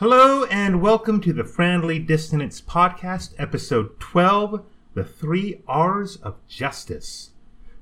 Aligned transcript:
Hello 0.00 0.44
and 0.44 0.80
welcome 0.80 1.20
to 1.20 1.30
the 1.34 1.44
Friendly 1.44 1.98
Dissonance 1.98 2.62
Podcast, 2.62 3.34
episode 3.36 4.00
12 4.00 4.64
The 4.94 5.04
Three 5.04 5.60
R's 5.68 6.16
of 6.16 6.36
Justice. 6.48 7.32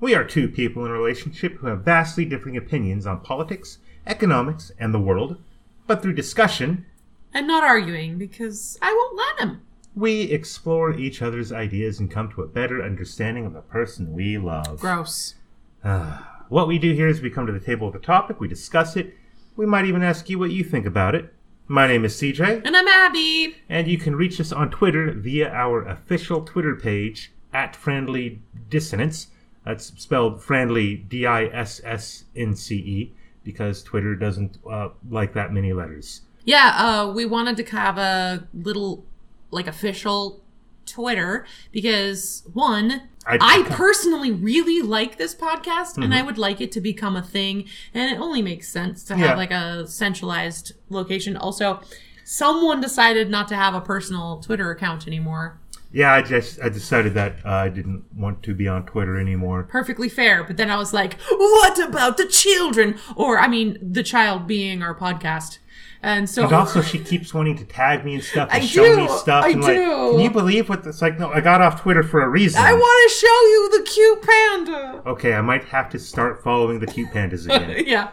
We 0.00 0.17
are 0.17 0.25
two 0.25 0.49
people 0.49 0.84
in 0.84 0.91
a 0.91 0.94
relationship 0.94 1.58
who 1.58 1.68
have 1.68 1.84
vastly 1.84 2.25
differing 2.25 2.57
opinions 2.57 3.07
on 3.07 3.20
politics, 3.20 3.78
economics, 4.04 4.73
and 4.81 4.92
the 4.92 4.99
world, 4.99 5.41
but 5.86 6.02
through 6.02 6.15
discussion, 6.15 6.86
and 7.33 7.46
not 7.46 7.62
arguing 7.62 8.19
because 8.19 8.80
I 8.82 8.93
won't 8.93 9.16
let 9.16 9.46
him. 9.46 9.62
we 9.95 10.23
explore 10.23 10.93
each 10.93 11.23
other's 11.23 11.53
ideas 11.53 12.00
and 12.00 12.11
come 12.11 12.32
to 12.32 12.43
a 12.43 12.48
better 12.48 12.82
understanding 12.82 13.46
of 13.46 13.53
the 13.53 13.61
person 13.61 14.12
we 14.12 14.39
love. 14.39 14.80
Gross. 14.80 15.37
Ah, 15.85 16.43
what 16.48 16.66
we 16.66 16.80
do 16.80 16.95
here 16.95 17.07
is 17.07 17.23
we 17.23 17.30
come 17.30 17.46
to 17.46 17.53
the 17.53 17.61
table 17.61 17.87
with 17.87 18.03
a 18.03 18.05
topic, 18.05 18.41
we 18.41 18.48
discuss 18.48 18.96
it, 18.96 19.14
we 19.55 19.66
might 19.66 19.85
even 19.85 20.03
ask 20.03 20.29
you 20.29 20.41
what 20.41 20.50
you 20.50 20.64
think 20.64 20.85
about 20.85 21.14
it. 21.14 21.32
My 21.71 21.87
name 21.87 22.07
is 22.07 22.14
CJ. 22.14 22.62
And 22.64 22.75
I'm 22.75 22.89
Abby. 22.89 23.57
And 23.68 23.87
you 23.89 23.98
can 23.98 24.17
reach 24.17 24.40
us 24.40 24.53
on 24.53 24.71
Twitter 24.71 25.13
via 25.13 25.50
our 25.50 25.82
official 25.82 26.40
Twitter 26.40 26.75
page 26.75 27.31
at 27.53 27.76
Friendly 27.76 28.40
Dissonance. 28.71 29.26
That's 29.67 29.93
spelled 30.03 30.43
Friendly 30.43 30.96
D 30.96 31.26
I 31.26 31.45
S 31.45 31.82
S 31.85 32.25
N 32.35 32.57
C 32.57 32.77
E 32.77 33.12
because 33.45 33.83
Twitter 33.83 34.15
doesn't 34.17 34.57
uh, 34.69 34.89
like 35.11 35.35
that 35.35 35.53
many 35.53 35.75
letters. 35.75 36.23
Yeah, 36.47 36.73
uh, 36.79 37.12
we 37.12 37.27
wanted 37.27 37.59
to 37.59 37.77
have 37.77 37.98
a 37.98 38.48
little, 38.55 39.05
like, 39.51 39.67
official 39.67 40.43
Twitter 40.88 41.47
because, 41.73 42.42
one, 42.52 43.02
I- 43.27 43.38
I, 43.41 43.62
personally 43.69 44.33
really 44.33 44.80
like 44.80 45.19
this 45.19 45.34
podcast 45.34 45.97
and 45.97 46.05
Mm-hmm. 46.05 46.12
I 46.14 46.23
would 46.23 46.38
like 46.38 46.61
it 46.61 46.73
to 46.73 46.80
become 46.80 47.14
a 47.16 47.23
thing. 47.23 47.66
And 47.95 48.11
it 48.11 48.19
only 48.20 48.41
makes 48.42 48.69
sense 48.69 49.05
to 49.05 49.14
Yeah. 49.14 49.27
have, 49.28 49.37
like, 49.38 49.51
a 49.51 49.87
centralized 49.87 50.73
location. 50.88 51.37
Also, 51.37 51.80
someone 52.24 52.80
decided 52.80 53.28
not 53.30 53.48
to 53.48 53.56
have 53.56 53.74
a 53.74 53.80
personal 53.80 54.38
Twitter 54.41 54.70
account 54.70 55.06
anymore. 55.06 55.59
Yeah, 55.91 56.12
I 56.12 56.20
just 56.20 56.61
I 56.61 56.69
decided 56.69 57.14
that 57.14 57.36
uh, 57.47 57.48
I 57.50 57.69
didn't 57.70 58.05
want 58.14 58.42
to 58.42 58.55
be 58.55 58.69
on 58.69 58.84
Twitter 58.84 59.19
anymore. 59.19 59.62
perfectly 59.62 60.11
fair. 60.11 60.45
But 60.45 60.58
then 60.58 60.70
I 60.70 60.77
was 60.77 60.92
like, 60.92 61.14
what 61.30 61.78
about 61.78 62.19
the 62.19 62.27
children? 62.27 62.98
Or, 63.17 63.39
I 63.39 63.48
mean, 63.48 63.78
the 63.80 64.02
child 64.02 64.47
being 64.47 64.83
our 64.83 64.95
podcast. 64.95 65.58
And 66.03 66.31
so, 66.31 66.45
And 66.45 66.53
also, 66.53 66.81
she 66.81 66.99
keeps 66.99 67.35
wanting 67.35 67.57
to 67.57 67.65
tag 67.65 68.05
me 68.05 68.15
and 68.15 68.23
stuff 68.23 68.49
and 68.53 68.63
I 68.63 68.67
show 68.67 68.97
me 68.97 69.09
stuff. 69.09 69.45
I 69.45 69.51
and 69.51 69.63
like, 69.63 69.75
do. 69.77 70.11
can 70.13 70.21
you 70.21 70.31
believe 70.31 70.69
what? 70.69 70.87
It's 70.87 71.03
like, 71.03 71.19
no, 71.19 71.31
I 71.31 71.41
got 71.41 71.61
off 71.61 71.83
Twitter 71.83 72.05
for 72.05 72.23
a 72.23 72.29
reason. 72.29 72.61
I 72.63 72.73
want 72.73 73.11
to 73.11 73.17
show 73.17 73.27
you 73.27 73.79
the 73.79 73.91
cute 73.91 74.23
panda. 74.23 75.03
okay, 75.11 75.35
I 75.35 75.41
might 75.41 75.65
have 75.65 75.89
to 75.91 75.99
start 75.99 76.43
following 76.43 76.79
the 76.79 76.87
cute 76.87 77.11
pandas 77.11 77.45
again. 77.53 77.85
yeah. 77.87 78.11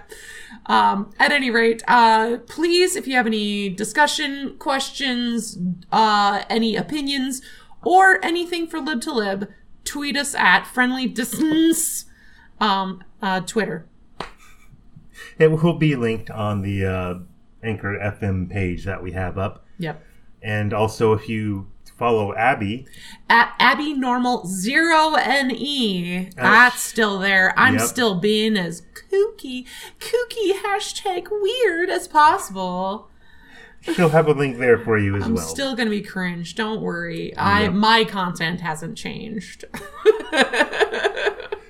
Um, 0.65 1.11
at 1.19 1.31
any 1.31 1.51
rate, 1.51 1.83
uh, 1.87 2.37
please, 2.47 2.95
if 2.95 3.07
you 3.07 3.15
have 3.15 3.27
any 3.27 3.69
discussion, 3.69 4.55
questions, 4.57 5.59
uh, 5.91 6.43
any 6.49 6.75
opinions, 6.75 7.43
or 7.83 8.23
anything 8.25 8.65
for 8.65 8.79
lib 8.79 9.01
to 9.01 9.13
lib, 9.13 9.47
tweet 9.83 10.17
us 10.17 10.33
at 10.33 10.65
friendly 10.65 11.05
distance, 11.07 12.05
um, 12.59 13.03
uh, 13.21 13.41
Twitter. 13.41 13.85
it 15.37 15.51
will 15.51 15.73
be 15.75 15.95
linked 15.95 16.31
on 16.31 16.63
the 16.63 16.83
uh, 16.85 17.13
Anchor 17.65 17.97
FM 17.99 18.49
page 18.49 18.85
that 18.85 19.01
we 19.03 19.11
have 19.13 19.37
up. 19.37 19.65
Yep. 19.79 20.03
And 20.41 20.73
also, 20.73 21.13
if 21.13 21.27
you 21.27 21.67
follow 21.97 22.33
Abby, 22.35 22.85
at 23.29 23.53
Abby 23.57 23.93
Normal 23.93 24.45
Zero 24.47 25.15
NE. 25.15 26.29
That's 26.35 26.81
still 26.81 27.19
there. 27.19 27.53
I'm 27.57 27.75
Yep. 27.75 27.83
still 27.83 28.15
being 28.19 28.57
as 28.57 28.83
kooky, 29.11 29.65
kooky 29.99 30.51
hashtag 30.61 31.27
weird 31.31 31.89
as 31.89 32.07
possible. 32.07 33.09
she'll 33.81 34.09
have 34.09 34.27
a 34.27 34.33
link 34.33 34.57
there 34.57 34.77
for 34.77 34.97
you 34.97 35.15
as 35.15 35.23
I'm 35.23 35.35
well. 35.35 35.47
still 35.47 35.75
gonna 35.75 35.89
be 35.89 36.01
cringe. 36.01 36.53
Don't 36.55 36.81
worry. 36.81 37.33
I 37.37 37.69
my 37.69 38.03
content 38.03 38.59
hasn't 38.61 38.97
changed. 38.97 39.63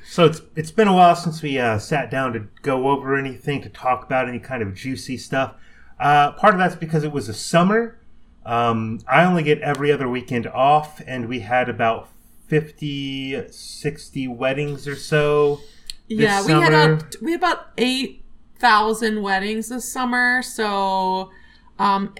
so 0.07 0.25
it's 0.25 0.41
it's 0.55 0.71
been 0.71 0.87
a 0.87 0.93
while 0.93 1.15
since 1.15 1.41
we 1.41 1.59
uh, 1.59 1.77
sat 1.77 2.09
down 2.09 2.33
to 2.33 2.47
go 2.61 2.89
over 2.89 3.15
anything 3.15 3.61
to 3.61 3.69
talk 3.69 4.03
about 4.03 4.27
any 4.29 4.39
kind 4.39 4.61
of 4.63 4.73
juicy 4.73 5.17
stuff. 5.17 5.55
Uh, 5.99 6.31
part 6.33 6.53
of 6.53 6.59
that's 6.59 6.75
because 6.75 7.03
it 7.03 7.11
was 7.11 7.29
a 7.29 7.33
summer. 7.33 7.97
Um, 8.45 8.99
I 9.07 9.23
only 9.25 9.43
get 9.43 9.59
every 9.61 9.91
other 9.91 10.07
weekend 10.07 10.45
off, 10.47 11.01
and 11.07 11.27
we 11.27 11.39
had 11.39 11.67
about 11.69 12.09
50, 12.47 13.49
60 13.49 14.27
weddings 14.27 14.87
or 14.87 14.95
so. 14.95 15.61
yeah, 16.07 16.45
we 16.45 16.51
had 16.51 16.71
summer. 16.71 16.93
about 16.93 17.15
we 17.21 17.31
had 17.31 17.41
about 17.41 17.67
eight 17.77 18.23
thousand 18.59 19.21
weddings 19.21 19.69
this 19.69 19.91
summer. 19.91 20.41
So, 20.41 21.31
um, 21.79 22.13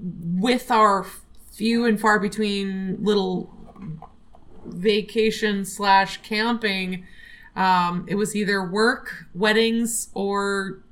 with 0.00 0.70
our 0.70 1.06
few 1.52 1.84
and 1.84 2.00
far 2.00 2.18
between 2.18 3.02
little 3.02 3.50
vacation 4.66 5.64
slash 5.64 6.18
camping, 6.22 7.06
um, 7.54 8.06
it 8.08 8.14
was 8.14 8.34
either 8.34 8.64
work, 8.64 9.26
weddings, 9.34 10.08
or 10.14 10.82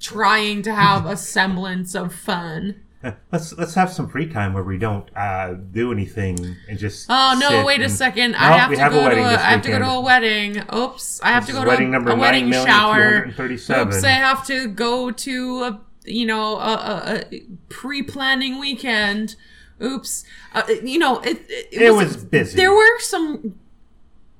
trying 0.00 0.62
to 0.62 0.74
have 0.74 1.06
a 1.06 1.16
semblance 1.16 1.94
of 1.94 2.14
fun. 2.14 2.82
Let's 3.30 3.52
let's 3.52 3.74
have 3.74 3.92
some 3.92 4.08
free 4.08 4.26
time 4.26 4.54
where 4.54 4.64
we 4.64 4.76
don't 4.76 5.08
uh, 5.16 5.54
do 5.54 5.92
anything 5.92 6.56
and 6.68 6.76
just. 6.76 7.06
Oh 7.08 7.36
no! 7.38 7.64
Wait 7.64 7.80
a 7.80 7.88
second. 7.88 8.34
I 8.34 8.56
have 8.58 8.72
to 8.72 8.78
have 8.78 8.92
go 8.92 9.08
to 9.08 9.20
a. 9.20 9.22
I 9.22 9.50
have 9.50 9.62
to 9.62 9.68
go 9.68 9.78
to 9.78 9.88
a 9.88 10.00
wedding. 10.00 10.64
Oops! 10.74 11.20
I 11.22 11.28
have 11.28 11.46
to 11.46 11.52
go 11.52 11.64
wedding 11.64 11.86
to 11.86 11.92
number 11.92 12.10
a 12.10 12.16
wedding 12.16 12.50
shower. 12.50 13.26
9,237. 13.26 13.88
Oops! 13.88 14.04
I 14.04 14.08
have 14.10 14.44
to 14.48 14.66
go 14.66 15.12
to 15.12 15.62
a 15.62 15.80
you 16.06 16.26
know 16.26 16.56
a, 16.56 16.72
a, 16.72 17.24
a 17.30 17.42
pre-planning 17.68 18.58
weekend. 18.58 19.36
Oops! 19.80 20.24
Uh, 20.52 20.64
you 20.82 20.98
know 20.98 21.20
it. 21.20 21.40
It, 21.48 21.68
It 21.70 21.94
was 21.94 22.24
busy. 22.24 22.56
There 22.56 22.72
were 22.72 22.98
some 22.98 23.60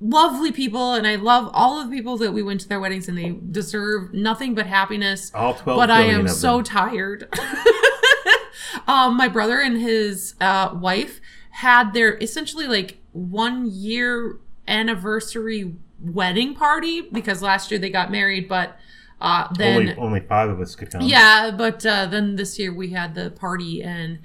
lovely 0.01 0.51
people, 0.51 0.93
and 0.93 1.05
I 1.05 1.15
love 1.15 1.49
all 1.53 1.79
of 1.79 1.89
the 1.89 1.95
people 1.95 2.17
that 2.17 2.31
we 2.31 2.41
went 2.41 2.61
to 2.61 2.69
their 2.69 2.79
weddings, 2.79 3.07
and 3.07 3.17
they 3.17 3.37
deserve 3.51 4.13
nothing 4.13 4.55
but 4.55 4.65
happiness. 4.65 5.31
All 5.33 5.53
12 5.53 5.77
But 5.77 5.91
I 5.91 6.03
am 6.03 6.27
so 6.27 6.61
tired. 6.61 7.27
um, 8.87 9.17
my 9.17 9.27
brother 9.27 9.59
and 9.59 9.79
his 9.79 10.35
uh, 10.39 10.71
wife 10.73 11.19
had 11.51 11.93
their 11.93 12.17
essentially 12.17 12.67
like 12.67 12.97
one 13.11 13.69
year 13.69 14.37
anniversary 14.67 15.75
wedding 16.01 16.55
party 16.55 17.01
because 17.01 17.41
last 17.41 17.71
year 17.71 17.79
they 17.79 17.89
got 17.89 18.11
married, 18.11 18.47
but 18.47 18.77
uh, 19.21 19.51
then 19.55 19.89
only 19.89 19.95
only 19.95 20.19
five 20.21 20.49
of 20.49 20.61
us 20.61 20.75
could 20.75 20.91
come. 20.91 21.01
yeah, 21.01 21.51
but 21.51 21.85
uh, 21.85 22.05
then 22.05 22.35
this 22.37 22.57
year 22.57 22.73
we 22.73 22.91
had 22.91 23.15
the 23.15 23.31
party 23.31 23.83
and 23.83 24.19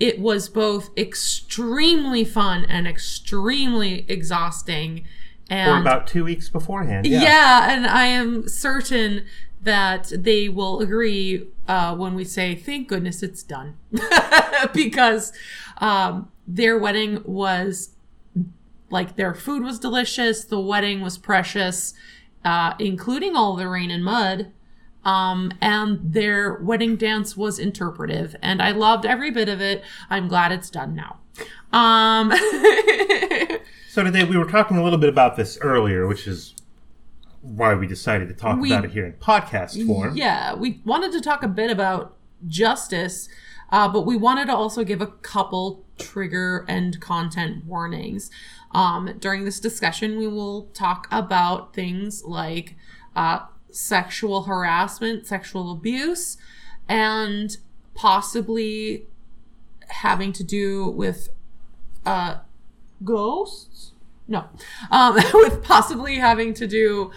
it 0.00 0.18
was 0.18 0.48
both 0.48 0.90
extremely 0.98 2.24
fun 2.24 2.64
and 2.68 2.86
extremely 2.86 4.04
exhausting. 4.08 5.04
And 5.50 5.70
For 5.70 5.80
about 5.80 6.06
two 6.06 6.24
weeks 6.24 6.48
beforehand. 6.48 7.06
yeah. 7.06 7.22
Yeah. 7.22 7.72
and 7.74 7.86
I 7.86 8.06
am 8.06 8.48
certain 8.48 9.24
that 9.62 10.12
they 10.14 10.48
will 10.48 10.80
agree 10.80 11.46
uh, 11.68 11.94
when 11.96 12.14
we 12.14 12.24
say, 12.24 12.54
"Thank 12.54 12.88
goodness 12.88 13.22
it's 13.22 13.42
done," 13.42 13.76
because 14.74 15.32
um, 15.78 16.30
their 16.46 16.78
wedding 16.78 17.22
was 17.24 17.90
like 18.90 19.16
their 19.16 19.34
food 19.34 19.62
was 19.62 19.78
delicious, 19.78 20.44
the 20.44 20.60
wedding 20.60 21.00
was 21.00 21.16
precious, 21.18 21.94
uh, 22.44 22.74
including 22.78 23.36
all 23.36 23.56
the 23.56 23.68
rain 23.68 23.90
and 23.90 24.04
mud. 24.04 24.50
Um, 25.04 25.52
and 25.60 26.00
their 26.12 26.54
wedding 26.54 26.96
dance 26.96 27.36
was 27.36 27.58
interpretive, 27.58 28.34
and 28.42 28.62
I 28.62 28.70
loved 28.70 29.04
every 29.04 29.30
bit 29.30 29.48
of 29.48 29.60
it. 29.60 29.82
I'm 30.08 30.28
glad 30.28 30.50
it's 30.52 30.70
done 30.70 30.94
now. 30.94 31.18
Um, 31.78 32.32
So 33.88 34.02
today 34.02 34.24
we 34.24 34.36
were 34.36 34.44
talking 34.50 34.76
a 34.76 34.82
little 34.82 34.98
bit 34.98 35.08
about 35.08 35.36
this 35.36 35.56
earlier, 35.60 36.08
which 36.08 36.26
is 36.26 36.54
why 37.42 37.74
we 37.74 37.86
decided 37.86 38.26
to 38.26 38.34
talk 38.34 38.58
We- 38.58 38.72
about 38.72 38.84
it 38.86 38.90
here 38.90 39.06
in 39.06 39.12
podcast 39.14 39.86
form. 39.86 40.16
Yeah, 40.16 40.54
we 40.54 40.80
wanted 40.84 41.12
to 41.12 41.20
talk 41.20 41.44
a 41.44 41.48
bit 41.48 41.70
about 41.70 42.16
justice, 42.48 43.28
uh, 43.70 43.86
but 43.88 44.04
we 44.04 44.16
wanted 44.16 44.46
to 44.46 44.56
also 44.56 44.82
give 44.82 45.00
a 45.00 45.06
couple 45.06 45.84
trigger 45.96 46.64
and 46.66 47.00
content 47.00 47.66
warnings. 47.66 48.32
Um, 48.72 49.14
during 49.20 49.44
this 49.44 49.60
discussion, 49.60 50.18
we 50.18 50.26
will 50.26 50.62
talk 50.74 51.06
about 51.12 51.72
things 51.72 52.24
like 52.24 52.74
uh, 53.14 53.40
sexual 53.74 54.44
harassment, 54.44 55.26
sexual 55.26 55.72
abuse, 55.72 56.36
and 56.88 57.56
possibly 57.94 59.06
having 59.88 60.32
to 60.32 60.44
do 60.44 60.88
with 60.88 61.28
uh, 62.06 62.38
ghosts. 63.02 63.92
No, 64.26 64.46
um, 64.90 65.14
with 65.34 65.62
possibly 65.62 66.16
having 66.16 66.54
to 66.54 66.66
do 66.66 67.10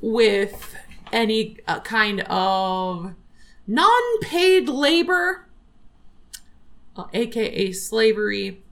with 0.00 0.74
any 1.12 1.58
uh, 1.66 1.80
kind 1.80 2.20
of 2.22 3.14
non-paid 3.66 4.68
labor, 4.68 5.46
uh, 6.96 7.04
aka 7.12 7.72
slavery, 7.72 8.62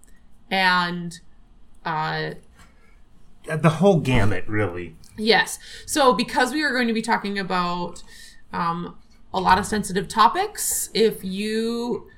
and 0.50 1.20
uh, 1.84 2.30
The 3.46 3.70
whole 3.70 4.00
gamut, 4.00 4.46
really. 4.48 4.96
Yes. 5.18 5.58
So, 5.86 6.12
because 6.12 6.52
we 6.52 6.62
are 6.62 6.72
going 6.72 6.88
to 6.88 6.94
be 6.94 7.02
talking 7.02 7.38
about 7.38 8.02
um, 8.52 8.96
a 9.32 9.40
lot 9.40 9.58
of 9.58 9.66
sensitive 9.66 10.08
topics, 10.08 10.90
if 10.94 11.24
you 11.24 12.08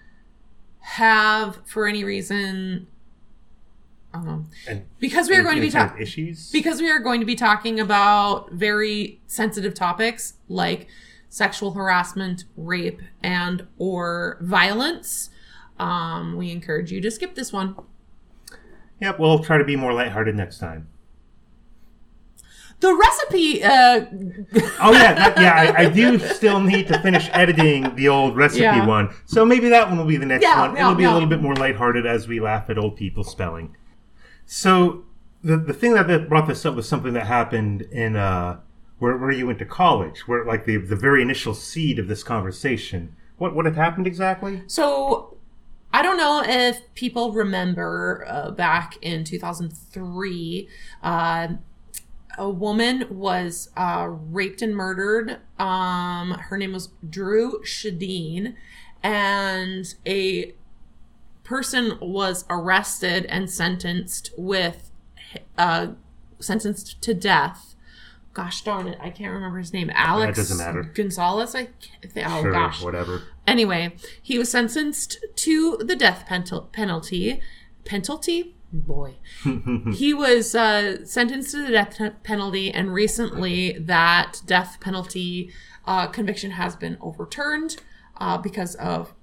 have 0.80 1.60
for 1.66 1.86
any 1.86 2.02
reason 2.02 2.86
um, 4.14 4.48
And 4.66 4.86
because 4.98 5.28
we 5.28 5.36
are 5.36 5.42
going 5.42 5.56
to 5.56 5.60
be 5.60 5.66
any 5.66 5.72
kind 5.72 5.84
of 5.84 5.90
talking 5.90 6.02
issues. 6.02 6.50
because 6.50 6.80
we 6.80 6.90
are 6.90 6.98
going 6.98 7.20
to 7.20 7.26
be 7.26 7.34
talking 7.34 7.78
about 7.78 8.50
very 8.52 9.20
sensitive 9.26 9.74
topics 9.74 10.34
like 10.48 10.88
sexual 11.28 11.72
harassment, 11.72 12.44
rape, 12.56 13.02
and 13.22 13.66
or 13.76 14.38
violence. 14.40 15.28
Um, 15.78 16.36
we 16.36 16.50
encourage 16.50 16.90
you 16.90 17.00
to 17.02 17.10
skip 17.10 17.34
this 17.34 17.52
one. 17.52 17.76
Yep, 19.00 19.18
we'll 19.18 19.40
try 19.40 19.58
to 19.58 19.64
be 19.64 19.76
more 19.76 19.92
lighthearted 19.92 20.34
next 20.34 20.58
time. 20.58 20.88
The 22.80 22.94
recipe, 22.94 23.62
uh, 23.64 24.04
Oh 24.80 24.92
yeah, 24.92 25.12
that, 25.14 25.34
yeah. 25.40 25.74
I, 25.76 25.82
I 25.86 25.88
do 25.88 26.18
still 26.18 26.60
need 26.60 26.86
to 26.88 27.00
finish 27.00 27.28
editing 27.32 27.94
the 27.96 28.08
old 28.08 28.36
recipe 28.36 28.62
Yeah. 28.62 28.86
one, 28.86 29.10
so 29.26 29.44
maybe 29.44 29.68
that 29.70 29.88
one 29.88 29.98
will 29.98 30.04
be 30.04 30.16
the 30.16 30.26
next 30.26 30.42
Yeah, 30.44 30.60
one. 30.60 30.76
yeah, 30.76 30.82
It'll 30.82 30.94
be 30.94 31.02
yeah. 31.02 31.12
a 31.12 31.14
little 31.14 31.28
bit 31.28 31.42
more 31.42 31.54
lighthearted 31.56 32.06
as 32.06 32.28
we 32.28 32.38
laugh 32.38 32.70
at 32.70 32.78
old 32.78 32.94
people 32.96 33.24
spelling. 33.24 33.74
So 34.46 35.04
the 35.42 35.56
the 35.56 35.72
thing 35.74 35.94
that, 35.94 36.06
that 36.08 36.28
brought 36.28 36.46
this 36.46 36.64
up 36.64 36.74
was 36.76 36.88
something 36.88 37.14
that 37.14 37.26
happened 37.26 37.82
in 37.82 38.14
uh, 38.16 38.60
where 38.98 39.16
where 39.16 39.32
you 39.32 39.46
went 39.46 39.58
to 39.58 39.64
college, 39.64 40.28
where 40.28 40.44
like 40.44 40.64
the 40.64 40.76
the 40.76 40.96
very 40.96 41.20
initial 41.20 41.54
seed 41.54 41.98
of 41.98 42.06
this 42.06 42.22
conversation. 42.22 43.14
What 43.38 43.54
what 43.56 43.64
had 43.66 43.74
happened 43.76 44.06
exactly? 44.06 44.62
So 44.68 45.36
I 45.92 46.02
don't 46.02 46.16
know 46.16 46.42
if 46.46 46.80
people 46.94 47.32
remember 47.32 48.24
uh, 48.28 48.50
back 48.52 48.96
in 49.02 49.24
2003, 49.24 50.68
uh, 51.02 51.48
a 52.38 52.48
woman 52.48 53.06
was 53.10 53.70
uh, 53.76 54.06
raped 54.08 54.62
and 54.62 54.74
murdered. 54.74 55.38
Um, 55.58 56.30
her 56.48 56.56
name 56.56 56.72
was 56.72 56.88
Dru 57.08 57.60
Sjodin, 57.64 58.54
and 59.02 59.94
a 60.06 60.54
person 61.44 61.98
was 62.00 62.44
arrested 62.48 63.26
and 63.26 63.50
sentenced 63.50 64.30
with 64.36 64.90
uh, 65.56 65.88
sentenced 66.38 67.00
to 67.02 67.14
death. 67.14 67.74
Gosh 68.34 68.62
darn 68.62 68.86
it, 68.86 68.98
I 69.00 69.10
can't 69.10 69.32
remember 69.32 69.58
his 69.58 69.72
name. 69.72 69.90
Alex 69.94 70.38
doesn't 70.38 70.58
matter. 70.58 70.84
Gonzalez. 70.84 71.54
I 71.54 71.64
can't 71.64 72.12
think. 72.12 72.28
Oh 72.30 72.42
sure, 72.42 72.52
gosh, 72.52 72.82
whatever. 72.82 73.22
Anyway, 73.46 73.96
he 74.22 74.38
was 74.38 74.50
sentenced 74.50 75.18
to 75.36 75.76
the 75.78 75.96
death 75.96 76.24
penal- 76.28 76.68
penalty. 76.72 77.40
Penalty? 77.84 78.54
Boy. 78.72 79.14
he 79.94 80.12
was 80.12 80.54
uh, 80.54 81.04
sentenced 81.04 81.52
to 81.52 81.62
the 81.62 81.72
death 81.72 81.98
penalty, 82.22 82.70
and 82.70 82.92
recently 82.92 83.72
that 83.78 84.42
death 84.44 84.78
penalty 84.80 85.50
uh, 85.86 86.06
conviction 86.08 86.52
has 86.52 86.76
been 86.76 86.98
overturned 87.00 87.76
uh, 88.18 88.36
because 88.36 88.74
of 88.74 89.14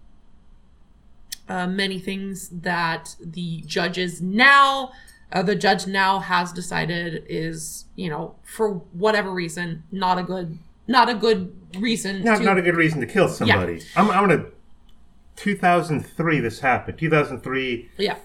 uh, 1.48 1.68
many 1.68 2.00
things 2.00 2.50
that 2.50 3.16
the 3.20 3.62
judges 3.66 4.22
now. 4.22 4.92
Uh, 5.32 5.42
the 5.42 5.56
judge 5.56 5.86
now 5.86 6.20
has 6.20 6.54
decided 6.54 7.24
is 7.28 7.86
you 7.96 8.10
know 8.10 8.36
for 8.44 8.70
whatever 8.94 9.32
reason 9.32 9.84
not 9.92 10.18
a 10.18 10.24
good 10.24 10.58
not 10.88 11.10
a 11.10 11.16
good 11.16 11.54
reason 11.80 12.24
Not 12.24 12.38
to 12.38 12.44
not 12.44 12.58
a 12.58 12.62
good 12.62 12.76
reason 12.76 13.00
to 13.02 13.08
kill 13.08 13.28
somebody. 13.28 13.82
I'm 13.96 14.10
I'm 14.10 14.28
gonna. 14.28 14.46
2003. 15.36 16.40
This 16.40 16.62
happened. 16.62 16.98
2003. 16.98 17.90
yeah 17.98 18.18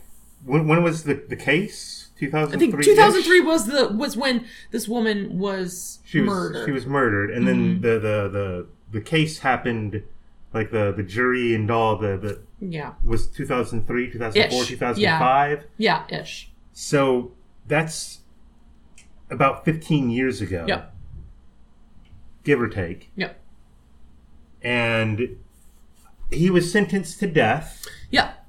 When, 0.44 0.66
when 0.66 0.82
was 0.82 1.04
the, 1.04 1.14
the 1.14 1.36
case? 1.36 2.08
2003. 2.18 2.56
I 2.56 2.70
think 2.70 2.84
2003 2.84 3.40
was 3.40 3.66
the 3.66 3.88
was 3.88 4.16
when 4.16 4.44
this 4.72 4.86
woman 4.86 5.38
was, 5.38 6.00
She 6.04 6.20
was 6.20 6.26
murdered. 6.28 6.56
Mm-hmm. 6.56 6.66
she 6.66 6.72
was 6.72 6.86
murdered, 6.86 7.30
and 7.30 7.48
then 7.48 7.80
the, 7.80 7.98
the 7.98 8.28
the 8.28 8.66
the 8.92 9.00
case 9.00 9.38
happened. 9.40 10.02
Like 10.52 10.72
the 10.72 10.92
the 10.92 11.04
jury 11.04 11.54
and 11.54 11.70
all 11.70 11.96
the 11.96 12.16
the 12.18 12.42
yeah, 12.58 12.94
was 13.04 13.28
2003, 13.28 14.10
2004, 14.10 14.62
Ish. 14.62 14.68
2005. 14.68 15.64
yeah, 15.78 16.04
ish. 16.10 16.50
So 16.72 17.30
that's 17.68 18.18
about 19.30 19.64
15 19.64 20.10
years 20.10 20.40
ago, 20.40 20.64
Yep, 20.66 20.92
give 22.42 22.60
or 22.60 22.68
take. 22.68 23.12
yep, 23.14 23.40
And 24.60 25.36
he 26.32 26.50
was 26.50 26.70
sentenced 26.72 27.20
to 27.20 27.28
death, 27.28 27.86
yep. 28.10 28.39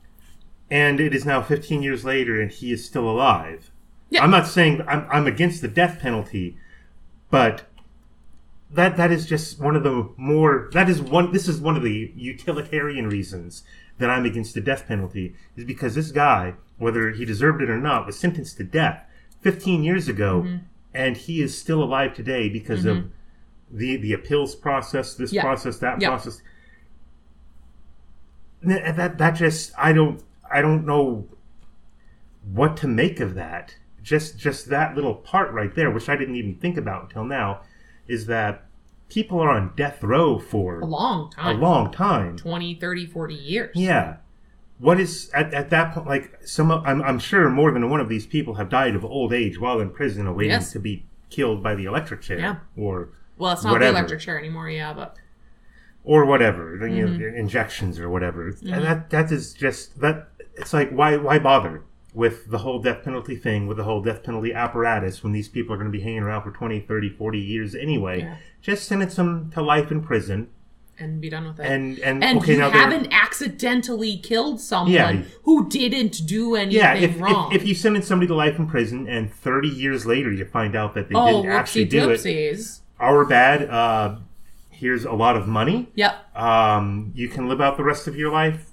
And 0.71 0.99
it 0.99 1.13
is 1.13 1.25
now 1.25 1.41
15 1.41 1.83
years 1.83 2.03
later, 2.05 2.41
and 2.41 2.49
he 2.49 2.71
is 2.71 2.83
still 2.85 3.07
alive. 3.07 3.69
Yeah. 4.09 4.23
I'm 4.23 4.31
not 4.31 4.47
saying 4.47 4.81
I'm, 4.87 5.05
I'm 5.11 5.27
against 5.27 5.61
the 5.61 5.67
death 5.67 5.99
penalty, 5.99 6.57
but 7.29 7.63
that 8.73 8.95
that 8.97 9.11
is 9.11 9.25
just 9.25 9.59
one 9.59 9.75
of 9.75 9.83
the 9.83 10.09
more 10.17 10.69
that 10.73 10.89
is 10.89 11.01
one 11.01 11.31
this 11.33 11.47
is 11.47 11.59
one 11.59 11.75
of 11.77 11.83
the 11.83 12.11
utilitarian 12.15 13.07
reasons 13.09 13.63
that 13.97 14.09
I'm 14.09 14.25
against 14.25 14.53
the 14.53 14.61
death 14.61 14.87
penalty 14.87 15.35
is 15.57 15.65
because 15.65 15.93
this 15.95 16.11
guy, 16.11 16.53
whether 16.77 17.11
he 17.11 17.23
deserved 17.25 17.61
it 17.61 17.69
or 17.69 17.77
not, 17.77 18.05
was 18.05 18.17
sentenced 18.17 18.57
to 18.57 18.63
death 18.63 19.03
15 19.41 19.83
years 19.83 20.07
ago, 20.07 20.41
Mm-hmm. 20.43 20.57
and 20.93 21.17
he 21.17 21.41
is 21.41 21.57
still 21.57 21.83
alive 21.83 22.13
today 22.13 22.47
because 22.49 22.85
of 22.85 23.11
the 23.69 23.95
the 23.97 24.11
appeals 24.13 24.55
process, 24.55 25.15
this 25.15 25.31
Yeah. 25.33 25.41
process, 25.43 25.77
that 25.79 26.01
Yeah. 26.01 26.09
process. 26.09 26.41
Th- 28.65 28.95
That 28.95 29.17
that 29.17 29.31
just 29.31 29.71
I 29.77 29.93
don't 29.93 30.21
I 30.53 30.61
don't 30.61 30.85
know 30.85 31.27
what 32.53 32.77
to 32.77 32.87
make 32.87 33.19
of 33.19 33.35
that. 33.35 33.75
Just 34.03 34.37
just 34.39 34.67
that 34.69 34.95
little 34.95 35.13
part 35.15 35.51
right 35.51 35.73
there, 35.75 35.91
which 35.91 36.09
I 36.09 36.15
didn't 36.15 36.35
even 36.35 36.55
think 36.55 36.75
about 36.77 37.03
until 37.03 37.23
now, 37.23 37.61
is 38.07 38.25
that 38.25 38.65
people 39.09 39.39
are 39.39 39.49
on 39.49 39.73
death 39.75 40.01
row 40.03 40.39
for 40.39 40.79
A 40.79 40.85
long 40.85 41.29
time. 41.31 41.55
a 41.55 41.59
long 41.59 41.91
time. 41.91 42.37
20, 42.37 42.75
30, 42.75 43.05
40 43.05 43.35
years. 43.35 43.75
Yeah. 43.75 44.17
What 44.79 44.99
is 44.99 45.29
at, 45.35 45.53
at 45.53 45.69
that 45.69 45.93
point 45.93 46.07
like 46.07 46.39
some 46.43 46.71
of, 46.71 46.83
I'm 46.85 47.03
I'm 47.03 47.19
sure 47.19 47.47
more 47.51 47.71
than 47.71 47.89
one 47.91 47.99
of 47.99 48.09
these 48.09 48.25
people 48.25 48.55
have 48.55 48.69
died 48.69 48.95
of 48.95 49.05
old 49.05 49.31
age 49.33 49.59
while 49.59 49.79
in 49.79 49.91
prison 49.91 50.25
awaiting 50.25 50.51
Yes. 50.53 50.71
to 50.71 50.79
be 50.79 51.05
killed 51.29 51.61
by 51.61 51.75
the 51.75 51.85
electric 51.85 52.21
chair 52.21 52.39
Yeah. 52.39 52.55
or 52.75 53.09
Well, 53.37 53.53
it's 53.53 53.63
not 53.63 53.73
Whatever. 53.73 53.91
the 53.91 53.97
electric 53.99 54.21
chair 54.21 54.39
anymore, 54.39 54.67
yeah, 54.69 54.93
but 54.93 55.15
or 56.03 56.25
whatever, 56.25 56.75
you 56.87 57.05
Mm-hmm. 57.05 57.19
know, 57.21 57.27
injections 57.27 57.99
or 57.99 58.09
whatever. 58.09 58.47
And 58.47 58.83
that 58.83 59.11
that 59.11 59.31
is 59.31 59.53
just 59.53 59.99
that. 60.01 60.29
It's 60.55 60.73
like 60.73 60.91
why 60.91 61.17
why 61.17 61.39
bother 61.39 61.83
with 62.13 62.49
the 62.51 62.59
whole 62.59 62.79
death 62.79 63.03
penalty 63.03 63.35
thing, 63.35 63.67
with 63.67 63.77
the 63.77 63.83
whole 63.83 64.01
death 64.01 64.23
penalty 64.23 64.53
apparatus 64.53 65.23
when 65.23 65.31
these 65.31 65.47
people 65.47 65.73
are 65.73 65.77
going 65.77 65.91
to 65.91 65.97
be 65.97 66.01
hanging 66.03 66.19
around 66.23 66.43
for 66.43 66.51
20, 66.51 66.81
30, 66.81 67.09
40 67.09 67.39
years 67.39 67.73
anyway. 67.73 68.19
Yeah. 68.19 68.35
Just 68.61 68.85
sentence 68.85 69.15
them 69.15 69.49
to 69.53 69.61
life 69.61 69.91
in 69.91 70.01
prison, 70.01 70.49
and 70.99 71.19
be 71.21 71.29
done 71.29 71.47
with 71.47 71.59
it. 71.59 71.65
and 71.65 71.97
and, 71.99 72.23
and 72.23 72.39
okay 72.39 72.53
you 72.53 72.59
they're- 72.59 72.69
haven't 72.69 73.07
accidentally 73.11 74.17
killed 74.17 74.59
someone 74.59 74.91
Yeah. 74.93 75.21
who 75.43 75.67
didn't 75.69 76.25
do 76.27 76.55
anything 76.55 76.79
yeah. 76.79 76.93
If, 76.93 77.19
wrong. 77.19 77.51
if 77.53 77.61
if 77.61 77.67
you 77.67 77.73
sentence 77.75 78.07
somebody 78.07 78.27
to 78.27 78.35
life 78.35 78.59
in 78.59 78.67
prison 78.67 79.07
and 79.07 79.33
30 79.33 79.67
years 79.69 80.05
later 80.05 80.31
you 80.31 80.45
find 80.45 80.75
out 80.75 80.93
that 80.95 81.09
they 81.09 81.15
oh, 81.15 81.41
didn't 81.41 81.51
actually 81.51 81.85
do 81.85 82.09
it, 82.11 82.79
our 82.99 83.25
bad. 83.25 83.69
Uh, 83.69 84.17
here's 84.69 85.05
a 85.05 85.11
lot 85.13 85.35
of 85.35 85.47
money. 85.47 85.89
Yep. 85.95 86.37
um, 86.37 87.11
you 87.15 87.29
can 87.29 87.47
live 87.47 87.61
out 87.61 87.77
the 87.77 87.83
rest 87.83 88.07
of 88.07 88.15
your 88.15 88.31
life 88.31 88.70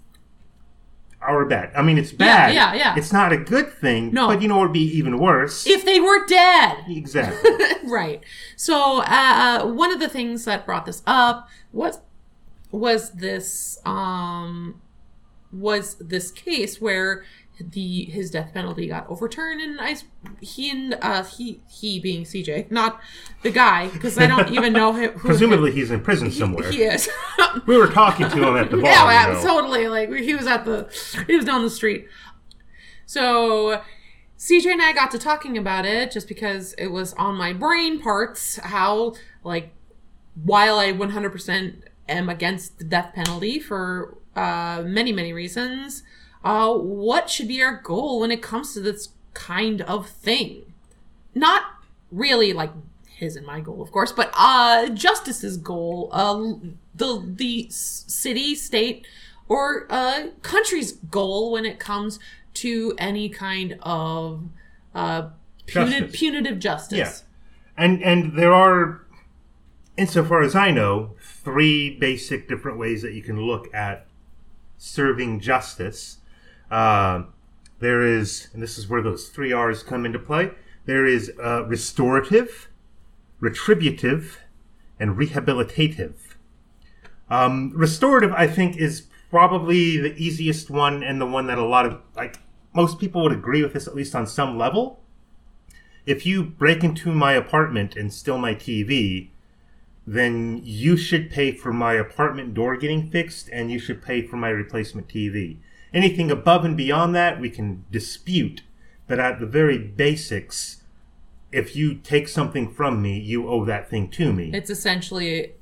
our 1.21 1.45
bad. 1.45 1.73
I 1.75 1.83
mean, 1.83 1.99
it's 1.99 2.13
bad. 2.13 2.55
yeah, 2.55 2.73
yeah. 2.73 2.79
yeah. 2.79 2.95
It's 2.97 3.13
not 3.13 3.33
a 3.33 3.37
good 3.37 3.73
thing. 3.73 4.13
No. 4.13 4.29
But 4.29 4.43
you 4.43 4.49
know 4.49 4.57
what 4.57 4.69
would 4.69 4.73
be 4.73 4.97
even 4.97 5.19
worse? 5.19 5.67
If 5.67 5.85
they 5.85 6.01
were 6.01 6.25
dead. 6.27 6.85
exactly. 6.89 7.51
right. 7.85 8.23
So 8.57 9.03
uh, 9.03 9.67
one 9.67 9.93
of 9.93 10.01
the 10.01 10.09
things 10.09 10.45
that 10.45 10.65
brought 10.65 10.87
this 10.87 11.03
up 11.07 11.49
was 11.73 12.01
was 12.71 13.13
this 13.13 13.79
um 13.87 14.81
was 15.51 15.95
this 15.95 16.31
case 16.31 16.81
where 16.81 17.25
the 17.61 18.05
his 18.05 18.31
death 18.31 18.53
penalty 18.55 18.87
got 18.87 19.09
overturned 19.11 19.61
and 19.61 19.81
I 19.81 19.97
he 20.41 20.71
and 20.71 20.97
uh 21.03 21.25
he 21.25 21.61
he 21.69 21.99
being 21.99 22.23
CJ 22.25 22.71
not 22.71 23.01
the 23.43 23.51
guy 23.51 23.89
because 23.89 24.17
I 24.17 24.27
don't 24.29 24.53
even 24.53 24.73
know 24.73 24.93
him 24.93 25.13
Presumably, 25.15 25.73
he's 25.73 25.91
in 25.91 26.01
prison 26.01 26.31
somewhere. 26.31 26.71
he 26.71 26.83
is 26.85 27.09
We 27.67 27.77
were 27.77 27.89
talking 27.89 28.29
to 28.31 28.49
him 28.49 28.57
at 28.57 28.71
the 28.71 28.77
bar. 28.77 28.87
yeah 28.91 29.29
you 29.29 29.35
know. 29.35 29.43
totally 29.43 29.89
like 29.89 30.13
he 30.13 30.35
was 30.35 30.47
at 30.47 30.65
the 30.65 30.89
he 31.27 31.35
was 31.37 31.45
down 31.45 31.63
the 31.63 31.71
street 31.71 32.07
so 33.07 33.83
CJ 34.39 34.67
and 34.73 34.83
I 34.83 34.93
got 34.93 35.11
to 35.11 35.19
talking 35.19 35.59
about 35.59 35.85
it 35.85 36.13
just 36.13 36.29
because 36.29 36.75
it 36.75 36.89
was 36.89 37.13
on 37.15 37.35
my 37.35 37.53
brain 37.53 38.01
parts 38.01 38.57
how 38.63 39.15
like 39.43 39.73
while 40.45 40.79
I 40.79 40.93
100% 40.93 41.83
am 42.09 42.29
against 42.29 42.79
the 42.79 42.85
death 42.85 43.13
penalty 43.15 43.59
for 43.59 44.17
uh, 44.37 44.83
many 44.87 45.11
many 45.13 45.33
reasons 45.33 46.05
uh, 46.45 46.73
what 46.73 47.29
should 47.31 47.49
be 47.49 47.63
our 47.63 47.81
goal 47.83 48.21
when 48.21 48.31
it 48.31 48.43
comes 48.43 48.75
to 48.75 48.81
this 48.81 49.11
kind 49.35 49.81
of 49.83 50.09
thing 50.09 50.73
not 51.35 51.63
really 52.11 52.53
like 52.53 52.71
his 53.07 53.37
and 53.37 53.47
my 53.47 53.61
goal 53.61 53.83
of 53.83 53.93
course 53.93 54.11
but 54.13 54.33
uh 54.37 54.89
justice's 54.89 55.57
goal 55.57 56.09
uh 56.13 56.55
the 56.95 57.23
the 57.37 57.67
city 57.71 58.55
state 58.55 59.07
or 59.49 59.87
uh 59.91 60.29
country's 60.43 60.93
goal 60.93 61.53
when 61.53 61.65
it 61.65 61.79
comes 61.79 62.19
to 62.55 62.95
any 62.99 63.29
kind 63.29 63.79
of 63.83 64.43
uh 64.95 65.29
punitive, 65.67 66.07
Justice. 66.07 66.19
punitive 66.19 66.59
justice 66.59 66.99
Yeah. 66.99 67.13
And 67.85 68.03
and 68.03 68.37
there 68.37 68.53
are, 68.53 69.03
insofar 69.97 70.43
as 70.43 70.57
I 70.57 70.73
know, 70.73 71.15
three 71.21 71.97
basic 71.97 72.49
different 72.49 72.77
ways 72.77 73.03
that 73.03 73.13
you 73.13 73.23
can 73.23 73.41
look 73.41 73.73
at 73.73 74.07
serving 74.77 75.39
justice. 75.39 76.19
Uh, 76.71 77.25
there 77.81 78.05
is, 78.05 78.49
and 78.53 78.63
this 78.63 78.77
is 78.79 78.89
where 78.89 79.03
those 79.03 79.29
three 79.29 79.53
R's 79.53 79.83
come 79.83 80.05
into 80.05 80.19
play. 80.19 80.51
There 80.85 81.07
is 81.07 81.33
uh, 81.43 81.65
restorative, 81.67 82.69
retributive, 83.41 84.39
and 84.99 85.17
rehabilitative. 85.17 86.17
Um, 87.31 87.73
restorative, 87.75 88.33
I 88.33 88.47
think, 88.47 88.77
is 88.77 89.07
probably 89.31 89.99
the 89.99 90.17
easiest 90.17 90.71
one 90.71 91.03
and 91.03 91.21
the 91.21 91.27
one 91.27 91.47
that 91.47 91.59
a 91.59 91.65
lot 91.65 91.87
of 91.87 92.01
like 92.17 92.39
most 92.75 92.99
people 92.99 93.23
would 93.23 93.33
agree 93.33 93.63
with 93.63 93.75
this 93.75 93.87
at 93.87 93.95
least 93.95 94.15
on 94.15 94.27
some 94.27 94.57
level. 94.59 95.01
If 96.07 96.25
you 96.25 96.43
break 96.43 96.83
into 96.83 97.13
my 97.13 97.33
apartment 97.35 97.97
and 97.97 98.13
steal 98.13 98.39
my 98.39 98.55
TV, 98.55 99.29
then 100.07 100.63
you 100.65 100.97
should 100.97 101.31
pay 101.31 101.53
for 101.53 101.71
my 101.71 101.93
apartment 101.93 102.55
door 102.55 102.77
getting 102.79 103.11
fixed 103.11 103.51
and 103.53 103.71
you 103.71 103.79
should 103.79 104.01
pay 104.01 104.23
for 104.23 104.37
my 104.37 104.49
replacement 104.49 105.07
TV. 105.07 105.59
Anything 105.93 106.31
above 106.31 106.65
and 106.65 106.77
beyond 106.77 107.15
that, 107.15 107.41
we 107.41 107.51
can 107.51 107.85
dispute. 107.91 108.63
But 109.07 109.19
at 109.19 109.41
the 109.41 109.47
very 109.47 109.79
basics, 109.79 110.83
if 111.51 111.75
you 111.75 111.95
take 111.95 112.29
something 112.29 112.71
from 112.71 113.01
me, 113.01 113.19
you 113.19 113.49
owe 113.49 113.65
that 113.65 113.89
thing 113.89 114.11
to 114.11 114.33
me. 114.33 114.51
It's 114.53 114.71
essentially 114.71 115.55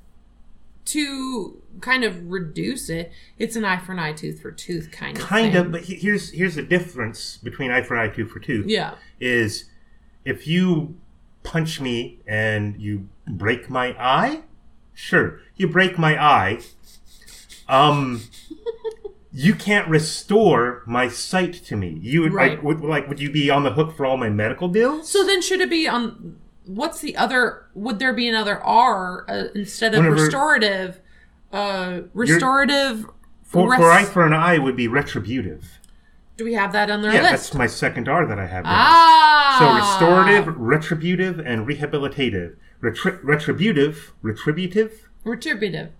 to 0.86 1.62
kind 1.80 2.04
of 2.04 2.30
reduce 2.30 2.88
it. 2.88 3.12
It's 3.38 3.56
an 3.56 3.64
eye 3.64 3.78
for 3.78 3.92
an 3.92 3.98
eye, 3.98 4.12
tooth 4.12 4.40
for 4.40 4.50
tooth 4.50 4.90
kind 4.90 5.16
of. 5.16 5.22
kind 5.22 5.52
thing. 5.52 5.66
of, 5.66 5.72
but 5.72 5.82
here's 5.82 6.30
here's 6.30 6.54
the 6.54 6.62
difference 6.62 7.36
between 7.36 7.70
eye 7.70 7.82
for 7.82 7.94
an 7.94 8.08
eye, 8.08 8.12
tooth 8.12 8.30
for 8.30 8.40
tooth. 8.40 8.66
Yeah. 8.66 8.94
is 9.20 9.66
if 10.24 10.46
you 10.46 10.96
punch 11.42 11.80
me 11.80 12.18
and 12.26 12.80
you 12.80 13.08
break 13.26 13.70
my 13.70 13.96
eye, 13.98 14.42
sure, 14.94 15.40
you 15.56 15.68
break 15.68 15.98
my 15.98 16.20
eye. 16.20 16.60
Um, 17.68 18.22
you 19.38 19.54
can't 19.54 19.86
restore 19.86 20.82
my 20.86 21.08
sight 21.08 21.52
to 21.52 21.76
me. 21.76 21.98
You 22.00 22.22
would 22.22 22.32
Right. 22.32 22.52
like, 22.52 22.62
would, 22.62 22.80
like, 22.80 23.06
would 23.06 23.20
you 23.20 23.30
be 23.30 23.50
on 23.50 23.64
the 23.64 23.72
hook 23.72 23.94
for 23.94 24.06
all 24.06 24.16
my 24.16 24.30
medical 24.30 24.68
bills? 24.68 25.10
So 25.10 25.24
then, 25.26 25.42
should 25.42 25.60
it 25.60 25.68
be 25.68 25.86
on? 25.86 26.36
What's 26.64 27.00
the 27.00 27.14
other? 27.16 27.66
Would 27.74 27.98
there 27.98 28.14
be 28.14 28.26
another 28.28 28.58
R 28.64 29.26
uh, 29.28 29.44
instead 29.54 29.92
of 29.94 29.98
Whenever- 30.04 30.22
restorative? 30.22 31.00
Uh, 31.52 32.00
restorative. 32.14 33.04
for, 33.44 33.70
res- 33.70 33.78
for 33.78 33.90
eye 33.92 34.04
for 34.04 34.26
an 34.26 34.32
eye 34.32 34.58
would 34.58 34.74
be 34.74 34.88
retributive. 34.88 35.80
Do 36.38 36.44
we 36.44 36.54
have 36.54 36.72
that 36.72 36.90
on 36.90 37.02
their 37.02 37.12
Yeah, 37.14 37.20
list? 37.22 37.32
that's 37.32 37.54
my 37.54 37.66
second 37.66 38.08
R 38.08 38.26
that 38.26 38.38
I 38.38 38.46
have. 38.46 38.64
ah. 38.66 39.56
So 39.58 39.74
restorative, 39.76 40.54
retributive, 40.56 41.38
and 41.40 41.66
rehabilitative. 41.66 42.56
Retri- 42.82 43.18
retributive, 43.22 44.12
retributive, 44.22 45.08
Retributive. 45.24 45.90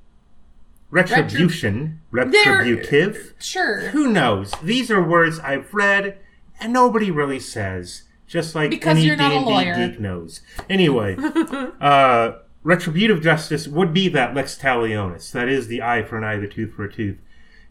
Retribution, 0.91 2.01
retributive. 2.11 3.35
Sure. 3.39 3.81
Who 3.91 4.09
knows? 4.11 4.53
These 4.63 4.91
are 4.91 5.03
words 5.03 5.39
I've 5.41 5.73
read, 5.75 6.19
and 6.61 6.73
nobody 6.73 7.11
really 7.11 7.41
says. 7.41 8.03
Just 8.27 8.55
like 8.57 8.71
Because 8.71 8.97
any 8.99 9.07
you're 9.07 9.15
not 9.17 9.31
a 9.31 9.39
D&D 9.39 9.51
lawyer. 9.51 9.75
geek 9.89 10.01
knows. 10.01 10.41
Anyway, 10.69 11.17
uh, 11.81 12.33
retributive 12.65 13.23
justice 13.23 13.69
would 13.69 13.95
be 13.95 14.09
that 14.09 14.35
lex 14.35 14.59
talionis. 14.59 15.31
That 15.31 15.49
is 15.49 15.69
the 15.69 15.81
eye 15.81 16.03
for 16.03 16.19
an 16.19 16.25
eye, 16.25 16.37
the 16.37 16.49
tooth 16.49 16.75
for 16.75 16.85
a 16.85 16.93
tooth. 16.93 17.19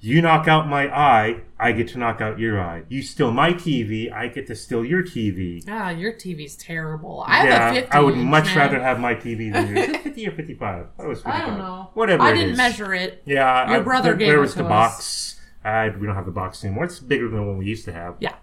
You 0.05 0.21
knock 0.21 0.47
out 0.47 0.67
my 0.67 0.87
eye, 0.95 1.41
I 1.59 1.71
get 1.71 1.87
to 1.89 1.97
knock 1.97 2.21
out 2.21 2.37
your 2.37 2.61
eye. 2.61 2.83
You 2.89 3.01
steal 3.01 3.31
my 3.31 3.53
TV, 3.53 4.13
I 4.13 4.27
get 4.27 4.45
to 4.45 4.55
steal 4.55 4.85
your 4.85 5.01
TV. 5.01 5.63
Ah, 5.67 5.89
your 5.89 6.13
TV's 6.13 6.55
terrible. 6.55 7.23
I 7.25 7.37
have 7.47 7.71
a 7.71 7.79
50. 7.81 7.91
I 7.91 7.99
would 8.01 8.15
much 8.15 8.45
man. 8.45 8.57
rather 8.57 8.79
have 8.79 8.99
my 8.99 9.15
TV 9.15 9.51
than 9.51 9.75
yours. 9.75 9.97
50 10.03 10.27
or 10.27 10.31
55. 10.33 10.85
That 10.99 11.07
was 11.07 11.23
55. 11.23 11.41
I 11.41 11.45
don't 11.47 11.57
know. 11.57 11.89
Whatever 11.95 12.21
I 12.21 12.33
didn't 12.35 12.55
measure 12.55 12.93
it. 12.93 13.23
Yeah, 13.25 13.67
Your 13.71 13.79
I- 13.79 13.83
brother 13.83 14.09
where, 14.09 14.17
gave 14.17 14.27
where 14.27 14.37
it 14.37 14.41
was 14.41 14.51
to 14.51 14.59
the 14.59 14.65
us. 14.65 14.69
box? 14.69 15.39
Uh, 15.65 15.89
we 15.99 16.05
don't 16.05 16.13
have 16.15 16.27
the 16.27 16.31
box 16.31 16.63
anymore. 16.63 16.83
It's 16.83 16.99
bigger 16.99 17.27
than 17.27 17.39
the 17.39 17.43
one 17.43 17.57
we 17.57 17.65
used 17.65 17.85
to 17.85 17.91
have. 17.91 18.17
Yeah. 18.19 18.35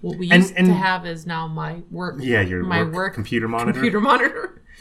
What 0.00 0.18
we 0.18 0.26
used 0.26 0.54
and- 0.56 0.66
to 0.66 0.74
have 0.74 1.06
is 1.06 1.24
now 1.24 1.46
my 1.46 1.82
work. 1.88 2.16
Yeah, 2.18 2.40
your 2.40 2.64
my 2.64 2.82
work 2.82 2.92
work, 2.94 3.14
computer 3.14 3.46
monitor. 3.46 3.74
computer 3.74 4.00
monitor. 4.00 4.58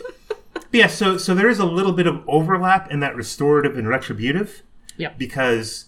Yeah, 0.73 0.88
so 0.88 1.17
so 1.17 1.35
there 1.35 1.50
is 1.50 1.59
a 1.59 1.65
little 1.65 1.91
bit 1.91 2.07
of 2.07 2.23
overlap 2.29 2.89
in 2.89 3.01
that 3.01 3.13
restorative 3.13 3.77
and 3.77 3.89
retributive 3.89 4.63
Yep. 4.98 5.17
because 5.17 5.86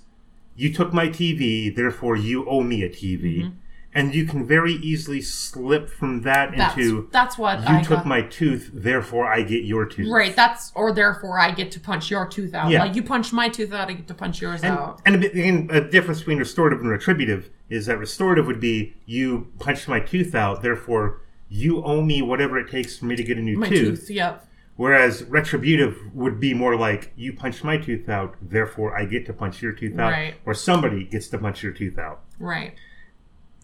you 0.55 0.71
took 0.73 0.93
my 0.93 1.07
TV, 1.07 1.75
therefore 1.75 2.15
you 2.15 2.47
owe 2.47 2.61
me 2.61 2.83
a 2.83 2.89
TV, 2.89 3.41
Mm-hmm. 3.41 3.49
and 3.95 4.15
you 4.15 4.25
can 4.25 4.45
very 4.45 4.73
easily 4.73 5.21
slip 5.21 5.89
from 5.89 6.21
that 6.23 6.55
That's 6.57 6.75
into 6.77 7.09
that's 7.11 7.37
what 7.37 7.59
you 7.61 7.65
I 7.75 7.81
took 7.81 7.97
got. 7.99 8.05
my 8.07 8.21
tooth, 8.23 8.69
therefore 8.73 9.31
I 9.31 9.41
get 9.43 9.63
your 9.65 9.85
tooth. 9.85 10.09
Right, 10.11 10.35
that's 10.35 10.71
or 10.75 10.91
therefore 10.93 11.39
I 11.39 11.51
get 11.51 11.71
to 11.73 11.79
punch 11.79 12.09
your 12.09 12.27
tooth 12.27 12.53
out. 12.53 12.71
Yeah. 12.71 12.79
Like 12.83 12.95
you 12.95 13.03
punch 13.03 13.31
my 13.33 13.49
tooth 13.49 13.71
out, 13.73 13.89
I 13.89 13.93
get 13.93 14.07
to 14.07 14.13
punch 14.13 14.41
yours 14.41 14.61
And, 14.63 14.77
out. 14.77 15.01
and 15.05 15.15
a 15.15 15.17
bit- 15.19 15.33
again, 15.33 15.69
a 15.71 15.81
difference 15.81 16.19
between 16.19 16.39
restorative 16.39 16.79
and 16.81 16.89
retributive 16.89 17.49
is 17.69 17.85
that 17.87 17.97
restorative 17.97 18.45
would 18.47 18.59
be 18.59 18.93
you 19.05 19.47
punched 19.59 19.87
my 19.87 19.99
tooth 19.99 20.33
out, 20.35 20.61
therefore 20.63 21.21
you 21.49 21.83
owe 21.83 22.01
me 22.01 22.21
whatever 22.21 22.57
it 22.57 22.69
takes 22.71 22.97
for 22.97 23.05
me 23.05 23.15
to 23.15 23.23
get 23.23 23.37
a 23.37 23.41
new 23.41 23.57
My 23.59 23.69
tooth. 23.69 23.99
tooth, 24.01 24.09
yep. 24.11 24.47
Whereas 24.75 25.23
retributive 25.25 25.97
would 26.13 26.39
be 26.39 26.53
more 26.53 26.75
like 26.75 27.13
you 27.15 27.31
punched 27.33 27.63
my 27.63 27.77
tooth 27.77 28.09
out, 28.09 28.35
therefore 28.41 28.97
I 28.97 29.05
get 29.05 29.25
to 29.27 29.33
punch 29.33 29.61
your 29.61 29.71
tooth 29.71 29.99
out, 29.99 30.11
Right. 30.11 30.35
or 30.45 30.53
somebody 30.55 31.03
gets 31.05 31.27
to 31.29 31.37
punch 31.37 31.61
your 31.61 31.71
tooth 31.73 31.99
out. 31.99 32.21
Right. 32.39 32.73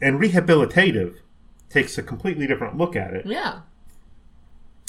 And 0.01 0.19
rehabilitative 0.19 1.15
takes 1.69 1.97
a 1.97 2.03
completely 2.03 2.45
different 2.45 2.77
look 2.77 2.95
at 2.95 3.13
it. 3.13 3.25
Yeah. 3.25 3.61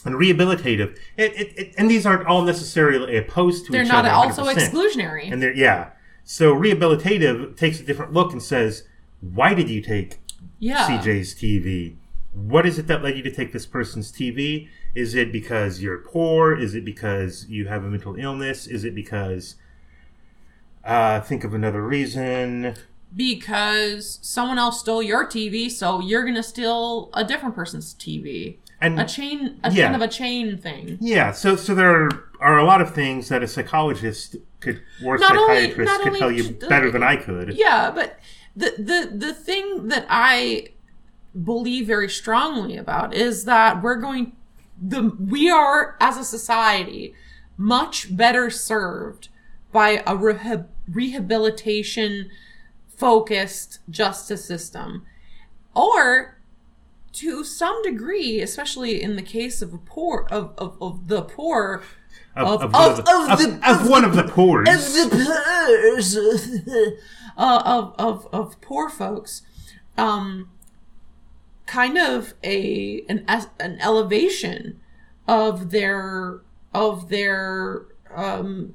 And 0.04 0.14
rehabilitative, 0.14 0.96
it, 1.16 1.32
it, 1.34 1.58
it, 1.58 1.74
and 1.76 1.90
these 1.90 2.06
aren't 2.06 2.26
all 2.26 2.42
necessarily 2.42 3.16
opposed 3.16 3.66
to 3.66 3.72
each 3.72 3.90
other. 3.90 4.02
They're 4.02 4.02
not 4.02 4.06
also 4.06 4.44
100%. 4.44 4.54
exclusionary. 4.56 5.30
And 5.32 5.42
they're 5.42 5.54
yeah. 5.54 5.90
So 6.24 6.54
rehabilitative 6.54 7.56
takes 7.56 7.80
a 7.80 7.82
different 7.82 8.12
look 8.12 8.32
and 8.32 8.42
says, 8.42 8.84
"Why 9.20 9.52
did 9.52 9.68
you 9.68 9.82
take 9.82 10.20
yeah. 10.58 10.86
CJ's 10.86 11.34
TV? 11.34 11.96
What 12.32 12.64
is 12.66 12.78
it 12.78 12.86
that 12.86 13.02
led 13.02 13.16
you 13.16 13.22
to 13.24 13.30
take 13.32 13.52
this 13.52 13.66
person's 13.66 14.12
TV? 14.12 14.68
Is 14.94 15.14
it 15.14 15.32
because 15.32 15.82
you're 15.82 15.98
poor? 15.98 16.56
Is 16.56 16.74
it 16.74 16.84
because 16.84 17.46
you 17.48 17.66
have 17.66 17.84
a 17.84 17.88
mental 17.88 18.14
illness? 18.16 18.66
Is 18.66 18.84
it 18.84 18.94
because 18.94 19.56
uh, 20.84 21.20
think 21.20 21.44
of 21.44 21.54
another 21.54 21.82
reason? 21.82 22.74
Because 23.14 24.20
someone 24.22 24.58
else 24.58 24.80
stole 24.80 25.02
your 25.02 25.26
TV, 25.26 25.68
so 25.70 26.00
you're 26.00 26.24
gonna 26.24 26.42
steal 26.44 27.10
a 27.14 27.24
different 27.24 27.54
person's 27.56 27.94
TV. 27.94 28.58
And 28.80 28.98
A 29.00 29.04
chain, 29.04 29.60
a 29.64 29.70
Yeah. 29.72 29.84
kind 29.90 29.96
of 29.96 30.02
a 30.02 30.08
chain 30.10 30.56
thing. 30.56 30.96
yeah, 31.00 31.32
so 31.32 31.54
so 31.56 31.74
there 31.74 32.08
are 32.40 32.58
a 32.58 32.64
lot 32.64 32.80
of 32.80 32.94
things 32.94 33.28
that 33.28 33.42
a 33.42 33.48
psychologist 33.48 34.36
could 34.60 34.80
or 35.04 35.16
a 35.16 35.18
Not 35.18 35.36
only- 35.36 35.54
psychiatrist 35.62 35.90
not 35.92 35.98
could 36.00 36.06
only 36.08 36.18
tell 36.20 36.30
you 36.32 36.50
better 36.68 36.90
than 36.90 37.02
I 37.02 37.16
could. 37.16 37.54
Yeah, 37.54 37.90
but 37.90 38.18
the 38.56 38.72
the 38.78 39.10
the 39.26 39.34
thing 39.34 39.88
that 39.88 40.06
I 40.08 40.68
believe 41.44 41.86
very 41.86 42.08
strongly 42.08 42.76
about 42.76 43.14
is 43.14 43.44
that 43.44 43.82
we're 43.82 43.96
going 43.96 44.32
the 44.82 45.14
we 45.20 45.50
are 45.50 45.96
as 46.00 46.16
a 46.16 46.24
society 46.24 47.14
much 47.56 48.14
better 48.16 48.48
served 48.50 49.28
by 49.72 50.02
a 50.06 50.16
rehab, 50.16 50.68
rehabilitation 50.90 52.28
focused 52.96 53.78
justice 53.88 54.44
system 54.44 55.04
or 55.74 56.38
to 57.12 57.44
some 57.44 57.80
degree 57.82 58.40
especially 58.40 59.02
in 59.02 59.16
the 59.16 59.22
case 59.22 59.62
of 59.62 59.72
a 59.74 59.78
poor 59.78 60.26
of, 60.30 60.52
of, 60.58 60.76
of 60.80 61.08
the 61.08 61.22
poor 61.22 61.82
Of, 62.34 62.62
Of- 62.62 62.64
of, 62.64 62.72
one 62.72 62.90
of- 62.90 62.96
the, 62.96 63.12
of 63.12 63.28
of, 63.80 63.84
the- 63.84 63.90
one 63.90 64.04
of 64.04 64.16
the 64.16 64.24
poors. 64.24 64.68
uh, 67.36 67.62
of 67.64 67.94
of 67.98 68.26
of 68.32 68.60
poor 68.60 68.88
folks, 68.88 69.42
um, 69.98 70.50
kind 71.70 71.96
of 71.96 72.34
a 72.42 73.02
an 73.08 73.24
an 73.60 73.78
elevation 73.80 74.80
of 75.28 75.70
their 75.70 76.40
of 76.74 77.08
their 77.10 77.86
um, 78.14 78.74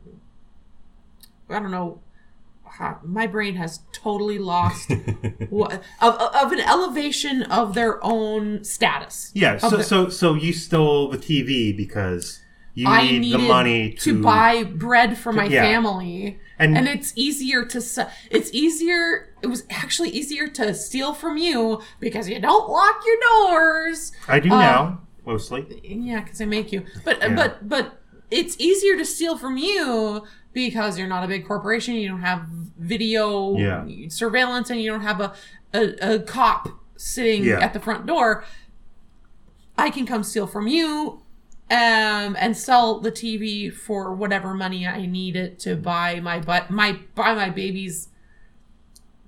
I 1.50 1.60
don't 1.60 1.72
know. 1.72 2.00
My 3.04 3.26
brain 3.26 3.56
has 3.56 3.80
totally 3.94 4.38
lost 4.38 4.90
what, 5.50 5.82
of, 6.02 6.16
of 6.16 6.52
an 6.52 6.60
elevation 6.60 7.44
of 7.44 7.74
their 7.74 8.04
own 8.04 8.66
status. 8.66 9.32
Yeah, 9.34 9.58
so 9.58 9.70
the- 9.70 9.84
so 9.84 10.10
so 10.10 10.34
you 10.34 10.52
stole 10.52 11.10
the 11.10 11.18
TV 11.18 11.76
because 11.76 12.42
you 12.76 12.88
I 12.88 13.04
need 13.04 13.20
needed 13.20 13.40
the 13.42 13.48
money 13.48 13.94
to, 13.94 14.22
buy 14.22 14.64
bread 14.64 15.18
for 15.18 15.32
my 15.34 15.46
yeah. 15.46 15.62
family. 15.62 16.40
And- 16.60 16.78
And, 16.78 16.88
it's 16.88 17.12
easier 17.16 17.66
to 17.66 17.82
se- 17.82 18.08
it's 18.30 18.50
easier 18.54 19.30
it 19.42 19.48
was 19.48 19.64
actually 19.70 20.10
easier 20.10 20.48
to 20.50 20.74
steal 20.74 21.14
from 21.14 21.38
you 21.38 21.82
because 22.00 22.30
you 22.30 22.40
don't 22.40 22.70
lock 22.70 23.02
your 23.06 23.18
doors. 23.30 24.12
I 24.28 24.40
do 24.40 24.52
uh, 24.52 24.60
now 24.60 25.02
mostly. 25.26 25.66
Yeah, 25.84 26.22
cuz 26.22 26.40
I 26.42 26.46
make 26.46 26.72
you. 26.72 26.84
But 27.04 27.20
Yeah. 27.22 27.36
but 27.36 27.68
but 27.68 28.02
it's 28.32 28.56
easier 28.60 28.98
to 28.98 29.06
steal 29.06 29.38
from 29.38 29.58
you 29.58 30.24
because 30.54 30.98
you're 30.98 31.08
not 31.08 31.24
a 31.24 31.28
big 31.28 31.46
corporation, 31.46 31.96
you 31.96 32.08
don't 32.10 32.22
have 32.22 32.46
video 32.78 33.58
Yeah. 33.58 33.86
surveillance 34.10 34.70
and 34.70 34.82
you 34.82 34.92
don't 34.92 35.02
have 35.02 35.20
a 35.22 35.34
a, 35.74 36.16
a 36.16 36.20
cop 36.20 36.70
sitting 36.98 37.44
Yeah. 37.44 37.60
at 37.60 37.74
the 37.74 37.80
front 37.80 38.06
door. 38.06 38.44
I 39.78 39.90
can 39.90 40.06
come 40.06 40.24
steal 40.24 40.48
from 40.48 40.68
you 40.68 41.22
um, 41.72 42.36
and 42.40 42.56
sell 42.56 43.00
the 43.00 43.12
TV 43.12 43.74
for 43.74 44.14
whatever 44.14 44.54
money 44.54 44.86
I 44.88 45.06
need 45.06 45.36
it 45.36 45.60
to 45.60 45.76
buy 45.76 46.20
my 46.20 46.40
but 46.40 46.70
my 46.70 47.00
buy 47.16 47.34
my 47.34 47.50
baby's 47.50 48.10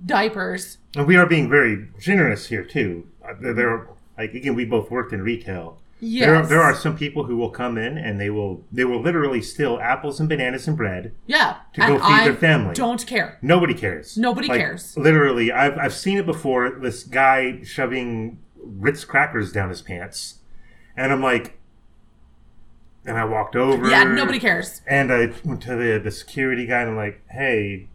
diapers. 0.06 0.78
And 0.96 1.08
we 1.08 1.16
are 1.18 1.26
being 1.26 1.50
very 1.50 1.88
generous 2.00 2.48
here 2.48 2.64
too. 2.64 3.08
Uh, 3.28 3.34
There, 3.40 3.54
there 3.54 3.70
are, 3.70 3.90
like 4.18 4.34
again, 4.34 4.56
we 4.56 4.66
both 4.66 4.92
worked 4.92 5.14
in 5.14 5.22
retail. 5.22 5.80
Yes. 6.00 6.28
There, 6.28 6.36
are, 6.36 6.46
there 6.46 6.62
are 6.62 6.76
some 6.76 6.96
people 6.96 7.24
who 7.24 7.36
will 7.38 7.50
come 7.50 7.76
in 7.76 7.98
and 7.98 8.22
they 8.22 8.30
will 8.30 8.64
they 8.72 8.86
will 8.86 9.02
literally 9.02 9.42
steal 9.42 9.80
apples 9.82 10.20
and 10.20 10.30
bananas 10.30 10.68
and 10.68 10.78
bread. 10.78 11.12
yeah 11.26 11.58
to 11.74 11.82
go 11.82 11.98
feed 11.98 12.04
I 12.04 12.24
their 12.26 12.36
family. 12.36 12.76
Don't 12.76 13.06
care. 13.08 13.40
Nobody 13.42 13.74
cares. 13.74 14.16
Nobody 14.16 14.48
Like, 14.48 14.60
cares. 14.60 14.96
Literally, 14.96 15.52
I've 15.52 15.76
I've 15.78 15.94
seen 15.96 16.20
it 16.20 16.28
before. 16.28 16.70
This 16.70 17.04
guy 17.04 17.64
shoving 17.64 18.38
Ritz 18.62 19.06
crackers 19.06 19.52
down 19.52 19.70
his 19.70 19.82
pants, 19.82 20.36
and 20.96 21.12
I'm 21.12 21.24
like, 21.24 21.57
and 23.08 23.18
I 23.18 23.26
walked 23.26 23.56
over. 23.56 23.90
Yeah, 23.90 24.04
nobody 24.04 24.40
cares. 24.40 24.82
And 24.88 25.12
I 25.12 25.32
went 25.44 25.62
to 25.64 25.76
the 25.76 26.00
the 26.04 26.12
security 26.12 26.66
guy 26.66 26.82
and 26.82 26.92
I'm 26.92 26.98
like, 26.98 27.22
hey, 27.30 27.90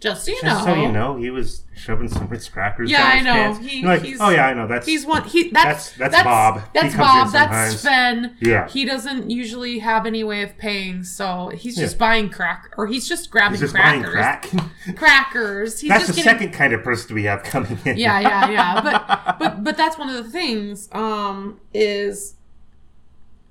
Just 0.00 0.24
so 0.24 0.32
you 0.32 0.40
just 0.42 0.66
know. 0.66 0.74
so 0.74 0.80
you 0.80 0.90
know, 0.90 1.16
he 1.16 1.30
was 1.30 1.62
shoving 1.76 2.08
some 2.08 2.28
Ritz 2.28 2.48
crackers. 2.48 2.90
Yeah, 2.90 2.98
down 2.98 3.12
I 3.12 3.20
know. 3.20 3.32
Pants. 3.54 3.66
He- 3.66 3.84
like, 3.84 4.02
he's- 4.02 4.18
oh 4.20 4.30
yeah, 4.30 4.46
I 4.46 4.54
know. 4.54 4.66
That's 4.68 4.86
He's 4.86 5.04
one. 5.06 5.24
He 5.24 5.50
that's 5.50 5.90
That's- 5.92 6.12
that's 6.12 6.24
Bob. 6.24 6.62
That's 6.74 6.94
Bob. 6.96 7.32
That's. 7.32 7.80
Sven. 7.80 8.36
Yeah. 8.40 8.68
He 8.68 8.84
doesn't 8.84 9.30
usually 9.30 9.78
have 9.80 10.06
any 10.06 10.22
way 10.24 10.42
of 10.42 10.56
paying, 10.58 11.02
so 11.04 11.50
he's 11.54 11.76
just 11.76 11.94
Yeah. 11.96 11.98
buying 11.98 12.30
crack, 12.30 12.72
or 12.76 12.86
he's 12.86 13.08
just 13.08 13.30
grabbing 13.30 13.52
he's 13.58 13.60
just 13.72 13.74
buying 13.74 14.02
crackers. 14.04 14.50
crack. 14.52 14.96
Crackers. 14.96 15.80
He's 15.80 15.88
that's 15.90 16.06
the 16.06 16.12
getting. 16.12 16.24
second 16.24 16.52
kind 16.52 16.72
of 16.72 16.82
person 16.82 17.14
we 17.14 17.24
have 17.24 17.42
coming 17.42 17.78
in. 17.84 17.96
Yeah, 17.96 18.20
yeah, 18.20 18.50
yeah. 18.50 18.80
But 18.80 19.38
but 19.38 19.64
but 19.64 19.76
that's 19.76 19.98
one 19.98 20.08
of 20.10 20.22
the 20.24 20.30
things. 20.30 20.88
Um, 20.92 21.60
is 21.72 22.33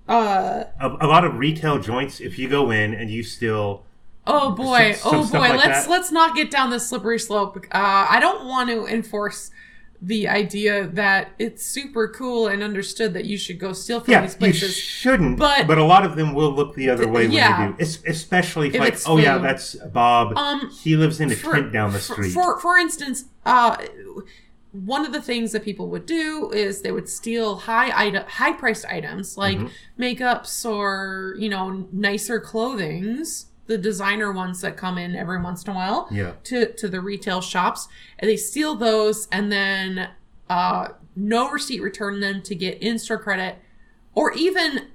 uh 0.07 0.63
a, 0.79 0.87
a 1.01 1.07
lot 1.07 1.23
of 1.25 1.35
retail 1.37 1.79
joints. 1.79 2.19
If 2.19 2.37
you 2.37 2.49
go 2.49 2.71
in 2.71 2.93
and 2.93 3.09
you 3.09 3.23
still, 3.23 3.83
oh 4.27 4.51
boy 4.51 4.93
Some- 4.93 5.15
oh 5.15 5.29
boy 5.31 5.39
like 5.39 5.65
let's 5.65 5.85
that. 5.85 5.89
let's 5.89 6.11
not 6.11 6.35
get 6.35 6.51
down 6.51 6.69
this 6.71 6.87
slippery 6.89 7.19
slope. 7.19 7.57
Uh, 7.71 8.07
I 8.09 8.19
don't 8.19 8.45
want 8.47 8.69
to 8.69 8.85
enforce 8.85 9.51
the 10.01 10.27
idea 10.27 10.85
that 10.87 11.29
it's 11.39 11.65
super 11.65 12.09
cool 12.09 12.47
and 12.49 12.61
understood 12.61 13.13
that 13.13 13.23
you 13.23 13.37
should 13.37 13.57
go 13.57 13.71
steal 13.71 14.01
from 14.01 14.11
Yeah, 14.11 14.21
these 14.23 14.33
you 14.33 14.39
places. 14.39 14.75
shouldn't. 14.75 15.39
But- 15.39 15.65
But, 15.65 15.77
a 15.77 15.83
lot 15.85 16.03
of 16.05 16.17
them 16.17 16.33
will 16.33 16.51
look 16.53 16.75
the 16.75 16.89
other 16.89 17.07
way 17.07 17.27
yeah. 17.27 17.57
when 17.59 17.69
you 17.69 17.75
do, 17.77 17.81
Es- 17.83 18.03
especially 18.05 18.67
if, 18.67 18.75
If 18.75 18.81
like, 18.81 18.97
oh 19.07 19.15
yeah, 19.15 19.37
that's 19.37 19.75
Bob. 19.75 20.37
Um, 20.37 20.69
he 20.71 20.97
lives 20.97 21.21
in 21.21 21.31
a 21.31 21.35
for- 21.35 21.53
tent 21.53 21.71
down 21.71 21.93
the 21.93 21.99
for- 21.99 22.15
street. 22.15 22.31
For, 22.31 22.59
for 22.59 22.77
instance, 22.77 23.23
uh, 23.45 23.77
one 24.73 25.05
of 25.05 25.13
the 25.13 25.21
things 25.21 25.51
that 25.53 25.63
people 25.63 25.87
would 25.89 26.05
do 26.05 26.51
is 26.51 26.81
they 26.81 26.91
would 26.91 27.07
steal 27.07 27.55
high 27.55 27.91
item, 28.07 28.25
high 28.27 28.53
priced 28.53 28.85
items 28.85 29.37
like 29.37 29.57
Mm-hmm. 29.57 30.01
makeups 30.03 30.69
or 30.69 31.35
you 31.37 31.47
know 31.49 31.87
nicer 31.91 32.39
clothings, 32.39 33.47
the 33.67 33.77
designer 33.77 34.31
ones 34.31 34.61
that 34.61 34.75
come 34.75 34.97
in 34.97 35.15
every 35.15 35.41
once 35.41 35.63
in 35.63 35.71
a 35.71 35.75
while 35.75 36.07
Yeah. 36.11 36.33
to 36.45 36.73
to 36.73 36.87
the 36.89 36.99
retail 37.01 37.39
shops, 37.41 37.87
and 38.19 38.27
they 38.29 38.35
steal 38.37 38.75
those 38.75 39.27
and 39.31 39.51
then 39.51 40.09
uh, 40.49 40.89
no 41.15 41.49
receipt 41.51 41.81
return 41.81 42.19
them 42.19 42.41
to 42.41 42.55
get 42.55 42.81
in 42.81 42.97
store 42.99 43.17
credit, 43.19 43.57
or 44.15 44.33
even 44.33 44.87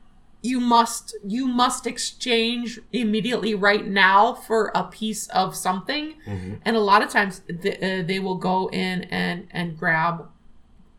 you 0.42 0.60
must 0.60 1.16
you 1.24 1.46
must 1.46 1.86
exchange 1.86 2.78
immediately 2.92 3.54
right 3.54 3.86
now 3.86 4.34
for 4.34 4.70
a 4.74 4.84
piece 4.84 5.28
of 5.28 5.56
something. 5.56 6.14
Mm-hmm. 6.26 6.54
and 6.64 6.76
a 6.76 6.80
lot 6.80 7.02
of 7.02 7.10
times 7.10 7.42
th- 7.62 7.76
uh, 7.82 8.06
they 8.06 8.18
will 8.20 8.36
go 8.36 8.68
in 8.70 9.04
and 9.04 9.48
and 9.50 9.76
grab 9.78 10.28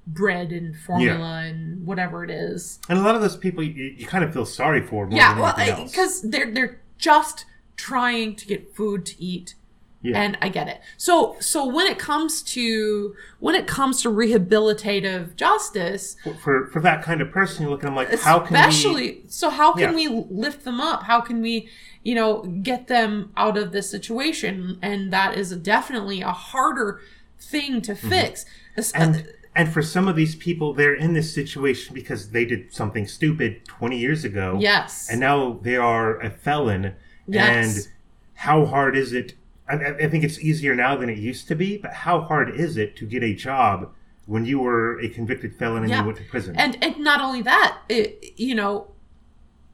bread 0.05 0.51
and 0.51 0.75
formula 0.75 1.43
and 1.43 1.85
whatever 1.85 2.23
it 2.23 2.31
is. 2.31 2.79
And 2.89 2.97
a 2.97 3.01
lot 3.01 3.15
of 3.15 3.21
those 3.21 3.37
people, 3.37 3.63
you, 3.63 3.93
you 3.97 4.07
kind 4.07 4.23
of 4.23 4.33
feel 4.33 4.45
sorry 4.45 4.81
for 4.85 5.07
yeah 5.11 5.39
well 5.39 5.85
because 5.85 6.21
they're 6.21 6.51
they're 6.51 6.81
just 6.97 7.45
trying 7.77 8.35
to 8.35 8.45
get 8.45 8.75
food 8.75 9.05
to 9.05 9.23
eat 9.23 9.55
Yeah. 10.01 10.21
and 10.21 10.37
i 10.41 10.47
get 10.47 10.69
it 10.69 10.79
so 10.95 11.35
so 11.41 11.65
when 11.65 11.85
it 11.85 11.99
comes 11.99 12.41
to 12.43 13.15
when 13.39 13.53
it 13.53 13.67
comes 13.67 14.01
to 14.03 14.09
rehabilitative 14.09 15.35
justice 15.35 16.15
for 16.41 16.67
for 16.67 16.79
that 16.81 17.03
kind 17.03 17.21
of 17.21 17.31
person, 17.31 17.63
you 17.63 17.69
look 17.69 17.83
at 17.83 17.87
them 17.87 17.95
like, 17.95 18.13
how 18.19 18.39
can 18.39 18.55
especially 18.55 19.23
so 19.27 19.49
how 19.49 19.73
can 19.73 19.89
Yeah. 19.89 19.95
we 19.95 20.07
lift 20.29 20.63
them 20.63 20.79
up 20.79 21.03
how 21.03 21.19
can 21.21 21.41
we 21.41 21.67
you 22.03 22.15
know 22.15 22.43
get 22.43 22.87
them 22.87 23.31
out 23.35 23.57
of 23.57 23.71
this 23.71 23.89
situation 23.89 24.79
and 24.81 25.11
that 25.11 25.37
is 25.37 25.51
definitely 25.57 26.21
a 26.21 26.31
harder 26.31 27.01
thing 27.39 27.81
to 27.81 27.95
fix 27.95 28.45
Mm-hmm. 28.77 29.01
And 29.01 29.33
and 29.55 29.73
for 29.73 29.81
some 29.81 30.07
of 30.07 30.15
these 30.15 30.35
people, 30.35 30.73
they're 30.73 30.93
in 30.93 31.11
this 31.13 31.33
situation 31.33 31.93
because 31.93 32.29
they 32.29 32.45
did 32.45 32.71
something 32.71 33.05
stupid 33.05 33.65
twenty 33.65 33.97
years 33.97 34.23
ago. 34.23 34.57
yes 34.61 35.09
and 35.11 35.19
now 35.19 35.59
they 35.61 35.75
are 35.75 36.17
a 36.21 36.29
felon. 36.29 36.93
Yes. 37.27 37.75
And 37.75 37.87
how 38.35 38.65
hard 38.65 38.95
is 38.95 39.11
it? 39.11 39.33
I, 39.69 39.75
I 40.05 40.09
think 40.09 40.23
it's 40.23 40.39
easier 40.39 40.75
now 40.75 40.95
than 40.95 41.09
it 41.09 41.17
used 41.17 41.47
to 41.49 41.55
be, 41.55 41.77
but 41.77 41.93
how 41.93 42.21
hard 42.21 42.49
is 42.55 42.75
it 42.77 42.95
to 42.97 43.05
get 43.05 43.23
a 43.23 43.33
job 43.33 43.91
when 44.25 44.45
you 44.45 44.59
were 44.59 44.99
a 44.99 45.09
convicted 45.09 45.55
felon 45.55 45.83
and 45.83 45.89
Yeah. 45.89 45.99
you 46.01 46.05
went 46.07 46.17
to 46.17 46.23
prison? 46.25 46.55
and 46.57 46.77
and 46.83 46.97
not 46.99 47.21
only 47.21 47.41
that 47.43 47.79
it, 47.89 48.33
you 48.37 48.55
know 48.55 48.87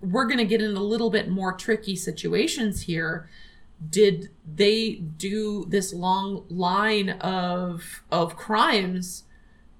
we're 0.01 0.25
going 0.25 0.37
to 0.37 0.45
get 0.45 0.61
in 0.61 0.75
a 0.75 0.83
little 0.83 1.09
bit 1.09 1.29
more 1.29 1.53
tricky 1.53 1.95
situations 1.95 2.81
here 2.81 3.27
did 3.89 4.29
they 4.55 4.93
do 4.95 5.65
this 5.67 5.93
long 5.93 6.45
line 6.49 7.09
of 7.09 8.03
of 8.11 8.35
crimes 8.37 9.23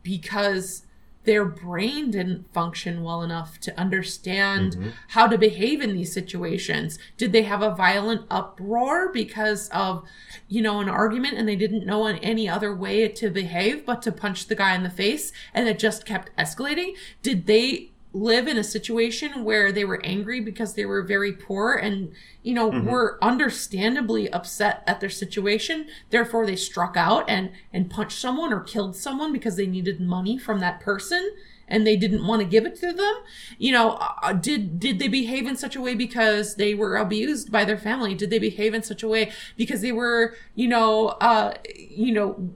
because 0.04 0.84
their 1.26 1.46
brain 1.46 2.12
didn't 2.12 2.52
function 2.54 3.04
well 3.04 3.22
enough 3.22 3.60
to 3.62 3.80
understand 3.80 4.74
mm-hmm. 4.74 4.90
how 5.10 5.28
to 5.28 5.38
behave 5.38 5.82
in 5.82 5.94
these 5.94 6.14
situations. 6.14 6.98
Did 7.18 7.32
they 7.32 7.44
have 7.44 7.62
a 7.62 7.76
violent 7.76 8.26
uproar 8.30 9.12
because 9.12 9.70
of 9.70 10.08
you 10.48 10.62
know 10.62 10.80
an 10.80 10.90
argument 10.90 11.38
and 11.38 11.48
they 11.48 11.56
didn't 11.56 11.86
know 11.86 12.06
any 12.06 12.48
other 12.48 12.76
way 12.76 13.08
to 13.08 13.30
behave 13.30 13.86
but 13.86 14.02
to 14.04 14.12
punch 14.12 14.48
the 14.48 14.56
guy 14.56 14.76
in 14.76 14.84
the 14.84 14.90
face 14.90 15.32
and 15.54 15.68
it 15.68 15.80
just 15.80 16.06
kept 16.06 16.36
escalating? 16.38 16.96
Did 17.22 17.48
they 17.48 17.92
live 18.16 18.48
in 18.48 18.58
a 18.58 18.64
situation 18.64 19.44
where 19.44 19.74
they 19.74 19.84
were 19.84 20.04
angry 20.06 20.40
because 20.40 20.74
they 20.74 20.86
were 20.86 21.04
very 21.04 21.34
poor 21.34 21.74
and 21.74 22.14
you 22.44 22.54
know 22.54 22.70
were 22.70 23.18
understandably 23.22 24.32
upset 24.32 24.84
at 24.88 25.02
their 25.02 25.10
situation. 25.10 25.88
Therefore 26.12 26.46
they 26.46 26.56
struck 26.56 26.96
out 26.96 27.30
and 27.30 27.52
and 27.74 27.90
punched 27.90 28.18
someone 28.18 28.54
or 28.54 28.62
killed 28.62 28.96
someone 28.96 29.34
because 29.34 29.58
they 29.58 29.68
needed 29.68 30.00
money 30.00 30.38
from 30.38 30.62
that 30.62 30.80
person 30.80 31.30
and 31.68 31.86
they 31.86 31.98
didn't 31.98 32.26
want 32.26 32.42
to 32.42 32.48
give 32.48 32.66
it 32.66 32.76
to 32.78 32.94
them. 32.94 33.16
You 33.58 33.74
know 33.74 33.92
uh, 34.00 34.32
did 34.32 34.80
did 34.80 35.00
they 35.00 35.10
behave 35.10 35.46
in 35.46 35.58
such 35.58 35.76
a 35.76 35.82
way 35.82 35.94
because 35.94 36.56
they 36.56 36.74
were 36.74 36.96
abused 36.96 37.52
by 37.52 37.66
their 37.66 37.78
family? 37.78 38.16
Did 38.16 38.30
they 38.30 38.40
behave 38.40 38.74
in 38.74 38.84
such 38.84 39.04
a 39.04 39.10
way 39.10 39.34
because 39.58 39.82
they 39.82 39.92
were 39.92 40.36
you 40.56 40.70
know 40.70 41.08
uh 41.20 41.56
you 41.76 42.14
know 42.14 42.54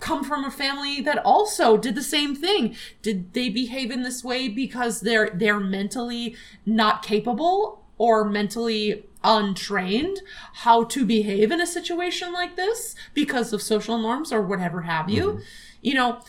come 0.00 0.24
from 0.24 0.44
a 0.44 0.50
family 0.50 1.00
that 1.00 1.18
also 1.24 1.76
did 1.76 1.94
the 1.94 2.02
same 2.02 2.34
thing. 2.34 2.76
Did 3.02 3.32
they 3.32 3.48
behave 3.48 3.90
in 3.90 4.02
this 4.02 4.24
way 4.24 4.48
because 4.48 5.00
they're 5.00 5.30
they're 5.34 5.60
mentally 5.60 6.36
not 6.64 7.02
capable 7.02 7.84
or 7.98 8.24
mentally 8.24 9.04
untrained 9.22 10.20
how 10.54 10.84
to 10.84 11.04
behave 11.06 11.50
in 11.50 11.60
a 11.60 11.66
situation 11.66 12.32
like 12.32 12.56
this 12.56 12.94
because 13.14 13.52
of 13.52 13.62
social 13.62 13.98
norms 13.98 14.32
or 14.32 14.42
whatever 14.42 14.82
have 14.82 15.08
you? 15.08 15.40
You 15.82 15.94
know 15.94 16.20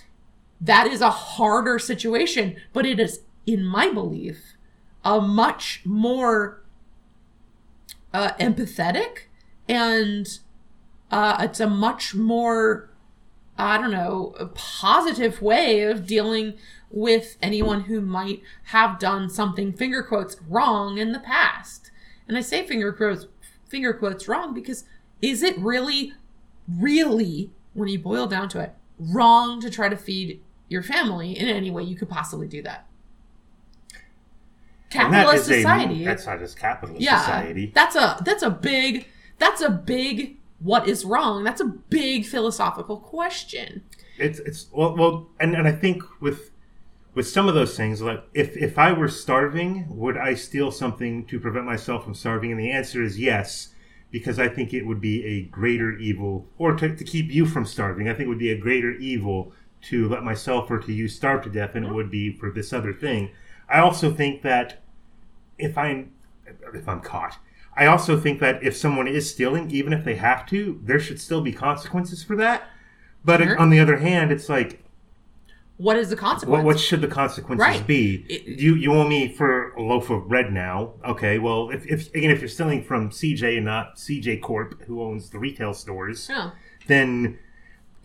that 0.62 0.88
is 0.88 1.02
a 1.02 1.10
harder 1.10 1.78
situation 1.78 2.56
but 2.72 2.86
it 2.86 3.00
is 3.00 3.20
in 3.46 3.64
my 3.64 3.92
belief 3.92 4.56
a 5.04 5.20
much 5.20 5.82
more 5.86 6.64
uh, 8.14 8.32
empathetic 8.40 9.28
and 9.68 10.40
uh, 11.12 11.38
it's 11.42 11.60
a 11.60 11.68
much 11.68 12.16
more 12.16 12.90
I 13.58 13.78
don't 13.78 13.92
know, 13.92 14.36
a 14.38 14.48
positive 14.48 15.42
way 15.42 15.84
of 15.84 16.06
dealing 16.06 16.56
with 16.90 17.38
anyone 17.42 17.82
who 17.82 18.02
might 18.02 18.42
have 18.66 19.00
done 19.00 19.30
something 19.30 19.74
finger 19.74 20.04
quotes 20.04 20.38
wrong 20.48 20.98
in 20.98 21.12
the 21.12 21.20
past. 21.20 21.92
And 22.28 22.38
I 22.38 22.42
say 22.42 22.66
finger 22.66 22.92
quotes 22.92 23.28
finger 23.68 23.94
quotes 23.94 24.28
wrong 24.28 24.54
because 24.54 24.86
is 25.22 25.42
it 25.42 25.58
really 25.58 26.14
really 26.68 27.52
when 27.74 27.90
you 27.90 28.00
boil 28.00 28.28
down 28.28 28.48
to 28.48 28.60
it 28.60 28.74
wrong 29.00 29.60
to 29.60 29.70
try 29.70 29.90
to 29.90 29.98
feed 29.98 30.42
your 30.70 30.82
family 30.84 31.38
in 31.38 31.48
any 31.48 31.70
way 31.72 31.84
you 31.84 31.96
could 31.96 32.10
possibly 32.10 32.48
do 32.48 32.62
that? 32.64 32.88
And 34.94 35.14
that 35.14 35.26
Capitalist 35.26 35.50
a- 35.50 35.54
society. 35.56 36.06
that's 36.06 36.26
not 36.26 36.40
just 36.40 36.58
capitalist 36.58 37.02
yeah. 37.02 37.20
society. 37.20 37.72
That's 37.74 37.96
a 37.96 38.18
that's 38.24 38.44
a 38.44 38.50
big 38.50 39.08
that's 39.38 39.62
a 39.62 39.70
big 39.70 40.38
what 40.60 40.88
is 40.88 41.06
wrong? 41.06 41.44
That's 41.44 41.62
a 41.62 41.66
big 41.66 42.26
philosophical 42.26 42.98
question. 42.98 43.84
It's 44.18 44.40
it's 44.40 44.68
well 44.72 44.96
well 44.96 45.28
and, 45.40 45.56
and 45.56 45.68
I 45.68 45.72
think 45.72 46.04
with 46.22 46.52
with 47.14 47.28
some 47.28 47.48
of 47.48 47.56
those 47.56 47.76
things, 47.76 48.02
like 48.02 48.24
if 48.34 48.56
if 48.58 48.78
I 48.78 48.92
were 48.92 49.08
starving, 49.08 49.86
would 49.90 50.18
I 50.18 50.36
steal 50.36 50.72
something 50.72 51.26
to 51.28 51.40
prevent 51.40 51.66
myself 51.66 52.04
from 52.04 52.14
starving? 52.14 52.52
And 52.52 52.60
the 52.60 52.72
answer 52.72 53.02
is 53.02 53.20
yes, 53.20 53.70
because 54.12 54.38
I 54.38 54.50
think 54.50 54.74
it 54.74 54.86
would 54.86 55.02
be 55.02 55.26
a 55.26 55.44
greater 55.44 55.98
evil, 55.98 56.46
or 56.58 56.74
to, 56.76 56.96
to 56.96 57.04
keep 57.04 57.32
you 57.32 57.46
from 57.46 57.66
starving. 57.66 58.08
I 58.08 58.12
think 58.12 58.26
it 58.26 58.30
would 58.30 58.38
be 58.38 58.52
a 58.52 58.58
greater 58.58 58.92
evil 58.92 59.54
to 59.84 60.10
let 60.10 60.24
myself 60.24 60.70
or 60.70 60.80
to 60.80 60.92
you 60.92 61.08
starve 61.08 61.44
to 61.44 61.50
death 61.50 61.74
than 61.74 61.86
it 61.86 61.94
would 61.94 62.12
be 62.12 62.36
for 62.36 62.52
this 62.52 62.74
other 62.74 62.94
thing. 62.94 63.32
I 63.70 63.80
also 63.80 64.14
think 64.14 64.42
that 64.42 64.82
if 65.58 65.78
I'm 65.78 66.12
if 66.74 66.88
I'm 66.88 67.02
caught. 67.02 67.38
I 67.78 67.86
also 67.88 68.20
think 68.20 68.40
that 68.40 68.64
if 68.64 68.76
someone 68.76 69.08
is 69.08 69.30
stealing, 69.30 69.70
even 69.72 69.92
if 69.94 70.04
they 70.06 70.16
have 70.16 70.46
to, 70.48 70.80
there 70.84 71.00
should 71.00 71.20
still 71.20 71.42
be 71.42 71.52
consequences 71.52 72.24
for 72.24 72.36
that. 72.38 72.64
But 73.24 73.42
Sure. 73.42 73.58
on 73.60 73.70
the 73.70 73.80
other 73.80 73.98
hand, 73.98 74.32
it's 74.32 74.48
like, 74.50 74.82
What 75.78 75.98
is 75.98 76.10
the 76.10 76.16
consequence? 76.16 76.50
what, 76.50 76.64
what 76.64 76.80
should 76.80 77.02
the 77.02 77.08
consequences 77.10 77.66
Right. 77.68 77.86
be? 77.86 78.26
It- 78.30 78.60
you 78.62 78.76
you 78.76 78.94
owe 78.94 79.06
me 79.08 79.28
for 79.28 79.72
a 79.74 79.82
loaf 79.82 80.10
of 80.10 80.30
bread 80.30 80.54
now. 80.54 80.94
Okay, 81.04 81.38
well, 81.38 81.70
if, 81.70 81.86
if 81.88 82.14
again, 82.16 82.32
if 82.32 82.40
you're 82.40 82.48
stealing 82.48 82.82
from 82.82 83.10
CJ 83.10 83.58
and 83.58 83.66
not 83.66 83.98
CJ 83.98 84.42
Corp, 84.42 84.84
who 84.88 85.02
owns 85.04 85.32
the 85.32 85.40
retail 85.40 85.74
stores, 85.74 86.28
Yeah. 86.30 86.52
then 86.88 87.38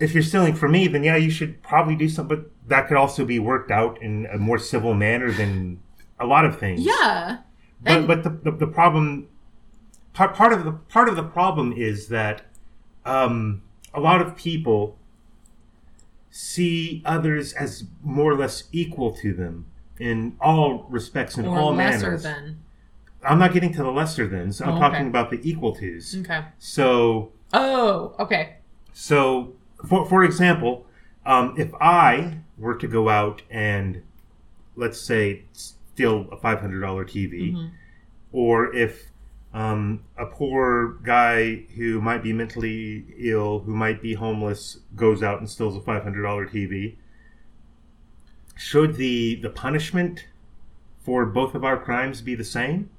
if 0.00 0.14
you're 0.14 0.22
stealing 0.24 0.54
from 0.54 0.72
me, 0.72 0.88
then 0.88 1.04
yeah, 1.04 1.14
you 1.16 1.30
should 1.30 1.62
probably 1.62 1.94
do 1.94 2.08
something. 2.08 2.38
But 2.38 2.50
that 2.68 2.88
could 2.88 2.96
also 2.96 3.24
be 3.24 3.38
worked 3.38 3.70
out 3.70 4.02
in 4.02 4.26
a 4.32 4.38
more 4.38 4.58
civil 4.58 4.94
manner 4.94 5.30
than 5.30 5.78
a 6.18 6.26
lot 6.26 6.44
of 6.44 6.58
things. 6.58 6.80
Yeah. 6.80 7.36
But 7.82 7.92
And- 7.98 8.06
but 8.08 8.24
the, 8.24 8.30
the, 8.30 8.50
the 8.50 8.66
problem 8.66 9.28
part, 10.12 10.34
part 10.34 10.52
of 10.52 10.64
the 10.64 10.72
part 10.72 11.08
of 11.08 11.16
the 11.16 11.22
problem 11.22 11.72
is 11.72 12.08
that 12.08 12.42
um, 13.04 13.62
a 13.94 14.00
lot 14.00 14.20
of 14.20 14.36
people 14.36 14.96
see 16.30 17.02
others 17.04 17.52
as 17.54 17.84
more 18.02 18.32
or 18.32 18.36
less 18.36 18.64
equal 18.72 19.12
to 19.12 19.32
them 19.32 19.66
in 19.98 20.36
all 20.40 20.86
respects 20.88 21.36
in 21.36 21.46
Or 21.46 21.58
all 21.58 21.74
lesser 21.74 22.06
manners. 22.06 22.22
than. 22.22 22.62
I'm 23.22 23.38
not 23.38 23.52
getting 23.52 23.72
to 23.74 23.82
the 23.82 23.90
lesser 23.90 24.26
thans. 24.28 24.60
I'm 24.62 24.70
Oh, 24.70 24.72
okay. 24.72 24.80
talking 24.80 25.06
about 25.08 25.30
the 25.30 25.40
equal 25.48 25.74
tos. 25.74 26.16
Okay. 26.20 26.44
So 26.58 27.32
Oh, 27.52 28.14
okay. 28.18 28.56
so 28.92 29.54
for 29.86 30.06
for 30.08 30.24
example, 30.24 30.86
um, 31.26 31.54
if 31.58 31.74
I 31.80 32.38
were 32.56 32.76
to 32.76 32.86
go 32.88 33.08
out 33.08 33.42
and 33.50 34.02
let's 34.76 35.00
say 35.00 35.44
steal 35.52 36.28
a 36.32 36.36
five 36.36 36.60
hundred 36.60 36.80
dollar 36.80 37.04
TV, 37.04 37.52
Mm-hmm. 37.52 37.66
or 38.32 38.74
if 38.74 39.09
um, 39.52 40.04
a 40.16 40.26
poor 40.26 40.98
guy 41.02 41.64
who 41.76 42.00
might 42.00 42.22
be 42.22 42.32
mentally 42.32 43.04
ill, 43.18 43.60
who 43.60 43.74
might 43.74 44.00
be 44.00 44.14
homeless, 44.14 44.78
goes 44.94 45.22
out 45.22 45.38
and 45.40 45.48
steals 45.50 45.76
a 45.76 45.80
five 45.80 46.02
hundred 46.04 46.22
dollar 46.22 46.46
TV, 46.46 46.96
should 48.56 48.94
the 48.96 49.36
the 49.36 49.50
punishment 49.50 50.26
for 51.02 51.24
both 51.26 51.54
of 51.54 51.64
our 51.64 51.78
crimes 51.78 52.20
be 52.20 52.34
the 52.34 52.44
same? 52.44 52.90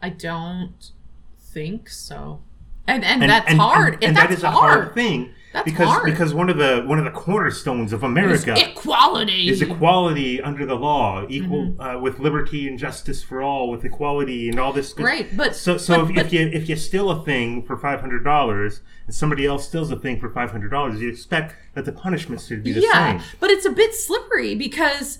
I 0.00 0.10
don't 0.10 0.92
think 1.38 1.90
so. 1.90 2.40
And 2.86 3.04
and, 3.04 3.22
And- 3.22 3.30
that's 3.30 3.50
and- 3.50 3.60
hard. 3.60 3.94
and, 3.94 4.04
And, 4.04 4.16
that 4.16 4.30
is 4.30 4.42
a 4.44 4.50
hard. 4.50 4.80
hard 4.84 4.94
thing 4.94 5.30
That's 5.56 5.64
because 5.64 5.88
hard. 5.88 6.04
because 6.04 6.34
one 6.34 6.50
of 6.50 6.58
the 6.58 6.82
one 6.86 6.98
of 6.98 7.04
the 7.04 7.10
cornerstones 7.10 7.92
of 7.92 8.02
America 8.02 8.52
is 8.52 8.62
equality. 8.62 9.48
is 9.48 9.62
equality 9.62 10.40
under 10.40 10.66
the 10.66 10.74
law, 10.74 11.24
equal 11.28 11.64
Mm-hmm. 11.68 11.80
uh, 11.80 11.98
with 11.98 12.18
liberty 12.18 12.68
and 12.68 12.78
justice 12.78 13.22
for 13.22 13.40
all, 13.42 13.70
with 13.70 13.84
equality 13.84 14.48
and 14.50 14.60
all 14.60 14.72
this. 14.72 14.92
Good. 14.92 15.04
Right, 15.04 15.36
but 15.36 15.56
So, 15.56 15.78
so 15.78 16.02
but- 16.02 16.10
if, 16.10 16.16
but- 16.16 16.26
if 16.26 16.32
you 16.34 16.40
if 16.52 16.68
you 16.68 16.76
steal 16.76 17.10
a 17.10 17.24
thing 17.24 17.62
for 17.62 17.76
five 17.78 18.00
hundred 18.00 18.22
dollars 18.22 18.82
and 19.06 19.14
somebody 19.14 19.46
else 19.46 19.66
steals 19.66 19.90
a 19.90 19.96
thing 19.98 20.20
for 20.20 20.28
five 20.30 20.50
hundred 20.50 20.70
dollars, 20.70 21.00
you 21.00 21.08
expect 21.08 21.54
that 21.74 21.84
the 21.86 21.92
punishment 21.92 22.40
should 22.42 22.62
be 22.62 22.72
the 22.72 22.80
yeah, 22.82 23.18
same. 23.18 23.28
but 23.40 23.50
it's 23.50 23.64
a 23.64 23.70
bit 23.70 23.94
slippery 23.94 24.54
because 24.54 25.18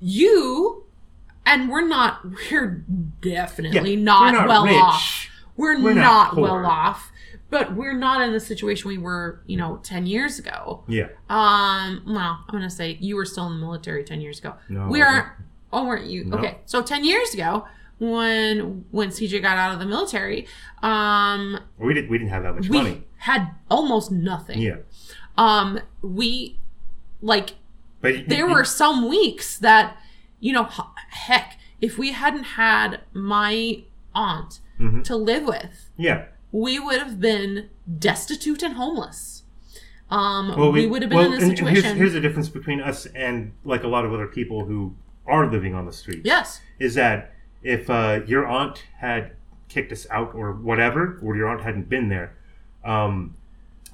you 0.00 0.84
and 1.46 1.68
we're 1.70 1.86
not. 1.86 2.20
We're 2.50 2.84
definitely 3.20 3.94
Yeah, 3.94 4.02
not, 4.02 4.32
we're 4.32 4.38
not 4.38 4.48
well 4.48 4.64
rich. 4.66 4.74
off. 4.76 5.26
We're, 5.56 5.82
We're 5.82 5.94
not, 5.94 6.34
not 6.34 6.36
well 6.36 6.64
off. 6.66 7.10
But 7.52 7.74
we're 7.76 7.92
not 7.92 8.22
in 8.22 8.32
the 8.32 8.40
situation 8.40 8.88
we 8.88 8.96
were, 8.96 9.42
you 9.46 9.58
know, 9.58 9.78
ten 9.82 10.06
years 10.06 10.38
ago. 10.38 10.84
Yeah, 10.88 11.08
Um, 11.28 12.02
well, 12.06 12.38
I'm 12.48 12.50
gonna 12.50 12.70
say 12.70 12.96
you 12.98 13.14
were 13.14 13.26
still 13.26 13.46
in 13.48 13.52
the 13.52 13.58
military 13.60 14.02
ten 14.04 14.20
years 14.22 14.38
ago. 14.38 14.54
No, 14.70 14.88
we 14.88 15.02
aren't. 15.02 15.26
Oh, 15.70 15.84
weren't 15.86 16.06
you? 16.06 16.24
No. 16.24 16.38
Okay, 16.38 16.58
so 16.64 16.80
ten 16.82 17.04
years 17.04 17.34
ago, 17.34 17.66
when 17.98 18.86
when 18.90 19.10
CJ 19.10 19.42
got 19.42 19.58
out 19.58 19.72
of 19.74 19.80
the 19.80 19.84
military, 19.86 20.46
um, 20.82 21.60
we 21.78 21.92
didn't 21.92 22.10
we 22.10 22.16
didn't 22.16 22.30
have 22.30 22.42
that 22.42 22.54
much 22.54 22.68
we 22.70 22.78
money. 22.78 23.04
had 23.18 23.48
almost 23.70 24.10
nothing. 24.10 24.58
Yeah, 24.58 24.76
Um, 25.36 25.78
we 26.00 26.58
like 27.20 27.50
but 28.00 28.28
there 28.28 28.48
were 28.48 28.64
some 28.64 29.08
weeks 29.08 29.58
that, 29.58 29.96
you 30.40 30.52
know, 30.54 30.68
heck, 31.10 31.58
if 31.82 31.98
we 31.98 32.12
hadn't 32.12 32.44
had 32.44 33.00
my 33.12 33.82
aunt 34.14 34.58
Mhm. 34.80 35.04
to 35.04 35.14
live 35.16 35.44
with, 35.44 35.90
yeah. 35.96 36.24
We 36.52 36.78
would 36.78 36.98
have 36.98 37.18
been 37.20 37.68
destitute 37.98 38.62
and 38.62 38.74
homeless. 38.74 39.42
Um, 40.10 40.54
Well, 40.56 40.70
we, 40.72 40.86
would 40.86 41.00
have 41.02 41.08
been 41.08 41.18
well, 41.18 41.26
in 41.28 41.32
a 41.32 41.36
and- 41.36 41.44
and 41.44 41.58
situation. 41.58 41.82
here's, 41.84 41.96
here's 41.96 42.12
the 42.12 42.20
difference 42.20 42.48
between 42.50 42.80
us 42.80 43.06
and 43.06 43.52
like 43.64 43.82
a 43.82 43.88
lot 43.88 44.04
of 44.04 44.12
other 44.12 44.26
people 44.26 44.66
who 44.66 44.94
are 45.26 45.50
living 45.50 45.74
on 45.74 45.86
the 45.86 45.92
street. 45.92 46.20
yes. 46.24 46.60
is 46.78 46.94
that 46.96 47.32
if 47.62 47.88
uh, 47.88 48.20
your 48.26 48.46
aunt 48.46 48.84
had 48.98 49.32
kicked 49.68 49.92
us 49.92 50.06
out 50.10 50.34
or 50.34 50.52
whatever, 50.52 51.18
or 51.22 51.36
your 51.36 51.48
aunt 51.48 51.62
hadn't 51.62 51.88
been 51.88 52.08
there, 52.08 52.36
um, 52.84 53.34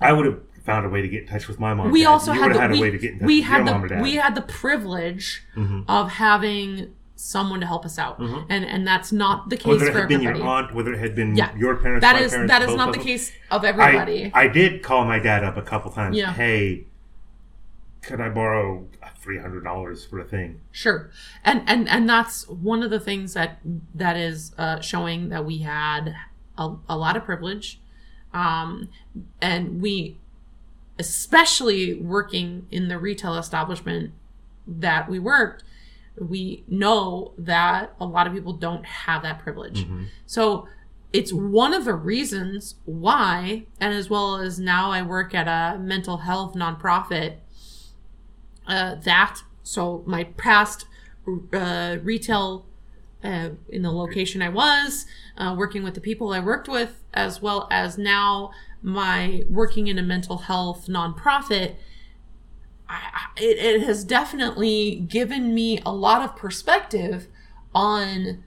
I 0.01 0.13
would 0.13 0.25
have 0.27 0.41
found 0.65 0.87
a 0.87 0.89
way 0.89 1.03
to 1.03 1.09
get 1.09 1.23
in 1.23 1.29
touch 1.29 1.47
with 1.49 1.61
my 1.61 1.73
mom. 1.75 1.91
we 1.93 2.05
also 2.05 2.33
had 2.33 2.55
the, 2.55 2.59
had 2.61 2.71
we, 2.73 2.79
a 2.79 2.81
way 2.81 2.91
to 2.91 2.99
get 2.99 3.13
in 3.13 3.19
touch 3.21 3.27
we 3.27 3.37
with 3.41 3.45
had 3.45 3.57
your 3.59 3.65
the 3.67 3.71
mom 3.73 3.85
or 3.85 3.89
dad. 3.89 4.03
we 4.03 4.15
had 4.17 4.35
the 4.35 4.43
privilege 4.43 5.45
Mhm. 5.57 5.85
of 5.87 6.11
having 6.13 6.95
someone 7.21 7.59
to 7.59 7.67
help 7.67 7.85
us 7.85 7.99
out, 7.99 8.19
Mhm. 8.21 8.47
and 8.49 8.65
and 8.65 8.87
that's 8.87 9.11
not 9.11 9.49
the 9.51 9.57
case 9.57 9.67
whether 9.67 9.87
it 9.89 9.93
for 9.93 9.99
had 10.01 10.09
been 10.09 10.21
everybody. 10.21 10.39
your 10.39 10.49
aunt, 10.49 10.73
whether 10.75 10.93
it 10.93 11.01
had 11.01 11.17
been 11.17 11.35
Yeah. 11.35 11.53
your 11.57 11.75
parents, 11.77 12.03
that 12.05 12.15
is 12.23 12.31
parents, 12.33 12.53
that 12.53 12.63
is 12.63 12.75
not 12.77 12.93
the 12.93 12.99
case 13.01 13.33
of 13.51 13.65
everybody. 13.65 14.31
I, 14.33 14.43
I 14.45 14.49
did 14.49 14.83
call 14.85 15.05
my 15.05 15.19
dad 15.19 15.43
up 15.43 15.57
a 15.57 15.63
couple 15.63 15.91
times. 15.91 16.17
Yeah. 16.17 16.33
Hey, 16.33 16.87
could 18.03 18.21
I 18.21 18.29
borrow 18.29 18.87
three 19.17 19.39
hundred 19.39 19.65
dollars 19.65 20.05
for 20.07 20.21
a 20.21 20.25
thing? 20.25 20.61
Sure, 20.71 21.11
and 21.45 21.63
and 21.67 21.89
and 21.89 22.09
that's 22.09 22.49
one 22.49 22.85
of 22.85 22.91
the 22.91 23.01
things 23.01 23.35
that 23.35 23.59
that 23.95 24.17
is 24.17 24.55
uh, 24.57 24.79
showing 24.81 25.29
that 25.31 25.45
we 25.45 25.59
had 25.59 26.15
a, 26.57 26.77
a 26.89 26.97
lot 26.97 27.17
of 27.17 27.25
privilege, 27.25 27.81
um, 28.33 28.89
and 29.43 29.83
we, 29.83 30.19
especially 31.01 31.95
working 31.95 32.67
in 32.71 32.87
the 32.87 32.97
retail 32.99 33.35
establishment 33.35 34.13
that 34.69 35.09
we 35.11 35.19
worked, 35.19 35.65
we 36.21 36.65
know 36.69 37.33
that 37.39 37.95
a 38.01 38.07
lot 38.07 38.27
of 38.27 38.33
people 38.33 38.53
don't 38.53 38.85
have 38.85 39.23
that 39.23 39.39
privilege. 39.39 39.87
So 40.27 40.69
it's 41.13 41.33
one 41.33 41.73
of 41.73 41.85
the 41.85 41.95
reasons 41.95 42.75
why, 42.85 43.67
and 43.81 43.95
as 43.95 44.11
well 44.11 44.37
as 44.37 44.59
now 44.59 44.91
I 44.91 45.03
work 45.03 45.35
at 45.35 45.49
a 45.49 45.79
mental 45.79 46.19
health 46.19 46.55
nonprofit 46.55 47.37
uh, 48.67 48.97
that 48.97 49.41
so 49.63 50.03
my 50.07 50.25
past 50.25 50.87
uh, 51.53 51.97
retail 52.03 52.67
uh, 53.25 53.51
in 53.69 53.83
the 53.83 53.91
location 53.91 54.41
I 54.43 54.49
was 54.49 55.07
uh, 55.37 55.55
working 55.59 55.83
with 55.83 55.95
the 55.95 56.01
people 56.01 56.33
I 56.33 56.41
worked 56.41 56.69
with, 56.69 57.03
as 57.15 57.43
well 57.43 57.67
as 57.71 57.99
now 57.99 58.51
my 58.83 59.45
working 59.49 59.89
in 59.89 59.99
a 59.99 60.03
mental 60.03 60.39
health 60.39 60.87
nonprofit. 60.87 61.77
I, 62.89 63.27
it, 63.37 63.59
it 63.59 63.83
has 63.83 64.05
definitely 64.05 64.97
given 65.09 65.55
me 65.55 65.81
a 65.85 65.93
lot 65.93 66.23
of 66.23 66.37
perspective 66.37 67.29
on 67.75 68.45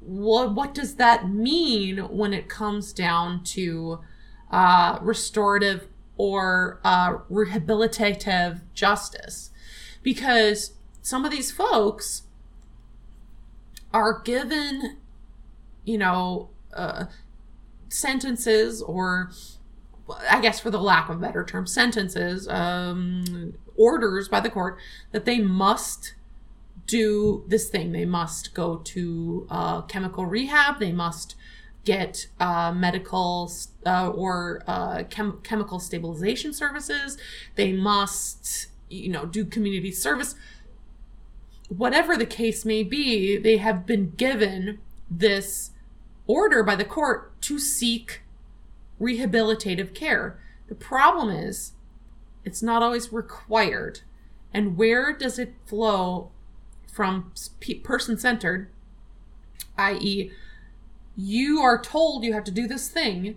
what 0.00 0.54
what 0.54 0.74
does 0.74 0.96
that 0.96 1.28
mean 1.28 1.98
when 1.98 2.32
it 2.32 2.48
comes 2.48 2.92
down 2.92 3.42
to 3.44 4.00
uh, 4.50 4.98
restorative 5.02 5.88
or 6.16 6.80
uh, 6.84 7.18
rehabilitative 7.30 8.60
justice. 8.74 9.50
Because 10.02 10.74
some 11.02 11.24
of 11.24 11.30
these 11.30 11.50
folks 11.50 12.22
are 13.92 14.20
given 14.22 14.96
you 15.84 15.96
know 15.96 16.50
uh, 16.74 17.04
sentences 17.88 18.82
or 18.82 19.30
i 20.30 20.40
guess 20.40 20.60
for 20.60 20.70
the 20.70 20.80
lack 20.80 21.08
of 21.08 21.16
a 21.16 21.20
better 21.20 21.44
term 21.44 21.66
sentences 21.66 22.48
um, 22.48 23.54
orders 23.76 24.28
by 24.28 24.40
the 24.40 24.50
court 24.50 24.78
that 25.12 25.24
they 25.24 25.40
must 25.40 26.14
do 26.86 27.44
this 27.46 27.68
thing. 27.68 27.92
They 27.92 28.04
must 28.04 28.54
go 28.54 28.76
to 28.76 29.46
uh, 29.50 29.82
chemical 29.82 30.26
rehab. 30.26 30.78
They 30.78 30.92
must 30.92 31.34
get 31.84 32.28
uh, 32.40 32.72
medical 32.72 33.50
uh, 33.86 34.08
or 34.10 34.62
uh, 34.66 35.04
chem- 35.10 35.40
chemical 35.42 35.78
stabilization 35.78 36.52
services. 36.52 37.18
They 37.54 37.72
must 37.72 38.68
you 38.88 39.10
know 39.10 39.26
do 39.26 39.44
community 39.44 39.92
service. 39.92 40.34
Whatever 41.68 42.16
the 42.16 42.26
case 42.26 42.64
may 42.64 42.82
be 42.82 43.36
they 43.36 43.56
have 43.56 43.86
been 43.86 44.10
given 44.16 44.78
this 45.10 45.70
order 46.26 46.62
by 46.62 46.76
the 46.76 46.84
court 46.84 47.40
to 47.42 47.58
seek 47.58 48.22
rehabilitative 49.00 49.94
care. 49.94 50.38
The 50.68 50.74
problem 50.74 51.30
is 51.30 51.72
it's 52.44 52.62
not 52.62 52.82
always 52.82 53.12
required. 53.12 54.00
And 54.52 54.76
where 54.76 55.12
does 55.12 55.38
it 55.38 55.54
flow 55.66 56.30
from 56.92 57.32
person 57.82 58.16
centered 58.16 58.70
i.e 59.76 60.30
you 61.16 61.58
are 61.58 61.82
told 61.82 62.22
you 62.22 62.32
have 62.32 62.44
to 62.44 62.52
do 62.52 62.68
this 62.68 62.88
thing 62.88 63.36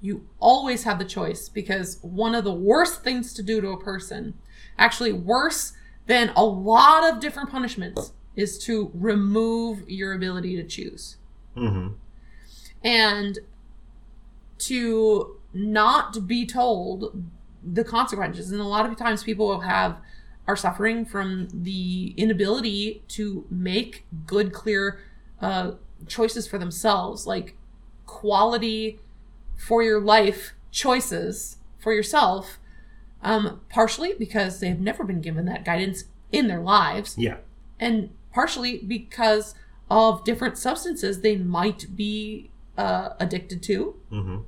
you 0.00 0.26
always 0.40 0.82
have 0.82 0.98
the 0.98 1.04
choice 1.04 1.48
because 1.48 1.98
one 2.02 2.34
of 2.34 2.42
the 2.42 2.52
worst 2.52 3.04
things 3.04 3.32
to 3.32 3.40
do 3.40 3.60
to 3.60 3.68
a 3.68 3.80
person 3.80 4.34
actually 4.76 5.12
worse 5.12 5.74
than 6.06 6.32
a 6.34 6.44
lot 6.44 7.08
of 7.08 7.20
different 7.20 7.48
punishments 7.48 8.12
is 8.34 8.58
to 8.58 8.90
remove 8.92 9.88
your 9.88 10.12
ability 10.12 10.56
to 10.56 10.64
choose. 10.64 11.18
Hmm 11.54 11.90
and 12.84 13.38
to 14.58 15.36
not 15.52 16.26
be 16.26 16.46
told 16.46 17.22
the 17.64 17.84
consequences 17.84 18.50
and 18.50 18.60
a 18.60 18.64
lot 18.64 18.84
of 18.86 18.96
times 18.96 19.22
people 19.22 19.46
will 19.48 19.60
have 19.60 19.96
are 20.48 20.56
suffering 20.56 21.04
from 21.04 21.48
the 21.52 22.12
inability 22.16 23.02
to 23.08 23.46
make 23.50 24.04
good 24.26 24.52
clear 24.52 24.98
uh, 25.40 25.72
choices 26.06 26.46
for 26.48 26.58
themselves 26.58 27.26
like 27.26 27.56
quality 28.06 28.98
for 29.56 29.82
your 29.82 30.00
life 30.00 30.54
choices 30.70 31.58
for 31.78 31.92
yourself 31.92 32.58
um, 33.22 33.60
partially 33.68 34.14
because 34.18 34.58
they 34.58 34.68
have 34.68 34.80
never 34.80 35.04
been 35.04 35.20
given 35.20 35.44
that 35.46 35.64
guidance 35.64 36.04
in 36.32 36.48
their 36.48 36.60
lives 36.60 37.16
Yeah. 37.16 37.36
and 37.78 38.10
partially 38.32 38.78
because 38.78 39.54
of 39.88 40.24
different 40.24 40.58
substances 40.58 41.20
they 41.20 41.36
might 41.36 41.94
be 41.94 42.50
uh, 42.76 43.10
addicted 43.20 43.62
to 43.64 43.94
Mm-hmm. 44.10 44.38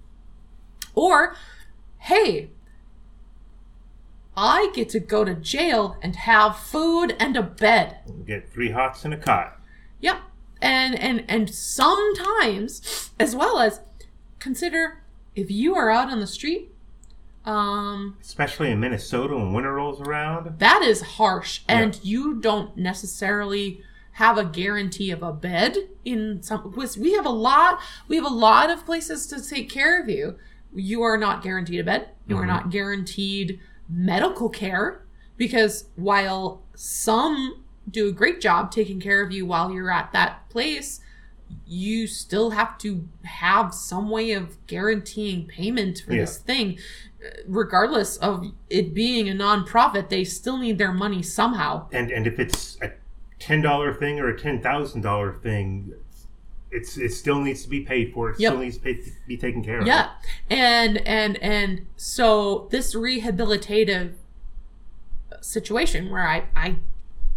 or 0.94 1.37
hey 1.98 2.50
i 4.37 4.70
get 4.75 4.88
to 4.88 5.01
go 5.01 5.25
to 5.25 5.35
jail 5.35 5.97
and 6.03 6.16
have 6.16 6.57
food 6.59 7.14
and 7.20 7.37
a 7.37 7.42
bed 7.42 7.99
Get 8.27 8.49
three 8.53 8.70
hots 8.70 9.05
and 9.05 9.14
a 9.14 9.16
cot. 9.16 9.61
yep 10.01 10.18
and 10.62 10.94
and 10.99 11.25
and 11.29 11.49
sometimes 11.51 13.11
as 13.18 13.35
well 13.37 13.59
as 13.59 13.81
consider 14.38 15.03
if 15.35 15.51
you 15.51 15.75
are 15.75 15.90
out 15.90 16.11
on 16.11 16.20
the 16.20 16.27
street 16.27 16.70
um 17.44 18.16
Especially 18.23 18.70
in 18.70 18.81
Minnesota 18.81 19.37
when 19.37 19.53
winter 19.53 19.75
rolls 19.75 20.01
around. 20.01 20.59
that 20.59 20.83
is 20.83 21.03
harsh 21.03 21.61
and 21.68 21.99
you 22.03 22.40
don't 22.40 22.77
necessarily 22.77 23.83
have 24.12 24.38
a 24.38 24.44
guarantee 24.44 25.11
of 25.11 25.23
a 25.23 25.33
bed 25.33 25.77
in 26.05 26.42
some 26.42 26.73
we 26.97 27.12
have 27.14 27.27
a 27.27 27.31
lot 27.31 27.81
we 28.09 28.16
have 28.16 28.25
a 28.25 28.29
lot 28.29 28.70
of 28.70 28.87
places 28.87 29.27
to 29.27 29.42
take 29.47 29.68
care 29.68 30.01
of 30.01 30.09
you 30.09 30.37
you 30.75 31.03
are 31.03 31.16
not 31.18 31.42
guaranteed 31.42 31.81
a 31.81 31.85
bed 31.85 32.09
you 32.27 32.37
are 32.38 32.44
Mhm. 32.44 32.49
not 32.49 32.70
guaranteed 32.70 33.61
medical 33.88 34.49
care 34.49 35.05
because 35.37 35.87
while 35.97 36.62
some 36.75 37.62
do 37.90 38.09
a 38.09 38.12
great 38.12 38.40
job 38.40 38.70
taking 38.70 39.01
care 39.01 39.23
of 39.23 39.31
you 39.31 39.44
while 39.44 39.70
you're 39.70 39.90
at 39.90 40.12
that 40.12 40.49
place 40.49 41.01
you 41.66 42.07
still 42.07 42.51
have 42.51 42.77
to 42.79 43.07
have 43.25 43.73
some 43.75 44.09
way 44.11 44.33
of 44.33 44.57
guaranteeing 44.66 45.47
payment 45.47 46.03
for 46.05 46.12
Yeah. 46.14 46.23
this 46.23 46.38
thing 46.38 46.79
uh, 47.25 47.29
regardless 47.47 48.16
of 48.16 48.47
it 48.70 48.92
being 48.94 49.29
a 49.29 49.33
nonprofit, 49.33 50.09
they 50.09 50.25
still 50.25 50.57
need 50.59 50.79
their 50.79 50.92
money 50.92 51.23
somehow. 51.23 51.87
And 51.92 52.11
and 52.11 52.27
if 52.27 52.38
it's 52.38 52.77
a 52.83 52.92
ten 53.38 53.61
dollar 53.62 53.94
thing 53.94 54.18
or 54.18 54.29
a 54.29 54.38
ten 54.38 54.61
thousand 54.61 55.03
dollar 55.03 55.33
thing, 55.33 55.92
it's 56.75 56.97
it 56.99 57.13
still 57.13 57.41
needs 57.41 57.63
to 57.63 57.69
be 57.69 57.81
paid 57.81 58.13
for. 58.13 58.31
It 58.31 58.41
Yep. 58.41 58.51
still 58.53 58.61
needs 58.63 58.77
to 58.79 58.83
pay, 58.83 59.01
be 59.27 59.37
taken 59.37 59.63
care 59.65 59.79
of. 59.81 59.87
Yeah. 59.87 60.11
And 60.51 60.99
and 61.07 61.37
and 61.43 61.87
so 61.97 62.69
this 62.71 62.95
rehabilitative 62.95 64.15
situation 65.41 66.11
where 66.11 66.27
I 66.27 66.45
I 66.57 66.77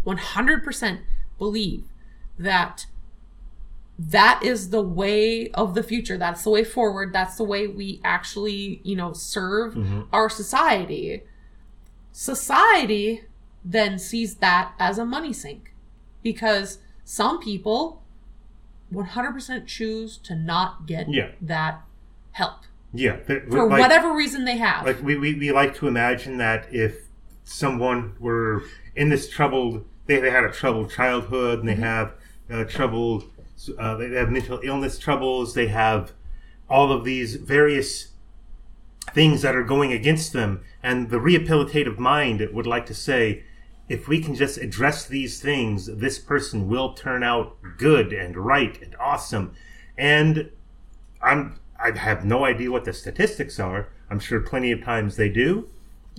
100% 0.06 1.00
believe 1.38 1.84
that 2.40 2.86
that 4.00 4.42
is 4.44 4.70
the 4.70 4.82
way 4.82 5.50
of 5.52 5.74
the 5.74 5.84
future. 5.84 6.18
That's 6.18 6.44
the 6.44 6.50
way 6.52 6.64
forward. 6.64 7.12
That's 7.14 7.36
the 7.36 7.44
way 7.44 7.68
we 7.68 8.00
actually, 8.04 8.80
you 8.84 8.96
know, 8.96 9.12
serve 9.12 9.74
Mhm. 9.74 10.08
our 10.14 10.30
society. 10.30 11.24
Society 12.12 13.24
then 13.66 13.98
sees 14.00 14.36
that 14.36 14.74
as 14.80 14.98
a 14.98 15.06
money 15.06 15.34
sink 15.34 15.74
because 16.24 16.78
some 17.04 17.40
people 17.40 18.02
100% 18.94 19.66
choose 19.68 20.18
to 20.20 20.36
not 20.36 20.86
get 20.86 21.10
Yeah. 21.10 21.30
that 21.42 21.82
help 22.32 22.62
Yeah. 22.94 23.18
for 23.26 23.68
like- 23.68 23.80
whatever 23.80 24.14
reason 24.14 24.46
they 24.46 24.58
have. 24.58 24.86
like 24.86 25.02
we, 25.04 25.16
we, 25.18 25.34
we 25.36 25.52
like 25.52 25.76
to 25.76 25.88
imagine 25.88 26.38
that 26.38 26.68
if 26.74 27.08
someone 27.44 28.14
were 28.20 28.64
in 28.96 29.10
this 29.10 29.30
troubled 29.30 29.86
they, 30.06 30.20
they 30.20 30.32
had 30.32 30.44
a 30.46 30.52
troubled 30.52 30.90
childhood 30.92 31.60
and 31.60 31.68
they 31.68 31.76
have 31.76 32.14
uh, 32.50 32.64
troubled 32.64 33.26
uh, 33.78 33.96
they 33.96 34.10
have 34.12 34.30
mental 34.30 34.60
illness 34.64 34.98
troubles 35.00 35.54
they 35.54 35.68
have 35.68 36.14
all 36.70 36.92
of 36.92 37.04
these 37.04 37.36
various 37.36 38.10
things 39.14 39.42
that 39.42 39.56
are 39.56 39.64
going 39.64 39.92
against 39.94 40.34
them 40.34 40.62
and 40.84 41.10
the 41.10 41.18
rehabilitative 41.18 41.98
mind 41.98 42.46
would 42.54 42.68
like 42.68 42.86
to 42.86 42.94
say 42.94 43.44
if 43.90 44.08
we 44.08 44.22
can 44.22 44.36
just 44.36 44.58
address 44.58 45.06
these 45.06 45.42
things 45.42 45.86
this 45.86 46.20
person 46.20 46.68
will 46.68 46.94
turn 46.94 47.24
out 47.24 47.58
good 47.78 48.12
and 48.12 48.36
right 48.36 48.82
and 48.82 48.96
awesome 49.00 49.54
and 49.98 50.52
I'm 51.22 51.60
I 51.80 51.92
have 51.98 52.26
no 52.26 52.46
idea 52.46 52.72
what 52.72 52.86
the 52.86 52.94
statistics 52.94 53.60
are. 53.60 53.90
I'm 54.10 54.20
sure 54.20 54.40
plenty 54.40 54.72
of 54.72 54.84
times 54.84 55.16
they 55.16 55.30
do. 55.30 55.70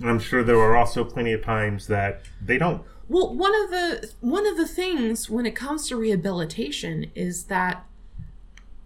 I'm 0.01 0.19
sure 0.19 0.43
there 0.43 0.59
are 0.59 0.77
also 0.77 1.03
plenty 1.03 1.33
of 1.33 1.43
times 1.43 1.87
that 1.87 2.21
they 2.41 2.57
don't. 2.57 2.83
Well, 3.09 3.35
one 3.35 3.53
of 3.63 3.69
the 3.71 4.11
one 4.21 4.47
of 4.47 4.55
the 4.55 4.67
things 4.67 5.29
when 5.29 5.45
it 5.45 5.55
comes 5.55 5.87
to 5.89 5.97
rehabilitation 5.97 7.11
is 7.15 7.45
that 7.45 7.85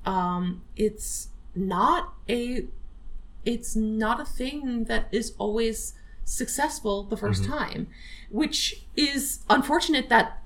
um, 0.05 0.63
it's 0.75 1.29
not 1.53 2.13
a 2.27 2.65
it's 3.45 3.75
not 3.75 4.21
a 4.21 4.25
thing 4.25 4.85
that 4.85 5.07
is 5.11 5.33
always 5.37 5.93
successful 6.25 7.03
the 7.03 7.15
1st 7.17 7.47
time, 7.47 7.87
which 8.29 8.83
is 8.95 9.39
unfortunate 9.49 10.09
that 10.09 10.41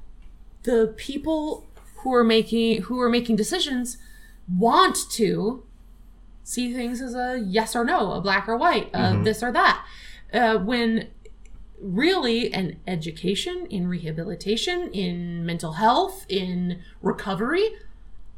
the 0.64 0.94
people 0.98 1.66
who 1.98 2.14
are 2.14 2.24
making 2.24 2.82
who 2.84 3.00
are 3.00 3.10
making 3.10 3.36
decisions 3.36 3.98
want 4.58 4.98
to 5.12 5.64
see 6.44 6.74
things 6.74 7.02
as 7.02 7.14
a 7.16 7.44
yes 7.46 7.76
or 7.76 7.84
no, 7.84 8.14
a 8.14 8.22
black 8.22 8.48
or 8.48 8.56
white, 8.58 8.90
a 8.94 9.20
this 9.24 9.44
or 9.44 9.52
that. 9.52 9.86
Uh, 10.34 10.58
when 10.58 11.08
really 11.82 12.48
in 12.54 12.78
education, 12.88 13.68
in 13.70 13.88
rehabilitation, 13.88 14.90
in 14.94 15.46
mental 15.46 15.74
health, 15.74 16.26
in 16.30 16.80
recovery, 17.02 17.70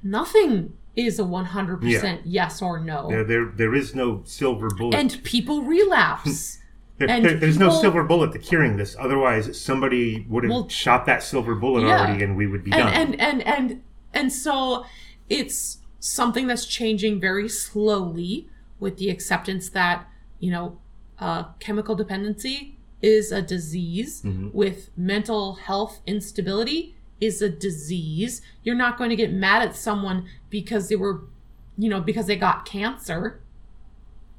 nothing 0.03 0.73
is 0.95 1.19
a 1.19 1.23
100% 1.23 1.81
Yeah. 1.83 2.17
yes 2.25 2.61
or 2.61 2.79
no. 2.79 3.07
There, 3.09 3.23
there, 3.23 3.45
there 3.45 3.75
is 3.75 3.95
no 3.95 4.21
silver 4.25 4.69
bullet. 4.69 4.95
and 4.95 5.23
people 5.23 5.61
relapse. 5.61 6.57
There- 6.99 7.09
and 7.09 7.23
there- 7.25 7.35
there's 7.35 7.57
no 7.57 7.69
silver 7.71 8.03
bullet 8.03 8.33
to 8.33 8.39
curing 8.39 8.75
this. 8.77 8.95
Otherwise, 8.99 9.59
somebody 9.59 10.25
would 10.29 10.43
have 10.43 10.51
Well, 10.51 10.69
shot 10.69 11.05
that 11.05 11.23
silver 11.23 11.55
bullet 11.55 11.81
yeah. 11.87 12.01
already, 12.01 12.23
and 12.23 12.35
we 12.35 12.45
would 12.45 12.63
be 12.63 12.71
and, 12.73 12.81
done. 12.83 12.93
and 12.93 13.21
and 13.21 13.41
and 13.47 13.81
and 14.13 14.33
so 14.33 14.85
it's 15.29 15.77
something 15.99 16.45
that's 16.47 16.65
changing 16.65 17.19
very 17.19 17.47
slowly 17.49 18.47
with 18.79 18.97
the 18.97 19.09
acceptance 19.09 19.69
that 19.69 20.07
you 20.39 20.51
know 20.51 20.77
uh, 21.19 21.43
chemical 21.59 21.95
dependency 21.95 22.77
is 23.01 23.31
a 23.31 23.41
disease 23.41 24.21
Mhm. 24.25 24.53
with 24.53 24.89
mental 24.97 25.55
health 25.55 25.99
instability 26.05 26.95
is 27.21 27.41
a 27.41 27.49
disease 27.49 28.41
you're 28.63 28.75
not 28.75 28.97
going 28.97 29.09
to 29.09 29.15
get 29.17 29.31
mad 29.33 29.61
at 29.61 29.75
someone 29.75 30.25
because 30.49 30.87
they 30.89 30.95
were 30.95 31.21
you 31.77 31.89
know 31.89 31.99
because 31.99 32.27
they 32.27 32.35
got 32.37 32.65
cancer 32.65 33.41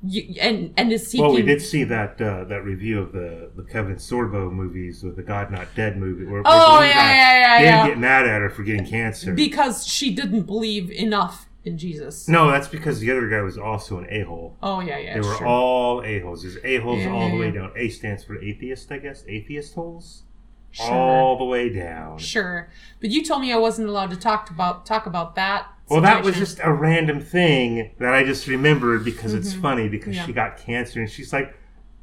you, 0.03 0.35
and 0.41 0.73
and 0.77 0.93
is 0.93 1.07
seeking 1.07 1.25
well, 1.27 1.35
we 1.35 1.43
did 1.43 1.61
see 1.61 1.85
that 1.85 2.21
uh, 2.21 2.45
that 2.45 2.65
review 2.65 3.01
of 3.01 3.13
the, 3.13 3.51
the 3.55 3.63
Kevin 3.65 3.97
Sorbo 3.97 4.51
movies 4.51 5.03
with 5.03 5.17
the 5.17 5.23
God 5.23 5.51
Not 5.51 5.69
Dead 5.75 5.97
movie. 5.99 6.25
Where 6.25 6.43
where 6.43 6.53
oh 6.53 6.77
one 6.77 6.87
yeah 6.89 6.95
guy 6.95 7.15
yeah 7.15 7.41
yeah 7.41 7.63
yeah 7.63 7.89
get 7.89 7.99
mad 7.99 8.27
at 8.27 8.41
her 8.41 8.51
for 8.51 8.63
getting 8.63 8.87
cancer. 8.87 9.33
because 9.35 9.87
she 9.87 10.15
didn't 10.15 10.43
believe 10.43 10.91
enough 10.91 11.47
in 11.63 11.77
jesus 11.77 12.27
no, 12.27 12.51
that's 12.51 12.69
because 12.69 13.01
the 13.01 13.11
other 13.11 13.29
guy 13.29 13.43
was 13.43 13.59
also 13.59 13.99
an 13.99 14.07
a 14.09 14.23
hole. 14.23 14.57
oh 14.63 14.81
yeah 14.81 14.97
yeah 14.97 15.15
They 15.15 15.21
were 15.21 15.47
all 15.47 16.03
a-holes. 16.03 16.43
There's 16.43 16.57
a-holes 16.65 17.01
Yeah, 17.01 17.13
all 17.13 17.29
the 17.29 17.35
yeah, 17.35 17.41
way 17.41 17.47
yeah. 17.49 17.53
down. 17.61 17.73
A 17.77 17.89
stands 17.91 18.25
for 18.25 18.41
atheist, 18.43 18.91
I 18.91 18.97
guess. 18.97 19.25
Atheist 19.29 19.75
holes? 19.75 20.23
Sure. 20.71 20.87
All 20.91 21.37
the 21.37 21.45
way 21.45 21.69
down. 21.69 22.17
Sure, 22.19 22.71
but 23.01 23.11
you 23.11 23.23
told 23.25 23.43
me 23.43 23.53
I 23.53 23.57
wasn't 23.59 23.89
allowed 23.89 24.09
to 24.11 24.17
talk 24.17 24.49
about 24.51 24.87
talk 24.87 25.05
about 25.05 25.35
that. 25.35 25.67
Well, 25.91 26.01
that 26.03 26.23
was 26.25 26.37
just 26.37 26.61
a 26.63 26.73
random 26.73 27.21
thing 27.21 27.91
that 27.99 28.15
I 28.15 28.23
just 28.25 28.47
remembered 28.47 29.05
because 29.05 29.35
it's 29.35 29.53
funny 29.53 29.89
because 29.89 30.11
Mm-hmm. 30.15 30.21
Yeah. 30.21 30.27
she 30.27 30.33
got 30.33 30.57
cancer 30.57 31.01
and 31.01 31.11
she's 31.11 31.33
like, 31.33 31.55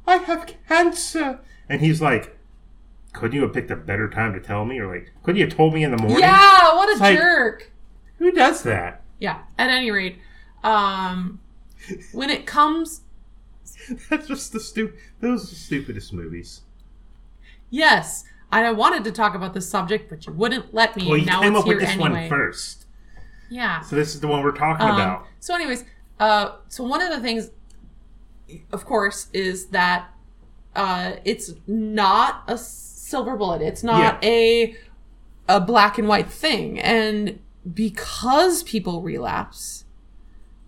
I 0.06 0.16
have 0.18 0.52
cancer. 0.68 1.40
And 1.68 1.80
he's 1.80 2.00
like, 2.02 2.36
couldn't 3.12 3.34
you 3.34 3.42
have 3.42 3.52
picked 3.54 3.70
a 3.70 3.76
better 3.76 4.08
time 4.08 4.32
to 4.34 4.40
tell 4.40 4.64
me? 4.64 4.78
Or 4.78 4.86
like, 4.94 5.12
couldn't 5.22 5.38
you 5.40 5.46
have 5.46 5.54
told 5.56 5.74
me 5.74 5.84
in 5.84 5.90
the 5.90 5.96
morning? 5.98 6.20
yeah. 6.20 6.74
What 6.74 6.94
a 6.96 7.00
like- 7.00 7.16
jerk. 7.18 7.70
Who 8.18 8.30
does 8.32 8.62
that? 8.64 9.02
Yeah. 9.20 9.42
At 9.56 9.70
any 9.70 9.90
rate, 9.90 10.18
um, 10.62 11.40
when 12.12 12.30
it 12.30 12.46
comes, 12.46 13.02
That's 14.10 14.26
just 14.26 14.52
the 14.52 14.60
stupid. 14.60 14.98
Those 15.20 15.44
are 15.44 15.50
the 15.50 15.54
stupidest 15.54 16.12
movies. 16.12 16.62
yes, 17.70 18.24
I 18.50 18.70
wanted 18.72 19.04
to 19.04 19.12
talk 19.12 19.34
about 19.34 19.54
this 19.54 19.68
subject, 19.68 20.08
but 20.08 20.26
you 20.26 20.32
wouldn't 20.32 20.72
let 20.74 20.96
me. 20.96 21.06
Well, 21.08 21.18
you 21.18 21.26
now 21.26 21.40
came 21.42 21.52
it's 21.54 21.60
up 21.62 21.68
with 21.68 21.80
this 21.80 21.90
anyway. 21.90 22.10
one 22.10 22.28
first. 22.28 22.86
Yeah. 23.50 23.80
So 23.80 23.96
this 23.96 24.14
is 24.14 24.20
the 24.20 24.28
one 24.28 24.42
we're 24.42 24.52
talking 24.52 24.86
Um, 24.86 24.94
about. 24.94 25.26
So, 25.40 25.54
anyways, 25.54 25.84
uh, 26.20 26.56
so 26.68 26.84
one 26.84 27.00
of 27.00 27.10
the 27.10 27.20
things, 27.20 27.50
of 28.72 28.84
course, 28.84 29.28
is 29.32 29.66
that 29.66 30.08
uh, 30.76 31.12
it's 31.24 31.52
not 31.66 32.44
a 32.46 32.58
silver 32.58 33.36
bullet. 33.36 33.62
It's 33.62 33.82
not 33.82 34.22
a 34.24 34.76
a 35.48 35.60
black 35.60 35.96
and 35.98 36.06
white 36.06 36.28
thing. 36.30 36.78
And 36.78 37.38
because 37.72 38.62
people 38.64 39.00
relapse, 39.00 39.84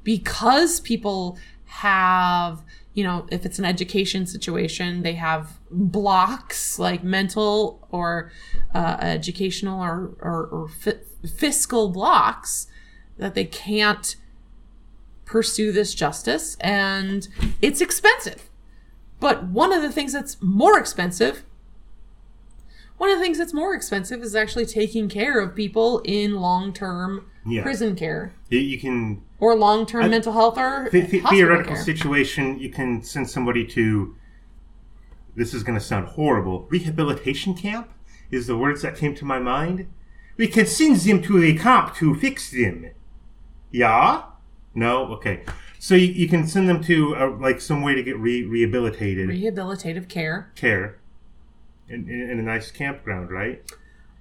because 0.04 0.80
people 0.80 1.36
have, 1.66 2.62
you 2.94 3.04
know, 3.04 3.26
if 3.30 3.44
it's 3.44 3.58
an 3.58 3.64
education 3.66 4.26
situation, 4.26 5.02
they 5.02 5.12
have 5.14 5.58
blocks 5.70 6.78
like 6.78 7.04
mental 7.04 7.86
or 7.90 8.32
uh, 8.74 8.96
educational 9.00 9.80
or, 9.82 10.12
or, 10.20 10.46
or 10.46 10.68
fi- 10.68 11.00
fiscal 11.36 11.90
blocks 11.90 12.66
that 13.20 13.34
they 13.34 13.44
can't 13.44 14.16
pursue 15.24 15.70
this 15.70 15.94
justice 15.94 16.56
and 16.60 17.28
it's 17.62 17.80
expensive. 17.80 18.50
But 19.20 19.44
one 19.44 19.72
of 19.72 19.82
the 19.82 19.92
things 19.92 20.12
that's 20.12 20.36
more 20.42 20.78
expensive 20.78 21.44
one 22.96 23.08
of 23.08 23.16
the 23.16 23.24
things 23.24 23.38
that's 23.38 23.54
more 23.54 23.74
expensive 23.74 24.22
is 24.22 24.34
actually 24.36 24.66
taking 24.66 25.08
care 25.08 25.40
of 25.40 25.54
people 25.54 26.02
in 26.04 26.34
long-term 26.34 27.24
Yeah. 27.46 27.62
prison 27.62 27.96
care 27.96 28.34
You- 28.50 28.78
can 28.78 29.22
or 29.38 29.56
long-term 29.56 30.10
mental 30.10 30.34
health 30.34 30.58
or 30.58 30.90
the- 30.92 31.00
theoretical 31.06 31.76
care. 31.76 31.82
situation. 31.82 32.58
You 32.58 32.68
can 32.68 33.02
send 33.02 33.30
somebody 33.30 33.64
to. 33.68 34.14
This 35.34 35.54
is 35.54 35.62
going 35.62 35.78
to 35.78 35.84
sound 35.84 36.08
horrible. 36.08 36.66
Rehabilitation 36.68 37.54
camp 37.54 37.88
is 38.30 38.46
the 38.46 38.58
words 38.58 38.82
that 38.82 38.96
came 38.96 39.14
to 39.14 39.24
my 39.24 39.38
mind. 39.38 39.86
We 40.36 40.46
can 40.46 40.66
send 40.66 40.96
them 40.96 41.22
to 41.22 41.40
the 41.40 41.56
camp 41.56 41.94
to 41.96 42.14
fix 42.14 42.50
them. 42.50 42.84
Yeah? 43.70 44.22
No? 44.74 45.06
Okay. 45.14 45.44
So 45.78 45.94
you, 45.94 46.08
you 46.08 46.28
can 46.28 46.46
send 46.46 46.68
them 46.68 46.82
to 46.84 47.16
uh, 47.16 47.30
like 47.38 47.60
some 47.60 47.82
way 47.82 47.94
to 47.94 48.02
get 48.02 48.18
re- 48.18 48.44
rehabilitated 48.44 49.28
Rehabilitative 49.28 50.08
care. 50.08 50.50
care 50.54 50.98
in, 51.88 52.08
in, 52.08 52.30
in 52.30 52.38
a 52.38 52.42
nice 52.42 52.70
campground, 52.70 53.30
right? 53.30 53.62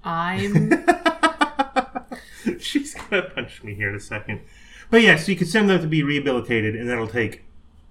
I'm 0.03 0.71
She's 2.59 2.93
gonna 2.95 3.23
punch 3.23 3.63
me 3.63 3.73
here 3.75 3.89
in 3.89 3.95
a 3.95 3.99
second. 3.99 4.41
But 4.89 5.01
yeah, 5.01 5.17
so 5.17 5.31
you 5.31 5.37
can 5.37 5.47
send 5.47 5.69
them 5.69 5.81
to 5.81 5.87
be 5.87 6.01
rehabilitated, 6.03 6.75
and 6.75 6.89
that'll 6.89 7.07
take 7.07 7.43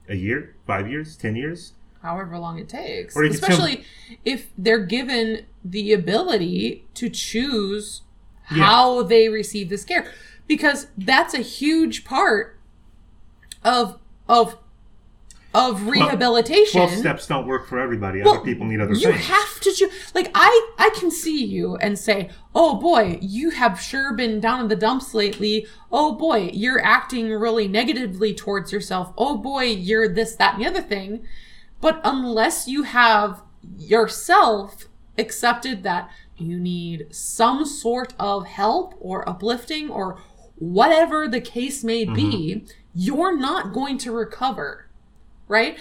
a 0.08 0.16
year, 0.16 0.56
five 0.66 0.90
years, 0.90 1.16
ten 1.16 1.36
years. 1.36 1.74
however 2.02 2.38
long 2.38 2.58
it 2.58 2.68
takes. 2.68 3.14
Or 3.16 3.24
you 3.24 3.30
could 3.30 3.40
Especially 3.42 3.84
if 4.24 4.48
they're 4.56 4.84
given 4.84 5.44
the 5.64 5.92
ability 5.92 6.86
to 6.94 7.10
choose 7.10 8.02
Yeah. 8.50 8.64
how 8.64 9.02
they 9.02 9.28
receive 9.28 9.68
this 9.68 9.84
care. 9.84 10.10
Because 10.48 10.88
that's 10.96 11.34
a 11.34 11.42
huge 11.42 12.04
part 12.04 12.58
of 13.62 13.98
of 14.28 14.58
of 15.54 15.86
rehabilitation. 15.88 16.80
Twelve 16.80 16.92
steps 16.92 17.26
don't 17.26 17.46
work 17.46 17.66
for 17.66 17.78
everybody. 17.78 18.22
Well, 18.22 18.34
other 18.34 18.44
people 18.44 18.66
need 18.66 18.80
other 18.80 18.94
you 18.94 19.12
things. 19.12 19.28
You 19.28 19.34
have 19.34 19.60
to 19.60 19.72
choose. 19.72 20.14
Like 20.14 20.30
I, 20.34 20.72
I 20.78 20.90
can 20.94 21.10
see 21.10 21.44
you 21.44 21.76
and 21.76 21.98
say, 21.98 22.30
"Oh 22.54 22.76
boy, 22.76 23.18
you 23.22 23.50
have 23.50 23.80
sure 23.80 24.12
been 24.12 24.40
down 24.40 24.60
in 24.60 24.68
the 24.68 24.76
dumps 24.76 25.14
lately. 25.14 25.66
Oh 25.90 26.14
boy, 26.14 26.50
you're 26.52 26.84
acting 26.84 27.30
really 27.30 27.66
negatively 27.68 28.34
towards 28.34 28.72
yourself. 28.72 29.12
Oh 29.16 29.36
boy, 29.36 29.64
you're 29.64 30.08
this, 30.08 30.36
that, 30.36 30.54
and 30.54 30.62
the 30.62 30.68
other 30.68 30.82
thing." 30.82 31.26
But 31.80 32.00
unless 32.04 32.66
you 32.68 32.82
have 32.82 33.42
yourself 33.76 34.88
accepted 35.16 35.82
that 35.82 36.10
you 36.36 36.58
need 36.58 37.06
some 37.10 37.64
sort 37.64 38.14
of 38.18 38.46
help 38.46 38.94
or 39.00 39.28
uplifting 39.28 39.90
or 39.90 40.20
whatever 40.58 41.28
the 41.28 41.40
case 41.40 41.82
may 41.84 42.04
be, 42.04 42.64
you're 42.94 43.36
not 43.36 43.72
going 43.72 43.98
to 43.98 44.12
recover 44.12 44.84
right? 45.50 45.78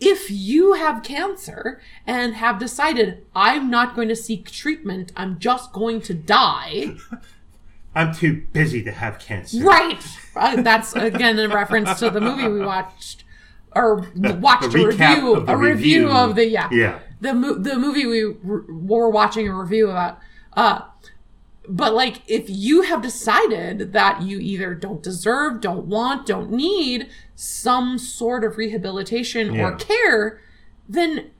If 0.00 0.30
you 0.30 0.72
have 0.72 1.02
cancer 1.02 1.78
and 2.06 2.36
have 2.36 2.58
decided, 2.58 3.26
I'm 3.36 3.68
not 3.68 3.94
going 3.94 4.08
to 4.08 4.16
seek 4.16 4.50
treatment, 4.50 5.12
I'm 5.14 5.38
just 5.38 5.74
going 5.74 6.00
to 6.00 6.14
die, 6.14 6.96
I'm 7.94 8.14
too 8.14 8.46
busy 8.54 8.82
to 8.82 8.90
have 8.92 9.18
cancer. 9.18 9.62
right? 9.62 10.02
Uh, 10.34 10.62
that's 10.62 10.94
again 10.96 11.38
a 11.38 11.48
reference 11.50 11.98
to 11.98 12.08
the 12.08 12.20
movie 12.22 12.48
we 12.48 12.60
watched, 12.64 13.24
or 13.76 14.08
watched 14.16 14.72
the 14.72 14.82
a 14.84 14.86
review, 14.86 15.34
a 15.48 15.54
review 15.54 16.04
review. 16.04 16.08
of 16.08 16.34
the 16.34 16.46
yeah, 16.48 16.68
Yeah. 16.72 16.98
the 17.20 17.34
the 17.58 17.76
movie 17.76 18.06
we 18.06 18.24
re- 18.24 18.64
were 18.70 19.10
watching 19.10 19.46
a 19.48 19.54
review 19.54 19.90
about. 19.90 20.18
Uh, 20.54 20.80
but 21.68 21.94
like, 21.94 22.22
if 22.26 22.44
you 22.48 22.82
have 22.82 23.00
decided 23.02 23.92
that 23.92 24.22
you 24.22 24.38
either 24.38 24.74
don't 24.74 25.02
deserve, 25.02 25.60
don't 25.60 25.86
want, 25.86 26.26
don't 26.26 26.50
need 26.50 27.08
some 27.34 27.98
sort 27.98 28.44
of 28.44 28.56
rehabilitation 28.58 29.58
or 29.58 29.74
care, 29.76 30.40
then 30.88 31.30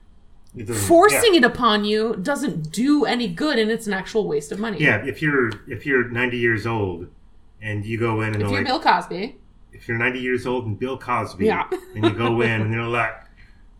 It 0.55 0.67
forcing 0.73 1.35
it 1.35 1.43
upon 1.43 1.85
you 1.85 2.15
doesn't 2.15 2.71
do 2.71 3.05
any 3.05 3.27
good, 3.27 3.59
and 3.59 3.69
it's 3.69 3.87
an 3.87 3.93
actual 3.93 4.27
waste 4.27 4.51
of 4.51 4.59
money. 4.59 4.79
Yeah. 4.79 5.03
yeah, 5.03 5.09
if 5.09 5.21
you're 5.21 5.51
if 5.67 5.85
you're 5.85 6.09
90 6.09 6.37
years 6.37 6.65
old 6.65 7.07
and 7.61 7.85
you 7.85 7.97
go 7.99 8.21
in 8.21 8.33
and 8.33 8.41
If 8.43 8.49
you're 8.49 8.59
like, 8.59 8.65
Bill 8.67 8.79
Cosby, 8.79 9.35
if 9.73 9.87
you're 9.87 9.97
90 9.97 10.19
years 10.19 10.47
old 10.47 10.65
and 10.65 10.79
Bill 10.79 10.97
Cosby, 10.97 11.45
Yeah. 11.45 11.67
and 11.95 12.03
you 12.03 12.11
go 12.13 12.41
in 12.41 12.61
and 12.61 12.73
they're 12.73 12.83
like, 12.83 13.13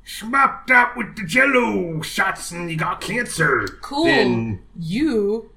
smacked 0.03 0.69
up 0.69 0.95
with 0.95 1.15
the 1.15 1.25
Jello 1.25 2.01
shots 2.01 2.51
and 2.51 2.69
you 2.69 2.77
got 2.77 3.01
cancer. 3.01 3.67
cool. 3.81 4.05
Then, 4.05 4.61
you 4.79 5.49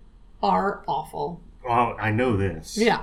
are 0.42 0.83
awful. 0.87 1.40
well, 1.64 1.96
I 2.01 2.11
know 2.11 2.37
this. 2.37 2.77
Yeah. 2.79 3.03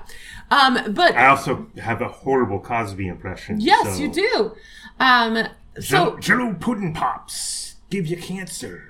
Um, 0.52 0.93
but 0.93 1.15
I 1.15 1.28
also 1.28 1.67
have 1.78 2.02
a 2.02 2.08
horrible 2.08 2.60
Cosby 2.60 3.08
impression. 3.08 3.60
yes, 3.60 3.95
so- 3.95 4.02
you 4.02 4.12
do. 4.12 4.56
Um, 5.00 5.48
so, 5.80 6.17
Jello 6.19 6.54
pudding 6.54 6.93
pops 6.93 7.76
give 7.89 8.08
you 8.08 8.15
cancer. 8.17 8.84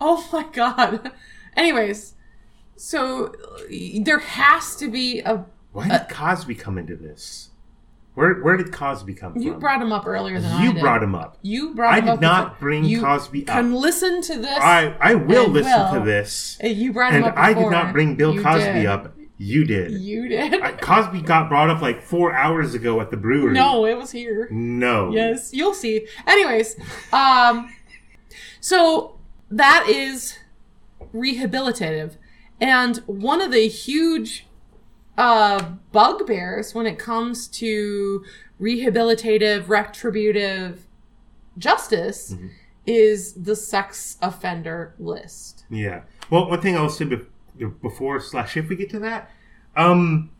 oh 0.00 0.28
my 0.32 0.44
god. 0.52 1.12
Anyways, 1.56 2.14
so 2.76 3.34
there 4.02 4.18
has 4.18 4.74
to 4.76 4.90
be 4.90 5.20
a. 5.20 5.44
Why 5.72 5.88
did 5.88 6.08
Cosby 6.08 6.56
come 6.56 6.78
into 6.78 6.96
this? 6.96 7.49
Where 8.14 8.34
where 8.42 8.56
did 8.56 8.72
Cosby 8.72 9.14
come 9.14 9.34
from? 9.34 9.42
You 9.42 9.54
brought 9.54 9.80
him 9.80 9.92
up 9.92 10.06
earlier 10.06 10.40
than 10.40 10.50
I 10.52 10.64
You 10.64 10.72
did. 10.72 10.80
brought 10.82 11.02
him 11.02 11.14
up. 11.14 11.38
You 11.42 11.74
brought 11.74 11.94
I 11.94 11.98
him 12.00 12.08
up. 12.08 12.10
I 12.10 12.16
did 12.16 12.20
not 12.22 12.44
before. 12.54 12.58
bring 12.60 12.84
you 12.84 13.00
Cosby 13.00 13.46
up. 13.48 13.54
Can 13.56 13.72
listen 13.74 14.20
to 14.22 14.36
this. 14.36 14.58
I 14.58 14.96
I 15.00 15.14
will 15.14 15.44
and 15.44 15.52
listen 15.54 15.72
will. 15.80 15.94
to 15.94 16.00
this. 16.04 16.58
You 16.62 16.92
brought 16.92 17.12
him 17.12 17.22
And 17.24 17.32
up. 17.32 17.38
I 17.38 17.52
did 17.54 17.70
not 17.70 17.92
bring 17.92 18.16
Bill 18.16 18.34
You 18.34 18.42
Cosby 18.42 18.72
did. 18.72 18.86
up. 18.86 19.14
You 19.38 19.64
did. 19.64 19.92
You 19.92 20.28
did. 20.28 20.60
I- 20.60 20.72
Cosby 20.72 21.22
got 21.22 21.48
brought 21.48 21.70
up 21.70 21.80
like 21.80 22.02
four 22.02 22.34
hours 22.34 22.74
ago 22.74 23.00
at 23.00 23.10
the 23.10 23.16
brewery. 23.16 23.54
no, 23.54 23.86
it 23.86 23.96
was 23.96 24.10
here. 24.10 24.48
No. 24.50 25.10
Yes, 25.12 25.54
you'll 25.54 25.72
see. 25.72 26.06
Anyways, 26.26 26.76
um, 27.12 27.74
so 28.60 29.18
that 29.50 29.86
is 29.88 30.36
rehabilitative, 31.14 32.16
and 32.60 32.98
one 33.06 33.40
of 33.40 33.50
the 33.52 33.66
huge 33.68 34.46
uh, 35.24 35.62
bugbears 35.92 36.74
when 36.74 36.86
it 36.86 36.98
comes 36.98 37.46
to 37.46 38.24
rehabilitative, 38.60 39.68
retributive 39.68 40.86
justice 41.58 42.32
Mm-hmm. 42.32 42.46
is 42.86 43.34
the 43.34 43.54
sex 43.54 44.16
offender 44.22 44.94
list. 44.98 45.64
Yeah. 45.68 46.02
Well, 46.30 46.48
one 46.48 46.60
thing 46.62 46.76
I'll 46.76 46.88
say 46.88 47.04
bef- 47.04 47.26
before 47.82 48.20
slash 48.20 48.56
if 48.56 48.68
we 48.70 48.76
get 48.76 48.88
to 48.90 48.98
that, 49.00 49.30
um, 49.76 50.30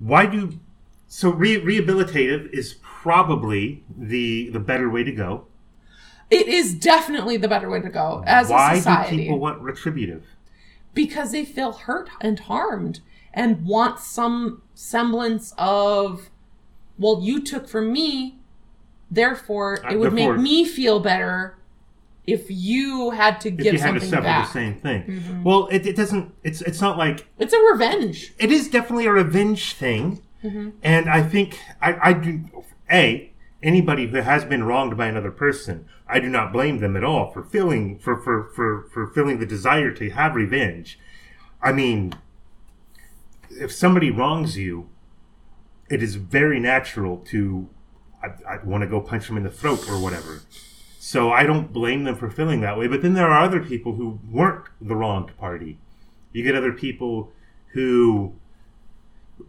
why 0.00 0.26
do 0.26 0.58
so 1.06 1.30
re- 1.30 1.60
rehabilitative 1.60 2.50
is 2.52 2.74
probably 2.82 3.84
the 3.96 4.48
the 4.50 4.58
better 4.60 4.90
way 4.90 5.04
to 5.04 5.12
go. 5.12 5.46
It 6.30 6.48
is 6.48 6.74
definitely 6.74 7.36
the 7.36 7.46
better 7.48 7.70
way 7.70 7.80
to 7.80 7.88
go 7.90 8.24
as 8.26 8.48
why 8.48 8.72
a 8.72 8.76
society 8.76 9.10
Why 9.12 9.16
do 9.16 9.22
people 9.22 9.38
want 9.38 9.60
retributive? 9.60 10.24
because 10.94 11.30
they 11.32 11.44
feel 11.44 11.72
hurt 11.72 12.08
and 12.20 12.38
harmed 12.38 13.00
and 13.34 13.66
want 13.66 13.98
some 13.98 14.62
semblance 14.74 15.52
of 15.58 16.30
well 16.98 17.20
you 17.20 17.40
took 17.42 17.68
from 17.68 17.92
me 17.92 18.38
therefore 19.10 19.74
it 19.90 19.98
would 19.98 20.12
therefore- 20.16 20.34
make 20.34 20.42
me 20.42 20.64
feel 20.64 21.00
better 21.00 21.56
if 22.26 22.46
you 22.48 23.10
had 23.10 23.38
to 23.42 23.50
If 23.50 23.56
give 23.58 23.72
you 23.74 23.78
had 23.80 23.94
to 23.94 24.00
suffer 24.00 24.22
back 24.22 24.46
the 24.46 24.52
same 24.54 24.76
thing. 24.76 25.02
Mm-hmm. 25.02 25.42
Well, 25.42 25.68
it, 25.70 25.86
it 25.86 25.94
doesn't. 25.94 26.32
It's 26.42 26.62
it's 26.62 26.80
not 26.80 26.96
like 26.96 27.28
it's 27.38 27.52
a 27.52 27.58
revenge 27.70 28.32
it 28.38 28.50
is 28.50 28.68
definitely 28.70 29.04
a 29.04 29.12
revenge 29.12 29.74
thing, 29.74 30.22
Mm-hmm. 30.42 30.70
and 30.82 31.10
I 31.10 31.22
think 31.22 31.58
I, 31.82 31.96
I 32.02 32.12
do 32.14 32.40
a 32.90 33.30
anybody 33.62 34.06
who 34.06 34.16
has 34.22 34.42
been 34.46 34.64
wronged 34.64 34.96
by 34.96 35.06
another 35.06 35.30
person, 35.30 35.86
I 36.08 36.18
do 36.18 36.28
not 36.30 36.50
blame 36.50 36.78
them 36.78 36.96
at 36.96 37.04
all 37.04 37.30
for 37.30 37.42
feeling 37.44 37.98
for 37.98 38.16
for 38.16 38.44
for 38.56 38.88
for 38.92 39.06
feeling 39.08 39.38
the 39.38 39.46
desire 39.46 39.90
to 39.90 40.08
have 40.10 40.34
revenge. 40.34 40.98
I 41.62 41.72
mean, 41.72 42.14
if 43.60 43.72
somebody 43.72 44.10
wrongs 44.10 44.56
you, 44.56 44.88
it 45.90 46.02
is 46.02 46.16
very 46.16 46.58
natural 46.60 47.18
to 47.18 47.68
I, 48.22 48.54
I 48.54 48.64
want 48.64 48.82
to 48.82 48.88
go 48.88 49.00
punch 49.00 49.26
them 49.26 49.36
in 49.36 49.42
the 49.42 49.50
throat 49.50 49.88
or 49.88 50.00
whatever. 50.00 50.42
So 50.98 51.30
I 51.30 51.42
don't 51.42 51.72
blame 51.72 52.04
them 52.04 52.16
for 52.16 52.30
feeling 52.30 52.60
that 52.62 52.78
way. 52.78 52.86
But 52.86 53.02
then 53.02 53.14
there 53.14 53.30
are 53.30 53.42
other 53.42 53.60
people 53.60 53.94
who 53.94 54.20
weren't 54.30 54.64
the 54.80 54.96
wronged 54.96 55.36
party. 55.36 55.78
You 56.32 56.42
get 56.42 56.54
other 56.54 56.72
people 56.72 57.32
who 57.72 58.34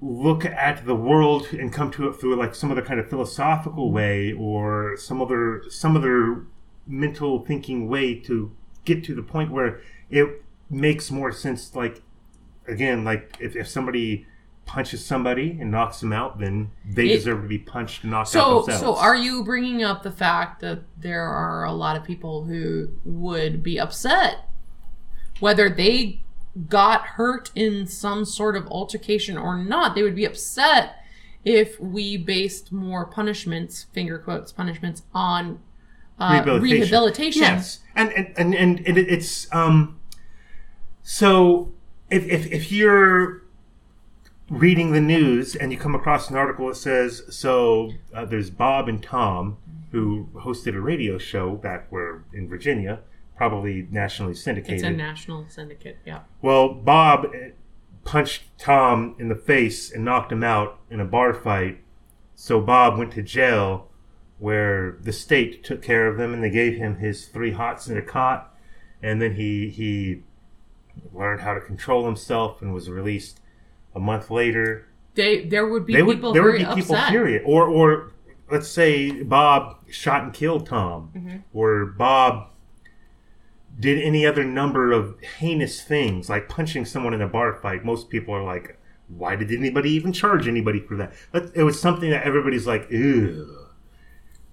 look 0.01 0.43
at 0.45 0.85
the 0.85 0.95
world 0.95 1.47
and 1.51 1.71
come 1.71 1.91
to 1.91 2.09
it 2.09 2.13
through 2.13 2.35
like 2.35 2.55
some 2.55 2.71
other 2.71 2.81
kind 2.81 2.99
of 2.99 3.09
philosophical 3.09 3.91
way 3.91 4.33
or 4.33 4.97
some 4.97 5.21
other 5.21 5.63
some 5.69 5.95
other 5.95 6.45
mental 6.87 7.45
thinking 7.45 7.87
way 7.87 8.15
to 8.15 8.51
get 8.83 9.03
to 9.03 9.15
the 9.15 9.23
point 9.23 9.51
where 9.51 9.79
it 10.09 10.43
makes 10.69 11.09
more 11.09 11.31
sense. 11.31 11.73
Like 11.75 12.01
again, 12.67 13.03
like 13.03 13.37
if, 13.39 13.55
if 13.55 13.67
somebody 13.67 14.25
punches 14.65 15.05
somebody 15.05 15.57
and 15.61 15.69
knocks 15.69 15.99
them 15.99 16.11
out, 16.11 16.39
then 16.39 16.71
they 16.85 17.09
It- 17.09 17.17
deserve 17.17 17.43
to 17.43 17.47
be 17.47 17.59
punched 17.59 18.03
and 18.03 18.11
knocked 18.11 18.29
So, 18.29 18.39
out 18.61 18.65
themselves. 18.65 18.99
so 18.99 19.03
are 19.03 19.15
you 19.15 19.43
bringing 19.43 19.83
up 19.83 20.01
the 20.03 20.11
fact 20.11 20.59
that 20.61 20.79
there 20.97 21.23
are 21.23 21.63
a 21.65 21.71
lot 21.71 21.95
of 21.95 22.03
people 22.03 22.45
who 22.45 22.89
would 23.03 23.61
be 23.61 23.79
upset 23.79 24.49
whether 25.39 25.69
they 25.69 26.21
got 26.69 27.01
hurt 27.05 27.51
in 27.53 27.85
some 27.85 28.25
sort 28.25 28.55
of 28.55 28.65
altercation 28.67 29.37
or 29.37 29.55
not? 29.57 29.93
They 29.93 30.01
would 30.01 30.15
be 30.15 30.25
upset 30.25 30.95
if 31.43 31.79
we 31.79 32.17
based 32.17 32.71
more 32.71 33.05
punishments, 33.05 33.85
finger 33.93 34.17
quotes, 34.17 34.51
punishments 34.51 35.03
on 35.13 35.59
uh, 36.17 36.41
rehabilitation. 36.59 37.43
Yes, 37.43 37.81
and 37.95 38.09
and 38.13 38.33
and, 38.37 38.55
and 38.55 38.79
it, 38.79 38.97
it's 38.97 39.47
um. 39.53 39.99
So 41.03 41.71
if, 42.09 42.25
if 42.25 42.51
if 42.51 42.71
you're 42.71 43.43
reading 44.49 44.91
the 44.91 45.01
news 45.01 45.55
and 45.55 45.71
you 45.71 45.77
come 45.77 45.95
across 45.95 46.29
an 46.29 46.35
article 46.35 46.67
that 46.67 46.75
says 46.75 47.23
so 47.29 47.91
uh, 48.13 48.25
there's 48.25 48.49
Bob 48.49 48.87
and 48.87 49.01
Tom 49.01 49.57
who 49.91 50.27
hosted 50.33 50.75
a 50.75 50.81
radio 50.81 51.17
show 51.17 51.55
back 51.55 51.89
where 51.89 52.25
in 52.33 52.49
Virginia, 52.49 52.99
probably 53.37 53.87
nationally 53.91 54.33
syndicated. 54.33 54.79
It's 54.79 54.83
a 54.83 54.91
national 54.91 55.45
syndicate. 55.47 55.97
Yeah. 56.05 56.21
Well, 56.41 56.73
Bob 56.73 57.27
punched 58.03 58.43
Tom 58.57 59.15
in 59.17 59.29
the 59.29 59.35
face 59.35 59.91
and 59.91 60.03
knocked 60.03 60.33
him 60.33 60.43
out 60.43 60.79
in 60.89 60.99
a 60.99 61.05
bar 61.05 61.33
fight. 61.33 61.79
So 62.35 62.59
Bob 62.59 62.97
went 62.97 63.13
to 63.13 63.23
jail 63.23 63.89
where 64.37 64.97
the 65.01 65.13
state 65.13 65.63
took 65.63 65.81
care 65.81 66.07
of 66.07 66.19
him 66.19 66.33
and 66.33 66.43
they 66.43 66.49
gave 66.49 66.75
him 66.75 66.97
his 66.97 67.27
three 67.27 67.51
hots 67.51 67.87
in 67.87 67.97
a 67.97 68.01
cot. 68.01 68.53
And 69.01 69.21
then 69.21 69.35
he, 69.35 69.69
he 69.69 70.23
learned 71.13 71.41
how 71.41 71.53
to 71.53 71.61
control 71.61 72.05
himself 72.05 72.61
and 72.61 72.73
was 72.73 72.89
released 72.89 73.39
a 73.95 73.99
month 73.99 74.29
later. 74.31 74.87
They 75.15 75.45
there 75.45 75.67
would 75.67 75.85
be 75.85 75.93
They 75.93 76.03
would, 76.03 76.17
people 76.17 76.33
there 76.33 76.43
would 76.43 76.53
be 76.59 76.65
people 76.65 76.95
upset. 76.95 77.09
furious. 77.09 77.43
Or, 77.45 77.67
or 77.67 78.11
let's 78.51 78.67
say 78.67 79.23
Bob 79.23 79.77
shot 79.89 80.23
and 80.23 80.33
killed 80.33 80.65
Tom, 80.67 81.11
Mm-hmm. 81.15 81.37
or 81.53 81.85
Bob 81.85 82.49
did 83.79 84.01
any 84.01 84.25
other 84.25 84.43
number 84.43 84.91
of 84.91 85.19
heinous 85.39 85.81
things, 85.83 86.29
like 86.29 86.47
punching 86.47 86.85
someone 86.85 87.13
in 87.13 87.21
a 87.21 87.27
bar 87.27 87.53
fight. 87.53 87.83
Most 87.83 88.09
people 88.09 88.33
are 88.33 88.43
like, 88.43 88.77
why 89.09 89.35
did 89.35 89.51
anybody 89.51 89.91
even 89.91 90.13
charge 90.13 90.47
anybody 90.47 90.79
for 90.79 90.95
that? 90.97 91.13
But 91.31 91.51
it 91.55 91.63
was 91.63 91.79
something 91.79 92.09
that 92.09 92.23
everybody's 92.25 92.65
like, 92.65 92.89
ew. 92.89 93.67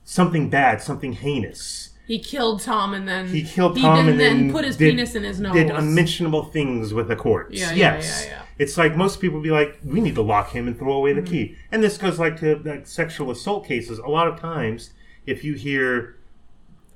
Something 0.05 0.51
bad, 0.51 0.83
something 0.83 1.13
heinous. 1.13 1.91
He 2.13 2.19
killed 2.19 2.61
Tom 2.61 2.93
and 2.93 3.09
then 3.09 3.29
He 3.29 3.43
killed 3.43 3.79
Tom 3.79 4.05
did- 4.05 4.11
and 4.13 4.21
then, 4.21 4.53
put 4.53 4.67
his 4.67 4.77
did, 4.77 4.91
penis 4.91 5.15
in 5.15 5.23
his 5.23 5.41
nose. 5.41 5.55
Did 5.55 5.71
unmentionable 5.71 6.45
things 6.45 6.93
with 6.93 7.11
a 7.11 7.17
corpse. 7.17 7.59
Yeah, 7.59 7.71
yeah, 7.71 7.95
yes. 7.95 8.25
yeah, 8.27 8.33
yeah. 8.33 8.43
It's 8.59 8.77
like 8.77 8.95
most 8.99 9.19
people 9.19 9.41
be 9.41 9.51
like, 9.51 9.79
we 9.83 9.99
need 10.03 10.15
to 10.17 10.21
lock 10.23 10.51
him 10.51 10.67
and 10.69 10.79
throw 10.79 10.93
away 10.93 11.13
Mm-hmm. 11.15 11.25
the 11.25 11.31
key. 11.31 11.57
And 11.73 11.83
this 11.83 11.97
goes 11.97 12.19
like 12.19 12.39
to 12.41 12.57
like 12.67 12.87
sexual 12.87 13.31
assault 13.31 13.67
cases. 13.67 13.99
A 13.99 14.09
lot 14.09 14.29
of 14.29 14.39
times, 14.39 14.91
if 15.25 15.43
you 15.43 15.55
hear 15.55 16.17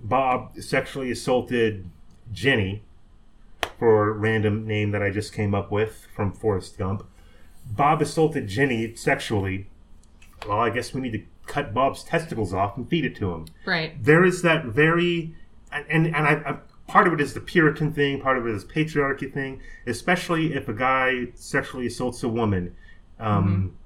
Bob 0.01 0.59
sexually 0.61 1.11
assaulted 1.11 1.89
Jenny, 2.31 2.83
for 3.79 4.11
a 4.11 4.13
random 4.13 4.67
name 4.67 4.91
that 4.91 5.03
I 5.03 5.09
just 5.09 5.33
came 5.33 5.55
up 5.55 5.71
with 5.73 6.07
from 6.15 6.33
Forrest 6.33 6.77
Gump, 6.77 7.07
Bob 7.67 8.03
assaulted 8.03 8.49
Jenny 8.49 8.95
sexually. 8.97 9.67
Well, 10.47 10.61
I 10.61 10.69
guess 10.69 10.93
we 10.93 11.01
need 11.01 11.13
to 11.13 11.23
cut 11.47 11.73
Bob's 11.73 12.03
testicles 12.03 12.53
off 12.53 12.77
and 12.77 12.89
feed 12.89 13.05
it 13.05 13.17
to 13.17 13.33
him 13.33 13.47
right. 13.65 14.03
there 14.03 14.25
is 14.25 14.43
that 14.43 14.65
very 14.65 15.35
and 15.73 15.85
and, 15.89 16.07
and 16.07 16.27
I, 16.27 16.33
I 16.33 16.57
part 16.87 17.07
of 17.07 17.13
it 17.13 17.21
is 17.21 17.35
the 17.35 17.41
Puritan 17.41 17.93
thing, 17.93 18.21
part 18.21 18.39
of 18.39 18.47
it 18.47 18.55
is 18.55 18.65
patriarchy 18.65 19.33
thing, 19.33 19.61
especially 19.87 20.55
if 20.55 20.69
a 20.69 20.73
guy 20.73 21.29
sexually 21.35 21.87
assaults 21.87 22.23
a 22.23 22.29
woman, 22.29 22.77
um, 23.19 23.77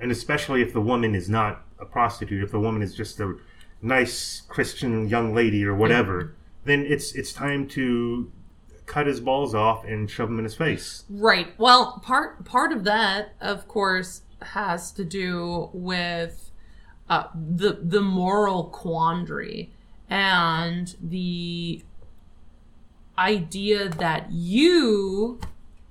and 0.00 0.10
especially 0.10 0.62
if 0.62 0.72
the 0.72 0.80
woman 0.80 1.14
is 1.14 1.28
not 1.28 1.64
a 1.78 1.84
prostitute, 1.84 2.42
if 2.42 2.50
the 2.50 2.60
woman 2.60 2.82
is 2.82 2.94
just 2.94 3.20
a 3.20 3.36
nice 3.80 4.42
Christian 4.48 5.08
young 5.08 5.34
lady 5.34 5.64
or 5.64 5.74
whatever, 5.74 6.34
then 6.64 6.84
it's 6.86 7.14
it's 7.14 7.32
time 7.32 7.66
to 7.68 8.30
cut 8.86 9.06
his 9.06 9.20
balls 9.20 9.54
off 9.54 9.84
and 9.84 10.10
shove 10.10 10.28
them 10.28 10.38
in 10.38 10.44
his 10.44 10.54
face. 10.54 11.04
Right. 11.08 11.48
Well, 11.58 12.00
part 12.04 12.44
part 12.44 12.72
of 12.72 12.84
that, 12.84 13.34
of 13.40 13.66
course, 13.66 14.22
has 14.40 14.92
to 14.92 15.04
do 15.04 15.70
with 15.72 16.50
uh, 17.08 17.24
the 17.34 17.78
the 17.82 18.00
moral 18.00 18.64
quandary 18.64 19.70
and 20.08 20.96
the 21.02 21.82
idea 23.18 23.88
that 23.88 24.30
you 24.30 25.38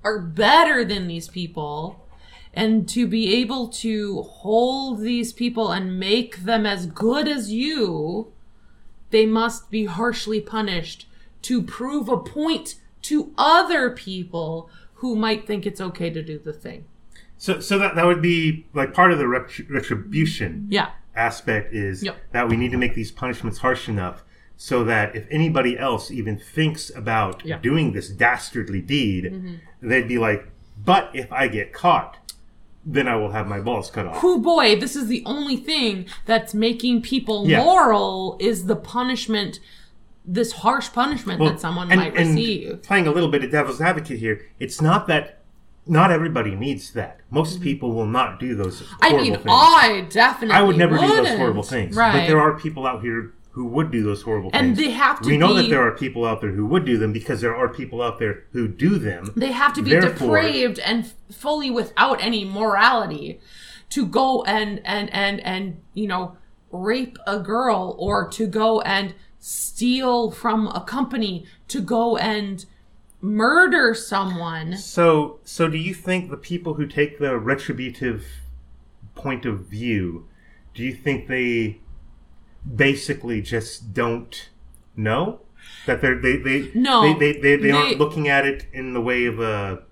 are 0.04 0.18
better 0.18 0.84
than 0.84 1.06
these 1.06 1.28
people 1.28 2.04
and 2.54 2.88
to 2.88 3.06
be 3.06 3.34
able 3.34 3.68
to 3.68 4.22
hold 4.22 5.00
these 5.00 5.32
people 5.32 5.70
and 5.70 5.98
make 5.98 6.38
them 6.38 6.66
as 6.66 6.86
good 6.86 7.28
as 7.28 7.52
you 7.52 8.32
they 9.10 9.26
must 9.26 9.70
be 9.70 9.84
harshly 9.84 10.40
punished 10.40 11.06
to 11.42 11.62
prove 11.62 12.08
a 12.08 12.16
point 12.16 12.76
to 13.02 13.32
other 13.36 13.90
people 13.90 14.70
who 14.94 15.14
might 15.14 15.46
think 15.46 15.66
it's 15.66 15.80
okay 15.80 16.10
to 16.10 16.22
do 16.22 16.38
the 16.38 16.52
thing. 16.52 16.84
So 17.36 17.60
so 17.60 17.78
that 17.78 17.94
that 17.94 18.06
would 18.06 18.22
be 18.22 18.66
like 18.72 18.94
part 18.94 19.12
of 19.12 19.18
the 19.18 19.28
ret- 19.28 19.68
retribution. 19.68 20.66
Yeah. 20.70 20.90
Aspect 21.14 21.72
is 21.74 22.02
Yep. 22.02 22.16
that 22.32 22.48
we 22.48 22.56
need 22.56 22.70
to 22.72 22.76
make 22.78 22.94
these 22.94 23.10
punishments 23.10 23.58
harsh 23.58 23.88
enough 23.88 24.22
so 24.56 24.84
that 24.84 25.14
if 25.16 25.26
anybody 25.30 25.78
else 25.78 26.10
even 26.10 26.38
thinks 26.38 26.90
about 26.94 27.42
Yeah. 27.44 27.58
doing 27.58 27.92
this 27.92 28.08
dastardly 28.08 28.80
deed, 28.80 29.24
Mm-hmm. 29.24 29.88
they'd 29.88 30.08
be 30.08 30.18
like, 30.18 30.48
but 30.84 31.10
if 31.14 31.30
I 31.32 31.48
get 31.48 31.72
caught, 31.72 32.16
then 32.84 33.06
I 33.06 33.14
will 33.16 33.30
have 33.32 33.46
my 33.46 33.60
balls 33.60 33.90
cut 33.90 34.06
off. 34.06 34.20
Who 34.22 34.40
boy, 34.40 34.78
this 34.78 34.96
is 34.96 35.06
the 35.06 35.22
only 35.26 35.56
thing 35.56 36.06
that's 36.26 36.52
making 36.54 37.02
people 37.02 37.46
Yeah. 37.48 37.62
moral 37.62 38.36
is 38.40 38.66
the 38.66 38.74
punishment, 38.76 39.60
this 40.24 40.52
harsh 40.52 40.90
punishment 40.92 41.40
that 41.40 41.60
someone 41.60 41.90
and- 41.92 42.00
might 42.00 42.14
receive. 42.14 42.82
Playing 42.82 43.06
a 43.06 43.12
little 43.12 43.28
bit 43.30 43.44
of 43.44 43.50
devil's 43.50 43.80
advocate 43.80 44.18
here, 44.18 44.42
it's 44.58 44.80
not 44.80 45.06
that 45.08 45.41
not 45.86 46.10
everybody 46.10 46.54
needs 46.54 46.92
that. 46.92 47.20
Most 47.30 47.60
people 47.60 47.92
will 47.92 48.06
not 48.06 48.38
do 48.38 48.54
those 48.54 48.82
Mm-hmm. 48.82 48.94
I 49.04 49.08
horrible 49.08 49.24
mean, 49.30 49.34
things. 49.34 49.46
I 49.48 50.06
definitely 50.10 50.54
I 50.56 50.62
would 50.62 50.76
never 50.76 50.96
do 50.96 51.06
those 51.06 51.28
horrible 51.36 51.62
things. 51.62 51.96
Right. 51.96 52.12
But 52.20 52.26
there 52.26 52.40
are 52.40 52.58
people 52.58 52.86
out 52.86 53.02
here 53.02 53.32
who 53.50 53.66
would 53.66 53.90
do 53.90 54.02
those 54.02 54.22
horrible 54.22 54.50
And 54.54 54.68
things. 54.74 54.78
And 54.78 54.86
they 54.86 54.90
have 54.92 55.20
to 55.20 55.28
We 55.28 55.36
know 55.36 55.48
be- 55.54 55.62
that 55.62 55.68
there 55.68 55.82
are 55.86 55.92
people 55.92 56.24
out 56.24 56.40
there 56.40 56.52
who 56.52 56.64
would 56.66 56.84
do 56.86 56.96
them 56.96 57.12
because 57.12 57.40
there 57.42 57.54
are 57.54 57.68
people 57.68 58.00
out 58.00 58.18
there 58.18 58.44
who 58.52 58.66
do 58.68 58.98
them. 58.98 59.30
They 59.36 59.52
have 59.52 59.74
to 59.74 59.82
be 59.82 59.90
Therefore- 59.90 60.36
depraved 60.40 60.78
and 60.78 61.12
fully 61.30 61.70
without 61.70 62.22
any 62.22 62.44
morality 62.44 63.40
to 63.90 64.06
go 64.06 64.42
and 64.44 64.80
and 64.86 65.12
and 65.12 65.40
and 65.40 65.80
you 65.92 66.06
know 66.06 66.36
rape 66.70 67.18
a 67.26 67.38
girl 67.40 67.94
or 67.98 68.26
to 68.30 68.46
go 68.46 68.80
and 68.80 69.14
steal 69.38 70.30
from 70.30 70.68
a 70.68 70.80
company 70.80 71.44
to 71.68 71.80
go 71.82 72.16
and 72.16 72.64
murder 73.22 73.94
someone. 73.94 74.76
So, 74.76 75.38
so 75.44 75.68
do 75.68 75.78
you 75.78 75.94
think 75.94 76.28
the 76.30 76.36
people 76.36 76.74
who 76.74 76.86
take 76.86 77.18
the 77.18 77.38
retributive 77.38 78.26
point 79.14 79.46
of 79.46 79.60
view, 79.66 80.26
do 80.74 80.82
you 80.82 80.92
think 80.92 81.28
they 81.28 81.80
basically 82.76 83.40
just 83.40 83.94
don't 83.94 84.50
know 84.96 85.40
that 85.86 86.00
they're 86.00 86.20
they 86.20 86.36
they 86.36 86.70
No. 86.74 87.02
they 87.02 87.14
they, 87.14 87.32
they, 87.40 87.56
they 87.56 87.62
They- 87.62 87.70
aren't 87.70 87.98
looking 87.98 88.28
at 88.28 88.44
it 88.44 88.66
in 88.72 88.92
the 88.94 89.00
way 89.00 89.24
of 89.26 89.40
a 89.40 89.82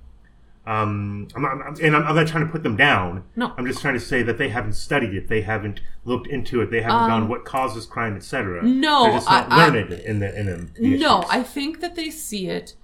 um 0.67 1.27
I'm 1.35 1.45
I'm- 1.47 1.75
and 1.83 1.97
I'm, 1.97 2.05
I'm 2.05 2.15
not 2.15 2.27
trying 2.27 2.45
to 2.47 2.53
put 2.53 2.63
them 2.63 2.77
down. 2.77 3.25
No. 3.35 3.53
I'm 3.57 3.67
just 3.67 3.81
trying 3.81 3.95
to 3.95 4.01
say 4.01 4.23
that 4.23 4.37
they 4.39 4.51
haven't 4.51 4.75
studied 4.75 5.15
it, 5.15 5.29
they 5.29 5.41
haven't 5.41 5.81
looked 6.05 6.27
into 6.27 6.61
it, 6.61 6.71
they 6.71 6.83
haven't 6.83 7.09
gone 7.09 7.29
what 7.29 7.45
causes 7.45 7.87
crime, 7.87 8.15
etc. 8.17 8.61
Um, 8.61 8.81
no, 8.81 9.05
they're 9.05 9.13
just 9.15 9.29
not 9.29 9.51
I- 9.51 9.55
I- 9.57 9.69
learned 9.69 9.93
in 9.93 10.21
the 10.21 10.39
in 10.41 10.47
the, 10.47 10.71
the 10.81 10.99
No, 10.99 11.21
issues. 11.21 11.31
I 11.31 11.43
think 11.43 11.81
that 11.81 11.95
they 11.97 12.11
see 12.11 12.49
it 12.49 12.75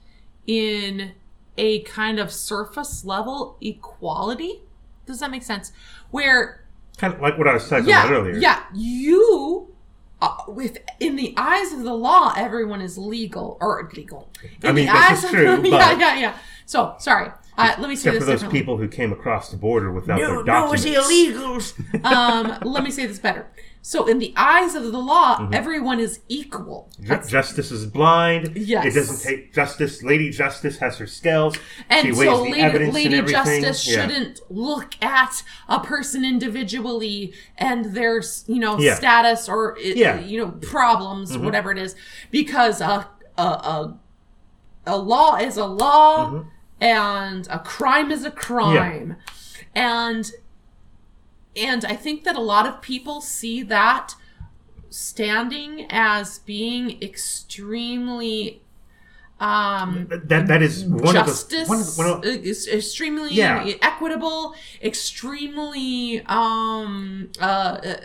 in 0.47 1.13
a 1.59 1.81
kind 1.83 2.19
of 2.19 2.33
surface 2.33 3.05
level 3.05 3.57
equality. 3.61 4.63
Does 5.07 5.21
that 5.21 5.31
make 5.31 5.43
sense? 5.43 5.73
Where 6.11 6.65
kind 6.99 7.15
of 7.15 7.21
like 7.21 7.39
what 7.39 7.49
I 7.49 7.55
was 7.55 7.69
talking 7.69 7.89
yeah, 7.89 8.05
about 8.07 8.13
earlier. 8.13 8.37
Yeah, 8.39 8.65
you, 8.75 9.75
uh, 10.21 10.37
with 10.49 10.79
in 11.01 11.17
the 11.17 11.35
eyes 11.37 11.73
of 11.73 11.83
the 11.83 11.95
law, 11.95 12.33
everyone 12.37 12.81
is 12.81 12.97
legal 12.99 13.57
or 13.61 13.89
legal. 13.95 14.29
In 14.63 14.69
I 14.69 14.73
mean, 14.73 14.87
the 14.87 14.93
this 14.93 15.03
eyes 15.11 15.19
is 15.19 15.25
of 15.25 15.31
true, 15.31 15.57
the- 15.63 15.71
but- 15.71 15.81
yeah, 15.81 15.99
yeah, 15.99 16.19
yeah. 16.19 16.39
So 16.67 16.95
sorry. 16.99 17.31
Uh, 17.59 17.75
let 17.79 17.89
me 17.89 17.97
say 17.97 18.11
Except 18.11 18.15
this 18.17 18.19
for 18.21 18.25
those 18.27 18.35
differently. 18.41 18.61
people 18.61 18.77
who 18.77 18.87
came 18.87 19.13
across 19.13 19.51
the 19.51 19.57
border 19.57 19.91
without 19.91 20.19
No, 20.19 20.27
their 20.37 20.45
documents. 20.45 20.85
no, 20.85 20.93
documents. 20.93 21.75
it's 21.79 22.03
illegals. 22.03 22.05
um, 22.05 22.59
let 22.71 22.85
me 22.85 22.91
say 22.91 23.07
this 23.07 23.19
better. 23.19 23.47
So, 23.89 24.05
in 24.09 24.19
the 24.19 24.35
eyes 24.37 24.75
of 24.75 24.91
the 24.91 24.99
law, 24.99 25.37
Mm-hmm. 25.39 25.55
everyone 25.55 26.01
is 26.01 26.19
equal. 26.29 26.91
Ju- 27.01 27.21
Justice 27.29 27.71
is 27.71 27.87
blind. 27.87 28.57
Yes. 28.57 28.85
It 28.87 28.95
doesn't 28.99 29.21
take 29.31 29.55
justice. 29.55 30.03
Lady 30.03 30.31
Justice 30.31 30.79
has 30.79 30.99
her 30.99 31.07
scales. 31.07 31.57
And 31.89 32.05
she 32.07 32.11
weighs 32.11 32.29
so 32.29 32.39
the 32.39 32.51
Lady, 32.51 32.61
evidence 32.63 32.95
Lady 32.95 33.07
and 33.07 33.29
everything. 33.29 33.63
Justice 33.63 33.87
Yeah. 33.87 34.09
shouldn't 34.09 34.41
look 34.51 35.01
at 35.01 35.45
a 35.69 35.79
person 35.79 36.25
individually 36.25 37.33
and 37.59 37.95
their, 37.95 38.23
you 38.49 38.59
know, 38.59 38.77
Yeah. 38.77 38.97
status 38.97 39.49
or, 39.49 39.77
Yeah. 39.81 40.19
you 40.19 40.41
know, 40.41 40.49
problems, 40.63 41.31
Mm-hmm. 41.31 41.45
whatever 41.45 41.71
it 41.71 41.79
is, 41.79 41.95
because 42.33 42.81
a, 42.81 43.09
a, 43.39 43.43
a, 43.43 43.99
a 44.85 44.97
law 44.97 45.37
is 45.37 45.57
a 45.57 45.65
law 45.67 46.31
Mhm. 46.31 46.47
and 46.81 47.47
a 47.53 47.61
crime 47.61 48.11
is 48.11 48.25
a 48.25 48.33
crime. 48.33 49.15
And 49.77 50.29
and 51.57 51.85
I 51.85 51.97
think 51.97 52.25
that 52.25 52.37
a 52.37 52.41
lot 52.41 52.67
of 52.67 52.83
people 52.83 53.21
see 53.21 53.63
that 53.65 54.15
standing 54.91 55.87
as 55.91 56.39
being 56.41 57.03
extremely 57.03 58.63
um 59.39 60.07
That 60.09 60.47
that 60.47 60.63
is 60.63 60.85
one 60.85 61.13
justice 61.15 61.63
of 61.63 61.69
the 61.69 61.69
one 61.69 61.81
of, 61.81 61.87
the- 61.97 62.03
one 62.03 62.11
of, 62.11 62.25
uh, 62.25 62.49
is 62.51 62.67
extremely 62.69 63.35
Yeah. 63.35 63.71
equitable 63.83 64.55
extremely 64.83 66.23
um 66.27 67.29
uh, 67.41 67.45
uh 67.45 67.97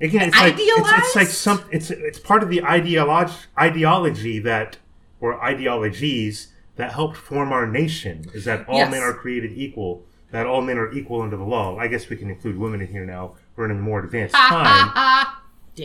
again 0.00 0.28
it's 0.28 0.36
like 0.36 0.54
it's, 0.58 0.92
it's 1.06 1.16
like 1.16 1.26
some 1.26 1.64
it's 1.72 1.90
it's 1.90 2.20
part 2.20 2.42
of 2.44 2.48
the 2.50 2.62
ideology 2.62 3.34
ideology 3.58 4.38
that 4.38 4.76
or 5.20 5.42
ideologies 5.42 6.52
that 6.76 6.92
helped 6.92 7.16
form 7.16 7.52
our 7.52 7.66
nation 7.66 8.26
is 8.32 8.44
that 8.44 8.66
all 8.68 8.76
Yes. 8.78 8.90
men 8.92 9.02
are 9.02 9.12
created 9.12 9.50
equal 9.56 10.04
that 10.30 10.46
all 10.46 10.60
men 10.62 10.78
are 10.78 10.92
equal 10.92 11.22
under 11.22 11.36
the 11.36 11.44
law. 11.44 11.76
I 11.78 11.88
guess 11.88 12.08
we 12.08 12.16
can 12.16 12.30
include 12.30 12.56
women 12.58 12.80
in 12.80 12.86
here 12.88 13.04
now. 13.04 13.34
We're 13.56 13.64
in 13.66 13.72
a 13.72 13.74
more 13.74 14.00
advanced 14.04 14.34
time. 14.36 15.26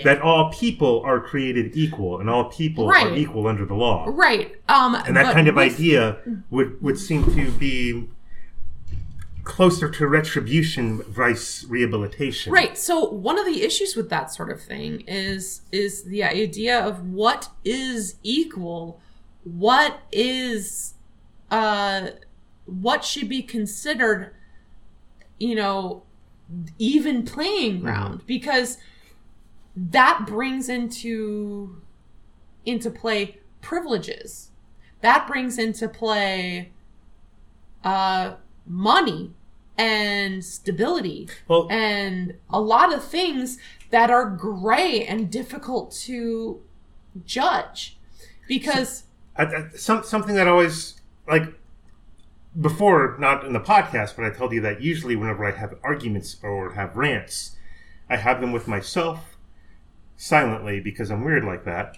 That 0.04 0.22
all 0.22 0.52
people 0.52 1.02
are 1.06 1.20
created 1.22 1.72
equal 1.76 2.20
and 2.20 2.30
all 2.30 2.46
people 2.46 2.88
Right. 2.88 3.08
are 3.08 3.16
equal 3.16 3.48
under 3.48 3.66
the 3.66 3.76
law. 3.76 4.06
Right. 4.10 4.56
Um 4.68 4.94
and 4.96 5.16
that 5.16 5.34
kind 5.34 5.48
of 5.48 5.56
with- 5.56 5.74
idea 5.74 6.18
would 6.50 6.82
would 6.82 6.98
seem 7.00 7.24
to 7.34 7.52
be 7.52 8.10
closer 9.44 9.88
to 9.90 10.08
retribution 10.08 11.02
vice 11.04 11.64
rehabilitation. 11.70 12.52
Right. 12.52 12.78
So 12.78 13.06
one 13.10 13.38
of 13.38 13.46
the 13.46 13.62
issues 13.64 13.96
with 13.96 14.10
that 14.10 14.34
sort 14.34 14.52
of 14.52 14.62
thing 14.62 15.02
is 15.08 15.62
is 15.72 16.04
the 16.04 16.24
idea 16.24 16.78
of 16.84 17.06
what 17.08 17.50
is 17.64 18.16
equal, 18.24 19.00
what 19.44 20.00
is 20.12 20.96
uh 21.52 22.08
what 22.66 23.04
should 23.04 23.30
be 23.30 23.42
considered 23.42 24.34
you 25.38 25.56
know 25.56 26.04
even 26.78 27.24
playing 27.24 27.80
ground 27.80 28.22
because 28.26 28.78
that 29.76 30.26
brings 30.28 30.70
into 30.70 31.82
into 32.66 32.90
play 32.90 33.40
privileges. 33.62 34.52
That 35.02 35.28
brings 35.28 35.58
into 35.58 35.88
play 35.88 36.72
uh 37.84 38.36
money 38.66 39.32
and 39.78 40.44
stability 40.44 41.30
well 41.48 41.68
and 41.70 42.34
a 42.50 42.60
lot 42.60 42.92
of 42.92 43.04
things 43.04 43.60
that 43.92 44.10
are 44.10 44.28
gray 44.28 45.06
and 45.06 45.30
difficult 45.30 45.92
to 45.92 46.62
judge 47.26 47.98
because 48.48 49.04
I, 49.36 49.44
I, 49.44 49.70
some, 49.76 50.04
something 50.04 50.34
that 50.36 50.48
always 50.48 51.00
like 51.28 51.54
before 52.60 53.16
not 53.20 53.44
in 53.44 53.54
the 53.54 53.60
podcast 53.60 54.16
but 54.16 54.26
i 54.26 54.30
told 54.30 54.54
you 54.54 54.62
that 54.62 54.82
usually 54.82 55.16
whenever 55.16 55.46
i 55.46 55.52
have 55.52 55.74
arguments 55.84 56.38
or 56.42 56.74
have 56.74 56.96
rants 56.96 57.58
i 58.10 58.16
have 58.16 58.40
them 58.40 58.52
with 58.52 58.68
myself 58.68 59.38
silently 60.16 60.80
because 60.80 61.12
i'm 61.12 61.24
weird 61.24 61.44
like 61.44 61.66
that 61.66 61.98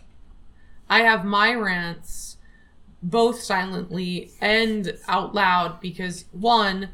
I 0.89 1.01
have 1.01 1.25
my 1.25 1.53
rants 1.53 2.37
both 3.03 3.41
silently 3.41 4.31
and 4.41 4.97
out 5.07 5.35
loud 5.35 5.79
because 5.79 6.25
one, 6.31 6.89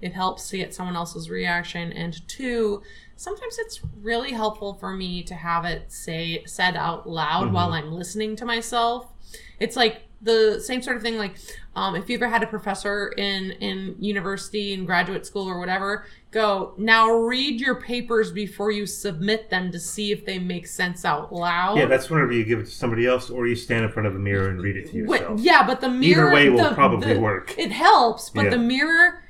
it 0.00 0.12
helps 0.12 0.48
to 0.50 0.58
get 0.58 0.74
someone 0.74 0.96
else's 0.96 1.30
reaction, 1.30 1.92
and 1.92 2.26
two, 2.28 2.82
sometimes 3.16 3.58
it's 3.58 3.80
really 4.00 4.32
helpful 4.32 4.74
for 4.74 4.92
me 4.92 5.22
to 5.24 5.34
have 5.34 5.64
it 5.64 5.90
say 5.90 6.44
said 6.46 6.76
out 6.76 7.08
loud 7.08 7.46
mm-hmm. 7.46 7.54
while 7.54 7.72
I'm 7.72 7.92
listening 7.92 8.36
to 8.36 8.44
myself. 8.44 9.12
It's 9.58 9.76
like 9.76 10.02
the 10.20 10.60
same 10.60 10.82
sort 10.82 10.96
of 10.96 11.02
thing 11.02 11.16
like 11.16 11.36
um, 11.76 11.94
if 11.94 12.10
you 12.10 12.16
ever 12.16 12.28
had 12.28 12.42
a 12.42 12.46
professor 12.46 13.08
in 13.16 13.52
in 13.52 13.94
university 14.00 14.74
and 14.74 14.84
graduate 14.84 15.24
school 15.24 15.48
or 15.48 15.60
whatever 15.60 16.06
go 16.32 16.74
now 16.76 17.08
read 17.08 17.60
your 17.60 17.76
papers 17.80 18.32
before 18.32 18.72
you 18.72 18.84
submit 18.84 19.48
them 19.48 19.70
to 19.70 19.78
see 19.78 20.10
if 20.10 20.26
they 20.26 20.38
make 20.38 20.66
sense 20.66 21.04
out 21.04 21.32
loud 21.32 21.78
yeah 21.78 21.86
that's 21.86 22.10
whenever 22.10 22.32
you 22.32 22.44
give 22.44 22.58
it 22.58 22.64
to 22.64 22.70
somebody 22.72 23.06
else 23.06 23.30
or 23.30 23.46
you 23.46 23.54
stand 23.54 23.84
in 23.84 23.92
front 23.92 24.08
of 24.08 24.16
a 24.16 24.18
mirror 24.18 24.48
and 24.48 24.60
read 24.60 24.76
it 24.76 24.90
to 24.90 25.04
Wait, 25.06 25.20
yourself 25.20 25.40
yeah, 25.40 25.64
but 25.64 25.80
the 25.80 25.88
mirror 25.88 26.32
way 26.32 26.48
will 26.50 26.64
the- 26.70 26.74
probably 26.74 27.14
the- 27.14 27.20
work. 27.20 27.56
It 27.56 27.70
helps, 27.70 28.28
but 28.30 28.44
Yeah. 28.46 28.50
the 28.50 28.58
mirror 28.58 29.22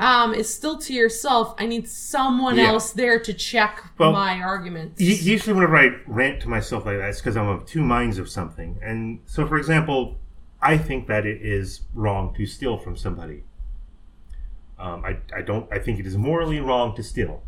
um, 0.00 0.34
is 0.34 0.52
still 0.52 0.76
to 0.78 0.92
yourself. 0.92 1.54
I 1.56 1.66
need 1.66 1.88
someone 1.88 2.56
Yeah. 2.56 2.66
else 2.70 2.90
there 2.90 3.20
to 3.20 3.32
check 3.32 3.80
Well, 3.96 4.10
my 4.12 4.40
arguments. 4.40 5.00
Usually, 5.00 5.54
whenever 5.54 5.76
I 5.76 5.90
rant 6.08 6.40
to 6.42 6.48
myself 6.48 6.84
like 6.84 6.98
that, 6.98 7.08
it's 7.10 7.20
because 7.20 7.36
I'm 7.36 7.46
of 7.46 7.64
two 7.64 7.80
minds 7.82 8.18
of 8.18 8.28
something. 8.28 8.76
And 8.82 9.20
so, 9.24 9.46
for 9.46 9.56
example, 9.56 10.16
I 10.64 10.78
think 10.78 11.06
that 11.06 11.26
it 11.26 11.42
is 11.42 11.82
wrong 11.94 12.34
to 12.34 12.46
steal 12.46 12.78
from 12.78 12.96
somebody. 12.96 13.44
Um, 14.78 15.04
I, 15.04 15.18
I 15.36 15.42
don't. 15.42 15.72
I 15.72 15.78
think 15.78 16.00
it 16.00 16.06
is 16.06 16.16
morally 16.16 16.58
wrong 16.58 16.96
to 16.96 17.02
steal. 17.02 17.42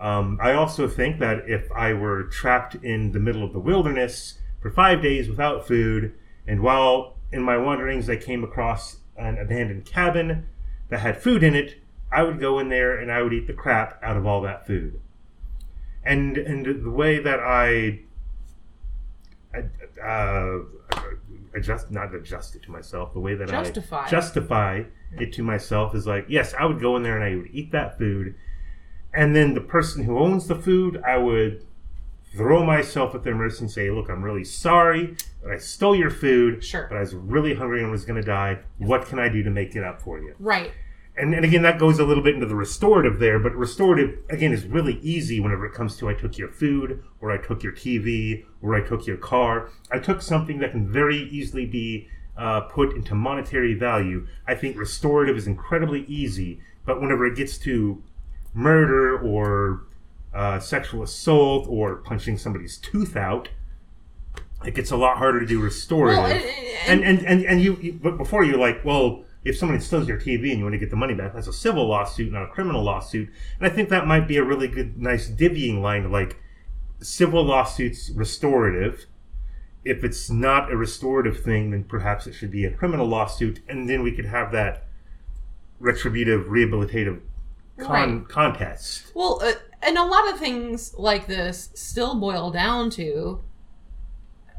Um, 0.00 0.38
I 0.42 0.52
also 0.54 0.88
think 0.88 1.20
that 1.20 1.48
if 1.48 1.70
I 1.70 1.92
were 1.92 2.24
trapped 2.24 2.74
in 2.74 3.12
the 3.12 3.20
middle 3.20 3.44
of 3.44 3.52
the 3.52 3.60
wilderness 3.60 4.38
for 4.60 4.70
five 4.70 5.00
days 5.00 5.28
without 5.28 5.68
food, 5.68 6.14
and 6.46 6.60
while 6.60 7.14
in 7.30 7.42
my 7.42 7.56
wanderings 7.56 8.10
I 8.10 8.16
came 8.16 8.42
across 8.42 8.96
an 9.16 9.38
abandoned 9.38 9.84
cabin 9.84 10.48
that 10.88 11.00
had 11.00 11.22
food 11.22 11.44
in 11.44 11.54
it, 11.54 11.76
I 12.10 12.24
would 12.24 12.40
go 12.40 12.58
in 12.58 12.68
there 12.68 12.98
and 12.98 13.12
I 13.12 13.22
would 13.22 13.32
eat 13.32 13.46
the 13.46 13.52
crap 13.52 14.02
out 14.02 14.16
of 14.16 14.26
all 14.26 14.40
that 14.42 14.66
food 14.66 15.00
and 16.04 16.36
and 16.36 16.84
the 16.84 16.90
way 16.90 17.18
that 17.18 17.40
I 17.40 18.00
uh, 20.02 20.58
adjust 21.54 21.90
not 21.90 22.14
adjust 22.14 22.54
it 22.56 22.62
to 22.64 22.70
myself 22.70 23.12
the 23.12 23.20
way 23.20 23.34
that 23.34 23.48
Justify. 23.48 24.04
I 24.04 24.08
justify 24.08 24.82
it 25.18 25.32
to 25.34 25.42
myself 25.42 25.94
is 25.94 26.06
like 26.06 26.26
yes 26.28 26.54
I 26.58 26.64
would 26.64 26.80
go 26.80 26.96
in 26.96 27.02
there 27.02 27.16
and 27.20 27.24
I 27.24 27.36
would 27.36 27.50
eat 27.52 27.72
that 27.72 27.98
food 27.98 28.34
and 29.14 29.36
then 29.36 29.54
the 29.54 29.60
person 29.60 30.04
who 30.04 30.18
owns 30.18 30.46
the 30.48 30.54
food 30.54 31.02
I 31.06 31.18
would 31.18 31.66
throw 32.34 32.64
myself 32.64 33.14
at 33.14 33.24
their 33.24 33.34
mercy 33.34 33.60
and 33.64 33.70
say 33.70 33.90
look 33.90 34.08
I'm 34.08 34.22
really 34.22 34.44
sorry 34.44 35.16
that 35.42 35.50
I 35.52 35.58
stole 35.58 35.94
your 35.94 36.10
food 36.10 36.64
Sure. 36.64 36.86
but 36.88 36.96
I 36.96 37.00
was 37.00 37.14
really 37.14 37.54
hungry 37.54 37.82
and 37.82 37.90
was 37.90 38.04
going 38.06 38.20
to 38.20 38.26
die 38.26 38.58
what 38.78 39.06
can 39.06 39.18
I 39.18 39.28
do 39.28 39.42
to 39.42 39.50
make 39.50 39.76
it 39.76 39.84
up 39.84 40.00
for 40.00 40.18
you 40.18 40.34
right. 40.38 40.72
And, 41.16 41.34
and 41.34 41.44
again, 41.44 41.62
that 41.62 41.78
goes 41.78 41.98
a 41.98 42.04
little 42.04 42.22
bit 42.22 42.34
into 42.34 42.46
the 42.46 42.54
restorative 42.56 43.18
there, 43.18 43.38
but 43.38 43.54
restorative, 43.54 44.18
again, 44.30 44.52
is 44.52 44.64
really 44.64 44.98
easy 45.02 45.40
whenever 45.40 45.66
it 45.66 45.72
comes 45.74 45.96
to 45.98 46.08
I 46.08 46.14
took 46.14 46.38
your 46.38 46.48
food, 46.48 47.02
or 47.20 47.30
I 47.30 47.36
took 47.38 47.62
your 47.62 47.72
TV, 47.72 48.44
or 48.62 48.74
I 48.74 48.80
took 48.80 49.06
your 49.06 49.18
car. 49.18 49.70
I 49.90 49.98
took 49.98 50.22
something 50.22 50.58
that 50.60 50.70
can 50.72 50.90
very 50.90 51.18
easily 51.30 51.66
be 51.66 52.08
uh, 52.36 52.62
put 52.62 52.96
into 52.96 53.14
monetary 53.14 53.74
value. 53.74 54.26
I 54.46 54.54
think 54.54 54.76
restorative 54.78 55.36
is 55.36 55.46
incredibly 55.46 56.04
easy, 56.06 56.60
but 56.86 57.00
whenever 57.00 57.26
it 57.26 57.36
gets 57.36 57.58
to 57.58 58.02
murder 58.54 59.18
or 59.18 59.82
uh, 60.34 60.58
sexual 60.58 61.02
assault 61.02 61.66
or 61.68 61.96
punching 61.96 62.38
somebody's 62.38 62.78
tooth 62.78 63.16
out, 63.16 63.50
it 64.64 64.74
gets 64.74 64.90
a 64.90 64.96
lot 64.96 65.18
harder 65.18 65.40
to 65.40 65.46
do 65.46 65.60
restorative. 65.60 66.22
Well, 66.22 66.30
it- 66.36 66.68
and, 66.88 67.04
and, 67.04 67.24
and, 67.24 67.44
and 67.44 67.60
you, 67.62 67.76
you, 67.80 67.92
but 67.92 68.16
before 68.18 68.42
you're 68.42 68.58
like, 68.58 68.84
well, 68.84 69.24
if 69.44 69.56
somebody 69.58 69.80
steals 69.80 70.06
your 70.06 70.18
TV 70.18 70.50
and 70.50 70.58
you 70.58 70.64
want 70.64 70.74
to 70.74 70.78
get 70.78 70.90
the 70.90 70.96
money 70.96 71.14
back, 71.14 71.34
that's 71.34 71.48
a 71.48 71.52
civil 71.52 71.88
lawsuit, 71.88 72.32
not 72.32 72.44
a 72.44 72.48
criminal 72.48 72.82
lawsuit. 72.82 73.28
And 73.58 73.66
I 73.66 73.74
think 73.74 73.88
that 73.88 74.06
might 74.06 74.28
be 74.28 74.36
a 74.36 74.44
really 74.44 74.68
good, 74.68 75.00
nice 75.00 75.28
divvying 75.28 75.80
line, 75.80 76.10
like 76.12 76.36
civil 77.00 77.42
lawsuits 77.44 78.10
restorative. 78.10 79.06
If 79.84 80.04
it's 80.04 80.30
not 80.30 80.70
a 80.70 80.76
restorative 80.76 81.42
thing, 81.42 81.72
then 81.72 81.82
perhaps 81.84 82.28
it 82.28 82.34
should 82.34 82.52
be 82.52 82.64
a 82.64 82.70
criminal 82.70 83.06
lawsuit, 83.06 83.60
and 83.68 83.88
then 83.88 84.02
we 84.04 84.12
could 84.12 84.26
have 84.26 84.52
that 84.52 84.84
retributive, 85.80 86.46
rehabilitative 86.46 87.20
con- 87.78 88.18
Right. 88.18 88.28
contest. 88.28 89.10
Well, 89.14 89.40
uh, 89.42 89.54
and 89.82 89.98
a 89.98 90.04
lot 90.04 90.32
of 90.32 90.38
things 90.38 90.94
like 90.96 91.26
this 91.26 91.70
still 91.74 92.14
boil 92.14 92.52
down 92.52 92.90
to 92.90 93.40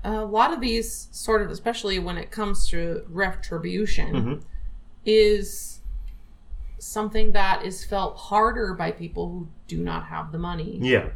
a 0.03 0.25
lot 0.25 0.51
of 0.51 0.59
these 0.59 1.07
sort 1.11 1.41
of, 1.41 1.49
especially 1.49 1.97
when 1.99 2.17
it 2.17 2.29
comes 2.29 2.67
to 2.67 3.03
retribution, 3.07 4.13
Mhm. 4.13 4.41
Is 5.05 5.79
something 6.79 7.31
that 7.31 7.65
is 7.65 7.85
felt 7.85 8.17
harder 8.17 8.73
by 8.73 8.91
people 8.91 9.29
who 9.29 9.47
do 9.67 9.77
not 9.77 10.05
have 10.05 10.31
the 10.31 10.37
money. 10.37 10.79
Yeah, 10.81 11.09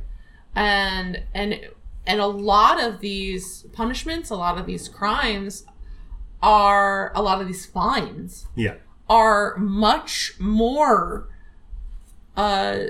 and 0.56 1.24
and 1.34 1.60
and 2.08 2.22
a 2.22 2.26
lot 2.26 2.82
of 2.82 3.02
these 3.02 3.64
punishments 3.74 4.30
a 4.30 4.36
lot 4.36 4.58
of 4.58 4.66
these 4.66 4.88
crimes 4.88 5.66
are 6.42 7.12
a 7.14 7.22
lot 7.22 7.42
of 7.42 7.48
these 7.48 7.66
fines 7.66 8.48
yeah, 8.56 8.76
are 9.10 9.58
much 9.58 10.36
more 10.40 11.30
uh 12.36 12.86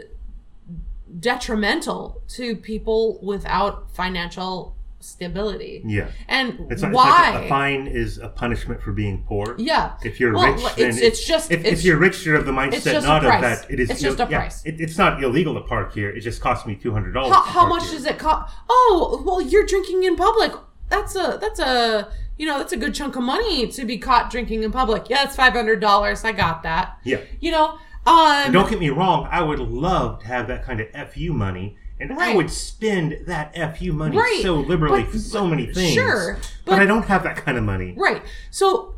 detrimental 1.20 2.22
to 2.28 2.56
people 2.56 3.20
without 3.24 3.90
financial 3.92 4.77
stability 5.00 5.82
yeah. 5.86 6.10
and 6.28 6.60
It's, 6.72 6.82
it's 6.84 6.94
why 6.94 7.32
like 7.32 7.42
a, 7.44 7.46
a 7.46 7.50
fine 7.50 7.88
is 7.88 8.18
a 8.18 8.28
punishment 8.30 8.82
for 8.82 8.92
being 8.92 9.24
poor. 9.28 9.56
yeah 9.58 9.94
If 10.04 10.20
you're 10.20 10.34
Well, 10.34 10.52
rich, 10.54 10.62
it's- 10.64 10.76
then 10.96 10.98
it's 11.04 11.24
just- 11.26 11.52
if, 11.52 11.60
it's- 11.60 11.80
if 11.80 11.86
you're 11.86 11.98
rich, 11.98 12.26
you're 12.26 12.36
of 12.36 12.46
the 12.46 12.58
it's 12.60 12.86
mindset 12.86 13.04
not 13.04 13.24
of 13.24 13.32
that. 13.42 13.70
It 13.70 13.80
is 13.80 13.90
It's 13.90 14.02
just 14.02 14.20
a 14.20 14.28
yeah, 14.30 14.40
price. 14.40 14.66
it, 14.66 14.82
it's 14.82 14.98
not 14.98 15.24
illegal 15.24 15.54
to 15.54 15.62
park 15.62 15.94
here. 15.94 16.10
It 16.10 16.22
just 16.22 16.42
costs 16.42 16.66
me 16.66 16.76
two 16.76 16.92
hundred 16.92 17.14
dollars. 17.14 17.34
how, 17.36 17.42
how 17.42 17.68
much 17.68 17.90
does 17.92 18.06
it 18.06 18.18
cost 18.18 18.54
oh 18.70 19.22
well 19.26 19.42
you're 19.42 19.66
drinking 19.66 20.04
in 20.04 20.16
public 20.16 20.52
that's 20.90 21.16
a 21.16 21.38
that's 21.40 21.60
a 21.60 22.10
you 22.38 22.46
know, 22.46 22.60
that's 22.60 22.72
a 22.72 22.78
good 22.78 22.94
chunk 22.94 23.16
of 23.16 23.24
money 23.24 23.66
to 23.68 23.84
be 23.84 23.98
caught 23.98 24.30
drinking 24.30 24.62
in 24.62 24.72
public. 24.72 25.10
Yeah, 25.10 25.24
it's 25.24 25.36
five 25.36 25.54
hundred 25.54 25.80
dollars. 25.80 26.24
I 26.24 26.34
got 26.34 26.62
that. 26.62 27.00
Yeah. 27.04 27.22
You 27.40 27.50
know, 27.52 27.80
um, 28.06 28.52
don't 28.52 28.70
get 28.70 28.80
me 28.80 28.90
wrong, 28.92 29.28
I 29.32 29.42
would 29.42 29.58
love 29.60 30.20
to 30.22 30.28
have 30.28 30.48
that 30.50 30.64
kind 30.64 30.80
of 30.80 30.88
FU 31.12 31.34
money, 31.34 31.78
and 32.00 32.14
I 32.14 32.36
would 32.36 32.52
spend 32.52 33.26
that 33.26 33.56
FU 33.56 33.92
money 33.94 34.18
Right. 34.18 34.42
so 34.42 34.56
liberally 34.56 35.04
But- 35.04 35.12
for 35.14 35.20
so 35.20 35.48
many 35.48 35.66
things. 35.74 35.94
sure, 35.94 36.36
but, 36.66 36.72
but- 36.72 36.82
I 36.82 36.86
don't 36.86 37.06
have 37.06 37.24
that 37.24 37.38
kind 37.38 37.58
of 37.58 37.64
money. 37.64 37.94
Right. 37.98 38.22
So 38.52 38.96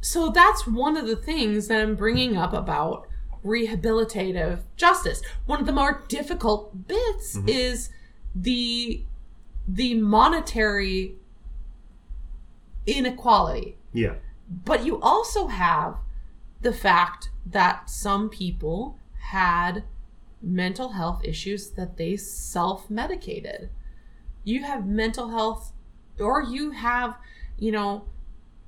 so 0.00 0.30
that's 0.30 0.66
one 0.66 0.96
of 0.96 1.06
the 1.06 1.16
things 1.16 1.68
that 1.68 1.80
I'm 1.80 1.94
bringing 1.94 2.36
up 2.36 2.52
about 2.52 3.06
rehabilitative 3.44 4.62
justice. 4.76 5.22
One 5.46 5.60
of 5.60 5.66
the 5.66 5.72
more 5.72 6.02
difficult 6.08 6.88
bits 6.88 7.36
mm-hmm. 7.36 7.48
is 7.48 7.90
the 8.34 9.04
the 9.66 9.94
monetary 9.94 11.16
inequality. 12.86 13.76
Yeah. 13.92 14.14
But 14.48 14.84
you 14.84 15.00
also 15.00 15.46
have 15.46 15.98
the 16.60 16.72
fact 16.72 17.30
that 17.46 17.88
some 17.88 18.28
people 18.28 18.98
had 19.30 19.84
mental 20.42 20.90
health 20.90 21.22
issues 21.24 21.70
that 21.70 21.96
they 21.96 22.16
self 22.16 22.90
medicated. 22.90 23.70
You 24.44 24.64
have 24.64 24.86
mental 24.86 25.28
health, 25.28 25.72
or 26.18 26.42
you 26.42 26.72
have, 26.72 27.16
you 27.58 27.72
know, 27.72 28.04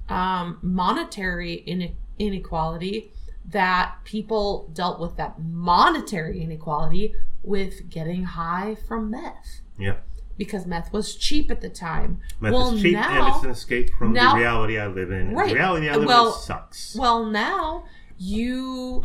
um, 0.09 0.59
monetary 0.63 1.65
ine- 1.67 1.97
inequality 2.19 3.11
that 3.47 3.97
people 4.05 4.71
dealt 4.73 5.01
with 5.01 5.17
that 5.17 5.43
monetary 5.43 6.43
inequality 6.43 7.15
with 7.43 7.91
getting 7.91 8.25
high 8.25 8.75
from 8.75 9.11
meth 9.11 9.61
Yeah. 9.79 9.97
because 10.39 10.67
meth 10.67 10.93
was 10.93 11.15
cheap 11.17 11.51
at 11.51 11.61
the 11.61 11.69
time. 11.69 12.21
Meth 12.41 12.53
well, 12.53 12.75
is 12.75 12.81
cheap 12.83 12.93
now, 12.95 13.27
and 13.27 13.35
it's 13.35 13.45
an 13.45 13.51
escape 13.51 13.91
from 13.99 14.13
now- 14.13 14.35
the 14.35 14.41
reality 14.41 14.79
I 14.79 14.87
live 14.87 15.11
in. 15.11 15.35
Right. 15.35 15.49
The 15.49 15.55
reality 15.57 15.89
I 15.91 15.97
live 15.97 16.07
Well- 16.07 16.29
in 16.35 16.41
sucks. 16.41 16.97
Well, 16.97 17.27
now 17.27 17.85
you 18.17 19.05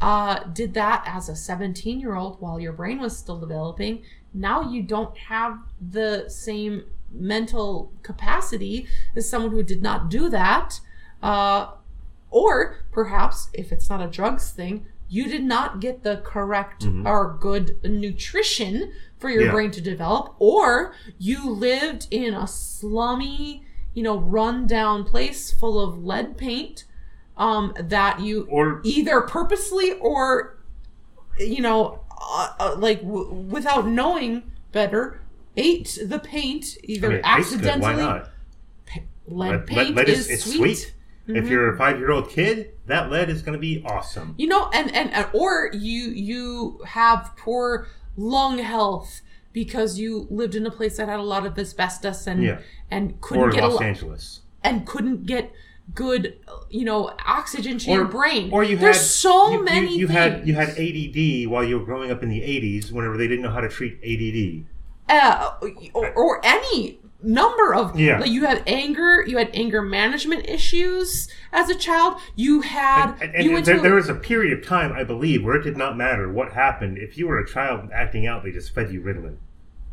uh, 0.00 0.44
did 0.44 0.74
that 0.74 1.02
as 1.06 1.28
a 1.28 1.36
17 1.36 2.00
year 2.00 2.14
old 2.14 2.40
while 2.40 2.60
your 2.60 2.72
brain 2.72 3.00
was 3.00 3.16
still 3.16 3.38
developing. 3.38 4.02
Now 4.34 4.60
you 4.70 4.82
don't 4.82 5.16
have 5.16 5.58
the 5.80 6.28
same 6.28 6.84
mental 7.10 7.92
capacity 8.02 8.86
as 9.14 9.28
someone 9.28 9.52
who 9.52 9.62
did 9.62 9.82
not 9.82 10.10
do 10.10 10.28
that. 10.28 10.80
Uh, 11.22 11.68
or 12.30 12.84
perhaps, 12.92 13.48
if 13.54 13.72
it's 13.72 13.88
not 13.88 14.02
a 14.02 14.06
drugs 14.08 14.50
thing, 14.50 14.84
you 15.08 15.28
did 15.28 15.44
not 15.44 15.80
get 15.80 16.02
the 16.02 16.20
correct 16.24 16.84
or 17.06 17.36
good 17.40 17.76
nutrition 17.84 18.92
for 19.18 19.30
your 19.30 19.44
Yeah. 19.46 19.52
brain 19.52 19.70
to 19.70 19.80
develop, 19.80 20.34
or 20.38 20.92
you 21.16 21.48
lived 21.48 22.08
in 22.10 22.34
a 22.34 22.46
slummy, 22.46 23.64
you 23.94 24.02
know, 24.02 24.18
run 24.18 24.66
down 24.66 25.04
place 25.04 25.50
full 25.52 25.80
of 25.80 26.04
lead 26.04 26.36
paint 26.36 26.84
um, 27.36 27.74
that 27.78 28.20
you 28.20 28.46
Or- 28.50 28.80
either 28.84 29.20
purposely 29.22 29.92
or, 30.00 30.56
you 31.38 31.60
know, 31.60 32.00
uh, 32.20 32.48
uh, 32.58 32.74
like 32.78 33.02
w- 33.02 33.30
without 33.32 33.86
knowing 33.86 34.42
better, 34.72 35.20
ate 35.56 35.98
the 36.04 36.18
paint 36.18 36.76
either 36.84 37.08
I 37.08 37.10
mean, 37.10 37.22
tastes 37.22 37.50
good. 37.56 37.64
accidentally. 37.66 37.94
Why 37.94 38.00
not? 38.00 38.30
Lead 39.28 39.50
Lead- 39.50 39.66
paint 39.66 39.96
lead 39.96 40.08
is, 40.08 40.30
it's 40.30 40.44
sweet. 40.44 40.76
sweet. 40.78 40.92
If 41.28 41.48
you're 41.48 41.74
a 41.74 41.76
five 41.76 41.98
year 41.98 42.12
old 42.12 42.30
kid, 42.30 42.70
that 42.86 43.10
lead 43.10 43.28
is 43.28 43.42
going 43.42 43.54
to 43.54 43.58
be 43.60 43.82
awesome. 43.84 44.34
You 44.38 44.46
know, 44.46 44.70
and, 44.72 44.94
and 44.94 45.12
and 45.12 45.26
or 45.32 45.70
you 45.72 46.10
you 46.10 46.80
have 46.86 47.32
poor 47.36 47.88
lung 48.16 48.58
health 48.58 49.22
because 49.52 49.98
you 49.98 50.28
lived 50.30 50.54
in 50.54 50.64
a 50.66 50.70
place 50.70 50.96
that 50.98 51.08
had 51.08 51.18
a 51.18 51.24
lot 51.24 51.44
of 51.44 51.58
asbestos 51.58 52.28
and 52.28 52.44
Yeah. 52.44 52.60
and 52.92 53.20
couldn't 53.20 53.42
Or 53.42 53.50
get 53.50 53.64
a 53.64 53.66
Los 53.66 53.74
lot 53.74 53.82
Angeles. 53.82 54.42
and 54.62 54.86
couldn't 54.86 55.26
get 55.26 55.50
good 55.94 56.36
you 56.70 56.84
know 56.84 57.12
oxygen 57.26 57.78
to 57.78 57.90
your 57.90 58.04
brain. 58.04 58.50
Or 58.52 58.64
you 58.64 58.76
There's 58.76 58.96
had 58.96 59.04
so 59.04 59.48
you, 59.52 59.58
you- 59.58 59.64
many 59.64 59.96
You, 59.98 60.06
things. 60.08 60.18
had 60.18 60.48
you 60.48 60.54
had 60.54 60.68
ADD 60.70 61.46
while 61.50 61.64
you 61.64 61.78
were 61.78 61.84
growing 61.84 62.10
up 62.10 62.22
in 62.22 62.28
the 62.28 62.40
'80s, 62.40 62.90
whenever 62.92 63.16
they 63.16 63.28
didn't 63.28 63.42
know 63.42 63.50
how 63.50 63.60
to 63.60 63.68
treat 63.68 63.98
ADD. 64.02 64.64
uh, 65.08 65.52
or, 65.94 66.10
or 66.14 66.40
any 66.44 66.98
number 67.22 67.72
of 67.74 67.98
Yeah. 67.98 68.18
like 68.20 68.30
you 68.30 68.44
had 68.44 68.62
anger 68.66 69.24
you 69.26 69.38
had 69.38 69.50
anger 69.54 69.80
management 69.80 70.48
issues 70.48 71.28
as 71.52 71.70
a 71.70 71.74
child 71.74 72.20
you 72.36 72.60
had 72.60 73.14
And, 73.20 73.34
and 73.34 73.44
you 73.44 73.52
went 73.52 73.64
there, 73.64 73.80
there 73.80 73.94
was 73.94 74.08
a 74.08 74.14
period 74.14 74.56
of 74.56 74.64
time, 74.66 74.92
I 74.92 75.02
believe, 75.02 75.42
where 75.44 75.56
it 75.56 75.62
did 75.64 75.76
not 75.76 75.96
matter 75.96 76.30
what 76.30 76.52
happened. 76.52 76.98
If 76.98 77.16
you 77.16 77.26
were 77.26 77.38
a 77.38 77.46
child 77.48 77.88
acting 77.92 78.26
out, 78.26 78.44
they 78.44 78.50
just 78.50 78.74
fed 78.74 78.92
you 78.92 79.00
Ritalin. 79.00 79.36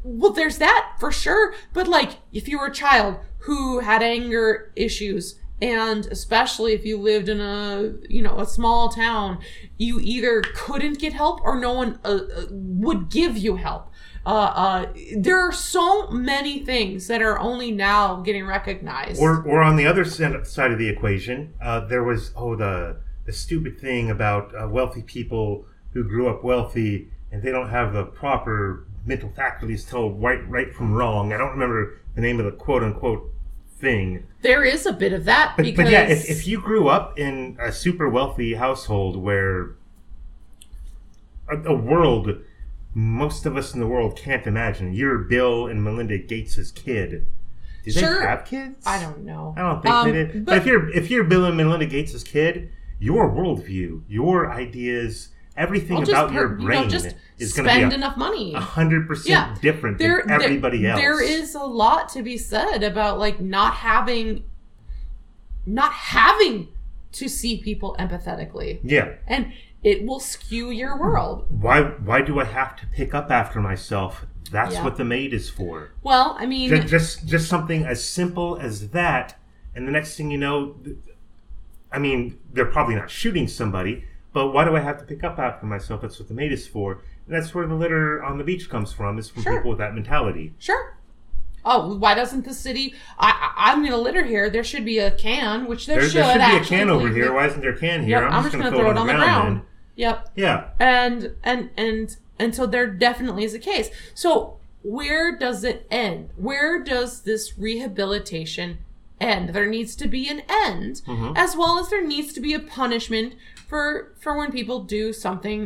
Well, 0.04 0.34
there's 0.34 0.58
that 0.58 0.96
for 1.00 1.12
sure. 1.14 1.54
But 1.72 1.88
like, 1.88 2.18
if 2.34 2.48
you 2.50 2.60
were 2.60 2.68
a 2.68 2.74
child 2.74 3.18
who 3.40 3.80
had 3.80 4.04
anger 4.04 4.72
issues, 4.76 5.40
and 5.62 6.06
especially 6.08 6.74
if 6.74 6.86
you 6.86 6.98
lived 6.98 7.30
in 7.30 7.40
a 7.40 7.94
you 8.10 8.22
know 8.22 8.40
a 8.40 8.46
small 8.46 8.90
town, 8.90 9.40
you 9.78 10.00
either 10.02 10.42
couldn't 10.56 11.00
get 11.00 11.14
help 11.14 11.40
or 11.44 11.60
no 11.60 11.74
one 11.74 12.00
uh, 12.04 12.20
uh, 12.36 12.46
would 12.52 13.10
give 13.10 13.38
you 13.38 13.56
help. 13.56 13.90
Uh, 14.26 14.30
uh, 14.30 14.94
there 15.18 15.40
are 15.40 15.52
so 15.52 16.08
many 16.08 16.60
things 16.60 17.08
that 17.08 17.22
are 17.22 17.38
only 17.40 17.72
now 17.72 18.22
getting 18.22 18.46
recognized. 18.46 19.22
Or, 19.22 19.44
or 19.44 19.62
on 19.62 19.76
the 19.76 19.86
other 19.86 20.06
side 20.06 20.72
of 20.72 20.80
the 20.80 20.88
equation, 20.88 21.54
uh, 21.62 21.82
there 21.82 22.04
was 22.04 22.32
oh 22.36 22.56
the 22.56 22.98
the 23.26 23.34
stupid 23.34 23.80
thing 23.80 24.10
about 24.10 24.54
uh, 24.56 24.68
wealthy 24.68 25.02
people 25.02 25.66
who 25.92 26.04
grew 26.04 26.28
up 26.28 26.44
wealthy 26.44 27.10
and 27.32 27.42
they 27.42 27.52
don't 27.52 27.70
have 27.70 27.94
the 27.94 28.04
proper 28.04 28.88
mental 29.06 29.30
faculties 29.36 29.84
to 29.86 29.92
tell 29.92 30.12
right 30.12 30.48
right 30.50 30.74
from 30.74 30.94
wrong. 30.94 31.34
I 31.34 31.38
don't 31.38 31.52
remember 31.52 32.00
the 32.16 32.22
name 32.22 32.40
of 32.40 32.46
the 32.46 32.52
quote 32.52 32.84
unquote 32.84 33.33
thing, 33.84 34.24
there 34.42 34.64
is 34.64 34.86
a 34.86 34.94
bit 34.94 35.12
of 35.14 35.26
that 35.26 35.54
but, 35.58 35.64
because 35.64 35.84
but 35.86 35.92
yeah, 35.92 36.04
if, 36.04 36.30
if 36.30 36.48
you 36.48 36.60
grew 36.60 36.88
up 36.88 37.20
in 37.20 37.58
a 37.62 37.72
super 37.72 38.10
wealthy 38.10 38.54
household 38.56 39.18
where 39.18 39.76
a, 41.50 41.58
a 41.66 41.76
world 41.76 42.38
most 42.96 43.46
of 43.46 43.58
us 43.58 43.74
in 43.74 43.80
the 43.80 43.88
world 43.88 44.16
can't 44.16 44.46
imagine, 44.48 44.94
you're 44.94 45.18
Bill 45.18 45.68
and 45.68 45.84
Melinda 45.84 46.18
Gates's 46.18 46.72
kid. 46.72 47.26
Did 47.84 47.94
Sure. 47.96 48.20
they 48.22 48.26
have 48.28 48.46
kids? 48.46 48.86
I 48.86 49.02
don't 49.02 49.26
know. 49.26 49.54
I 49.58 49.62
don't 49.62 49.82
think 49.82 49.94
Um, 49.94 50.06
they 50.08 50.12
did. 50.14 50.34
But, 50.34 50.46
but- 50.46 50.58
if 50.60 50.66
you're 50.66 50.90
if 50.92 51.10
you're 51.12 51.24
Bill 51.26 51.46
and 51.46 51.58
Melinda 51.58 51.86
Gates's 51.86 52.24
kid, 52.24 52.70
your 53.00 53.30
worldview, 53.30 54.04
your 54.08 54.50
ideas, 54.52 55.30
everything 55.58 56.04
about 56.04 56.30
per- 56.30 56.34
your 56.34 56.52
you 56.54 56.58
know, 56.60 56.66
brain 56.66 56.94
is 56.94 57.54
going 57.54 57.66
to 57.68 57.74
spend 57.74 57.90
be 57.92 57.96
enough 57.96 58.18
money. 58.18 58.54
a 58.54 58.60
hundred 58.60 59.08
percent 59.08 59.30
Yeah. 59.30 59.56
different 59.62 59.98
there, 59.98 60.22
than 60.26 60.32
everybody 60.42 60.82
there- 60.82 60.92
else. 60.92 61.00
There 61.00 61.22
is 61.24 61.56
a 61.56 61.64
lot 61.64 62.10
to 62.10 62.22
be 62.24 62.38
said 62.38 62.84
about 62.84 63.20
like 63.20 63.40
not 63.40 63.76
having 63.76 64.44
not 65.66 65.94
having 65.94 66.68
to 67.14 67.28
see 67.30 67.62
people 67.62 67.96
empathetically. 68.00 68.80
Yeah. 68.84 69.14
And 69.28 69.54
it 69.84 70.06
will 70.06 70.20
skew 70.20 70.72
your 70.72 70.98
world. 70.98 71.46
Why 71.50 71.82
why 71.82 72.22
do 72.22 72.40
I 72.40 72.46
have 72.46 72.76
to 72.78 72.88
pick 72.88 73.14
up 73.14 73.30
after 73.32 73.60
myself? 73.62 74.26
That's 74.52 74.76
Yeah. 74.76 74.84
what 74.84 74.98
the 74.98 75.06
maid 75.06 75.34
is 75.34 75.50
for. 75.50 75.92
Well, 76.04 76.36
I 76.40 76.46
mean 76.46 76.70
Just, 76.70 76.88
just 76.88 77.26
just 77.28 77.48
something 77.48 77.86
as 77.86 78.04
simple 78.04 78.58
as 78.58 78.90
that, 78.90 79.36
and 79.76 79.88
the 79.88 79.92
next 79.92 80.16
thing 80.16 80.32
you 80.32 80.38
know, 80.38 80.76
I 81.92 82.00
mean, 82.00 82.40
they're 82.52 82.66
probably 82.66 82.96
not 82.96 83.10
shooting 83.10 83.48
somebody, 83.48 84.06
but 84.34 84.50
why 84.50 84.66
do 84.66 84.76
I 84.76 84.80
have 84.80 84.98
to 85.00 85.06
pick 85.06 85.24
up 85.24 85.40
after 85.40 85.66
myself? 85.66 86.02
That's 86.02 86.20
what 86.20 86.28
the 86.28 86.34
maid 86.34 86.52
is 86.52 86.68
for. 86.68 86.94
And 87.26 87.36
that's 87.36 87.54
where 87.56 87.66
the 87.68 87.76
litter 87.76 88.22
on 88.24 88.38
the 88.38 88.44
beach 88.44 88.70
comes 88.70 88.92
from. 88.92 89.18
Is 89.18 89.30
from 89.30 89.44
Sure. 89.44 89.58
people 89.58 89.70
with 89.70 89.80
that 89.80 89.94
mentality. 89.94 90.54
Sure. 90.60 90.98
Oh, 91.66 91.96
why 91.96 92.14
doesn't 92.14 92.44
the 92.44 92.54
city? 92.54 92.94
I, 93.18 93.30
I 93.56 93.72
I'm 93.72 93.84
gonna 93.84 93.98
litter 93.98 94.24
here. 94.26 94.50
There 94.50 94.64
should 94.66 94.84
be 94.84 95.00
a 95.00 95.12
can, 95.12 95.66
which 95.66 95.86
there, 95.86 96.02
There, 96.02 96.10
should. 96.10 96.18
there 96.22 96.50
should 96.50 96.60
be 96.60 96.66
a 96.66 96.80
can 96.80 96.90
over 96.90 97.08
here. 97.08 97.32
Why 97.34 97.48
isn't 97.48 97.62
there 97.62 97.72
a 97.72 97.78
can 97.78 98.02
Yep, 98.02 98.08
here? 98.08 98.28
I'm, 98.28 98.44
just 98.44 98.58
gonna, 98.58 98.70
throw 98.70 98.92
it 98.92 98.98
on 98.98 99.08
the 99.08 99.14
ground. 99.14 99.58
then. 99.60 99.66
Yep. 99.96 100.30
Yeah. 100.36 100.70
and 100.80 101.36
and 101.44 101.70
and 101.78 102.18
and 102.40 102.54
so 102.56 102.66
there 102.66 102.88
definitely 102.88 103.44
is 103.44 103.54
a 103.54 103.60
case 103.60 103.92
so 104.16 104.58
where 104.82 105.38
does 105.38 105.64
it 105.64 105.86
end 105.92 106.32
where 106.36 106.84
does 106.84 107.22
this 107.22 107.58
rehabilitation 107.60 108.80
end 109.32 109.50
there 109.50 109.66
needs 109.78 109.96
to 109.96 110.08
be 110.08 110.24
an 110.30 110.42
end 110.68 111.02
Mm-hmm. 111.08 111.34
as 111.36 111.56
well 111.56 111.80
as 111.80 111.90
there 111.90 112.06
needs 112.06 112.34
to 112.34 112.42
be 112.42 112.54
a 112.54 112.60
punishment 112.60 113.36
for 113.70 114.14
for 114.20 114.38
when 114.38 114.52
people 114.52 114.84
do 114.84 115.14
something 115.14 115.60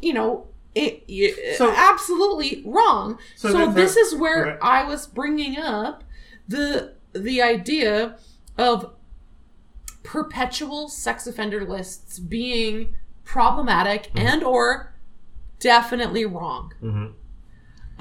you 0.00 0.12
know 0.12 0.46
it, 0.74 1.02
it- 1.08 1.56
So- 1.58 1.72
absolutely 1.76 2.62
wrong 2.64 3.18
So 3.36 3.48
so, 3.50 3.72
this 3.72 3.96
is 3.96 4.14
where 4.14 4.40
right. 4.44 4.58
i 4.62 4.84
was 4.88 5.06
bringing 5.06 5.56
up 5.58 6.04
the 6.48 6.94
the 7.12 7.42
idea 7.42 8.16
of 8.58 8.74
perpetual 10.02 10.88
sex 10.88 11.26
offender 11.26 11.64
lists 11.64 12.18
being 12.18 12.94
problematic 13.24 14.02
Mm-hmm. 14.14 14.26
and 14.26 14.42
or 14.42 14.94
definitely 15.60 16.24
wrong. 16.26 16.72
Mhm. 16.82 17.12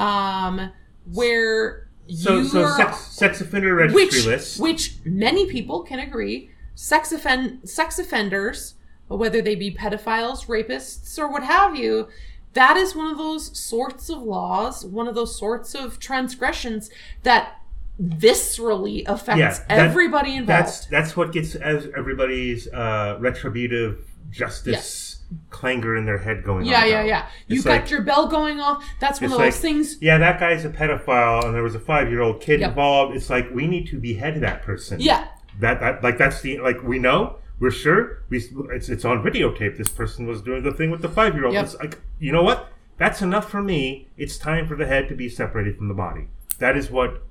Um, 0.01 0.71
where 1.05 1.87
So, 2.11 2.43
so 2.43 2.67
sex, 2.75 2.97
sex 3.07 3.41
offender 3.41 3.75
registry 3.75 4.03
which 4.05 4.25
list. 4.25 4.59
which 4.59 4.95
many 5.05 5.45
people 5.49 5.81
can 5.83 5.99
agree, 5.99 6.49
sex 6.75 7.11
offend 7.11 7.69
sex 7.69 7.97
offenders, 7.99 8.75
whether 9.07 9.41
they 9.41 9.55
be 9.55 9.73
pedophiles, 9.73 10.45
rapists, 10.47 11.17
or 11.17 11.27
what 11.27 11.43
have 11.43 11.75
you. 11.75 12.07
That 12.53 12.75
is 12.75 12.95
one 12.95 13.09
of 13.09 13.17
those 13.17 13.57
sorts 13.57 14.09
of 14.09 14.21
laws, 14.21 14.85
one 14.85 15.07
of 15.07 15.15
those 15.15 15.37
sorts 15.37 15.73
of 15.73 15.99
transgressions 15.99 16.89
that 17.23 17.61
viscerally 18.01 19.03
affects 19.07 19.39
Yeah, 19.39 19.49
that- 19.69 19.79
everybody 19.89 20.35
involved. 20.35 20.47
That's 20.65 20.85
that's 20.87 21.15
what 21.17 21.31
gets 21.31 21.55
as 21.55 21.87
everybody's 21.95 22.67
uh, 22.67 23.17
retributive 23.19 24.05
justice 24.29 25.10
clangor 25.49 25.95
in 25.97 26.05
their 26.05 26.17
head 26.17 26.43
going 26.43 26.65
yeah, 26.65 26.81
on. 26.81 26.87
yeah, 26.89 26.93
about. 26.99 27.07
yeah. 27.07 27.27
You 27.47 27.55
It's 27.57 27.65
got 27.65 27.71
like- 27.81 27.89
your 27.89 28.01
bell 28.01 28.27
going 28.27 28.59
off. 28.59 28.85
That's 28.99 29.21
one 29.21 29.31
of 29.31 29.37
like, 29.37 29.53
those 29.53 29.61
things. 29.61 29.97
yeah, 30.01 30.17
that 30.17 30.39
guy's 30.39 30.65
a 30.65 30.69
pedophile, 30.69 31.45
and 31.45 31.53
there 31.55 31.63
was 31.63 31.75
a 31.75 31.79
five-year-old 31.79 32.41
kid 32.41 32.59
Yep. 32.61 32.69
involved. 32.69 33.15
It's 33.15 33.29
like 33.29 33.49
we 33.51 33.67
need 33.67 33.87
to 33.87 33.99
behead 33.99 34.41
that 34.41 34.61
person. 34.63 34.99
Yeah, 34.99 35.27
that, 35.59 35.79
that 35.79 36.03
like 36.03 36.17
that's 36.17 36.41
the 36.41 36.59
like 36.59 36.81
we 36.83 36.99
know 36.99 37.37
we're 37.59 37.71
sure 37.71 38.23
we 38.29 38.37
it's 38.71 38.89
it's 38.89 39.05
on 39.05 39.23
videotape. 39.23 39.77
This 39.77 39.89
person 39.89 40.25
was 40.27 40.41
doing 40.41 40.63
the 40.63 40.73
thing 40.73 40.91
with 40.91 41.01
the 41.01 41.09
five-year-old. 41.09 41.53
Yep. 41.53 41.65
It's 41.65 41.75
like 41.75 41.99
you 42.19 42.31
know 42.31 42.43
what? 42.43 42.71
That's 42.97 43.21
enough 43.21 43.49
for 43.49 43.61
me. 43.63 44.07
It's 44.17 44.37
time 44.37 44.67
for 44.67 44.75
the 44.75 44.85
head 44.85 45.07
to 45.09 45.15
be 45.15 45.27
separated 45.29 45.77
from 45.77 45.87
the 45.87 45.93
body. 45.93 46.27
That 46.59 46.75
is 46.77 46.91
what. 46.91 47.23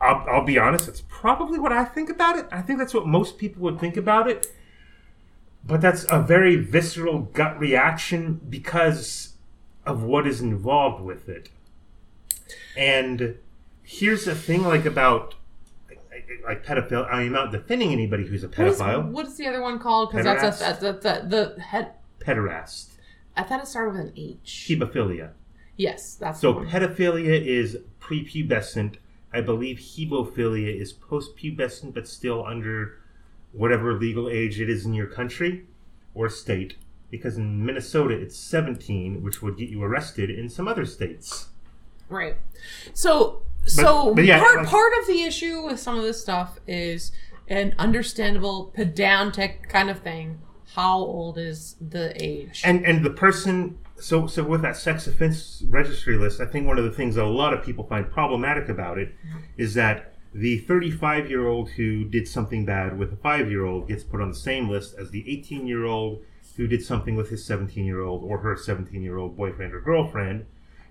I'll, 0.00 0.24
I'll 0.28 0.44
be 0.44 0.58
honest. 0.58 0.88
It's 0.88 1.02
probably 1.08 1.58
what 1.60 1.72
I 1.72 1.84
think 1.84 2.10
about 2.10 2.36
it. 2.36 2.46
I 2.50 2.60
think 2.60 2.78
that's 2.80 2.92
what 2.92 3.06
most 3.06 3.38
people 3.38 3.62
would 3.62 3.78
think 3.78 3.96
about 3.96 4.28
it. 4.28 4.52
But 5.64 5.80
that's 5.80 6.04
a 6.10 6.20
very 6.20 6.56
visceral 6.56 7.20
gut 7.20 7.58
reaction 7.58 8.40
because 8.48 9.34
of 9.86 10.02
what 10.02 10.26
is 10.26 10.40
involved 10.40 11.02
with 11.02 11.28
it. 11.28 11.50
And 12.76 13.36
here's 13.82 14.24
the 14.24 14.34
thing, 14.34 14.64
like 14.64 14.84
about 14.84 15.34
like, 16.44 16.64
pedophile. 16.64 17.06
I 17.06 17.22
I'm 17.22 17.32
not 17.32 17.52
defending 17.52 17.92
anybody 17.92 18.26
who's 18.26 18.44
a 18.44 18.48
pedophile. 18.48 19.10
what 19.10 19.26
is 19.26 19.36
the 19.36 19.46
other 19.46 19.62
one 19.62 19.78
called? 19.78 20.10
Because 20.10 20.24
that's 20.24 20.42
a, 20.42 20.46
Pederast? 20.46 20.80
that's 20.80 20.82
a, 21.04 21.28
the, 21.28 21.54
the 21.54 21.62
head. 21.62 21.92
Pederast, 22.20 22.90
I 23.36 23.42
thought 23.42 23.60
it 23.60 23.66
started 23.66 23.92
with 23.92 24.00
an 24.00 24.12
H. 24.16 24.66
hebephilia. 24.68 25.30
Yes, 25.76 26.14
that's 26.14 26.40
So 26.40 26.54
pedophilia 26.54 27.44
is 27.44 27.78
prepubescent. 28.00 28.96
I 29.32 29.40
believe 29.40 29.78
hebephilia 29.78 30.78
is 30.78 30.92
postpubescent, 30.92 31.94
but 31.94 32.06
still 32.06 32.44
under 32.44 32.98
whatever 33.52 33.94
legal 33.94 34.28
age 34.28 34.60
it 34.60 34.68
is 34.68 34.84
in 34.84 34.94
your 34.94 35.06
country 35.06 35.66
or 36.14 36.28
state. 36.28 36.76
Because 37.10 37.36
in 37.36 37.64
Minnesota 37.64 38.14
it's 38.14 38.36
17, 38.36 39.22
which 39.22 39.42
would 39.42 39.56
get 39.56 39.68
you 39.68 39.82
arrested 39.82 40.30
in 40.30 40.48
some 40.48 40.66
other 40.66 40.86
states. 40.86 41.48
Right. 42.08 42.36
So 42.94 43.42
so 43.64 44.14
but 44.14 44.24
yeah, 44.24 44.38
part 44.38 44.56
like- 44.56 44.66
part 44.66 44.92
of 45.00 45.06
the 45.06 45.22
issue 45.22 45.62
with 45.62 45.78
some 45.78 45.96
of 45.96 46.02
this 46.02 46.20
stuff 46.20 46.58
is 46.66 47.12
an 47.48 47.74
understandable 47.78 48.72
pedantic 48.74 49.68
kind 49.68 49.90
of 49.90 50.00
thing. 50.00 50.40
How 50.74 50.98
old 50.98 51.36
is 51.36 51.76
the 51.80 52.12
age? 52.22 52.62
And 52.64 52.84
and 52.86 53.04
the 53.04 53.10
person 53.10 53.78
so 54.00 54.26
so 54.26 54.42
with 54.42 54.62
that 54.62 54.76
sex 54.76 55.06
offense 55.06 55.62
registry 55.68 56.16
list, 56.16 56.40
I 56.40 56.46
think 56.46 56.66
one 56.66 56.78
of 56.78 56.84
the 56.84 56.90
things 56.90 57.14
that 57.14 57.24
a 57.24 57.28
lot 57.28 57.52
of 57.54 57.64
people 57.64 57.84
find 57.84 58.10
problematic 58.10 58.68
about 58.68 58.98
it 58.98 59.08
mm-hmm. 59.08 59.38
is 59.56 59.74
that 59.74 60.11
the 60.34 60.58
35 60.58 61.28
year 61.28 61.46
old 61.46 61.70
who 61.70 62.04
did 62.04 62.26
something 62.26 62.64
bad 62.64 62.98
with 62.98 63.12
a 63.12 63.16
5 63.16 63.50
year 63.50 63.64
old 63.64 63.88
gets 63.88 64.02
put 64.02 64.20
on 64.20 64.30
the 64.30 64.36
same 64.36 64.68
list 64.68 64.94
as 64.98 65.10
the 65.10 65.30
18 65.30 65.66
year 65.66 65.84
old 65.84 66.22
who 66.56 66.66
did 66.66 66.82
something 66.82 67.16
with 67.16 67.30
his 67.30 67.44
17 67.44 67.84
year 67.84 68.00
old 68.00 68.22
or 68.22 68.38
her 68.38 68.56
17 68.56 69.02
year 69.02 69.18
old 69.18 69.36
boyfriend 69.36 69.74
or 69.74 69.80
girlfriend 69.80 70.46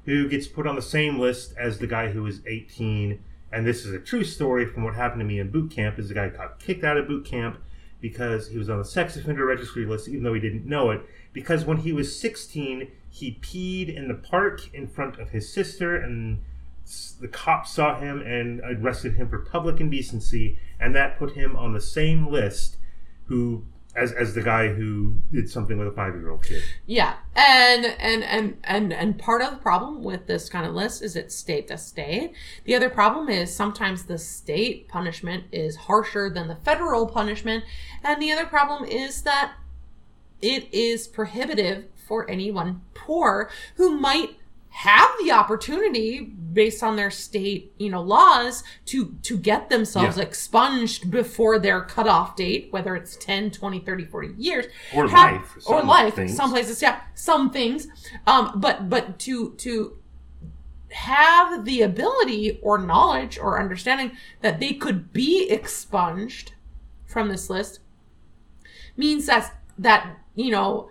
who 0.06 0.28
gets 0.28 0.48
put 0.48 0.68
on 0.68 0.76
the 0.76 0.82
same 0.82 1.20
list 1.20 1.54
as 1.58 1.80
the 1.80 1.88
guy 1.88 2.10
who 2.10 2.26
is 2.26 2.42
18 2.46 3.20
and 3.52 3.66
this 3.66 3.86
is 3.86 3.94
a 3.94 4.00
true 4.00 4.24
story 4.24 4.66
from 4.66 4.84
what 4.84 4.96
happened 4.96 5.20
to 5.20 5.26
me 5.26 5.40
in 5.40 5.50
boot 5.50 5.72
camp 5.72 5.98
is 5.98 6.10
the 6.10 6.14
guy 6.14 6.30
got 6.30 6.60
kicked 6.60 6.84
out 6.84 6.98
of 6.98 7.08
boot 7.08 7.26
camp 7.26 7.58
because 8.00 8.48
he 8.48 8.58
was 8.58 8.70
on 8.70 8.80
the 8.80 8.86
sex 8.86 9.16
offender 9.16 9.46
registry 9.46 9.86
list 9.86 10.08
even 10.08 10.24
though 10.24 10.34
he 10.34 10.40
didn't 10.40 10.66
know 10.66 10.92
it 10.92 11.02
because 11.34 11.66
when 11.66 11.78
he 11.78 11.92
was 11.92 12.20
16 12.20 12.92
he 13.10 13.40
peed 13.42 13.94
in 13.94 14.08
the 14.08 14.14
park 14.14 14.74
in 14.74 14.88
front 14.88 15.20
of 15.20 15.30
his 15.30 15.52
sister 15.52 15.96
and 15.96 16.40
the 17.20 17.28
cops 17.28 17.72
saw 17.72 18.00
him 18.00 18.22
and 18.22 18.62
arrested 18.62 19.14
him 19.14 19.30
for 19.30 19.40
public 19.40 19.80
indecency 19.80 20.60
and 20.80 20.96
that 20.96 21.18
put 21.18 21.34
him 21.34 21.56
on 21.56 21.74
the 21.74 21.82
same 21.82 22.28
list 22.28 22.78
who 23.26 23.64
as, 23.96 24.12
as 24.14 24.34
the 24.34 24.42
guy 24.42 24.70
who 24.70 25.16
did 25.32 25.50
something 25.50 25.78
with 25.78 25.88
a 25.88 25.92
five-year-old 25.92 26.44
kid 26.44 26.64
Yeah, 26.86 27.16
and 27.36 27.86
and 27.86 28.24
and 28.24 28.58
and 28.64 28.94
and 28.94 29.20
part 29.20 29.42
of 29.42 29.52
the 29.52 29.58
problem 29.58 30.04
with 30.04 30.28
this 30.28 30.50
kind 30.50 30.66
of 30.66 30.74
list 30.74 31.02
is 31.02 31.16
it's 31.16 31.36
state 31.36 31.68
to 31.68 31.78
state. 31.78 32.34
The 32.64 32.76
other 32.76 32.90
problem 32.90 33.30
is 33.30 33.54
sometimes 33.54 34.04
the 34.04 34.18
state 34.18 34.88
punishment 34.88 35.46
is 35.52 35.76
harsher 35.76 36.30
than 36.30 36.48
the 36.48 36.56
federal 36.56 37.06
punishment, 37.06 37.66
and 38.04 38.22
the 38.22 38.32
other 38.32 38.46
problem 38.46 38.86
is 38.86 39.24
that 39.24 39.54
it 40.42 40.74
is 40.74 41.08
prohibitive 41.08 41.86
for 42.08 42.30
anyone 42.30 42.82
poor 42.94 43.50
who 43.76 43.98
might 43.98 44.38
have 44.74 45.10
the 45.22 45.32
opportunity 45.32 46.22
based 46.22 46.82
on 46.82 46.96
their 46.96 47.12
state 47.12 47.74
you 47.78 47.90
know 47.90 48.02
laws 48.02 48.64
to 48.86 49.14
to 49.22 49.38
get 49.38 49.70
themselves 49.70 50.18
Yeah. 50.18 50.24
expunged 50.24 51.12
before 51.12 51.60
their 51.60 51.82
cutoff 51.82 52.36
date 52.38 52.70
whether 52.72 52.96
it's 52.96 53.18
10 53.18 53.52
20 53.52 53.80
30 53.82 54.06
40 54.06 54.30
years 54.38 54.66
Or 54.96 55.08
have- 55.10 55.34
life, 55.34 55.56
or 55.68 55.80
some 55.80 55.88
life 55.88 56.16
things. 56.16 56.36
some 56.36 56.52
places 56.52 56.82
yeah 56.82 57.02
some 57.16 57.50
things 57.52 57.88
um 58.28 58.54
but 58.62 58.90
but 58.90 59.20
to 59.20 59.52
to 59.56 59.98
have 60.92 61.64
the 61.66 61.82
ability 61.82 62.60
or 62.62 62.78
knowledge 62.78 63.38
or 63.38 63.60
understanding 63.62 64.12
that 64.42 64.60
they 64.62 64.74
could 64.74 65.12
be 65.14 65.50
expunged 65.50 66.54
from 67.06 67.28
this 67.30 67.50
list 67.50 67.80
means 68.98 69.26
that 69.26 69.54
that 69.78 70.18
you 70.36 70.52
know 70.52 70.90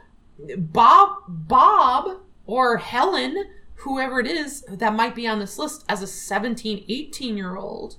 bob 0.56 1.16
bob 1.28 2.20
or 2.46 2.76
helen 2.78 3.44
whoever 3.80 4.20
it 4.20 4.26
is 4.26 4.62
that 4.68 4.94
might 4.94 5.14
be 5.14 5.26
on 5.26 5.38
this 5.38 5.58
list 5.58 5.84
as 5.88 6.02
a 6.02 6.06
17 6.06 6.84
18 6.88 7.36
year 7.36 7.56
old 7.56 7.96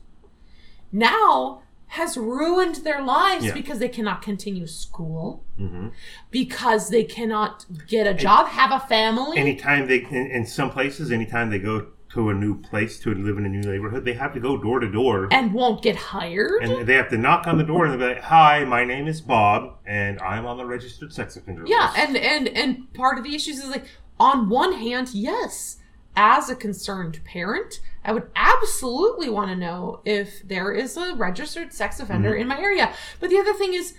now 0.92 1.62
has 1.88 2.16
ruined 2.16 2.76
their 2.76 3.02
lives 3.02 3.46
Yeah. 3.46 3.54
because 3.54 3.80
they 3.80 3.90
cannot 3.90 4.22
continue 4.22 4.68
school 4.68 5.44
hmm 5.58 5.90
because 6.30 6.90
they 6.90 7.04
cannot 7.04 7.66
get 7.88 8.08
a 8.08 8.14
job 8.14 8.48
have 8.48 8.72
a 8.72 8.80
family 8.88 9.38
anytime 9.38 9.88
they 9.88 10.00
in, 10.00 10.28
in 10.32 10.46
some 10.46 10.70
places 10.72 11.12
anytime 11.12 11.50
they 11.50 11.60
go 11.60 11.88
to 12.14 12.30
a 12.30 12.34
new 12.34 12.60
place 12.62 13.00
to 13.00 13.14
live 13.14 13.38
in 13.38 13.46
a 13.46 13.50
new 13.50 13.62
neighborhood 13.62 14.04
they 14.04 14.14
have 14.14 14.34
to 14.34 14.40
go 14.40 14.58
door 14.58 14.80
to 14.82 14.90
door 14.92 15.30
and 15.32 15.54
won't 15.54 15.82
get 15.82 15.96
hired 15.96 16.62
and 16.62 16.86
they 16.88 16.94
have 16.96 17.10
to 17.10 17.18
knock 17.18 17.48
on 17.48 17.58
the 17.58 17.64
door 17.64 17.86
and 17.86 17.98
be 18.00 18.06
like 18.06 18.22
hi 18.22 18.64
my 18.66 18.84
name 18.84 19.08
is 19.08 19.22
bob 19.22 19.78
and 19.86 20.20
i'm 20.22 20.46
on 20.46 20.58
the 20.58 20.66
registered 20.66 21.12
sex 21.14 21.36
offender 21.38 21.62
list. 21.62 21.72
Yeah, 21.72 21.86
list 21.88 21.98
and 22.00 22.18
and 22.18 22.48
and 22.50 22.94
part 22.94 23.18
of 23.18 23.24
the 23.24 23.34
issues 23.34 23.60
is 23.60 23.70
like 23.70 23.86
on 24.22 24.50
one 24.50 24.74
hand, 24.74 25.10
yes, 25.14 25.78
as 26.16 26.50
a 26.50 26.56
concerned 26.56 27.20
parent, 27.26 27.80
I 28.06 28.12
would 28.12 28.30
absolutely 28.36 29.30
want 29.30 29.50
to 29.50 29.56
know 29.56 30.02
if 30.06 30.48
there 30.48 30.72
is 30.72 30.98
a 30.98 31.16
registered 31.16 31.74
sex 31.74 32.00
offender 32.00 32.32
Mm-hmm. 32.32 32.42
in 32.42 32.48
my 32.48 32.60
area. 32.60 32.94
But 33.20 33.30
the 33.30 33.38
other 33.38 33.54
thing 33.54 33.74
is 33.74 33.94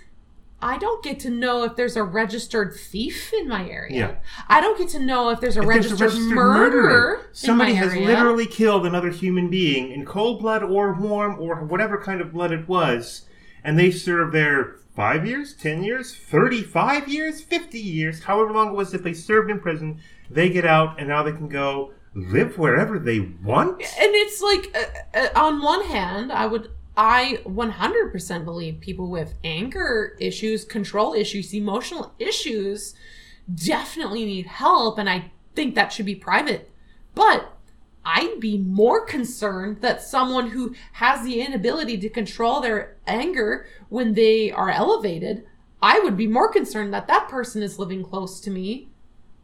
I 0.61 0.77
don't 0.77 1.03
get 1.03 1.19
to 1.21 1.29
know 1.29 1.63
if 1.65 1.75
there's 1.75 1.97
a 1.97 2.03
registered 2.03 2.73
thief 2.73 3.33
in 3.33 3.49
my 3.49 3.67
area. 3.69 3.97
Yeah. 3.97 4.15
I 4.47 4.61
don't 4.61 4.77
get 4.77 4.87
to 4.89 4.99
know 4.99 5.29
if 5.31 5.41
there's 5.41 5.57
a, 5.57 5.61
If 5.61 5.67
there's 5.67 5.75
registered, 5.91 5.99
a 6.01 6.05
registered 6.05 6.35
murderer. 6.35 7.15
in 7.15 7.33
Somebody 7.33 7.73
has 7.73 7.91
area. 7.91 8.07
literally 8.07 8.45
killed 8.45 8.85
another 8.85 9.09
human 9.09 9.49
being 9.49 9.91
in 9.91 10.05
cold 10.05 10.39
blood 10.39 10.63
or 10.63 10.93
warm 10.93 11.37
or 11.37 11.65
whatever 11.65 11.97
kind 12.01 12.21
of 12.21 12.31
blood 12.31 12.53
it 12.53 12.65
was, 12.69 13.25
and 13.61 13.77
they 13.77 13.91
serve 13.91 14.31
their 14.31 14.77
five 14.95 15.25
years, 15.25 15.53
ten 15.53 15.83
years, 15.83 16.15
thirty-five 16.15 17.07
years, 17.07 17.41
fifty 17.41 17.79
years, 17.79 18.23
however 18.23 18.51
long 18.51 18.69
it 18.69 18.73
was 18.75 18.91
that 18.91 19.03
they 19.03 19.13
served 19.13 19.49
in 19.51 19.59
prison. 19.59 19.99
They 20.29 20.49
get 20.49 20.65
out 20.65 20.99
and 20.99 21.07
now 21.07 21.23
they 21.23 21.31
can 21.31 21.47
go 21.49 21.93
live 22.15 22.57
wherever 22.57 22.99
they 22.99 23.19
want. 23.19 23.81
and 23.81 24.11
it's 24.13 24.41
like 24.41 24.75
uh, 24.77 25.19
uh, 25.19 25.29
on 25.47 25.61
one 25.63 25.83
hand 25.85 26.31
i 26.31 26.45
would 26.45 26.69
i 26.95 27.39
100% 27.43 28.45
believe 28.45 28.79
people 28.81 29.09
with 29.09 29.33
anger 29.43 30.15
issues 30.19 30.63
control 30.63 31.15
issues 31.15 31.53
emotional 31.55 32.13
issues 32.19 32.93
definitely 33.55 34.25
need 34.25 34.45
help 34.45 34.99
and 34.99 35.09
i 35.09 35.31
think 35.55 35.73
that 35.73 35.91
should 35.91 36.05
be 36.05 36.13
private 36.15 36.69
but 37.15 37.57
i'd 38.05 38.39
be 38.39 38.57
more 38.57 39.05
concerned 39.05 39.77
that 39.81 40.01
someone 40.01 40.49
who 40.49 40.73
has 40.93 41.23
the 41.23 41.41
inability 41.41 41.97
to 41.97 42.09
control 42.09 42.61
their 42.61 42.95
anger 43.07 43.65
when 43.89 44.13
they 44.13 44.51
are 44.51 44.69
elevated 44.69 45.43
i 45.81 45.99
would 45.99 46.17
be 46.17 46.27
more 46.27 46.51
concerned 46.51 46.93
that 46.93 47.07
that 47.07 47.27
person 47.29 47.61
is 47.63 47.79
living 47.79 48.03
close 48.03 48.39
to 48.39 48.49
me 48.49 48.89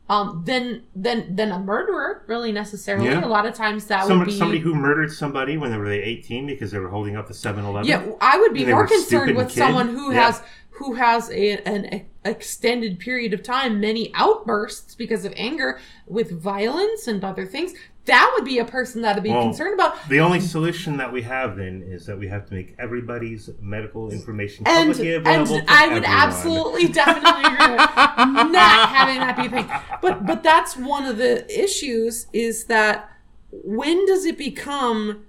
um, 0.09 0.41
than 0.45 0.81
than 0.95 1.35
than 1.35 1.51
a 1.51 1.59
murderer 1.59 2.23
really 2.25 2.51
necessarily. 2.51 3.05
Yeah. 3.09 3.23
A 3.23 3.27
lot 3.27 3.45
of 3.45 3.53
times 3.53 3.85
that 3.85 4.05
would 4.05 4.07
Somebody, 4.09 4.31
be 4.31 4.37
somebody 4.39 4.59
who 4.59 4.73
murdered 4.73 5.11
somebody 5.11 5.55
when 5.55 5.69
they 5.69 5.77
were 5.77 5.85
18 5.87 6.47
because 6.47 6.71
they 6.71 6.79
were 6.79 6.89
holding 6.89 7.15
up 7.15 7.27
the 7.27 7.33
7-Eleven. 7.35 7.85
yeah. 7.87 8.03
I 8.19 8.39
would 8.39 8.51
be 8.55 8.65
more 8.65 8.87
concerned 8.87 9.37
with 9.37 9.49
kid. 9.49 9.59
someone 9.59 9.89
who 9.89 10.11
Yeah. 10.11 10.25
has 10.25 10.41
who 10.71 10.95
has 10.95 11.29
a, 11.29 11.57
an 11.67 12.05
extended 12.25 12.99
period 12.99 13.33
of 13.33 13.41
time, 13.43 13.79
many 13.79 14.11
outbursts 14.15 14.93
because 14.95 15.25
of 15.25 15.33
anger 15.37 15.79
with 16.07 16.31
violence 16.31 17.07
and 17.07 17.23
other 17.23 17.45
things. 17.45 17.73
That 18.05 18.31
would 18.35 18.43
be 18.45 18.57
a 18.57 18.65
person 18.65 19.03
that 19.03 19.17
I'd 19.17 19.23
be 19.23 19.29
Well, 19.29 19.43
concerned 19.43 19.75
about. 19.75 20.09
The 20.09 20.19
only 20.19 20.39
solution 20.39 20.97
that 20.97 21.13
we 21.13 21.21
have 21.21 21.57
then 21.57 21.83
is 21.85 22.07
that 22.07 22.17
we 22.17 22.27
have 22.27 22.47
to 22.47 22.53
make 22.55 22.75
everybody's 22.79 23.49
medical 23.61 24.09
information 24.11 24.65
And 24.67 24.89
publicly 24.89 25.13
and 25.15 25.27
available. 25.27 25.59
to 25.59 25.65
I 25.71 25.87
would 25.89 26.03
everyone. 26.03 26.05
absolutely 26.19 26.87
definitely 26.91 27.43
agree 27.53 27.67
with 27.71 28.51
not 28.51 28.89
having 28.89 29.19
that 29.19 29.37
be 29.37 29.45
a 29.45 29.49
thing. 29.49 29.69
But 30.01 30.25
but 30.25 30.41
that's 30.41 30.75
one 30.75 31.05
of 31.05 31.17
the 31.17 31.45
issues 31.63 32.25
is 32.33 32.65
that 32.65 33.11
when 33.51 34.05
does 34.07 34.25
it 34.25 34.37
become 34.39 35.25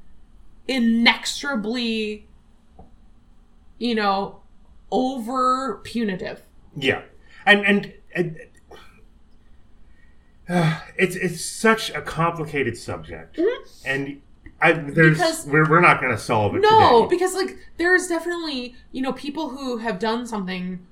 inexorably, 0.67 2.27
you 3.79 3.95
know, 3.95 4.41
over 4.91 5.77
punitive. 5.85 6.43
Yeah, 6.77 7.03
and 7.47 7.65
and, 7.67 7.93
and 8.15 8.39
uh, 10.49 10.81
it's 10.97 11.17
it's 11.17 11.45
such 11.45 11.91
a 11.91 12.01
complicated 12.03 12.77
subject, 12.77 13.39
and 13.85 14.21
I 14.61 14.73
there's 14.73 14.95
Mm-hmm. 14.97 15.13
Because- 15.13 15.47
we're 15.47 15.69
we're 15.69 15.81
not 15.81 16.01
going 16.01 16.13
to 16.13 16.19
solve 16.19 16.55
it. 16.57 16.61
No, 16.61 17.03
today. 17.05 17.17
because 17.17 17.35
like 17.35 17.57
there's 17.77 18.09
definitely 18.09 18.75
you 18.93 19.03
know 19.03 19.13
people 19.13 19.51
who 19.51 19.79
have 19.79 19.99
done 19.99 20.27
something 20.27 20.85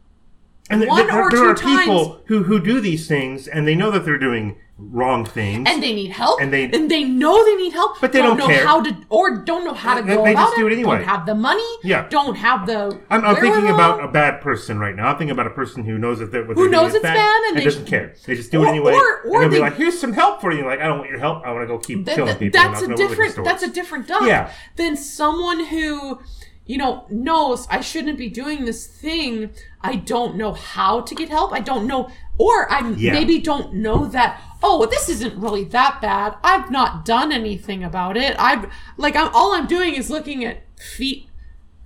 and 0.70 0.86
one 0.86 1.06
there, 1.06 1.22
or 1.26 1.30
there 1.30 1.40
two 1.40 1.46
are 1.50 1.54
times- 1.54 1.80
people 1.80 2.22
who 2.26 2.42
who 2.44 2.60
do 2.60 2.80
these 2.80 3.08
things, 3.08 3.48
and 3.48 3.66
they 3.66 3.74
know 3.74 3.90
that 3.90 4.04
they're 4.04 4.18
doing 4.18 4.56
wrong 4.80 5.24
things, 5.24 5.68
and 5.68 5.82
they 5.82 5.92
need 5.92 6.12
help 6.12 6.40
And 6.40 6.52
they- 6.52 6.64
and 6.70 6.88
they 6.88 7.02
know 7.02 7.44
they 7.44 7.56
need 7.56 7.72
help 7.72 8.00
But 8.00 8.12
they 8.12 8.22
don't 8.22 8.36
know 8.36 8.46
care. 8.46 8.64
how 8.64 8.80
to 8.80 8.96
or 9.08 9.38
don't 9.38 9.64
know 9.64 9.74
how 9.74 9.96
to 9.96 10.02
They- 10.02 10.14
go 10.14 10.24
they 10.24 10.30
about 10.30 10.46
just 10.46 10.56
do 10.56 10.68
it 10.68 10.72
anyway. 10.72 10.98
don't 10.98 11.04
have 11.04 11.26
the 11.26 11.34
money 11.34 11.66
Yeah. 11.82 12.06
don't 12.08 12.36
have 12.36 12.64
the 12.66 12.96
I'm, 13.10 13.24
I'm 13.24 13.34
thinking 13.36 13.68
about 13.70 14.04
a 14.04 14.06
bad 14.06 14.40
person 14.40 14.78
right 14.78 14.94
now. 14.94 15.08
I'm 15.08 15.18
thinking 15.18 15.32
about 15.32 15.48
a 15.48 15.50
person 15.50 15.82
who 15.84 15.98
knows 15.98 16.20
that 16.20 16.30
they're, 16.30 16.44
what 16.44 16.56
Who 16.56 16.68
knows 16.68 16.94
it's 16.94 17.02
bad 17.02 17.42
and 17.48 17.56
they 17.58 17.64
doesn't 17.64 17.86
sh- 17.86 17.90
care. 17.90 18.14
They 18.24 18.36
just 18.36 18.52
do 18.52 18.60
Or- 18.62 18.66
it 18.66 18.68
anyway. 18.68 18.92
or- 18.94 19.22
or 19.26 19.40
they'll 19.40 19.48
they- 19.50 19.56
be 19.56 19.60
like, 19.60 19.74
"Here's 19.76 19.98
some 19.98 20.12
help 20.12 20.40
for 20.40 20.52
you." 20.52 20.64
Like, 20.64 20.80
I 20.80 20.84
don't 20.86 20.98
want 20.98 21.10
your 21.10 21.18
help. 21.18 21.42
I 21.44 21.50
want 21.52 21.62
to 21.64 21.66
go 21.66 21.78
keep 21.78 22.04
Th- 22.04 22.14
killing 22.14 22.36
th- 22.36 22.52
people. 22.52 22.60
that's 22.60 22.80
a 22.82 22.86
knocking 22.88 23.04
over 23.04 23.10
liquor 23.14 23.24
different 23.26 23.44
that's 23.48 23.62
a 23.64 23.68
different 23.70 24.06
duck 24.06 24.22
Yeah. 24.22 24.50
than 24.76 24.96
someone 24.96 25.64
who 25.64 26.20
you 26.66 26.76
know 26.76 27.04
knows 27.10 27.66
i 27.70 27.80
shouldn't 27.80 28.18
be 28.18 28.28
doing 28.28 28.66
this 28.66 28.86
thing 28.86 29.48
i 29.82 29.94
don't 29.96 30.36
know 30.36 30.52
how 30.52 31.00
to 31.00 31.14
get 31.14 31.28
help 31.28 31.52
i 31.52 31.60
don't 31.60 31.86
know 31.86 32.10
or 32.38 32.70
i 32.72 32.88
Yeah. 32.96 33.12
maybe 33.12 33.38
don't 33.38 33.74
know 33.74 34.06
that 34.06 34.40
oh 34.62 34.86
this 34.86 35.08
isn't 35.08 35.36
really 35.40 35.64
that 35.64 36.00
bad 36.00 36.34
i've 36.42 36.70
not 36.70 37.04
done 37.04 37.30
anything 37.32 37.84
about 37.84 38.16
it 38.16 38.34
i've 38.38 38.70
like 38.96 39.14
i'm 39.16 39.28
all 39.34 39.52
i'm 39.54 39.66
doing 39.66 39.94
is 39.94 40.10
looking 40.10 40.44
at 40.44 40.62
feet 40.78 41.28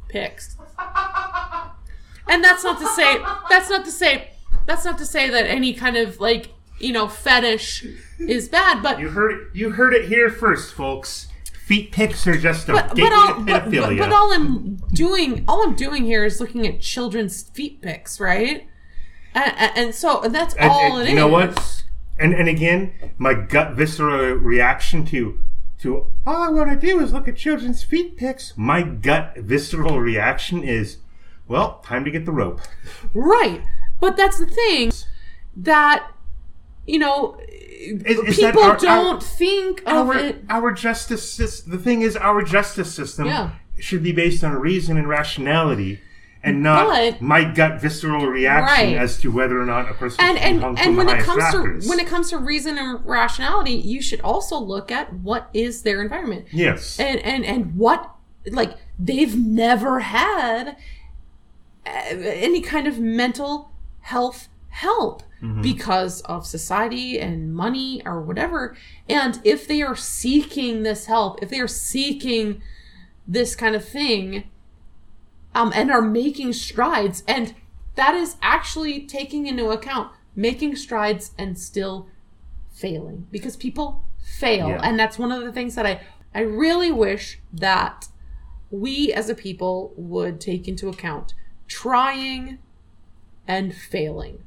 pics 0.09 0.57
and 2.29 2.43
that's 2.43 2.65
not 2.65 2.79
to 2.79 2.87
say 2.89 3.19
that's 3.49 3.69
not 3.71 3.85
to 3.85 3.91
say 3.91 4.31
that's 4.67 4.85
not 4.85 4.99
to 4.99 5.07
say 5.07 5.29
that 5.29 5.47
any 5.47 5.73
kind 5.75 5.97
of 5.97 6.21
like 6.21 6.51
you 6.79 6.93
know 6.93 7.09
fetish 7.09 7.85
is 8.19 8.49
bad 8.49 8.83
but 8.83 8.99
You 9.01 9.09
heard 9.11 9.33
it. 9.33 9.39
You 9.55 9.71
heard 9.71 9.95
it 9.95 10.07
here 10.09 10.31
first, 10.31 10.73
folks. 10.75 11.29
Feet 11.73 11.91
pics 11.91 12.27
are 12.27 12.37
just 12.37 12.69
a 12.69 12.75
but, 12.75 12.95
but, 12.95 13.13
all, 13.13 13.41
but, 13.45 13.71
but, 13.71 13.97
but 13.97 14.13
all 14.13 14.31
I'm 14.31 14.77
doing, 14.93 15.43
all 15.49 15.63
I'm 15.67 15.75
doing 15.75 16.05
here 16.05 16.23
is 16.23 16.39
looking 16.39 16.67
at 16.67 16.83
children's 16.83 17.45
feet 17.45 17.81
pics, 17.81 18.21
right? 18.21 18.67
And, 19.35 19.73
and, 19.75 19.95
so 19.95 20.21
that's 20.29 20.53
And- 20.57 20.71
all 20.71 20.97
and 20.99 21.01
it 21.01 21.05
is. 21.05 21.09
you 21.09 21.17
know 21.17 21.29
what? 21.29 21.85
And 22.19 22.35
and 22.35 22.47
again, 22.47 22.93
my 23.17 23.33
gut 23.33 23.73
visceral 23.73 24.35
reaction 24.35 25.07
to 25.07 25.41
to 25.79 26.09
all 26.27 26.43
I 26.43 26.51
want 26.51 26.79
to 26.79 26.87
do 26.87 27.01
is 27.01 27.15
look 27.15 27.27
at 27.27 27.37
children's 27.37 27.83
feet 27.83 28.19
pics. 28.19 28.53
My 28.55 28.83
gut 28.83 29.39
visceral 29.39 29.99
reaction 29.99 30.63
is, 30.63 30.99
well, 31.49 31.81
time 31.87 32.05
to 32.05 32.11
get 32.11 32.27
the 32.27 32.33
rope. 32.33 32.61
Right. 33.15 33.63
But 33.99 34.19
that's 34.19 34.39
the 34.39 34.45
thing 34.47 34.93
that 35.57 36.07
you 36.87 36.99
know 36.99 37.39
is 37.83 38.37
that 38.39 38.53
people 38.55 38.63
our- 38.63 38.71
our- 38.73 38.79
don't 38.79 39.23
think 39.23 39.81
of 39.83 40.09
Our 40.09 40.15
it. 40.17 40.45
our 40.49 40.73
justice 40.73 41.31
system. 41.33 41.73
The 41.73 41.79
thing 41.79 42.03
is, 42.03 42.17
our 42.17 42.43
justice 42.43 42.95
system 42.95 43.27
Yeah. 43.27 43.51
should 43.79 44.03
be 44.03 44.13
based 44.13 44.45
on 44.45 44.53
reason 44.55 44.97
and 44.97 45.09
rationality. 45.09 46.01
And 46.45 46.61
not 46.61 46.89
But- 46.89 47.23
my 47.23 47.45
gut 47.45 47.81
visceral 47.81 48.27
reaction 48.27 48.89
Right. 48.95 48.97
as 48.97 49.17
to 49.21 49.31
whether 49.31 49.61
or 49.63 49.65
not 49.65 49.89
a 49.89 49.95
person 49.95 50.25
And 50.25 50.37
and 50.39 50.77
and 50.77 50.97
when 50.97 51.09
it 51.09 51.21
comes 51.23 51.45
to 51.53 51.89
when 51.89 52.01
it 52.01 52.09
comes 52.09 52.31
to 52.31 52.39
reason 52.39 52.79
and 52.79 52.99
rationality, 53.05 53.75
you 53.75 54.03
should 54.03 54.21
also 54.23 54.59
look 54.59 54.91
at 54.91 55.13
what 55.13 55.49
is 55.55 55.83
their 55.83 56.03
environment. 56.03 56.47
yes, 56.51 56.99
and 56.99 57.21
and 57.21 57.45
and 57.45 57.77
what 57.77 58.11
like 58.51 58.73
they've 58.99 59.37
never 59.37 60.01
had 60.01 60.77
uh, 61.87 61.91
any 62.17 62.61
kind 62.61 62.89
of 62.89 62.99
mental 62.99 63.71
health 64.01 64.49
help 64.71 65.23
because 65.61 66.21
of 66.23 66.47
society 66.47 67.19
and 67.19 67.53
money 67.53 68.01
or 68.05 68.21
whatever. 68.23 68.77
And 69.09 69.41
if 69.43 69.67
they 69.67 69.83
are 69.83 69.97
seeking 69.97 70.83
this 70.85 71.07
help 71.07 71.43
if 71.43 71.51
they 71.51 71.59
are 71.59 71.69
seeking 71.69 72.63
this 73.27 73.55
kind 73.57 73.75
of 73.75 73.85
thing 73.85 74.45
um 75.55 75.73
and 75.75 75.91
are 75.91 76.03
making 76.03 76.53
strides 76.53 77.23
and 77.27 77.55
that 77.95 78.15
is 78.15 78.37
actually 78.41 79.01
taking 79.07 79.47
into 79.47 79.69
account 79.71 80.11
making 80.35 80.75
strides 80.77 81.33
and 81.39 81.59
still 81.59 82.09
failing 82.71 83.27
because 83.31 83.57
people 83.57 84.05
fail. 84.41 84.69
Yeah. 84.69 84.81
and 84.83 84.99
that's 84.99 85.19
one 85.19 85.31
of 85.31 85.43
the 85.43 85.53
things 85.53 85.75
that 85.75 85.87
i 85.87 86.01
i 86.35 86.41
really 86.41 86.91
wish 86.91 87.41
that 87.53 88.09
we 88.71 89.13
as 89.13 89.29
a 89.29 89.35
people 89.35 89.93
would 89.97 90.41
take 90.41 90.67
into 90.67 90.89
account 90.89 91.35
trying 91.69 92.59
and 93.47 93.75
failing 93.75 94.43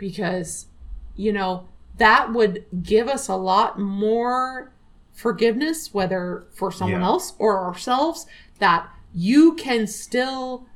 because 0.00 0.66
you 1.14 1.32
know 1.32 1.68
that 1.98 2.32
would 2.32 2.64
give 2.82 3.06
us 3.06 3.28
a 3.28 3.36
lot 3.36 3.78
more 3.78 4.72
forgiveness 5.12 5.92
whether 5.94 6.46
for 6.54 6.72
someone 6.72 7.02
Yeah. 7.02 7.06
else 7.06 7.34
or 7.38 7.62
ourselves 7.64 8.26
that 8.58 8.88
you 9.14 9.54
can 9.54 9.86
still 9.86 10.66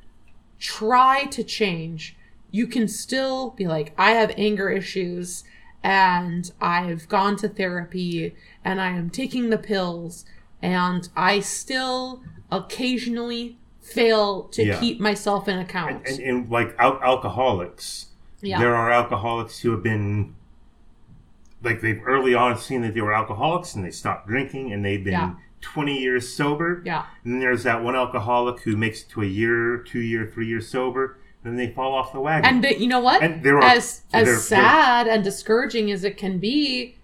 try 0.59 1.25
to 1.25 1.43
change 1.43 2.15
you 2.51 2.67
can 2.67 2.87
still 2.87 3.49
be 3.51 3.65
like 3.67 3.93
i 3.97 4.11
have 4.11 4.31
anger 4.37 4.69
issues 4.69 5.43
and 5.83 6.51
i've 6.61 7.09
gone 7.09 7.35
to 7.37 7.49
therapy 7.49 8.35
and 8.63 8.79
i 8.79 8.89
am 8.91 9.09
taking 9.09 9.49
the 9.49 9.57
pills 9.57 10.25
and 10.61 11.09
i 11.15 11.39
still 11.39 12.21
occasionally 12.51 13.57
fail 13.81 14.43
to 14.43 14.63
Yeah. 14.65 14.79
keep 14.79 14.99
myself 14.99 15.47
in 15.47 15.57
account 15.59 16.07
and, 16.07 16.19
and 16.19 16.49
like 16.49 16.75
al- 16.79 16.99
alcoholics, 17.03 18.07
Yeah. 18.45 18.59
there 18.59 18.75
are 18.75 18.91
alcoholics 18.91 19.59
who 19.59 19.71
have 19.71 19.83
been 19.83 20.35
like 21.63 21.81
they've 21.81 22.01
early 22.05 22.33
on 22.35 22.57
seen 22.57 22.81
that 22.81 22.93
they 22.93 23.01
were 23.01 23.13
alcoholics 23.13 23.75
and 23.75 23.83
they 23.83 23.91
stopped 23.91 24.27
drinking 24.27 24.71
and 24.71 24.83
they've 24.85 25.03
been 25.03 25.13
Yeah. 25.13 25.31
20 25.61 25.99
years 25.99 26.31
sober. 26.31 26.81
yeah 26.85 27.05
And 27.23 27.33
then 27.33 27.39
there's 27.39 27.63
that 27.63 27.83
one 27.83 27.95
alcoholic 27.95 28.59
who 28.61 28.77
makes 28.77 29.01
it 29.01 29.09
to 29.09 29.23
a 29.23 29.25
year, 29.25 29.77
two 29.77 29.99
year, 30.01 30.29
three 30.31 30.47
years 30.47 30.67
sober, 30.69 31.17
and 31.43 31.51
then 31.57 31.57
they 31.67 31.73
fall 31.73 31.93
off 31.95 32.13
the 32.13 32.19
wagon. 32.19 32.45
and 32.47 32.61
th- 32.63 32.79
you 32.79 32.87
know 32.87 32.99
what 32.99 33.23
And 33.23 33.41
there 33.43 33.57
are- 33.57 33.63
as 33.63 34.03
as 34.13 34.25
there- 34.27 34.35
sad 34.37 35.07
and 35.07 35.23
discouraging 35.23 35.89
as 35.91 36.03
it 36.03 36.17
can 36.17 36.37
be 36.37 36.95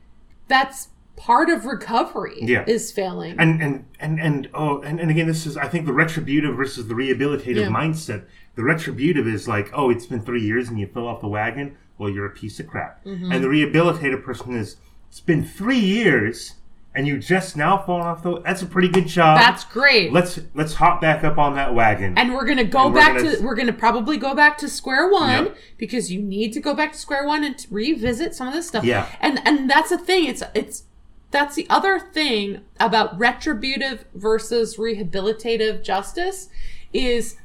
that's 0.48 0.90
part 1.16 1.50
of 1.50 1.66
recovery 1.66 2.40
Yeah. 2.42 2.64
is 2.68 2.92
failing 2.92 3.36
and 3.40 3.62
and 3.62 3.86
and 4.00 4.20
and 4.20 4.50
oh 4.56 4.82
and, 4.82 5.00
and 5.00 5.12
again 5.12 5.28
this 5.28 5.46
is 5.46 5.56
i 5.56 5.68
think 5.68 5.86
the 5.86 5.94
retributive 5.94 6.56
versus 6.56 6.88
the 6.88 6.96
rehabilitative 6.96 7.56
Yeah. 7.58 7.68
mindset 7.68 8.24
the 8.56 8.64
retributive 8.64 9.28
is 9.28 9.48
like 9.48 9.70
oh 9.74 9.90
it's 9.90 10.06
been 10.06 10.22
three 10.22 10.42
years 10.42 10.70
and 10.70 10.80
you 10.80 10.88
fell 10.88 11.08
off 11.08 11.22
the 11.22 11.28
wagon 11.28 11.76
well 11.98 12.10
you're 12.10 12.26
a 12.26 12.30
piece 12.32 12.60
of 12.60 12.68
crap 12.68 13.04
Mm-hmm. 13.06 13.32
and 13.32 13.44
the 13.44 13.48
rehabilitative 13.48 14.24
person 14.24 14.56
is 14.56 14.78
it's 15.10 15.20
been 15.20 15.44
three 15.44 15.80
years 15.80 16.56
and 16.94 17.08
you 17.08 17.18
just 17.20 17.56
now 17.56 17.78
fallen 17.78 18.06
off 18.06 18.22
the 18.24 18.42
that's 18.42 18.62
a 18.62 18.66
pretty 18.66 18.90
good 18.90 19.08
job 19.08 19.38
that's 19.40 19.64
great 19.64 20.12
let's 20.12 20.40
let's 20.54 20.74
hop 20.74 21.00
back 21.00 21.24
up 21.24 21.38
on 21.38 21.56
that 21.56 21.74
wagon 21.74 22.18
and 22.18 22.34
we're 22.34 22.46
gonna 22.46 22.64
go 22.66 22.86
And 22.86 22.94
we're 22.94 23.00
back 23.00 23.18
gonna- 23.18 23.38
to 23.38 23.44
we're 23.44 23.56
gonna 23.56 23.72
probably 23.72 24.18
go 24.18 24.36
back 24.36 24.58
to 24.60 24.68
square 24.68 25.10
one 25.10 25.46
Yep. 25.46 25.58
because 25.78 26.12
you 26.12 26.22
need 26.22 26.52
to 26.54 26.60
go 26.60 26.74
back 26.74 26.92
to 26.92 26.98
square 26.98 27.26
one 27.26 27.44
and 27.46 27.58
to 27.58 27.68
revisit 27.74 28.36
some 28.36 28.48
of 28.48 28.54
this 28.54 28.68
stuff 28.68 28.84
Yeah. 28.84 29.08
and 29.22 29.40
and 29.48 29.70
that's 29.70 29.90
the 29.90 29.98
thing 29.98 30.26
it's 30.26 30.44
it's 30.54 30.84
that's 31.32 31.56
the 31.56 31.66
other 31.70 31.98
thing 31.98 32.60
about 32.78 33.18
retributive 33.18 34.04
versus 34.14 34.76
rehabilitative 34.76 35.82
justice 35.84 36.50
is 36.94 37.38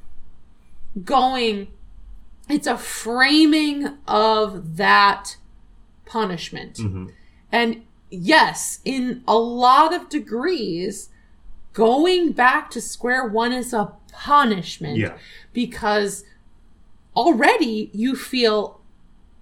going 1.04 1.68
it's 2.48 2.66
a 2.66 2.78
framing 2.78 3.96
of 4.06 4.76
that 4.76 5.36
punishment 6.06 6.74
Mm-hmm. 6.76 7.06
and 7.52 7.82
yes 8.10 8.80
in 8.84 9.22
a 9.26 9.36
lot 9.36 9.92
of 9.92 10.08
degrees 10.08 11.08
going 11.72 12.32
back 12.32 12.70
to 12.70 12.80
square 12.80 13.26
one 13.26 13.52
is 13.52 13.72
a 13.74 13.92
punishment 14.12 14.96
Yeah. 14.96 15.18
because 15.52 16.24
already 17.14 17.90
you 17.92 18.14
feel 18.14 18.80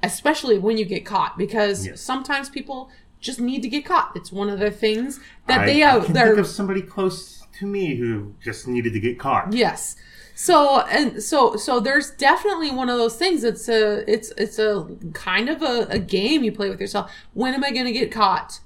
especially 0.03 0.59
when 0.59 0.77
you 0.77 0.85
get 0.85 1.05
caught 1.05 1.37
because 1.39 1.87
Yes. 1.87 2.01
sometimes 2.01 2.49
people 2.49 2.91
just 3.21 3.41
need 3.41 3.63
to 3.63 3.69
get 3.69 3.85
caught 3.85 4.13
it's 4.15 4.33
one 4.33 4.49
of 4.49 4.59
the 4.59 4.71
things 4.71 5.21
that 5.47 5.61
I, 5.61 5.67
they 5.67 5.83
I 5.83 5.91
have 5.93 6.05
can 6.07 6.15
think 6.15 6.39
of 6.39 6.47
somebody 6.47 6.83
close 6.83 7.43
to 7.59 7.67
me 7.67 7.97
who 7.97 8.35
just 8.43 8.67
needed 8.67 8.93
to 8.95 9.01
get 9.01 9.19
caught 9.19 9.53
Yes. 9.53 9.97
So 10.35 10.81
and 10.81 11.23
so 11.23 11.57
so 11.57 11.79
there's 11.81 12.11
definitely 12.11 12.71
one 12.71 12.89
of 12.89 12.99
those 12.99 13.17
things. 13.17 13.45
It's 13.45 13.69
a 13.69 14.11
it's 14.13 14.31
it's 14.37 14.59
a 14.59 14.89
kind 15.13 15.49
of 15.49 15.63
a, 15.63 15.87
a 15.91 15.99
game 15.99 16.43
you 16.43 16.51
play 16.53 16.69
with 16.71 16.81
yourself. 16.81 17.11
When 17.35 17.55
am 17.55 17.63
I 17.63 17.71
going 17.71 17.87
to 17.87 17.93
get 17.93 18.11
caught? 18.11 18.61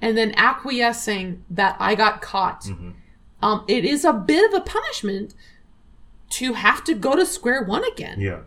And 0.00 0.16
then 0.18 0.34
acquiescing 0.36 1.44
that 1.48 1.76
I 1.78 1.94
got 1.94 2.20
caught. 2.22 2.66
Um, 3.40 3.64
it 3.68 3.84
is 3.84 4.04
a 4.04 4.12
bit 4.12 4.52
of 4.52 4.60
a 4.60 4.64
punishment 4.64 5.34
to 6.30 6.54
have 6.54 6.82
to 6.84 6.94
go 6.94 7.14
to 7.14 7.24
square 7.24 7.62
one 7.62 7.84
again. 7.84 8.20
yeah 8.20 8.40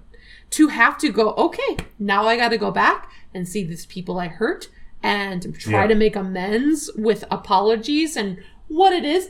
To 0.51 0.67
have 0.67 0.97
to 0.97 1.09
go, 1.11 1.33
okay, 1.35 1.77
now 1.99 2.25
I 2.27 2.35
got 2.35 2.49
to 2.49 2.57
go 2.57 2.71
back 2.71 3.09
and 3.33 3.47
see 3.47 3.63
these 3.63 3.85
people 3.85 4.19
I 4.19 4.27
hurt 4.27 4.67
and 5.01 5.55
try 5.57 5.81
Yeah. 5.83 5.87
to 5.87 5.95
make 5.95 6.15
amends 6.17 6.89
with 6.97 7.23
apologies 7.31 8.17
and 8.17 8.39
what 8.67 8.91
it 8.91 9.05
is. 9.05 9.29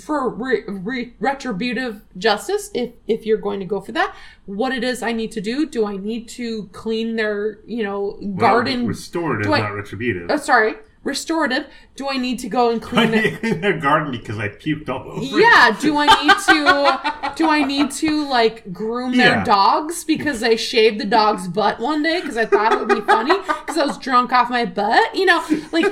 For 0.00 0.28
re, 0.30 0.62
re, 0.66 1.12
retributive 1.20 2.02
justice 2.16 2.70
if 2.74 2.90
if 3.06 3.24
you're 3.24 3.38
going 3.38 3.60
to 3.60 3.66
go 3.66 3.80
for 3.80 3.92
that 3.92 4.14
what 4.46 4.72
it 4.72 4.82
is 4.82 5.02
i 5.02 5.12
need 5.12 5.30
to 5.30 5.40
do 5.40 5.66
do 5.66 5.86
i 5.86 5.96
need 5.96 6.28
to 6.28 6.68
clean 6.72 7.14
their 7.16 7.58
you 7.66 7.82
know 7.84 8.18
garden 8.36 8.80
Well, 8.80 8.88
restorative, 8.88 9.46
do 9.46 9.52
I- 9.54 9.60
not 9.60 9.74
retributive. 9.74 10.30
oh 10.30 10.36
sorry 10.36 10.74
restorative 11.04 11.64
do 11.94 12.08
i 12.08 12.16
need 12.16 12.40
to 12.40 12.48
go 12.48 12.70
and 12.70 12.82
clean 12.82 13.12
need 13.12 13.24
it 13.24 13.30
to 13.30 13.36
clean 13.38 13.60
their 13.60 13.78
garden 13.78 14.10
because 14.10 14.36
I 14.38 14.48
puked 14.48 14.88
all 14.88 15.08
over. 15.12 15.20
it. 15.22 15.40
yeah 15.40 15.74
do 15.80 15.96
i 15.96 16.06
need 16.06 16.34
to 16.48 17.32
do 17.36 17.48
i 17.48 17.62
need 17.62 17.92
to 17.92 18.26
like 18.28 18.72
groom 18.72 19.16
their 19.16 19.44
dogs 19.44 20.02
because 20.02 20.42
i 20.42 20.56
shaved 20.56 20.98
the 21.00 21.04
dog's 21.06 21.46
butt 21.46 21.78
one 21.78 22.02
day 22.02 22.20
because 22.20 22.36
i 22.36 22.44
thought 22.44 22.72
it 22.72 22.80
would 22.80 22.88
be 22.88 23.00
funny 23.02 23.38
because 23.38 23.78
i 23.78 23.86
was 23.86 23.96
drunk 23.96 24.32
off 24.32 24.50
my 24.50 24.64
butt 24.66 25.14
you 25.14 25.24
know 25.24 25.42
like 25.72 25.86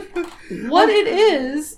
what 0.68 0.88
it 0.90 1.06
is 1.06 1.76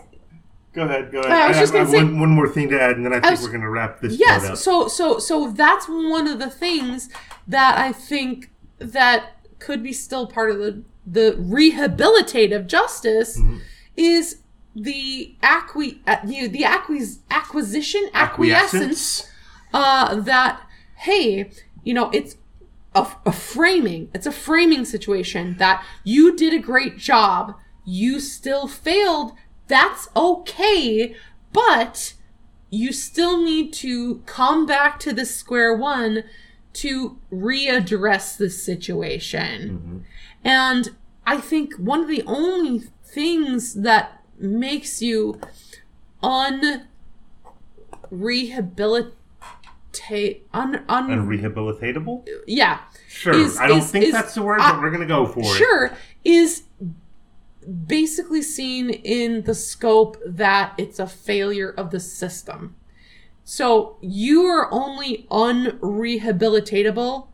Go 0.75 0.83
ahead. 0.85 1.11
Go 1.11 1.21
ahead. 1.21 1.33
I 1.33 1.49
was 1.49 1.57
I 1.57 1.61
just 1.61 1.73
have, 1.75 1.87
gonna 1.87 1.97
I 1.99 2.01
say- 2.01 2.05
one, 2.13 2.21
one 2.21 2.31
more 2.31 2.49
thing 2.49 2.69
to 2.71 2.81
add, 2.81 2.97
and 2.97 3.05
then 3.05 3.13
I 3.13 3.21
think 3.21 3.31
was- 3.33 3.43
we're 3.43 3.49
going 3.49 3.63
to 3.63 3.71
wrap 3.71 4.01
this 4.01 4.13
part 4.17 4.21
yes 4.21 4.45
up. 4.51 4.57
so 4.59 4.87
so 4.89 5.19
so 5.19 5.51
that's 5.51 5.89
one 5.89 6.27
of 6.29 6.39
the 6.39 6.51
things 6.51 7.09
that 7.49 7.79
i 7.79 7.91
think 7.93 8.51
that 8.79 9.37
could 9.59 9.83
be 9.83 9.93
still 9.93 10.27
part 10.27 10.51
of 10.51 10.59
the 10.59 10.83
the 11.07 11.33
rehabilitative 11.41 12.67
justice 12.67 13.39
Mm-hmm. 13.39 13.59
is 13.97 14.37
the 14.77 15.35
acqui 15.43 15.99
uh, 16.07 16.17
you 16.27 16.49
the 16.49 16.65
acquis 16.65 17.19
acquisition 17.31 18.09
acquiescence 18.15 19.29
uh 19.75 20.15
that 20.15 20.61
hey 20.97 21.51
you 21.83 21.95
know 21.95 22.11
it's 22.11 22.37
a, 22.95 23.07
a 23.27 23.33
framing 23.33 24.09
it's 24.15 24.27
a 24.27 24.33
framing 24.33 24.85
situation 24.85 25.57
that 25.59 25.85
you 26.05 26.37
did 26.37 26.53
a 26.55 26.59
great 26.59 26.97
job 26.99 27.55
you 27.85 28.21
still 28.21 28.69
failed 28.69 29.33
that's 29.69 30.09
okay 30.17 31.15
but 31.53 32.15
you 32.71 32.93
still 32.93 33.43
need 33.43 33.73
to 33.73 34.17
come 34.27 34.67
back 34.67 34.99
to 35.01 35.13
the 35.13 35.25
square 35.25 35.75
one 35.77 36.25
to 36.75 37.19
readdress 37.33 38.37
the 38.37 38.51
situation 38.51 40.05
and 40.45 40.91
i 41.27 41.39
think 41.39 41.75
one 41.77 42.01
of 42.01 42.09
the 42.09 42.23
only 42.27 42.81
things 43.05 43.75
that 43.75 44.23
makes 44.39 45.01
you 45.03 45.41
un 46.23 46.87
rehabilitate 48.11 49.15
un, 50.53 50.85
un 50.89 51.09
Unrehabilitatable? 51.09 52.27
yeah 52.47 52.81
Sure. 53.09 53.35
is- 53.35 53.59
I 53.59 53.67
don't 53.69 53.79
is- 53.79 53.91
think 53.91 54.05
is- 54.07 54.13
that's 54.13 54.35
the 54.35 54.43
word, 54.43 54.61
uh, 54.61 54.73
but 54.75 54.83
we're 54.83 54.91
going 54.91 55.01
to 55.03 55.07
go 55.07 55.27
for 55.27 55.41
it. 55.41 55.57
sure 55.57 55.93
is 56.25 56.63
basically 57.87 58.43
seen 58.43 58.91
in 58.91 59.43
the 59.43 59.55
scope 59.55 60.17
that 60.25 60.75
it's 60.79 60.99
a 60.99 61.07
failure 61.07 61.71
of 61.71 61.91
the 61.91 62.01
system. 62.01 62.75
So 63.45 63.99
you 64.01 64.43
are 64.43 64.73
only 64.73 65.27
unrehabilitatable 65.31 67.29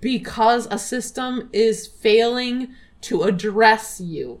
because 0.00 0.66
a 0.70 0.78
system 0.78 1.48
is 1.52 1.86
failing 1.86 2.74
to 3.02 3.22
address 3.22 4.00
you 4.00 4.40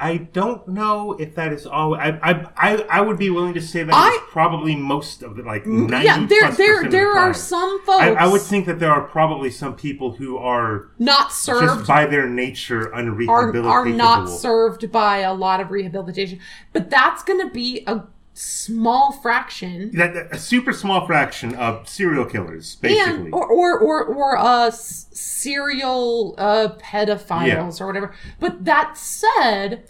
I 0.00 0.18
don't 0.18 0.68
know 0.68 1.12
if 1.14 1.34
that 1.34 1.52
is 1.52 1.66
all. 1.66 1.94
I 1.94 2.18
I 2.22 2.46
I, 2.56 2.76
I 2.90 3.00
would 3.00 3.18
be 3.18 3.30
willing 3.30 3.54
to 3.54 3.60
say 3.60 3.82
that 3.82 3.94
I- 3.94 4.24
probably 4.30 4.76
most 4.76 5.22
of 5.22 5.38
it, 5.38 5.44
like 5.44 5.64
mm, 5.64 5.88
ninety 5.88 6.06
yeah 6.06 6.26
there 6.26 6.50
there 6.52 6.88
there 6.88 7.14
the 7.14 7.20
are 7.20 7.34
some 7.34 7.84
folks 7.84 8.02
I, 8.02 8.10
I 8.10 8.26
would 8.26 8.40
think 8.42 8.66
that 8.66 8.78
there 8.78 8.90
are 8.90 9.02
probably 9.02 9.50
some 9.50 9.74
people 9.74 10.12
who 10.12 10.36
are 10.36 10.90
not 10.98 11.32
served 11.32 11.78
just 11.78 11.88
by 11.88 12.06
their 12.06 12.28
nature 12.28 12.94
are, 12.94 13.02
unrehabilitatable. 13.02 13.64
are 13.64 13.86
not 13.86 14.26
served 14.26 14.92
by 14.92 15.18
a 15.18 15.34
lot 15.34 15.60
of 15.60 15.70
rehabilitation 15.70 16.38
but 16.72 16.90
that's 16.90 17.22
going 17.22 17.40
to 17.40 17.52
be 17.52 17.82
a 17.86 18.02
small 18.40 19.10
fraction. 19.12 19.90
That, 19.94 20.14
that- 20.14 20.34
a 20.34 20.38
super 20.38 20.72
small 20.72 21.06
fraction 21.06 21.54
of 21.56 21.88
serial 21.88 22.24
killers, 22.24 22.76
basically. 22.76 23.12
and 23.26 23.34
or 23.34 23.46
or 23.48 23.78
or, 23.78 24.04
or 24.04 24.36
uh 24.38 24.70
serial 24.70 26.34
uh 26.38 26.68
pedophiles 26.80 27.80
or 27.80 27.86
whatever. 27.86 28.14
But 28.40 28.64
that 28.64 28.96
said 28.96 29.84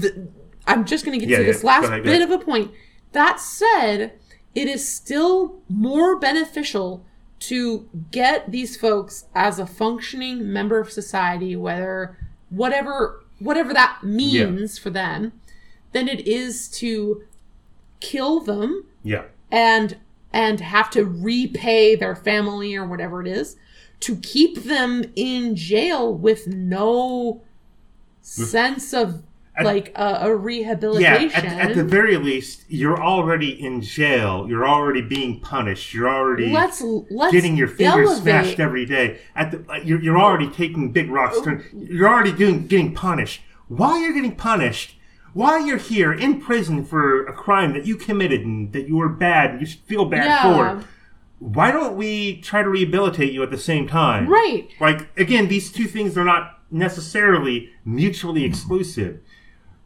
th- 0.00 0.14
i'm 0.66 0.84
just 0.84 1.04
going 1.04 1.18
to 1.18 1.24
get 1.24 1.30
Yeah, 1.30 1.38
to 1.38 1.42
yeah. 1.44 1.52
this 1.52 1.64
last 1.64 1.86
ahead, 1.88 2.04
bit 2.04 2.22
of 2.22 2.30
a 2.30 2.38
point. 2.38 2.70
That 3.12 3.40
said 3.40 4.12
it 4.54 4.68
is 4.68 4.86
still 4.88 5.60
more 5.68 6.18
beneficial 6.18 7.04
to 7.38 7.88
get 8.10 8.50
these 8.50 8.76
folks 8.76 9.26
as 9.34 9.58
a 9.58 9.66
functioning 9.66 10.50
member 10.52 10.78
of 10.80 10.90
society 10.90 11.54
whether 11.54 12.16
whatever 12.48 13.24
whatever 13.38 13.72
that 13.74 13.98
means 14.02 14.78
for 14.78 14.90
them 14.90 15.32
than 15.92 16.08
it 16.08 16.26
is 16.26 16.68
to 16.68 17.22
kill 18.00 18.40
them 18.40 18.84
yeah. 19.02 19.24
and 19.50 19.96
and 20.32 20.60
have 20.60 20.90
to 20.90 21.04
repay 21.04 21.94
their 21.96 22.14
family 22.14 22.74
or 22.74 22.84
whatever 22.86 23.20
it 23.22 23.28
is 23.28 23.56
to 24.00 24.16
keep 24.16 24.64
them 24.64 25.04
in 25.16 25.56
jail 25.56 26.12
with 26.12 26.46
no 26.46 27.42
sense 28.20 28.92
of 28.92 29.22
At- 29.56 29.64
like 29.64 29.92
a, 29.96 30.02
a 30.02 30.28
Yeah, 30.28 30.32
rehabilitation. 30.34 31.46
at, 31.46 31.70
at 31.70 31.76
the 31.76 31.84
very 31.84 32.16
least, 32.16 32.64
you're 32.68 33.02
already 33.02 33.50
in 33.50 33.80
jail. 33.80 34.46
You're 34.48 34.68
already 34.68 35.00
being 35.00 35.40
punished. 35.40 35.94
You're 35.94 36.08
already 36.10 36.50
let's 36.52 36.82
let's 36.82 37.32
getting 37.32 37.56
your 37.56 37.68
fingers 37.68 38.08
elevate. 38.10 38.22
smashed 38.22 38.60
every 38.60 38.84
day. 38.84 39.20
At 39.34 39.52
the, 39.52 39.72
uh, 39.72 39.76
you're, 39.76 40.00
you're 40.02 40.18
already 40.18 40.50
taking 40.50 40.92
big 40.92 41.08
rocks. 41.10 41.40
Turn, 41.40 41.64
you're 41.72 42.08
already 42.08 42.32
doing 42.32 42.66
getting 42.66 42.92
punished. 42.94 43.40
While 43.68 43.98
you're 43.98 44.12
getting 44.12 44.36
punished, 44.36 44.96
while 45.36 45.60
you're 45.66 45.76
here 45.76 46.14
in 46.14 46.40
prison 46.40 46.82
for 46.82 47.26
a 47.26 47.32
crime 47.34 47.74
that 47.74 47.84
you 47.84 47.94
committed 47.94 48.40
and 48.40 48.72
that 48.72 48.88
you 48.88 48.96
were 48.96 49.08
bad 49.08 49.50
and 49.50 49.60
you 49.60 49.66
should 49.66 49.80
feel 49.80 50.06
bad 50.06 50.24
Yeah. 50.24 50.42
for, 50.80 50.84
why 51.40 51.70
don't 51.70 51.94
we 51.94 52.40
try 52.40 52.62
to 52.62 52.70
rehabilitate 52.70 53.34
you 53.34 53.42
at 53.42 53.50
the 53.50 53.58
same 53.58 53.86
time? 53.86 54.26
Right. 54.28 54.70
Like 54.80 55.10
again, 55.18 55.48
these 55.48 55.70
two 55.70 55.84
things 55.84 56.16
are 56.16 56.24
not 56.24 56.60
necessarily 56.70 57.68
mutually 57.84 58.44
exclusive. 58.44 59.20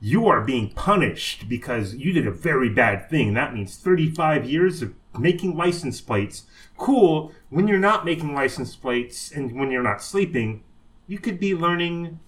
You 0.01 0.29
are 0.29 0.41
being 0.41 0.71
punished 0.71 1.49
because 1.49 1.97
you 1.97 2.13
did 2.13 2.29
a 2.29 2.31
very 2.31 2.69
bad 2.71 3.11
thing. 3.11 3.35
That 3.35 3.53
means 3.53 3.77
35 3.77 4.49
years 4.49 4.83
of 4.83 4.95
making 5.19 5.57
license 5.57 6.01
plates. 6.01 6.45
Cool. 6.77 7.33
When 7.49 7.67
you're 7.67 7.79
not 7.91 8.05
making 8.05 8.35
license 8.35 8.77
plates 8.77 9.33
and 9.33 9.59
when 9.59 9.73
you're 9.73 9.83
not 9.83 10.01
sleeping, 10.01 10.63
you 11.09 11.19
could 11.19 11.41
be 11.41 11.57
learning 11.57 12.21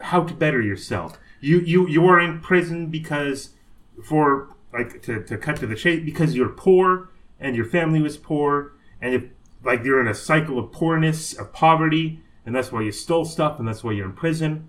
how 0.00 0.24
to 0.24 0.34
better 0.34 0.60
yourself. 0.60 1.16
You 1.44 1.60
you 1.60 1.80
you 1.88 2.06
are 2.06 2.20
in 2.20 2.40
prison 2.40 2.86
because 2.98 3.50
for 4.02 4.24
like 4.72 5.02
to, 5.02 5.22
to 5.24 5.36
cut 5.36 5.56
to 5.56 5.66
the 5.66 5.74
chase 5.76 6.02
because 6.04 6.34
you're 6.34 6.48
poor 6.48 7.10
and 7.38 7.54
your 7.54 7.64
family 7.66 8.00
was 8.00 8.16
poor 8.16 8.72
and 9.00 9.14
if 9.14 9.22
like 9.62 9.84
you're 9.84 10.00
in 10.00 10.08
a 10.08 10.14
cycle 10.14 10.58
of 10.58 10.72
poorness 10.72 11.32
of 11.40 11.52
poverty 11.52 12.20
and 12.44 12.54
that's 12.54 12.72
why 12.72 12.80
you 12.82 12.92
stole 12.92 13.24
stuff 13.24 13.58
and 13.58 13.68
that's 13.68 13.84
why 13.84 13.92
you're 13.92 14.06
in 14.06 14.12
prison 14.12 14.68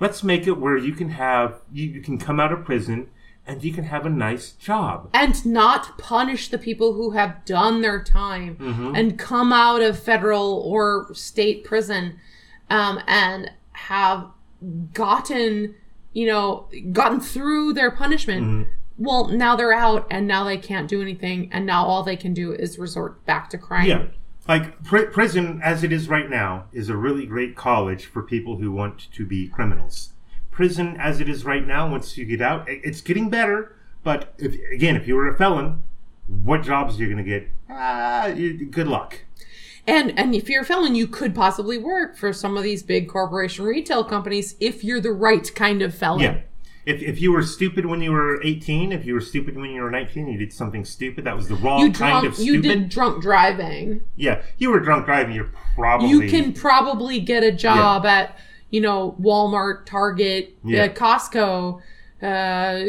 let's 0.00 0.22
make 0.22 0.46
it 0.46 0.56
where 0.58 0.76
you 0.76 0.92
can 0.92 1.10
have 1.10 1.60
you, 1.72 1.84
you 1.88 2.00
can 2.00 2.18
come 2.18 2.40
out 2.40 2.52
of 2.52 2.64
prison 2.64 3.08
and 3.46 3.62
you 3.64 3.72
can 3.72 3.84
have 3.84 4.04
a 4.04 4.10
nice 4.10 4.52
job 4.52 5.08
and 5.14 5.46
not 5.46 5.96
punish 5.98 6.48
the 6.48 6.58
people 6.58 6.94
who 6.94 7.10
have 7.12 7.44
done 7.44 7.80
their 7.82 8.02
time 8.02 8.56
Mm-hmm. 8.56 8.94
and 8.96 9.18
come 9.18 9.52
out 9.52 9.82
of 9.82 9.98
federal 9.98 10.62
or 10.64 11.12
state 11.14 11.64
prison 11.64 12.18
um, 12.70 13.00
and 13.06 13.50
have 13.72 14.26
gotten 14.92 15.74
you 16.12 16.26
know 16.26 16.68
gotten 16.92 17.20
through 17.20 17.72
their 17.74 17.90
punishment. 17.90 18.42
Mm-hmm. 18.46 18.70
well 19.04 19.28
now 19.28 19.54
they're 19.56 19.72
out 19.72 20.06
and 20.10 20.26
now 20.26 20.44
they 20.44 20.56
can't 20.58 20.88
do 20.88 21.00
anything 21.02 21.48
and 21.52 21.64
now 21.66 21.84
all 21.84 22.02
they 22.02 22.16
can 22.16 22.34
do 22.34 22.52
is 22.52 22.78
resort 22.78 23.24
back 23.26 23.50
to 23.50 23.58
crime. 23.58 23.86
Yeah. 23.86 24.06
Like 24.48 24.82
pr- 24.82 25.10
prison 25.12 25.60
as 25.62 25.84
it 25.84 25.92
is 25.92 26.08
right 26.08 26.28
now 26.30 26.64
is 26.72 26.88
a 26.88 26.96
really 26.96 27.26
great 27.26 27.54
college 27.54 28.06
for 28.06 28.22
people 28.22 28.56
who 28.56 28.72
want 28.72 29.12
to 29.12 29.26
be 29.26 29.48
criminals. 29.48 30.12
Prison 30.50 30.96
as 30.98 31.20
it 31.20 31.28
is 31.28 31.44
right 31.44 31.66
now 31.66 31.88
once 31.90 32.16
you 32.16 32.24
get 32.24 32.40
out 32.40 32.64
it's 32.66 33.00
getting 33.00 33.28
better 33.30 33.76
but 34.02 34.34
if, 34.38 34.54
again 34.72 34.96
if 34.96 35.06
you 35.06 35.14
were 35.14 35.28
a 35.28 35.36
felon 35.36 35.82
what 36.42 36.62
jobs 36.62 36.96
are 36.96 37.02
you 37.02 37.06
going 37.12 37.24
to 37.24 37.30
get? 37.30 37.48
Ah, 37.70 38.26
you- 38.26 38.66
good 38.66 38.88
luck 38.88 39.20
And 39.88 40.16
and 40.18 40.34
if 40.34 40.50
you're 40.50 40.62
a 40.62 40.64
felon, 40.66 40.94
you 40.94 41.06
could 41.08 41.34
possibly 41.34 41.78
work 41.78 42.16
for 42.16 42.32
some 42.32 42.56
of 42.58 42.62
these 42.62 42.82
big 42.82 43.08
corporation 43.08 43.64
retail 43.64 44.04
companies 44.04 44.54
if 44.60 44.84
you're 44.84 45.00
the 45.00 45.12
right 45.12 45.52
kind 45.54 45.80
of 45.80 45.94
felon. 45.94 46.20
Yeah. 46.20 46.40
If, 46.84 47.02
if 47.02 47.20
you 47.20 47.32
were 47.32 47.42
stupid 47.42 47.84
when 47.84 48.00
you 48.00 48.12
were 48.12 48.42
18, 48.42 48.92
if 48.92 49.04
you 49.04 49.12
were 49.12 49.20
stupid 49.20 49.56
when 49.56 49.70
you 49.70 49.82
were 49.82 49.90
19, 49.90 50.26
you 50.26 50.38
did 50.38 50.54
something 50.54 50.86
stupid, 50.86 51.24
that 51.24 51.36
was 51.36 51.48
the 51.48 51.54
wrong 51.56 51.80
You 51.80 51.92
kind 51.92 52.22
drunk 52.22 52.26
of 52.26 52.38
you 52.38 52.62
did 52.62 52.88
drunk 52.88 53.22
driving. 53.22 54.00
Yeah. 54.16 54.42
You 54.56 54.70
were 54.70 54.80
drunk 54.80 55.04
driving, 55.04 55.34
you're 55.34 55.50
probably. 55.74 56.08
You 56.08 56.28
can 56.30 56.52
probably 56.54 57.20
get 57.20 57.42
a 57.42 57.52
job 57.52 58.06
at, 58.06 58.38
you 58.70 58.80
know, 58.80 59.16
Walmart, 59.20 59.84
Target, 59.84 60.56
Yeah. 60.64 60.84
uh, 60.84 60.88
Costco 60.88 61.82
uh, 62.20 62.80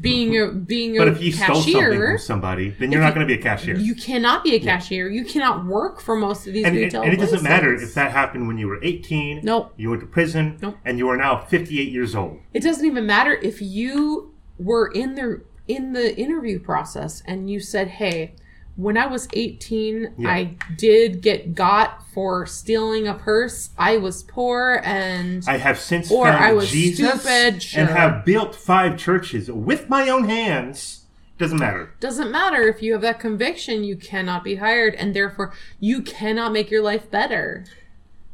being 0.00 0.40
a 0.40 0.48
being 0.52 0.96
But 0.96 1.08
a 1.08 1.12
if 1.12 1.22
you 1.22 1.32
stole 1.32 1.56
something 1.56 1.72
cashier. 1.74 2.08
from 2.10 2.18
somebody, 2.18 2.70
then 2.70 2.90
you're 2.90 3.00
not 3.00 3.14
going 3.14 3.26
to 3.26 3.32
be 3.32 3.38
a 3.38 3.42
cashier. 3.42 3.76
You 3.76 3.94
cannot 3.94 4.42
be 4.42 4.54
a 4.54 4.60
cashier. 4.60 5.08
You 5.08 5.24
cannot 5.24 5.66
work 5.66 6.00
for 6.00 6.16
most 6.16 6.46
of 6.46 6.52
these 6.52 6.64
and, 6.64 6.74
and, 6.74 6.84
retail 6.84 7.02
and 7.02 7.12
it 7.12 7.18
doesn't 7.18 7.42
matter 7.42 7.72
if 7.74 7.94
that 7.94 8.10
happened 8.10 8.48
when 8.48 8.58
you 8.58 8.66
were 8.66 8.82
18, 8.82 9.42
Nope. 9.44 9.72
you 9.76 9.90
went 9.90 10.00
to 10.00 10.06
prison, 10.06 10.58
Nope. 10.60 10.76
and 10.84 10.98
you 10.98 11.08
are 11.08 11.16
now 11.16 11.38
58 11.38 11.92
years 11.92 12.14
old. 12.16 12.40
It 12.52 12.62
doesn't 12.62 12.84
even 12.84 13.06
matter 13.06 13.34
if 13.34 13.62
you 13.62 14.34
were 14.58 14.88
in 14.88 15.14
the 15.14 15.42
in 15.68 15.92
the 15.92 16.16
interview 16.18 16.58
process 16.58 17.22
and 17.24 17.48
you 17.48 17.60
said, 17.60 17.86
"Hey, 17.88 18.34
when 18.76 18.96
I 18.96 19.06
was 19.06 19.28
18, 19.32 20.14
Yeah. 20.18 20.28
I 20.30 20.56
did 20.76 21.20
get 21.20 21.54
got 21.54 22.02
for 22.12 22.46
stealing 22.46 23.06
a 23.06 23.14
purse. 23.14 23.70
I 23.78 23.96
was 23.98 24.22
poor 24.22 24.80
and 24.84 25.44
I 25.46 25.58
have 25.58 25.78
since 25.78 26.10
Or 26.10 26.26
found 26.26 26.44
I 26.44 26.52
was 26.52 26.70
Jesus 26.70 27.20
stupid, 27.22 27.62
sure. 27.62 27.80
and 27.82 27.90
have 27.90 28.24
built 28.24 28.54
five 28.54 28.96
churches 28.96 29.50
with 29.50 29.88
my 29.88 30.08
own 30.08 30.24
hands. 30.24 31.00
Doesn't 31.38 31.58
matter. 31.58 31.90
doesn't 31.98 32.30
matter 32.30 32.62
if 32.68 32.82
you 32.82 32.92
have 32.92 33.02
that 33.02 33.18
conviction, 33.18 33.82
you 33.82 33.96
cannot 33.96 34.44
be 34.44 34.56
hired 34.56 34.94
and 34.94 35.14
therefore 35.14 35.52
you 35.80 36.00
cannot 36.02 36.52
make 36.52 36.70
your 36.70 36.82
life 36.82 37.10
better." 37.10 37.64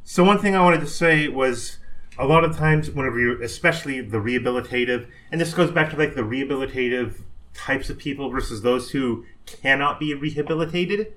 So 0.05 0.25
one 0.25 0.39
thing 0.39 0.55
I 0.55 0.63
wanted 0.63 0.81
to 0.81 0.87
say 0.87 1.29
was 1.29 1.79
a 2.19 2.27
lot 2.27 2.45
of 2.45 2.57
times 2.57 2.91
whenever 2.91 3.19
you 3.19 3.41
especially 3.43 4.01
the 4.01 4.19
rehabilitative 4.19 5.07
and 5.33 5.41
this 5.41 5.55
goes 5.55 5.71
back 5.71 5.91
to 5.91 5.97
like 5.97 6.17
the 6.17 6.23
rehabilitative 6.23 7.21
types 7.55 7.89
of 7.89 7.97
people 7.99 8.29
versus 8.31 8.63
those 8.63 8.91
who 8.91 9.25
cannot 9.63 9.99
be 9.99 10.15
rehabilitated. 10.15 11.15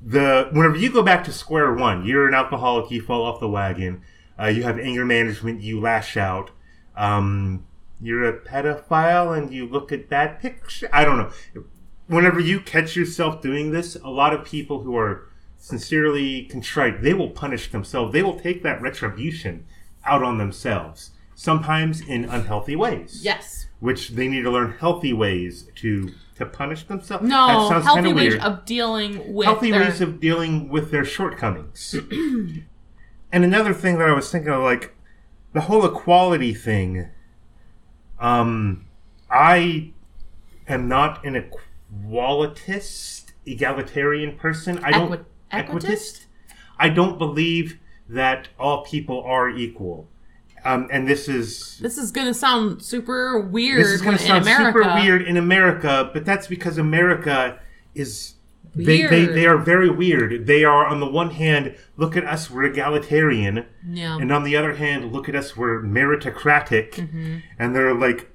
The 0.00 0.48
whenever 0.52 0.76
you 0.76 0.92
go 0.92 1.02
back 1.02 1.24
to 1.24 1.32
square 1.32 1.72
one, 1.72 2.04
you're 2.04 2.28
an 2.28 2.34
alcoholic, 2.34 2.90
you 2.90 3.00
fall 3.00 3.24
off 3.24 3.40
the 3.40 3.48
wagon, 3.48 4.02
uh, 4.38 4.46
you 4.46 4.62
have 4.64 4.78
anger 4.78 5.04
management, 5.04 5.62
you 5.62 5.80
lash 5.80 6.16
out, 6.16 6.50
um, 6.96 7.64
you're 8.00 8.24
a 8.24 8.38
pedophile 8.38 9.36
and 9.36 9.52
you 9.52 9.66
look 9.66 9.92
at 9.92 10.10
that 10.10 10.40
picture. 10.40 10.88
I 10.92 11.04
don't 11.04 11.16
know. 11.16 11.64
Whenever 12.06 12.38
you 12.38 12.60
catch 12.60 12.96
yourself 12.96 13.40
doing 13.40 13.70
this, 13.70 13.96
a 13.96 14.10
lot 14.10 14.34
of 14.34 14.44
people 14.44 14.82
who 14.82 14.96
are 14.96 15.28
sincerely 15.56 16.44
contrite, 16.44 17.00
they 17.00 17.14
will 17.14 17.30
punish 17.30 17.70
themselves. 17.70 18.12
They 18.12 18.22
will 18.22 18.38
take 18.38 18.62
that 18.62 18.82
retribution 18.82 19.66
out 20.04 20.22
on 20.22 20.36
themselves, 20.36 21.12
sometimes 21.34 22.02
in 22.02 22.26
unhealthy 22.26 22.76
ways. 22.76 23.20
Yes. 23.24 23.66
Which 23.80 24.10
they 24.10 24.28
need 24.28 24.42
to 24.42 24.50
learn 24.50 24.72
healthy 24.78 25.14
ways 25.14 25.70
to 25.76 26.12
to 26.36 26.46
punish 26.46 26.84
themselves. 26.84 27.28
No, 27.28 27.46
that 27.46 27.68
sounds 27.68 27.84
healthy 27.84 28.12
ways 28.12 28.32
weird. 28.32 28.42
of 28.42 28.64
dealing 28.64 29.32
with 29.32 29.46
healthy 29.46 29.70
their, 29.70 29.80
ways 29.82 30.00
of 30.00 30.20
dealing 30.20 30.68
with 30.68 30.90
their 30.90 31.04
shortcomings. 31.04 31.94
and 32.10 32.64
another 33.32 33.72
thing 33.72 33.98
that 33.98 34.08
I 34.08 34.12
was 34.12 34.30
thinking 34.30 34.50
of, 34.50 34.62
like 34.62 34.94
the 35.52 35.62
whole 35.62 35.84
equality 35.86 36.52
thing. 36.52 37.08
Um, 38.18 38.86
I 39.30 39.92
am 40.68 40.88
not 40.88 41.24
an 41.24 41.50
equalitist, 42.04 43.32
egalitarian 43.46 44.36
person. 44.36 44.78
I 44.84 44.90
don't 44.90 45.26
Equi- 45.50 45.80
equitist? 45.80 46.26
I 46.78 46.88
don't 46.88 47.18
believe 47.18 47.78
that 48.08 48.48
all 48.58 48.84
people 48.84 49.22
are 49.22 49.48
equal. 49.48 50.08
Um, 50.64 50.88
and 50.90 51.06
this 51.06 51.28
is 51.28 51.78
This 51.78 51.98
is 51.98 52.10
going 52.10 52.26
to 52.26 52.32
sound 52.34 52.82
super 52.82 53.38
weird 53.38 53.80
this 53.80 53.88
is 53.88 54.00
going 54.02 54.16
to 54.16 54.22
sound 54.22 54.46
super 54.46 54.82
weird 54.94 55.22
in 55.22 55.36
America, 55.36 56.10
but 56.12 56.24
that's 56.24 56.46
because 56.46 56.78
America 56.78 57.58
is 57.94 58.34
they, 58.74 59.02
they 59.06 59.26
they 59.26 59.46
are 59.46 59.58
very 59.58 59.88
weird. 59.90 60.46
They 60.46 60.64
are 60.64 60.86
on 60.86 60.98
the 61.00 61.06
one 61.06 61.30
hand, 61.30 61.76
look 61.96 62.16
at 62.16 62.24
us, 62.24 62.50
we're 62.50 62.64
egalitarian, 62.64 63.66
Yeah. 63.88 64.16
and 64.18 64.32
on 64.32 64.42
the 64.42 64.56
other 64.56 64.74
hand, 64.74 65.12
look 65.12 65.28
at 65.28 65.36
us, 65.36 65.56
we're 65.56 65.80
meritocratic, 65.82 66.92
Mm-hmm. 66.94 67.36
and 67.58 67.76
they're 67.76 67.94
like, 67.94 68.30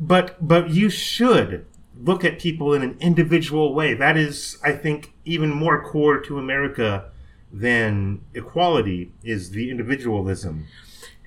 but 0.00 0.36
but 0.46 0.70
you 0.70 0.88
should 0.90 1.66
look 2.02 2.24
at 2.24 2.38
people 2.38 2.72
in 2.72 2.82
an 2.82 2.96
individual 3.00 3.74
way. 3.74 3.92
That 3.94 4.16
is, 4.16 4.58
I 4.64 4.72
think, 4.72 5.12
even 5.24 5.50
more 5.50 5.82
core 5.84 6.18
to 6.22 6.38
America 6.38 7.09
than 7.52 8.20
equality 8.34 9.12
is 9.24 9.50
the 9.50 9.70
individualism, 9.70 10.66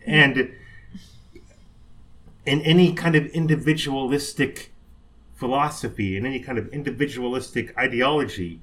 and 0.05 0.51
in 2.45 2.61
any 2.61 2.93
kind 2.93 3.15
of 3.15 3.25
individualistic 3.27 4.71
philosophy, 5.35 6.15
in 6.17 6.25
any 6.25 6.39
kind 6.39 6.57
of 6.57 6.67
individualistic 6.69 7.77
ideology, 7.77 8.61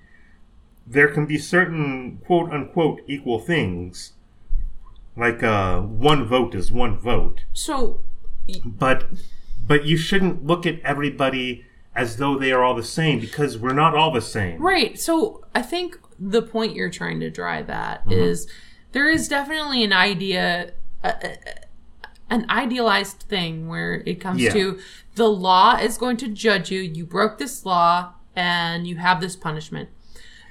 there 0.87 1.09
can 1.09 1.27
be 1.27 1.39
certain 1.39 2.19
quote 2.27 2.51
unquote 2.51 3.01
equal 3.07 3.39
things, 3.39 4.13
like 5.17 5.43
uh, 5.43 5.81
one 5.81 6.25
vote 6.27 6.55
is 6.55 6.73
one 6.73 6.99
vote, 6.99 7.45
So, 7.53 8.01
but 8.65 9.09
but 9.67 9.85
you 9.85 9.97
shouldn't 9.97 10.45
look 10.47 10.67
at 10.67 10.81
everybody 10.81 11.65
as 11.95 12.17
though 12.17 12.39
they 12.39 12.51
are 12.53 12.63
all 12.65 12.75
the 12.75 12.83
same 12.83 13.21
because 13.21 13.59
we're 13.59 13.73
not 13.75 13.95
all 13.95 14.13
the 14.13 14.23
same. 14.23 14.61
right. 14.63 14.99
So, 14.99 15.45
I 15.55 15.63
think 15.63 15.99
the 16.21 16.43
point 16.43 16.75
you're 16.77 16.91
trying 16.91 17.19
to 17.21 17.31
drive 17.31 17.71
at 17.71 18.01
Mm-hmm. 18.03 18.13
is 18.13 18.47
there 18.93 19.09
is 19.09 19.27
definitely 19.29 19.83
an 19.85 19.93
idea, 19.93 20.73
uh, 21.03 21.13
an 22.29 22.45
idealized 22.51 23.21
thing 23.29 23.69
where 23.69 24.03
it 24.07 24.21
comes 24.21 24.41
Yeah. 24.43 24.53
to 24.53 24.79
the 25.15 25.29
law 25.29 25.77
is 25.77 25.97
going 25.97 26.17
to 26.19 26.29
judge 26.29 26.71
you. 26.71 26.81
You 26.81 27.07
broke 27.07 27.39
this 27.39 27.65
law 27.65 28.13
and 28.37 28.87
you 28.87 28.97
have 28.97 29.21
this 29.21 29.35
punishment. 29.37 29.89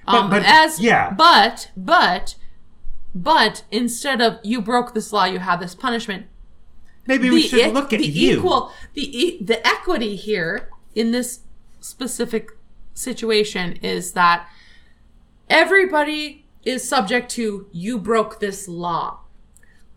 Um, 0.07 0.29
but- 0.29 0.43
as 0.45 0.79
yeah. 0.79 1.11
but 1.11 1.71
but 1.77 2.35
but 3.13 3.63
instead 3.71 4.21
of 4.21 4.39
you 4.43 4.61
broke 4.61 4.93
this 4.93 5.11
law, 5.13 5.25
you 5.25 5.39
have 5.39 5.59
this 5.59 5.75
punishment. 5.75 6.27
Maybe 7.07 7.29
we 7.29 7.41
should 7.41 7.59
e- 7.59 7.71
look 7.71 7.91
at 7.93 7.99
the 7.99 8.07
you. 8.07 8.37
equal 8.37 8.71
the 8.93 9.17
e- 9.17 9.43
the 9.43 9.65
equity 9.67 10.15
here 10.15 10.69
in 10.95 11.11
this 11.11 11.41
specific 11.79 12.49
situation 12.93 13.73
is 13.81 14.11
that 14.13 14.47
everybody 15.49 16.45
is 16.63 16.87
subject 16.87 17.29
to 17.31 17.67
you 17.71 17.97
broke 17.97 18.39
this 18.39 18.67
law. 18.67 19.19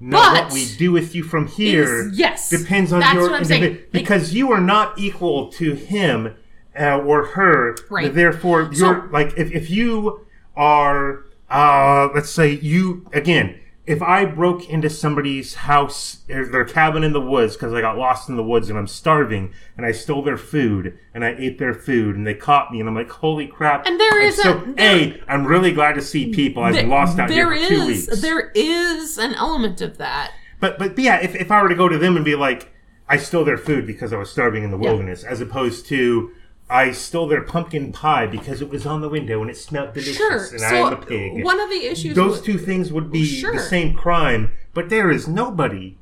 No, 0.00 0.18
what 0.18 0.52
we 0.52 0.66
do 0.78 0.90
with 0.90 1.14
you 1.14 1.22
from 1.22 1.46
here 1.46 2.08
Is- 2.08 2.18
yes, 2.18 2.50
depends 2.50 2.92
on 2.92 3.00
that's 3.00 3.14
your 3.14 3.22
what 3.30 3.34
I'm 3.34 3.44
saying. 3.44 3.62
Like- 3.62 3.92
because 3.92 4.34
you 4.34 4.50
are 4.50 4.60
not 4.60 4.98
equal 4.98 5.48
to 5.52 5.74
him 5.74 6.34
uh, 6.78 6.98
or 6.98 7.26
her. 7.26 7.76
Right. 7.88 8.12
Therefore, 8.12 8.62
you're 8.62 9.02
So- 9.04 9.08
like 9.12 9.34
if, 9.36 9.52
if 9.52 9.70
you 9.70 10.26
are 10.56 11.24
uh, 11.50 12.08
let's 12.14 12.30
say 12.30 12.50
you 12.50 13.06
again. 13.12 13.58
If 13.84 14.00
I 14.00 14.24
broke 14.26 14.68
into 14.68 14.88
somebody's 14.88 15.54
house 15.54 16.18
or 16.30 16.46
their 16.46 16.64
cabin 16.64 17.02
in 17.02 17.12
the 17.12 17.20
woods 17.20 17.54
because 17.56 17.74
I 17.74 17.80
got 17.80 17.98
lost 17.98 18.28
in 18.28 18.36
the 18.36 18.42
woods 18.44 18.70
and 18.70 18.78
I'm 18.78 18.86
starving 18.86 19.52
and 19.76 19.84
I 19.84 19.90
stole 19.90 20.22
their 20.22 20.36
food 20.36 20.96
and 21.12 21.24
I 21.24 21.34
ate 21.36 21.58
their 21.58 21.74
food 21.74 22.14
and 22.14 22.24
they 22.24 22.34
caught 22.34 22.70
me 22.70 22.78
and 22.78 22.88
I'm 22.88 22.94
like, 22.94 23.10
holy 23.10 23.48
crap! 23.48 23.84
And 23.86 23.98
there 23.98 24.20
is 24.22 24.36
so, 24.40 24.58
a- 24.58 24.72
there- 24.74 24.96
a. 24.96 25.22
I'm 25.26 25.44
really 25.46 25.72
glad 25.72 25.94
to 25.94 26.02
see 26.02 26.32
people. 26.32 26.62
I've 26.62 26.74
There- 26.74 26.86
lost 26.86 27.18
out 27.18 27.28
there 27.28 27.52
here 27.52 27.64
for 27.64 27.68
two 27.74 27.80
is- 27.90 28.06
weeks. 28.08 28.20
there 28.20 28.52
is 28.54 29.18
an 29.18 29.34
element 29.34 29.80
of 29.80 29.98
that. 29.98 30.30
But 30.60 30.78
but 30.78 30.96
yeah, 30.96 31.20
if, 31.20 31.34
if 31.34 31.50
I 31.50 31.60
were 31.60 31.68
to 31.68 31.74
go 31.74 31.88
to 31.88 31.98
them 31.98 32.14
and 32.14 32.24
be 32.24 32.36
like, 32.36 32.72
I 33.08 33.16
stole 33.16 33.44
their 33.44 33.58
food 33.58 33.84
because 33.84 34.12
I 34.12 34.16
was 34.16 34.30
starving 34.30 34.62
in 34.62 34.70
the 34.70 34.78
wilderness, 34.78 35.24
as 35.24 35.40
opposed 35.40 35.86
to 35.86 36.30
I 36.70 36.92
stole 36.92 37.26
their 37.28 37.42
pumpkin 37.42 37.92
pie 37.92 38.26
because 38.26 38.62
it 38.62 38.70
was 38.70 38.86
on 38.86 39.02
the 39.02 39.08
window 39.08 39.42
and 39.42 39.50
it 39.50 39.56
smelled 39.56 39.92
delicious 39.92 40.16
Sure. 40.16 40.36
and 40.38 40.60
so 40.60 40.84
I'm 40.86 40.92
a 40.94 40.96
pig. 40.96 41.44
one 41.44 41.60
of 41.60 41.68
the 41.68 41.84
issues 41.86 42.14
Those 42.16 42.36
with- 42.38 42.44
two 42.44 42.58
things 42.58 42.90
would 42.92 43.10
be 43.12 43.24
Sure. 43.26 43.52
the 43.52 43.60
same 43.60 43.94
crime, 43.94 44.52
but 44.72 44.88
there 44.88 45.10
is 45.10 45.28
nobody 45.28 45.98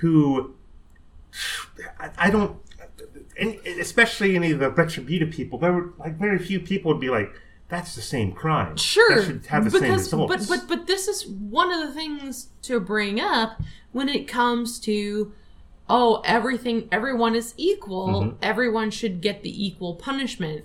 who 0.00 0.54
I, 1.98 2.10
I 2.18 2.30
don't, 2.30 2.56
and 3.38 3.56
especially 3.66 4.36
any 4.36 4.50
of 4.52 4.58
the 4.60 4.70
retributive 4.70 5.30
people. 5.30 5.58
There 5.58 5.72
were 5.72 5.92
like 5.98 6.18
very 6.18 6.38
few 6.38 6.60
people 6.60 6.92
would 6.92 7.00
be 7.00 7.10
like, 7.10 7.32
"That's 7.68 7.94
the 7.96 8.02
same 8.02 8.32
crime." 8.32 8.76
Sure, 8.76 9.16
that 9.16 9.24
should 9.24 9.46
have 9.46 9.64
the 9.64 9.70
same 9.78 9.92
results. 9.94 10.28
but 10.28 10.46
but 10.48 10.68
but 10.68 10.86
this 10.86 11.08
is 11.08 11.26
one 11.26 11.72
of 11.72 11.80
the 11.80 11.92
things 11.92 12.48
to 12.62 12.78
bring 12.78 13.18
up 13.20 13.60
when 13.92 14.08
it 14.08 14.28
comes 14.28 14.78
to 14.80 15.32
oh 15.88 16.22
everything 16.24 16.88
everyone 16.90 17.34
is 17.34 17.54
equal 17.56 18.08
Mm-hmm. 18.22 18.36
everyone 18.42 18.90
should 18.90 19.20
get 19.20 19.42
the 19.42 19.66
equal 19.66 19.94
punishment 19.94 20.64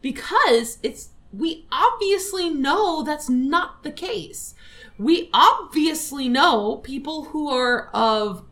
because 0.00 0.78
it's 0.82 1.10
we 1.32 1.66
obviously 1.70 2.50
know 2.50 3.02
that's 3.02 3.28
not 3.28 3.82
the 3.82 3.90
case 3.92 4.54
we 4.98 5.30
obviously 5.32 6.28
know 6.28 6.76
people 6.76 7.24
who 7.26 7.48
are 7.48 7.88
of 7.94 8.44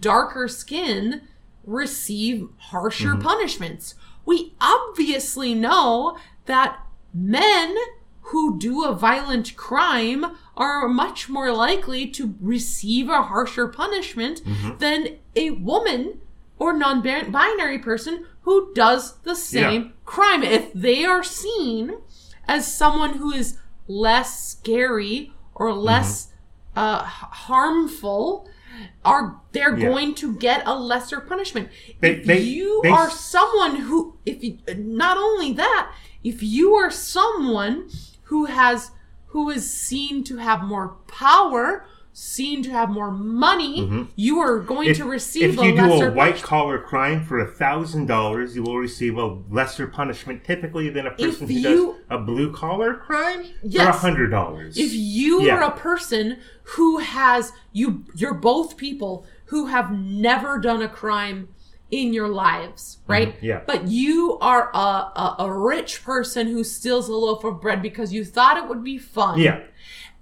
darker 0.00 0.48
skin 0.48 1.22
receive 1.64 2.48
harsher 2.58 3.10
Mm-hmm. 3.12 3.22
punishments. 3.22 3.94
We 4.24 4.54
obviously 4.60 5.54
know 5.54 6.16
that 6.46 6.80
men 7.14 7.76
who 8.22 8.58
do 8.58 8.84
a 8.84 8.92
violent 8.94 9.54
crime 9.56 10.26
are 10.56 10.88
much 10.88 11.28
more 11.28 11.52
likely 11.52 12.06
to 12.08 12.34
receive 12.40 13.08
a 13.08 13.22
harsher 13.22 13.68
punishment 13.68 14.42
Mm-hmm. 14.44 14.78
than 14.78 15.08
a 15.34 15.50
woman 15.50 16.20
or 16.58 16.72
non 16.72 17.02
binary 17.02 17.78
person 17.78 18.24
who 18.42 18.72
does 18.74 19.18
the 19.24 19.34
same 19.34 19.82
Yeah. 19.82 19.88
crime. 20.04 20.42
If 20.42 20.72
they 20.72 21.04
are 21.04 21.22
seen 21.22 21.98
as 22.48 22.72
someone 22.72 23.14
who 23.18 23.32
is 23.32 23.58
less 23.88 24.48
scary 24.48 25.32
or 25.54 25.72
less 25.74 26.32
uh, 26.76 27.02
harmful, 27.02 28.48
are 29.04 29.40
they're 29.52 29.76
Yeah. 29.78 29.88
going 29.88 30.14
to 30.16 30.34
get 30.36 30.62
a 30.66 30.78
lesser 30.78 31.20
punishment. 31.20 31.68
They- 32.00 32.16
if 32.16 32.26
they- 32.26 32.40
you 32.40 32.80
they- 32.82 32.90
are 32.90 33.10
someone 33.10 33.76
who, 33.76 34.18
if 34.26 34.42
you, 34.44 34.58
not 34.76 35.16
only 35.16 35.52
that, 35.54 35.90
if 36.22 36.42
you 36.42 36.74
are 36.74 36.90
someone 36.90 37.88
who 38.24 38.44
has 38.46 38.90
who 39.36 39.50
is 39.50 39.70
seen 39.70 40.24
to 40.24 40.38
have 40.38 40.62
more 40.62 40.96
power, 41.08 41.84
seen 42.14 42.62
to 42.62 42.70
have 42.70 42.88
more 42.88 43.10
money, 43.10 43.82
mm-hmm. 43.82 44.04
you 44.16 44.38
are 44.38 44.58
going 44.60 44.88
If, 44.88 44.96
to 44.96 45.04
receive 45.04 45.42
if 45.50 45.62
you 45.62 45.76
do 45.76 45.92
a 46.04 46.10
white 46.10 46.40
collar 46.40 46.78
crime 46.78 47.22
for 47.22 47.40
a 47.40 47.46
thousand 47.46 48.06
dollars, 48.06 48.56
you 48.56 48.62
will 48.62 48.78
receive 48.78 49.18
a 49.18 49.26
lesser 49.50 49.88
punishment 49.88 50.42
typically 50.42 50.88
than 50.88 51.06
a 51.06 51.10
person 51.10 51.28
If 51.44 51.50
who 51.50 51.54
you- 51.54 51.62
does 51.62 51.96
a 52.08 52.18
blue 52.18 52.50
collar 52.50 52.94
crime 52.94 53.44
for 53.70 53.82
a 53.82 53.92
hundred 53.92 54.30
dollars. 54.30 54.78
If 54.78 54.94
you 54.94 55.42
Yeah. 55.42 55.56
are 55.56 55.64
a 55.64 55.76
person 55.76 56.38
who 56.62 56.96
has 56.96 57.52
you 57.74 58.04
you're 58.14 58.32
both 58.32 58.78
people 58.78 59.26
who 59.50 59.66
have 59.66 59.92
never 59.92 60.58
done 60.58 60.80
a 60.80 60.88
crime 60.88 61.48
in 61.90 62.12
your 62.12 62.28
lives, 62.28 62.98
right? 63.06 63.36
Mm-hmm. 63.36 63.44
yeah. 63.46 63.60
But 63.66 63.86
you 63.88 64.38
are 64.40 64.70
a, 64.74 64.76
a, 64.78 65.36
a 65.40 65.52
rich 65.52 66.02
person 66.02 66.48
who 66.48 66.64
steals 66.64 67.08
a 67.08 67.14
loaf 67.14 67.44
of 67.44 67.60
bread 67.60 67.80
because 67.82 68.12
you 68.12 68.24
thought 68.24 68.56
it 68.56 68.68
would 68.68 68.82
be 68.82 68.98
fun. 68.98 69.38
yeah, 69.38 69.60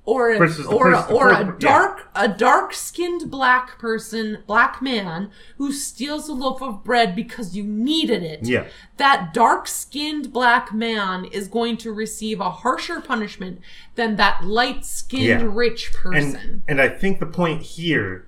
Or 0.04 0.30
a, 0.32 0.38
Versus 0.38 0.66
or 0.66 0.92
a, 0.92 1.00
or 1.06 1.30
a 1.30 1.36
per- 1.36 1.52
yeah. 1.52 1.56
dark 1.58 2.10
a 2.14 2.28
dark 2.28 2.74
skinned 2.74 3.30
black 3.30 3.78
person, 3.78 4.42
black 4.46 4.82
man 4.82 5.30
who 5.56 5.72
steals 5.72 6.28
a 6.28 6.34
loaf 6.34 6.60
of 6.60 6.84
bread 6.84 7.16
because 7.16 7.56
you 7.56 7.64
needed 7.64 8.22
it 8.22 8.40
yeah. 8.42 8.66
that 8.98 9.32
dark 9.32 9.66
skinned 9.66 10.34
black 10.34 10.74
man 10.74 11.24
is 11.24 11.48
going 11.48 11.78
to 11.78 11.90
receive 11.92 12.40
a 12.40 12.50
harsher 12.50 13.00
punishment 13.00 13.58
than 13.94 14.16
that 14.16 14.44
light 14.44 14.84
skinned 14.84 15.24
Yeah. 15.40 15.48
rich 15.50 15.92
person. 15.94 16.36
And 16.36 16.62
and 16.68 16.80
I 16.82 16.88
think 16.90 17.20
the 17.20 17.26
point 17.26 17.62
here, 17.62 18.26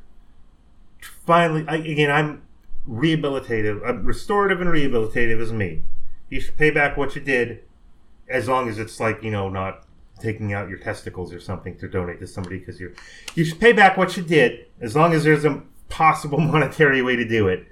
finally, 1.26 1.64
I, 1.68 1.76
again, 1.76 2.10
I'm 2.10 2.42
rehabilitative, 2.88 3.86
uh, 3.86 3.94
restorative, 3.98 4.60
and 4.60 4.70
rehabilitative 4.70 5.40
is 5.40 5.52
me. 5.52 5.82
You 6.28 6.40
should 6.40 6.56
pay 6.56 6.70
back 6.70 6.96
what 6.96 7.14
you 7.14 7.20
did, 7.20 7.62
as 8.28 8.48
long 8.48 8.68
as 8.68 8.78
it's 8.78 8.98
like 9.00 9.22
you 9.22 9.30
know 9.30 9.48
not 9.48 9.84
taking 10.20 10.52
out 10.52 10.68
your 10.68 10.78
testicles 10.78 11.32
or 11.32 11.40
something 11.40 11.76
to 11.76 11.88
donate 11.88 12.20
to 12.20 12.26
somebody 12.26 12.58
because 12.58 12.80
you're. 12.80 12.92
You 13.34 13.44
should 13.44 13.60
pay 13.60 13.72
back 13.72 13.96
what 13.96 14.16
you 14.16 14.22
did, 14.22 14.66
as 14.80 14.96
long 14.96 15.12
as 15.12 15.24
there's 15.24 15.44
a 15.44 15.62
possible 15.88 16.38
monetary 16.52 17.02
way 17.02 17.16
to 17.16 17.24
do 17.26 17.48
it, 17.48 17.66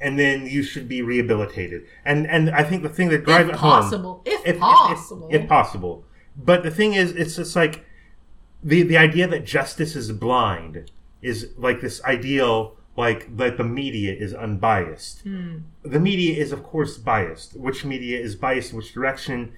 and 0.00 0.18
then 0.18 0.46
you 0.46 0.62
should 0.62 0.88
be 0.88 1.02
rehabilitated. 1.02 1.84
And 2.04 2.26
and 2.26 2.50
I 2.50 2.62
think 2.62 2.82
the 2.82 2.88
thing 2.88 3.08
that 3.10 3.24
drives 3.24 3.48
if 3.48 3.54
it 3.54 3.58
home 3.58 3.82
possible. 3.82 4.22
If, 4.24 4.40
if, 4.40 4.56
if- 4.56 4.60
possible. 4.60 5.28
if, 5.30 5.48
possible. 5.48 6.04
But 6.36 6.62
the 6.62 6.70
thing 6.70 6.94
is, 6.94 7.12
it's 7.12 7.36
just 7.36 7.56
like 7.56 7.84
the 8.62 8.82
the 8.82 8.96
idea 8.96 9.26
that 9.28 9.44
justice 9.44 9.96
is 9.96 10.12
blind 10.12 10.90
is 11.20 11.48
like 11.56 11.80
this 11.80 12.02
ideal, 12.04 12.76
like 12.98 13.36
that 13.36 13.56
the 13.56 13.64
media 13.64 14.12
is 14.12 14.34
unbiased. 14.34 15.20
Hmm. 15.20 15.58
The 15.84 16.00
media 16.00 16.36
is, 16.36 16.50
of 16.50 16.64
course, 16.64 16.98
biased. 16.98 17.56
Which 17.56 17.84
media 17.84 18.18
is 18.18 18.34
biased 18.34 18.72
in 18.72 18.76
which 18.76 18.92
direction 18.92 19.52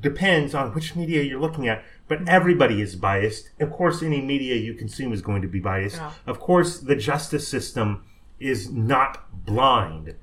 depends 0.00 0.54
on 0.54 0.72
which 0.72 0.96
media 0.96 1.22
you're 1.22 1.40
looking 1.40 1.68
at. 1.68 1.84
But 2.08 2.20
hmm. 2.20 2.28
everybody 2.28 2.80
is 2.80 2.96
biased. 2.96 3.50
Of 3.60 3.70
course, 3.70 4.02
any 4.02 4.22
media 4.22 4.56
you 4.56 4.72
consume 4.72 5.12
is 5.12 5.20
going 5.20 5.42
to 5.42 5.48
be 5.48 5.60
biased. 5.60 5.96
Yeah. 5.96 6.12
Of 6.26 6.40
course, 6.40 6.80
the 6.80 6.96
justice 6.96 7.46
system 7.46 8.04
is 8.40 8.72
not 8.72 9.44
blind. 9.44 10.14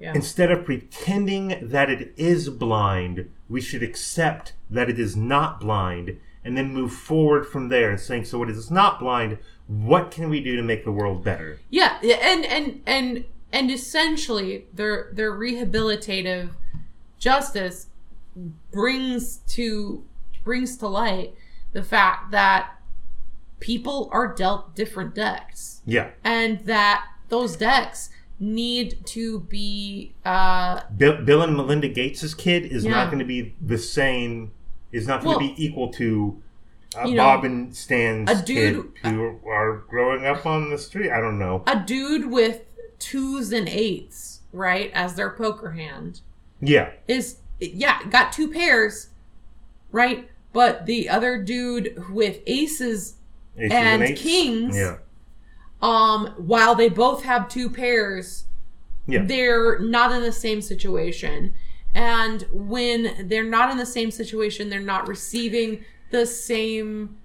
yeah. 0.00 0.14
Instead 0.14 0.50
of 0.50 0.64
pretending 0.64 1.68
that 1.74 1.90
it 1.90 2.14
is 2.16 2.48
blind, 2.48 3.30
we 3.48 3.60
should 3.60 3.82
accept 3.82 4.54
that 4.70 4.88
it 4.88 4.98
is 4.98 5.14
not 5.16 5.60
blind 5.60 6.18
and 6.44 6.56
then 6.56 6.74
move 6.74 6.92
forward 6.92 7.46
from 7.46 7.68
there 7.68 7.90
and 7.90 8.00
saying, 8.00 8.24
so 8.24 8.42
it 8.42 8.50
is 8.50 8.70
not 8.70 9.00
blind. 9.00 9.38
What 9.66 10.10
can 10.10 10.28
we 10.28 10.40
do 10.40 10.56
to 10.56 10.62
make 10.62 10.84
the 10.84 10.92
world 10.92 11.24
better? 11.24 11.58
yeah, 11.70 11.98
and 12.02 12.44
and 12.44 12.82
and 12.86 13.24
and 13.52 13.70
essentially 13.70 14.66
their 14.74 15.10
their 15.12 15.32
rehabilitative 15.32 16.50
justice 17.18 17.86
brings 18.72 19.38
to 19.48 20.04
brings 20.42 20.76
to 20.78 20.88
light 20.88 21.34
the 21.72 21.82
fact 21.82 22.30
that 22.32 22.72
people 23.60 24.08
are 24.12 24.32
dealt 24.34 24.74
different 24.74 25.14
decks. 25.14 25.80
Yeah. 25.86 26.10
and 26.22 26.60
that 26.66 27.04
those 27.28 27.56
decks 27.56 28.10
need 28.38 29.06
to 29.06 29.40
be 29.40 30.12
uh 30.24 30.80
Bill, 30.96 31.22
Bill 31.24 31.40
and 31.42 31.56
Melinda 31.56 31.88
Gates's 31.88 32.34
kid 32.34 32.64
is 32.66 32.84
Yeah. 32.84 32.90
not 32.90 33.06
going 33.06 33.20
to 33.20 33.24
be 33.24 33.54
the 33.60 33.78
same, 33.78 34.52
is 34.92 35.06
not 35.06 35.22
going 35.22 35.38
Well, 35.38 35.48
to 35.48 35.54
be 35.54 35.64
equal 35.64 35.90
to 35.94 36.42
uh, 36.96 37.04
you 37.06 37.14
know, 37.14 37.22
Bob 37.24 37.44
and 37.44 37.74
Stan's 37.74 38.30
a 38.30 38.42
dude- 38.44 38.92
who 39.02 39.38
are 39.48 39.84
growing 39.88 40.24
up 40.26 40.46
on 40.46 40.70
the 40.70 40.78
street. 40.78 41.10
I 41.10 41.20
don't 41.20 41.38
know. 41.38 41.62
a 41.66 41.78
dude 41.80 42.30
with 42.30 42.62
twos 42.98 43.52
and 43.52 43.68
eights 43.68 44.40
right 44.52 44.90
as 44.94 45.14
their 45.14 45.30
poker 45.30 45.72
hand 45.72 46.20
Yeah. 46.60 46.90
is 47.08 47.38
yeah 47.60 48.02
got 48.08 48.32
two 48.32 48.48
pairs 48.50 49.08
right 49.90 50.30
but 50.52 50.86
the 50.86 51.08
other 51.08 51.42
dude 51.42 52.02
with 52.10 52.38
aces 52.46 53.16
Aces 53.58 53.72
And 53.72 54.02
eights. 54.04 54.20
kings. 54.22 54.76
Yeah. 54.76 54.96
um 55.82 56.28
while 56.36 56.74
they 56.74 56.88
both 56.88 57.24
have 57.24 57.48
two 57.48 57.68
pairs 57.68 58.44
Yeah. 59.06 59.24
they're 59.24 59.78
not 59.80 60.12
in 60.12 60.22
the 60.22 60.32
same 60.32 60.62
situation 60.62 61.52
and 61.94 62.46
when 62.52 63.28
they're 63.28 63.44
not 63.44 63.70
in 63.70 63.76
the 63.76 63.86
same 63.86 64.10
situation 64.12 64.70
they're 64.70 64.80
not 64.80 65.08
receiving 65.08 65.84
the 66.14 66.24
same 66.26 67.16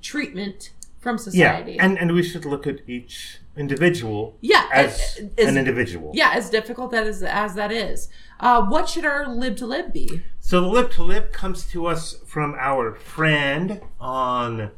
treatment 0.00 0.70
from 0.98 1.18
society. 1.18 1.72
Yeah. 1.72 1.84
And, 1.84 1.98
and 1.98 2.12
we 2.12 2.22
should 2.22 2.44
look 2.44 2.66
at 2.66 2.78
each 2.88 3.38
individual 3.56 4.36
Yeah, 4.40 4.66
as 4.72 5.18
it- 5.18 5.32
it's- 5.36 5.48
an 5.48 5.58
individual. 5.58 6.10
yeah 6.14 6.30
as 6.34 6.48
difficult 6.48 6.90
that 6.92 7.06
is 7.06 7.22
as 7.22 7.54
that 7.54 7.70
is 7.70 8.08
uh, 8.40 8.62
what 8.72 8.88
should 8.88 9.04
our 9.04 9.22
lib 9.28 9.54
to 9.58 9.66
lib 9.66 9.92
be 9.92 10.22
So 10.40 10.60
the 10.62 10.68
lip 10.68 10.90
to 10.92 11.02
lip 11.02 11.32
comes 11.34 11.66
to 11.72 11.78
us 11.86 12.16
from 12.26 12.54
our 12.58 12.94
friend 12.94 13.80
on 14.00 14.70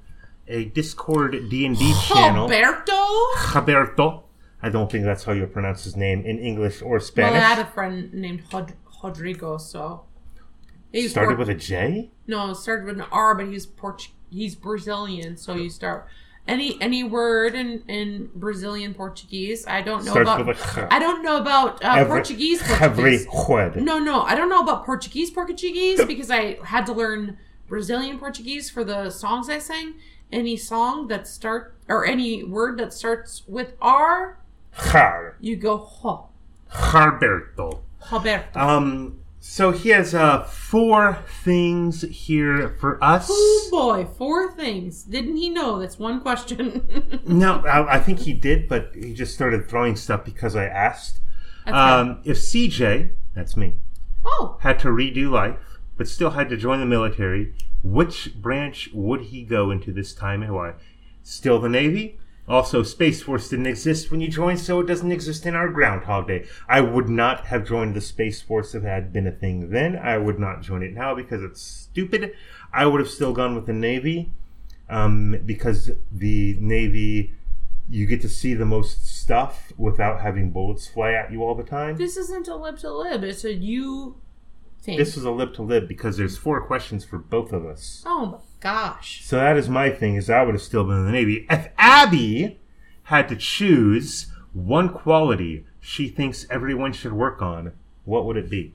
a 0.48 0.64
Discord 0.80 1.32
D 1.50 1.64
and 1.66 1.78
D 1.78 1.94
channel, 2.08 2.44
Alberto? 2.52 3.00
Roberto. 3.54 4.24
I 4.60 4.68
don't 4.70 4.90
think 4.90 5.04
that's 5.04 5.24
how 5.24 5.32
you 5.32 5.46
pronounce 5.46 5.84
his 5.84 5.94
name 5.96 6.20
in 6.30 6.36
English 6.38 6.82
or 6.82 6.96
Well, 6.98 7.00
Spanish. 7.12 7.40
I 7.42 7.48
had 7.54 7.58
a 7.60 7.70
friend 7.76 8.12
named 8.12 8.40
Hod- 8.50 8.74
Rodrigo, 9.02 9.56
so 9.58 10.02
he's 11.02 11.10
Started 11.10 11.36
Port- 11.36 11.38
with 11.48 11.48
a 11.50 11.54
J. 11.54 12.10
no, 12.26 12.50
it 12.50 12.54
started 12.56 12.86
with 12.86 12.96
an 13.00 13.06
R, 13.12 13.34
but 13.34 13.46
he's 13.48 13.66
Port- 13.66 14.08
he's 14.30 14.54
Brazilian, 14.54 15.36
so 15.36 15.54
you 15.54 15.68
start 15.70 16.06
any 16.46 16.76
any 16.80 17.02
word 17.04 17.54
in 17.54 17.82
in 17.88 18.30
Brazilian 18.34 18.92
Portuguese. 18.94 19.66
I 19.66 19.80
don't 19.82 20.04
know 20.04 20.10
Starts 20.12 20.28
about 20.30 20.46
with 20.46 20.58
a 20.76 20.80
H. 20.82 20.88
I 20.90 20.98
don't 20.98 21.22
know 21.22 21.36
about 21.38 21.84
uh, 21.84 21.94
Every- 21.96 22.10
Portuguese 22.10 22.62
Every 22.80 23.18
Portuguese. 23.26 23.48
word. 23.48 23.76
No, 23.82 23.98
no, 23.98 24.22
I 24.22 24.34
don't 24.34 24.48
know 24.50 24.60
about 24.62 24.84
Portuguese 24.84 25.30
Portuguese 25.30 26.04
because 26.04 26.30
I 26.30 26.58
had 26.64 26.84
to 26.86 26.92
learn 26.92 27.38
Brazilian 27.68 28.18
Portuguese 28.18 28.68
for 28.70 28.84
the 28.84 29.10
songs 29.10 29.48
I 29.48 29.58
sang. 29.58 29.94
Any 30.32 30.56
song 30.56 31.06
that 31.08 31.28
start 31.28 31.76
or 31.88 32.04
any 32.04 32.42
word 32.44 32.78
that 32.78 32.92
starts 32.92 33.42
with 33.46 33.74
R, 33.80 34.38
Har. 34.72 35.36
you 35.40 35.54
go 35.56 35.76
ho. 35.78 36.28
Harberto. 36.70 37.80
Roberto. 38.12 38.58
Um. 38.60 39.20
So 39.46 39.72
he 39.72 39.90
has 39.90 40.14
uh 40.14 40.42
four 40.44 41.18
things 41.44 42.00
here 42.00 42.70
for 42.80 43.02
us. 43.04 43.28
Oh 43.30 43.68
boy, 43.70 44.06
four 44.06 44.50
things. 44.52 45.02
Didn't 45.02 45.36
he 45.36 45.50
know? 45.50 45.78
That's 45.78 45.98
one 45.98 46.20
question. 46.20 47.20
No, 47.26 47.58
I, 47.60 47.96
I 47.96 47.98
think 48.00 48.20
he 48.20 48.32
did, 48.32 48.68
but 48.68 48.90
he 48.94 49.12
just 49.12 49.34
started 49.34 49.68
throwing 49.68 49.96
stuff 49.96 50.24
because 50.24 50.56
I 50.56 50.64
asked. 50.64 51.20
Um, 51.66 52.20
if 52.24 52.38
CJ, 52.38 53.10
that's 53.34 53.56
me, 53.56 53.74
oh, 54.24 54.58
had 54.60 54.78
to 54.80 54.88
redo 54.88 55.30
life, 55.30 55.58
but 55.96 56.08
still 56.08 56.30
had 56.30 56.48
to 56.48 56.56
join 56.56 56.80
the 56.80 56.86
military, 56.86 57.54
which 57.82 58.34
branch 58.34 58.90
would 58.92 59.22
he 59.22 59.42
go 59.42 59.70
into 59.70 59.92
this 59.92 60.14
time 60.14 60.42
and 60.42 60.54
why? 60.54 60.74
Still 61.22 61.60
the 61.60 61.68
Navy? 61.68 62.18
Also, 62.46 62.82
Space 62.82 63.22
Force 63.22 63.48
didn't 63.48 63.66
exist 63.66 64.10
when 64.10 64.20
you 64.20 64.28
joined, 64.28 64.60
so 64.60 64.80
it 64.80 64.86
doesn't 64.86 65.12
exist 65.12 65.46
in 65.46 65.54
our 65.54 65.68
Groundhog 65.68 66.28
Day. 66.28 66.46
I 66.68 66.82
would 66.82 67.08
not 67.08 67.46
have 67.46 67.66
joined 67.66 67.94
the 67.94 68.02
Space 68.02 68.42
Force 68.42 68.74
if 68.74 68.84
it 68.84 68.86
had 68.88 69.12
been 69.12 69.26
a 69.26 69.32
thing 69.32 69.70
then. 69.70 69.96
I 69.96 70.18
would 70.18 70.38
not 70.38 70.60
join 70.60 70.82
it 70.82 70.92
now 70.92 71.14
because 71.14 71.42
it's 71.42 71.62
stupid. 71.62 72.34
I 72.72 72.86
would 72.86 73.00
have 73.00 73.08
still 73.08 73.32
gone 73.32 73.54
with 73.54 73.64
the 73.66 73.72
Navy 73.72 74.30
um, 74.90 75.40
because 75.46 75.90
the 76.12 76.56
Navy, 76.60 77.32
you 77.88 78.04
get 78.04 78.20
to 78.22 78.28
see 78.28 78.52
the 78.52 78.66
most 78.66 79.06
stuff 79.06 79.72
without 79.78 80.20
having 80.20 80.50
bullets 80.50 80.86
fly 80.86 81.12
at 81.12 81.32
you 81.32 81.42
all 81.42 81.54
the 81.54 81.62
time. 81.62 81.96
this 81.96 82.16
isn't 82.18 82.48
a 82.48 82.56
lip 82.56 82.78
to 82.80 82.92
lib. 82.92 83.24
It's 83.24 83.44
a 83.44 83.54
you 83.54 84.16
thing. 84.82 84.98
This 84.98 85.16
is 85.16 85.24
a 85.24 85.30
lip 85.30 85.54
to 85.54 85.62
lip 85.62 85.88
because 85.88 86.18
there's 86.18 86.36
four 86.36 86.60
questions 86.60 87.04
for 87.06 87.18
both 87.18 87.52
of 87.52 87.64
us. 87.64 88.02
oh 88.06 88.42
gosh. 88.64 89.22
So 89.24 89.36
that 89.36 89.56
is 89.56 89.68
my 89.68 89.90
thing. 89.90 90.16
Is 90.16 90.28
I 90.28 90.42
would 90.42 90.54
have 90.54 90.62
still 90.62 90.82
been 90.84 90.96
in 90.96 91.06
the 91.06 91.12
Navy 91.12 91.46
if 91.48 91.68
Abby 91.78 92.58
had 93.04 93.28
to 93.28 93.36
choose 93.36 94.32
one 94.52 94.88
quality 94.88 95.66
she 95.80 96.08
thinks 96.08 96.46
everyone 96.50 96.94
should 96.94 97.12
work 97.12 97.42
on. 97.42 97.72
What 98.04 98.24
would 98.24 98.38
it 98.38 98.48
be? 98.48 98.72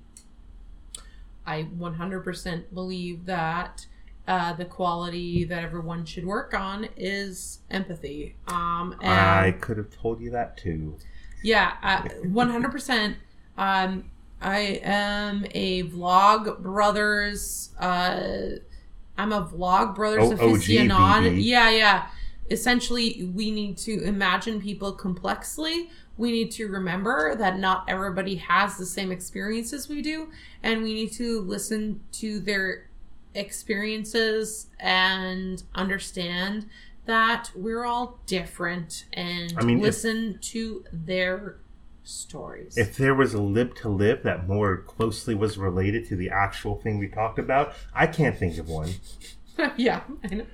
I 1.45 1.64
100% 1.64 2.66
believe 2.72 3.26
that 3.26 3.88
uh, 4.28 4.53
the 4.53 4.66
quality 4.66 5.44
that 5.45 5.64
everyone 5.64 6.06
should 6.06 6.26
work 6.26 6.53
on 6.53 6.88
is 6.95 7.61
empathy. 7.72 8.36
Um, 8.48 8.95
and 9.02 9.11
I 9.11 9.52
could 9.53 9.78
have 9.78 9.90
told 9.90 10.22
you 10.22 10.30
that 10.30 10.56
too. 10.56 10.98
yeah, 11.44 11.74
hundred 11.82 12.72
percent. 12.72 13.18
Um, 13.57 14.11
I 14.40 14.80
am 14.84 15.48
a 15.56 15.84
Vlog 15.84 16.60
Brothers. 16.60 17.72
Uh, 17.80 18.60
I'm 19.20 19.32
a 19.34 19.44
Vlog 19.46 19.96
Brothers 19.96 20.32
O- 20.32 20.36
aficionado. 20.38 21.38
Yeah, 21.44 21.70
yeah. 21.70 22.08
Essentially, 22.50 23.30
we 23.36 23.52
need 23.52 23.78
to 23.80 24.02
imagine 24.04 24.60
people 24.62 24.91
complexly. 24.94 25.90
We 26.18 26.32
need 26.32 26.52
to 26.52 26.68
remember 26.68 27.36
that 27.36 27.60
not 27.60 27.86
everybody 27.88 28.36
has 28.36 28.78
the 28.78 28.86
same 28.86 29.12
experiences 29.12 29.88
we 29.88 30.02
do, 30.02 30.30
and 30.64 30.82
we 30.82 30.94
need 30.94 31.12
to 31.14 31.41
listen 31.41 32.02
to 32.14 32.40
their 32.40 32.90
experiences 33.36 34.68
and 34.80 35.62
understand 35.76 36.66
that 37.06 37.52
we're 37.56 37.86
all 37.86 38.20
different 38.26 39.06
and 39.14 39.54
I 39.58 39.64
mean, 39.64 39.78
if- 39.78 39.84
listen 39.84 40.38
to 40.41 40.84
their 40.94 41.58
stories. 42.10 42.77
If 42.77 42.98
there 42.98 43.14
was 43.15 43.34
a 43.34 43.41
lib 43.41 43.76
to 43.76 43.90
live 43.90 44.23
that 44.23 44.48
more 44.48 44.77
closely 44.77 45.36
was 45.36 45.57
related 45.57 46.07
to 46.10 46.15
the 46.15 46.30
actual 46.30 46.76
thing 46.76 46.99
we 46.99 47.07
talked 47.07 47.40
about, 47.40 47.73
I 47.94 48.07
can't 48.07 48.38
think 48.38 48.57
of 48.57 48.68
one. 48.68 48.90
yeah, 49.77 50.02
I 50.23 50.36
know. 50.36 50.45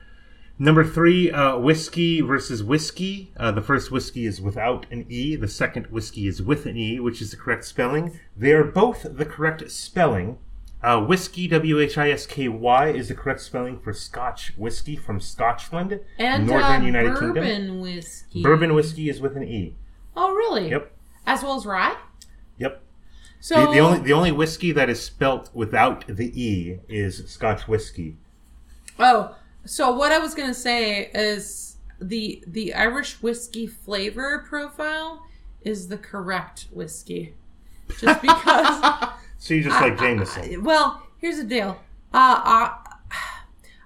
Number 0.57 0.86
three, 0.86 1.32
uh, 1.32 1.57
whiskey 1.57 2.22
versus 2.22 2.64
whiskey. 2.64 3.34
Uh, 3.36 3.52
the 3.52 3.61
first 3.61 3.91
whiskey 3.91 4.26
is 4.26 4.40
without 4.40 4.86
an 4.90 5.06
E. 5.10 5.36
The 5.36 5.49
second 5.49 5.88
whiskey 5.88 6.27
is 6.27 6.41
with 6.41 6.65
an 6.65 6.77
E, 6.77 6.98
which 6.99 7.22
is 7.22 7.32
the 7.32 7.38
correct 7.38 7.65
spelling. 7.65 8.19
They 8.38 8.53
are 8.53 8.64
both 8.64 9.06
the 9.18 9.26
correct 9.26 9.69
spelling. 9.69 10.38
Uh, 10.82 11.02
whiskey, 11.03 11.48
W 11.49 11.80
H 11.80 11.98
I 11.98 12.11
S 12.11 12.26
K 12.26 12.48
Y, 12.48 12.90
is 12.90 13.10
the 13.10 13.15
correct 13.15 13.41
spelling 13.41 13.80
for 13.80 13.91
Scotch 13.91 14.53
whiskey 14.56 14.95
from 14.95 15.19
Scotland, 15.19 15.99
And 16.19 16.48
Northern 16.48 16.84
uh, 16.84 16.86
United 16.86 17.15
bourbon 17.15 17.44
Kingdom. 17.44 17.82
whiskey. 17.82 18.41
Bourbon 18.44 18.73
whiskey 18.76 19.10
is 19.10 19.19
with 19.19 19.36
an 19.36 19.44
E. 19.44 19.76
Oh, 20.15 20.34
really? 20.34 20.69
Yep. 20.69 20.94
As 21.26 21.43
well 21.43 21.56
as 21.56 21.65
rye. 21.65 21.95
Yep. 22.57 22.81
So 23.39 23.65
The, 23.68 23.72
the 23.73 23.80
only 23.80 23.99
the 23.99 24.14
only 24.14 24.31
whiskey 24.31 24.72
that 24.72 24.89
is 24.89 25.02
spelt 25.02 25.49
without 25.53 26.06
the 26.07 26.31
E 26.41 26.80
is 26.88 27.23
Scotch 27.30 27.68
whiskey. 27.68 28.18
Oh, 28.99 29.35
so 29.65 29.91
what 29.91 30.11
I 30.11 30.19
was 30.19 30.34
gonna 30.35 30.53
say 30.53 31.10
is 31.14 31.77
the 31.99 32.43
the 32.47 32.73
Irish 32.73 33.22
whiskey 33.22 33.68
flavor 33.68 34.45
profile 34.47 35.23
is 35.61 35.88
the 35.88 35.97
correct 35.97 36.68
whiskey. 36.72 37.34
Just 37.99 38.22
because. 38.22 39.10
So 39.38 39.53
you 39.53 39.61
just 39.64 39.80
like 39.80 39.99
Jameson. 39.99 40.64
well, 40.64 41.03
here's 41.19 41.38
the 41.38 41.43
deal. 41.43 41.77
Uh, 42.11 42.41
uh, 42.43 42.73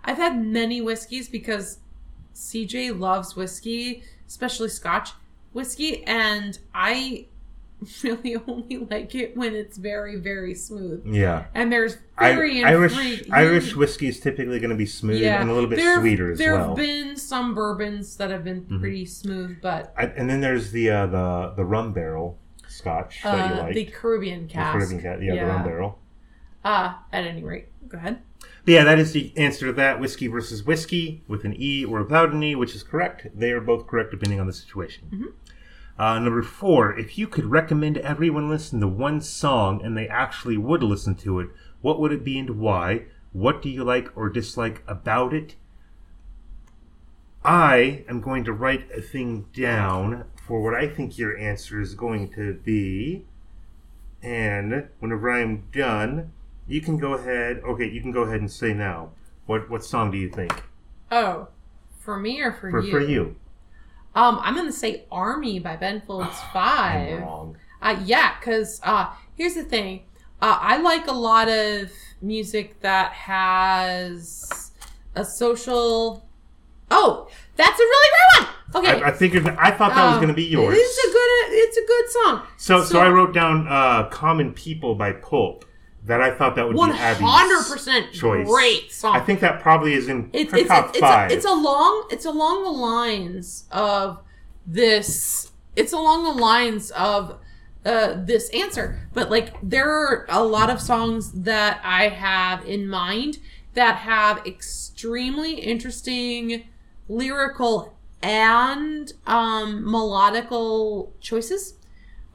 I've 0.06 0.16
had 0.16 0.42
many 0.46 0.80
whiskeys 0.80 1.28
because 1.28 1.80
CJ 2.34 2.98
loves 2.98 3.36
whiskey, 3.36 4.04
especially 4.26 4.70
Scotch 4.70 5.12
whiskey, 5.54 6.04
and 6.06 6.58
I 6.74 7.28
really 8.04 8.36
only 8.48 8.78
like 8.90 9.16
it 9.16 9.38
when 9.38 9.56
it's 9.56 9.78
very, 9.78 10.18
very 10.18 10.54
smooth. 10.54 11.06
Yeah. 11.08 11.46
And 11.54 11.72
there's 11.72 11.98
I, 12.18 12.34
very 12.36 12.64
Irish 12.64 12.94
infre- 12.94 13.32
Irish 13.32 13.76
whiskey 13.76 14.08
is 14.08 14.20
typically 14.20 14.60
going 14.60 14.70
to 14.72 14.76
be 14.76 14.86
smooth 14.86 15.24
and 15.24 15.50
a 15.50 15.54
little 15.54 15.70
bit 15.70 15.78
There- 15.78 16.00
sweeter 16.00 16.32
as 16.32 16.38
there 16.38 16.56
well. 16.56 16.76
Mm-hmm. 16.76 16.82
have 16.82 17.06
been 17.08 17.16
some 17.18 17.56
bourbons 17.56 18.18
that 18.18 18.30
have 18.32 18.44
been 18.44 18.66
pretty 18.80 19.06
smooth, 19.06 19.62
but 19.62 19.94
I, 19.98 20.06
and 20.08 20.30
then 20.30 20.42
there's 20.42 20.72
the 20.72 20.90
uh, 20.90 21.06
the 21.08 21.54
the 21.56 21.64
rum 21.66 21.94
barrel 21.94 22.38
Scotch 22.68 23.22
that 23.24 23.50
you 23.56 23.60
uh, 23.62 23.64
like. 23.64 23.76
the 23.76 23.86
Caribbean 23.86 24.48
The 24.48 24.54
cask. 24.54 24.78
Caribbean 24.78 25.02
ca- 25.02 25.24
yeah, 25.24 25.36
the 25.44 25.46
rum 25.50 25.64
barrel. 25.64 26.00
Uh, 26.64 26.96
at 27.12 27.26
any 27.26 27.44
rate, 27.44 27.68
go 27.88 27.98
ahead. 27.98 28.22
But 28.66 28.74
yeah, 28.74 28.84
that 28.84 29.00
is 29.00 29.14
the 29.14 29.34
answer 29.38 29.68
to 29.68 29.74
that. 29.74 30.00
Whiskey 30.00 30.28
versus 30.28 30.64
whiskey 30.64 31.24
with 31.28 31.46
an 31.46 31.56
E 31.58 31.86
or 31.86 32.04
without 32.04 32.32
an 32.32 32.44
E, 32.44 32.56
which 32.56 32.76
is 32.76 32.84
correct. 32.84 33.28
They 33.34 33.52
are 33.52 33.62
both 33.62 33.88
correct 33.88 34.12
depending 34.12 34.40
on 34.40 34.48
the 34.48 34.54
situation. 34.54 35.04
Mm-hmm. 35.12 36.02
Uh, 36.02 36.20
number 36.20 36.42
four, 36.42 36.98
if 36.98 37.18
you 37.18 37.28
could 37.28 37.46
recommend 37.46 37.98
everyone 37.98 38.50
listen 38.50 38.80
to 38.80 38.88
one 38.88 39.20
song 39.20 39.84
and 39.84 39.98
they 39.98 40.08
actually 40.08 40.58
would 40.58 40.82
listen 40.82 41.14
to 41.16 41.40
it, 41.40 41.50
what 41.82 42.00
would 42.00 42.14
it 42.14 42.24
be 42.24 42.40
and 42.40 42.60
why? 42.60 43.06
What 43.34 43.62
do 43.62 43.70
you 43.70 43.84
like 43.84 44.16
or 44.16 44.30
dislike 44.30 44.82
about 44.88 45.34
it? 45.34 45.56
I 47.44 48.06
am 48.08 48.22
going 48.22 48.44
to 48.46 48.54
write 48.54 48.90
a 48.92 49.02
thing 49.02 49.48
down 49.54 50.26
for 50.46 50.62
what 50.62 50.74
I 50.74 50.88
think 50.88 51.18
your 51.18 51.38
answer 51.38 51.82
is 51.82 51.96
going 51.96 52.34
to 52.34 52.54
be. 52.54 53.26
And 54.22 54.90
whenever 55.00 55.32
I'm 55.32 55.66
done, 55.72 56.32
you 56.70 56.80
can 56.82 56.98
go 56.98 57.14
ahead. 57.14 57.62
Okay, 57.68 57.90
you 57.90 58.00
can 58.02 58.12
go 58.12 58.22
ahead 58.22 58.40
and 58.40 58.50
say 58.52 58.74
now. 58.74 59.10
What 59.48 59.70
what 59.70 59.84
song 59.84 60.12
do 60.12 60.18
you 60.18 60.30
think 60.30 60.64
Oh, 61.12 61.48
for 62.00 62.18
me 62.18 62.40
or 62.42 62.52
for, 62.54 62.70
for 62.72 62.82
you? 62.82 62.92
for 62.92 63.00
you? 63.02 63.36
Um, 64.16 64.40
I'm 64.42 64.56
gonna 64.56 64.72
say 64.72 65.04
"Army" 65.12 65.60
by 65.60 65.76
Ben 65.76 66.02
Folds 66.06 66.40
Five. 66.54 67.18
I'm 67.20 67.24
wrong. 67.24 67.58
Uh, 67.82 68.00
yeah, 68.06 68.36
because 68.40 68.80
uh, 68.84 69.10
here's 69.36 69.56
the 69.56 69.64
thing. 69.64 70.02
Uh, 70.42 70.58
I 70.62 70.78
like 70.78 71.08
a 71.08 71.14
lot 71.14 71.50
of 71.50 71.92
music 72.22 72.80
that 72.82 73.12
has 73.14 74.72
a 75.16 75.26
social. 75.26 76.26
Oh, 76.92 77.28
that's 77.56 77.80
a 77.80 77.84
really 77.84 78.10
great 78.16 78.48
one. 78.48 78.56
Okay, 78.76 79.04
I, 79.04 79.10
I 79.10 79.12
figured. 79.14 79.48
I 79.48 79.72
thought 79.72 79.94
that 79.96 80.06
was 80.06 80.14
Um, 80.16 80.22
going 80.22 80.28
to 80.30 80.34
be 80.34 80.44
yours. 80.46 80.76
It's 80.78 80.98
a 80.98 81.12
good. 81.12 81.58
It's 81.62 81.78
a 81.78 81.86
good 81.86 82.10
song. 82.10 82.48
so, 82.58 82.84
so 82.84 83.00
I 83.00 83.10
wrote 83.10 83.34
down 83.34 83.68
uh, 83.68 84.08
"Common 84.10 84.54
People" 84.54 84.96
by 84.96 85.12
Pulp. 85.14 85.66
That 86.10 86.22
I 86.22 86.32
thought 86.34 86.56
that 86.56 86.66
would 86.68 86.76
one 86.76 86.92
be 86.92 86.98
Abby's 86.98 87.22
hundred 87.22 87.72
percent 87.72 88.14
choice. 88.14 88.48
great 88.48 88.92
song. 88.92 89.16
I 89.16 89.20
think 89.20 89.42
that 89.42 89.62
probably 89.62 89.94
is 89.94 90.10
in 90.10 90.32
it's 90.34 90.52
her 90.52 90.58
it's 90.58 90.68
top 90.68 90.90
it's, 90.90 90.98
it's, 90.98 91.06
a, 91.06 91.28
it's 91.30 91.46
along 91.46 92.08
it's 92.10 92.26
along 92.26 92.64
the 92.64 92.72
lines 92.72 93.66
of 93.72 94.24
this 94.66 95.52
it's 95.76 95.94
along 95.94 96.24
the 96.24 96.42
lines 96.42 96.90
of 96.92 97.38
uh, 97.86 98.16
this 98.18 98.50
answer 98.50 99.00
but 99.14 99.30
like 99.30 99.54
there 99.64 99.88
are 99.88 100.26
a 100.30 100.44
lot 100.44 100.70
of 100.70 100.82
songs 100.82 101.32
that 101.32 101.80
i 101.84 102.10
have 102.10 102.66
in 102.66 102.88
mind 102.88 103.38
that 103.74 103.98
have 103.98 104.46
extremely 104.46 105.54
interesting 105.54 106.68
lyrical 107.08 107.96
and 108.22 109.14
um, 109.26 109.84
melodical 109.84 111.12
choices 111.22 111.76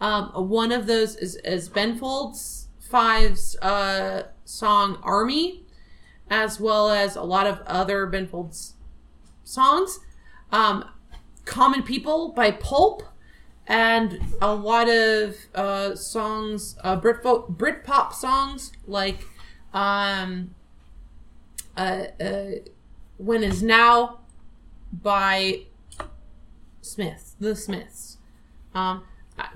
um, 0.01 0.31
one 0.49 0.73
of 0.73 0.87
those 0.87 1.17
is, 1.17 1.37
is 1.45 1.69
ben 1.69 1.97
folds 1.99 2.64
five's 2.95 3.57
uh, 3.57 4.23
song 4.45 4.97
army 5.03 5.65
as 6.31 6.61
well 6.61 6.91
as 6.91 7.17
a 7.17 7.23
lot 7.23 7.45
of 7.45 7.61
other 7.67 8.07
Ben 8.07 8.29
Folds 8.29 8.75
songs. 9.43 9.99
Um, 10.53 10.85
Common 11.45 11.83
People 11.83 12.29
by 12.29 12.53
Pulp, 12.53 13.03
and 13.67 14.21
a 14.41 14.55
lot 14.55 14.89
of 14.89 15.35
uh, 15.57 15.97
songs, 15.97 16.77
uh, 16.85 17.01
Britpop, 17.01 17.57
Britpop 17.57 18.13
songs 18.13 18.71
like 18.87 19.27
um, 19.73 20.55
uh, 21.77 22.05
uh, 22.21 22.45
When 23.17 23.43
Is 23.43 23.61
Now 23.61 24.21
by 24.93 25.63
Smiths, 26.81 27.35
The 27.41 27.57
Smiths. 27.57 28.19
Um, 28.73 29.03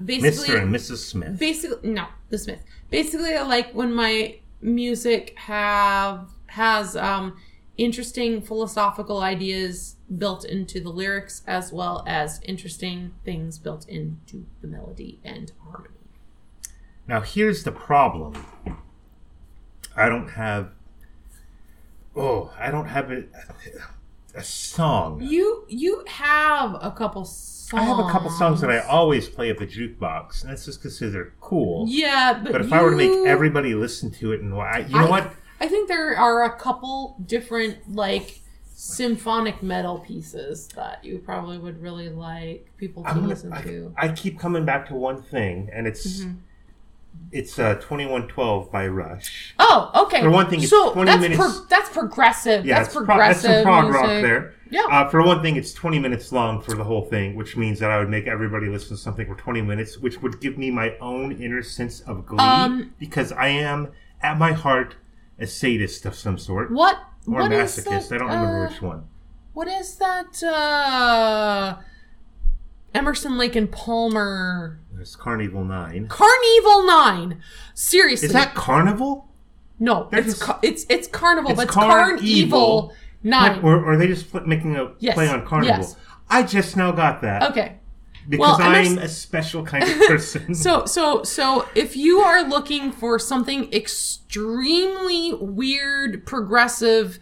basically, 0.05 0.57
Mr. 0.57 0.63
and 0.63 0.75
Mrs. 0.75 0.97
Smith. 0.97 1.39
basically 1.39 1.91
no 1.91 2.07
the 2.31 2.39
smith 2.39 2.61
basically 2.91 3.35
i 3.35 3.43
like 3.43 3.73
when 3.73 3.93
my 3.93 4.37
music 4.61 5.35
have 5.37 6.29
has 6.47 6.97
um 6.97 7.37
interesting 7.77 8.43
philosophical 8.43 9.21
ideas 9.21 9.97
built 10.17 10.45
into 10.45 10.81
the 10.81 10.89
lyrics 10.91 11.43
as 11.47 11.73
well 11.73 12.03
as 12.07 12.41
interesting 12.45 13.13
things 13.25 13.59
built 13.59 13.89
into 13.89 14.47
the 14.63 14.67
melody 14.67 15.21
and 15.23 15.53
harmony 15.65 15.95
Now 17.07 17.21
here's 17.23 17.63
the 17.65 17.73
problem. 17.73 18.45
I 19.97 20.09
don't 20.09 20.29
have. 20.29 20.73
Oh, 22.15 22.53
I 22.59 22.71
don't 22.71 22.87
have 22.87 23.11
a, 23.11 23.25
a 24.39 24.45
song. 24.45 25.21
you 25.23 25.65
you 25.69 26.05
have 26.07 26.77
a 26.81 26.91
couple 26.91 27.25
songs 27.25 27.83
I 27.83 27.83
have 27.85 27.99
a 27.99 28.11
couple 28.11 28.31
songs 28.31 28.61
that 28.63 28.71
I 28.71 28.79
always 28.81 29.29
play 29.29 29.51
at 29.51 29.59
the 29.59 29.67
jukebox, 29.67 30.41
and 30.43 30.51
that's 30.51 30.65
just 30.65 30.81
because 30.83 30.99
they're 31.01 31.35
cool. 31.41 31.85
yeah 31.89 32.41
but 32.43 32.53
But 32.53 32.61
if 32.63 32.73
I 32.73 32.83
were 32.83 32.91
to 32.93 32.97
make 32.97 33.27
everybody 33.27 33.75
listen 33.75 34.11
to 34.13 34.33
it, 34.33 34.41
and 34.41 34.57
why, 34.57 34.87
you 34.89 34.95
know 34.99 35.07
I- 35.07 35.11
what? 35.11 35.35
I 35.61 35.67
think 35.69 35.89
there 35.89 36.17
are 36.17 36.45
a 36.45 36.57
couple 36.57 37.17
different 37.27 37.95
like 37.95 38.41
symphonic 38.75 39.63
metal 39.63 39.99
pieces 39.99 40.69
that 40.69 41.05
you 41.05 41.19
probably 41.19 41.59
would 41.59 41.83
really 41.83 42.09
like 42.09 42.71
people 42.79 43.03
to 43.05 43.13
gonna- 43.13 43.27
listen 43.27 43.53
I, 43.53 43.63
to. 43.63 43.93
I 43.99 44.09
keep 44.09 44.39
coming 44.39 44.65
back 44.65 44.87
to 44.89 44.95
one 44.95 45.21
thing, 45.21 45.69
and 45.73 45.87
it's 45.87 46.21
Mm-hmm. 46.21 46.33
It's 47.33 47.59
uh, 47.59 47.75
twenty 47.77 48.07
one 48.07 48.27
twelve 48.29 48.71
by 48.73 48.87
Rush. 48.89 49.55
Oh, 49.59 49.91
okay. 50.07 50.23
For 50.23 50.31
one 50.31 50.49
thing, 50.49 50.61
it's 50.61 50.71
so 50.71 50.93
20 50.93 51.11
that's 51.11 51.21
minutes- 51.21 51.41
pro- 51.41 51.65
that's 51.69 51.91
progressive. 51.91 52.65
Yeah, 52.65 52.77
that's 52.83 52.95
it's 52.95 53.05
pro- 53.05 53.17
that's 53.19 53.41
some 53.43 53.63
prog 53.65 53.85
music. 53.85 54.01
rock 54.01 54.09
there. 54.23 54.55
Yeah. 54.71 54.83
Uh, 54.91 55.09
for 55.09 55.23
one 55.23 55.41
thing, 55.43 55.57
it's 55.57 55.73
20 55.73 55.99
minutes 55.99 56.31
long 56.33 56.61
for 56.61 56.75
the 56.75 56.85
whole 56.85 57.03
thing, 57.03 57.35
which 57.37 57.57
means 57.57 57.79
that 57.81 57.91
I 57.91 57.99
would 57.99 58.11
make 58.11 58.27
everybody 58.27 58.69
listen 58.69 58.91
to 58.91 58.97
something 59.03 59.27
for 59.27 59.35
20 59.35 59.63
minutes, 59.63 59.99
which 59.99 60.21
would 60.21 60.41
give 60.43 60.59
me 60.59 60.71
my 60.71 60.95
own 61.01 61.33
inner 61.33 61.63
sense 61.63 62.01
of 62.03 62.27
glee, 62.27 62.39
Um, 62.39 62.93
because 62.99 63.33
I 63.33 63.49
am, 63.49 63.93
at 64.23 64.37
my 64.39 64.53
heart, 64.53 64.97
a 65.39 65.47
sadist 65.47 66.05
of 66.05 66.15
some 66.15 66.37
sort. 66.37 66.71
What 66.71 66.97
or 67.27 67.41
What 67.43 67.53
is 67.53 67.79
Masochist. 67.79 68.09
that, 68.11 68.17
I 68.17 68.19
don't 68.19 68.29
remember 68.29 68.67
uh, 68.67 68.69
which 68.71 68.83
one. 68.83 69.05
What 69.55 69.69
is 69.69 69.97
that? 69.97 70.43
Uh, 70.43 71.77
Emerson, 72.99 73.39
Lake, 73.39 73.55
and 73.57 73.71
Palmer. 73.71 74.81
There's 74.93 75.15
Carnival 75.15 75.65
Nine. 75.65 76.09
Carnival 76.09 76.85
Nine. 76.87 77.41
Seriously, 77.75 78.27
Is 78.27 78.33
that 78.33 78.55
Carnival? 78.57 79.29
no? 79.79 80.09
They're 80.11 80.21
It's 80.21 80.31
just- 80.31 80.43
ca- 80.43 80.59
it's 80.63 80.85
it's 80.89 81.07
Carnival, 81.07 81.53
It's 81.53 81.57
but 81.59 81.67
it's 81.67 81.75
Karn 81.75 81.89
Karn 81.91 82.19
Evil. 82.21 82.27
Evil 82.27 82.93
Nine. 83.23 83.61
Or, 83.63 83.77
or 83.77 83.93
are 83.93 83.97
they 83.97 84.09
just 84.09 84.35
making 84.47 84.77
a 84.77 84.91
Yes, 84.99 85.15
play 85.15 85.29
on 85.29 85.47
Carnival? 85.47 85.77
yes. 85.79 85.97
I 86.29 86.43
just 86.43 86.77
now 86.77 86.91
got 86.93 87.23
that 87.23 87.43
Okay. 87.53 87.79
because 88.29 88.59
well, 88.59 88.69
I'm 88.69 88.99
a 88.99 89.09
special 89.09 89.65
kind 89.65 89.85
of 89.85 89.97
person. 90.09 90.55
So 90.65 90.85
so 90.87 91.23
so 91.23 91.67
if 91.77 91.97
you 91.97 92.19
are 92.21 92.43
looking 92.43 92.91
for 92.93 93.19
something 93.21 93.73
extremely 93.73 95.35
weird, 95.35 96.27
progressive, 96.27 97.19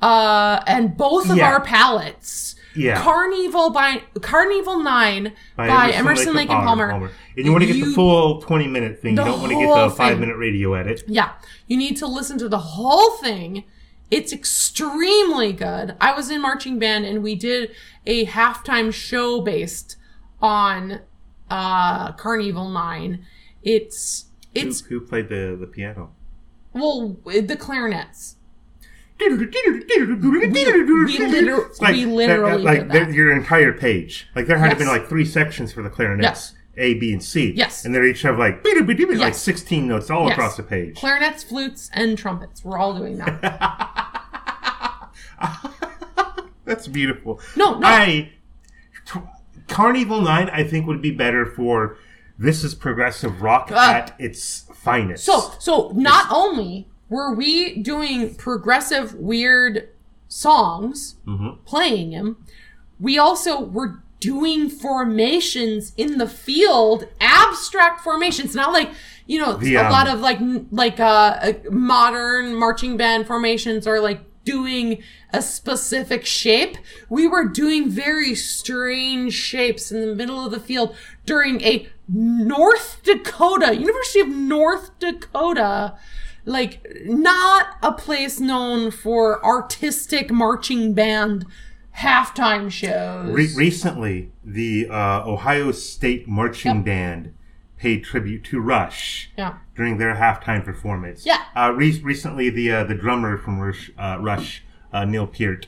uh, 0.00 0.60
and 0.66 0.96
both 0.96 1.28
of 1.30 1.36
Yeah. 1.38 1.48
our 1.50 1.60
palettes. 1.60 2.54
Yeah. 2.76 3.02
Carnival 3.02 3.70
by 3.70 4.02
Carnival 4.20 4.80
Nine 4.80 5.32
by, 5.56 5.90
Emerson, 5.92 6.34
Lake 6.34 6.50
and 6.50 6.62
Palmer. 6.62 7.10
And 7.36 7.44
you 7.46 7.52
want 7.52 7.64
to 7.64 7.72
get 7.72 7.84
the 7.84 7.92
full 7.92 8.40
20 8.42 8.66
minute 8.68 9.00
thing. 9.00 9.16
You 9.16 9.24
don't 9.24 9.40
want 9.40 9.52
to 9.52 9.58
get 9.58 9.74
the 9.74 9.90
five 9.90 10.12
thing. 10.12 10.20
minute 10.20 10.36
radio 10.36 10.74
edit. 10.74 11.02
Yeah, 11.06 11.32
you 11.66 11.76
need 11.76 11.96
to 11.98 12.06
listen 12.06 12.38
to 12.38 12.48
the 12.48 12.58
whole 12.58 13.12
thing. 13.18 13.64
It's 14.10 14.32
extremely 14.32 15.52
good. 15.52 15.96
I 16.00 16.12
was 16.14 16.30
in 16.30 16.40
marching 16.40 16.78
band 16.78 17.04
and 17.06 17.22
we 17.22 17.34
did 17.34 17.72
a 18.06 18.26
halftime 18.26 18.92
show 18.92 19.40
based 19.40 19.96
on 20.40 21.00
uh 21.50 22.12
Carnival 22.12 22.68
9. 22.70 23.24
It's 23.62 24.26
Who, 24.54 24.60
it's 24.60 24.80
who 24.82 25.00
played 25.00 25.28
the, 25.28 25.56
the 25.58 25.66
piano? 25.66 26.12
well 26.72 27.16
the 27.24 27.56
clarinets. 27.56 28.35
We 29.18 29.26
liter- 29.36 30.84
we 31.80 32.04
literally 32.06 32.62
like 32.62 33.12
your 33.14 33.32
entire 33.32 33.72
page. 33.72 34.28
Like 34.34 34.46
there 34.46 34.58
had 34.58 34.66
to 34.70 34.70
Yes. 34.76 34.78
been 34.78 34.88
like 34.88 35.08
three 35.08 35.24
sections 35.24 35.72
for 35.72 35.82
the 35.82 35.90
clarinets. 35.90 36.24
Yes. 36.24 36.52
A, 36.78 36.94
B, 36.94 37.10
and 37.12 37.22
C. 37.22 37.52
Yes. 37.56 37.84
And 37.86 37.94
they 37.94 38.02
each 38.10 38.20
have 38.22 38.38
like 38.38 38.62
like 38.64 39.34
16 39.34 39.88
notes 39.88 40.10
all 40.10 40.24
Yes. 40.28 40.32
across 40.36 40.56
the 40.58 40.62
page. 40.62 40.96
Clarinets, 40.96 41.42
flutes, 41.42 41.90
and 41.94 42.18
trumpets. 42.18 42.62
We're 42.64 42.76
all 42.78 42.94
doing 42.94 43.16
that. 43.18 43.40
That's 46.66 46.88
beautiful. 46.88 47.40
No, 47.54 47.78
no. 47.78 47.86
I 47.86 48.32
t- 49.06 49.20
Carnival 49.68 50.20
Nine, 50.20 50.50
I 50.50 50.64
think 50.64 50.86
would 50.86 51.00
be 51.00 51.12
better 51.12 51.46
for 51.46 51.96
this 52.38 52.62
is 52.64 52.74
progressive 52.74 53.40
rock 53.40 53.70
Uh, 53.72 53.76
at 53.76 54.14
its 54.18 54.68
finest. 54.74 55.24
So, 55.24 55.52
so 55.58 55.92
not 55.94 56.26
only 56.30 56.88
were 57.08 57.32
we 57.34 57.76
doing 57.82 58.34
progressive 58.34 59.14
weird 59.14 59.88
songs, 60.28 61.16
Mm-hmm. 61.26 61.62
playing 61.64 62.10
them, 62.10 62.36
we 62.98 63.18
also 63.18 63.60
were 63.60 64.02
doing 64.20 64.68
formations 64.70 65.92
in 65.96 66.18
the 66.18 66.26
field, 66.28 67.06
abstract 67.20 68.00
formations, 68.00 68.54
not 68.54 68.72
like 68.72 68.90
you 69.26 69.38
know 69.38 69.54
The, 69.56 69.74
a 69.76 69.84
um, 69.84 69.92
lot 69.92 70.08
of 70.08 70.20
like 70.20 70.38
like 70.70 70.98
uh 71.00 71.52
modern 71.70 72.54
marching 72.54 72.96
band 72.96 73.26
formations 73.26 73.86
are 73.86 74.00
like 74.00 74.20
doing 74.44 75.02
a 75.32 75.42
specific 75.42 76.24
shape. 76.24 76.76
We 77.10 77.26
were 77.26 77.44
doing 77.48 77.90
very 77.90 78.34
strange 78.36 79.34
shapes 79.34 79.90
in 79.92 80.00
the 80.08 80.14
middle 80.14 80.44
of 80.44 80.52
the 80.52 80.60
field 80.60 80.94
during 81.26 81.60
a 81.62 81.88
North 82.08 83.00
Dakota, 83.02 83.74
University 83.76 84.20
of 84.20 84.28
North 84.28 84.96
Dakota, 85.00 85.98
like 86.46 86.80
not 87.04 87.76
a 87.82 87.92
place 87.92 88.40
known 88.40 88.90
for 88.90 89.44
artistic 89.44 90.30
marching 90.30 90.94
band 90.94 91.44
halftime 91.98 92.70
shows. 92.70 93.30
Re- 93.30 93.52
recently, 93.54 94.32
the 94.44 94.88
uh, 94.88 95.26
Ohio 95.26 95.72
State 95.72 96.26
Marching 96.28 96.76
Yep. 96.76 96.84
Band 96.84 97.34
paid 97.76 98.04
tribute 98.04 98.44
to 98.44 98.60
Rush 98.60 99.30
yeah. 99.36 99.56
during 99.74 99.98
their 99.98 100.14
halftime 100.14 100.64
performance. 100.64 101.26
Yeah. 101.26 101.42
Uh, 101.54 101.72
re- 101.74 102.00
recently, 102.00 102.48
the 102.48 102.70
uh, 102.70 102.84
the 102.84 102.94
drummer 102.94 103.36
from 103.36 103.58
Rush, 103.58 103.90
uh, 103.98 104.18
Rush 104.20 104.62
uh, 104.92 105.04
Neil 105.04 105.26
Peart, 105.26 105.66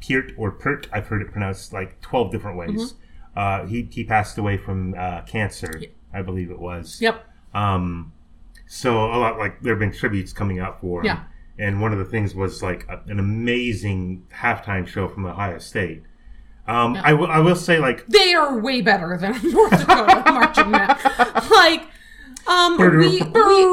Peart 0.00 0.32
or 0.36 0.50
Pert, 0.50 0.88
I've 0.92 1.06
heard 1.08 1.22
it 1.22 1.30
pronounced 1.30 1.72
like 1.72 2.00
twelve 2.00 2.32
different 2.32 2.56
ways. 2.56 2.92
Mm-hmm. 2.92 3.38
Uh, 3.38 3.66
he 3.66 3.86
he 3.90 4.02
passed 4.02 4.38
away 4.38 4.56
from 4.56 4.94
uh, 4.96 5.22
cancer, 5.22 5.82
I 6.12 6.22
believe 6.22 6.50
it 6.50 6.58
was. 6.58 7.00
Yep. 7.02 7.24
Um, 7.52 8.12
so 8.66 9.04
a 9.04 9.16
lot 9.16 9.38
like 9.38 9.60
there 9.62 9.72
have 9.72 9.80
been 9.80 9.92
tributes 9.92 10.32
coming 10.32 10.58
out 10.58 10.80
for 10.80 11.00
him. 11.00 11.06
Yeah. 11.06 11.24
And 11.58 11.80
one 11.80 11.92
of 11.92 11.98
the 11.98 12.04
things 12.04 12.34
was 12.34 12.62
like 12.62 12.86
a, 12.88 13.00
an 13.06 13.18
amazing 13.18 14.26
halftime 14.32 14.86
show 14.86 15.08
from 15.08 15.24
Ohio 15.24 15.58
State. 15.58 16.02
Um, 16.68 16.96
I 16.96 17.12
will 17.12 17.28
will 17.44 17.56
say 17.56 17.78
like 17.78 18.06
They 18.06 18.34
are 18.34 18.58
way 18.58 18.80
better 18.80 19.16
than 19.16 19.32
North 19.50 19.70
Dakota 19.70 20.22
marching 20.32 20.72
band. 20.72 20.98
Like, 21.50 21.88
um, 22.48 22.76
we, 22.76 23.20
we 23.20 23.64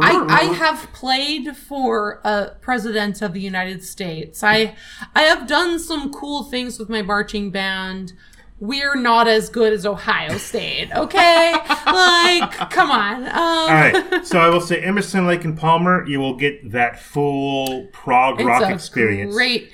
I, 0.00 0.26
I 0.28 0.54
have 0.56 0.92
played 0.92 1.56
for 1.56 2.20
a 2.24 2.56
president 2.60 3.22
of 3.22 3.32
the 3.32 3.40
United 3.40 3.82
States. 3.82 4.42
I 4.42 4.76
I 5.14 5.22
have 5.22 5.46
done 5.46 5.78
some 5.78 6.12
cool 6.12 6.44
things 6.44 6.78
with 6.78 6.88
my 6.88 7.02
marching 7.02 7.50
band. 7.50 8.12
We're 8.60 8.96
not 8.96 9.28
as 9.28 9.48
good 9.50 9.72
as 9.72 9.86
Ohio 9.86 10.36
State, 10.36 10.90
okay? 10.92 11.52
like, 11.86 12.70
come 12.70 12.90
on. 12.90 13.24
Um, 13.26 13.32
All 13.36 13.68
right, 13.68 14.26
so 14.26 14.38
I 14.40 14.48
will 14.48 14.60
say 14.60 14.80
Emerson, 14.82 15.26
Lake, 15.28 15.44
and 15.44 15.56
Palmer. 15.56 16.04
You 16.08 16.18
will 16.18 16.34
get 16.36 16.72
that 16.72 17.00
full 17.00 17.86
prog 17.92 18.40
it's 18.40 18.46
rock 18.46 18.62
a 18.62 18.72
experience. 18.74 19.32
Great. 19.34 19.70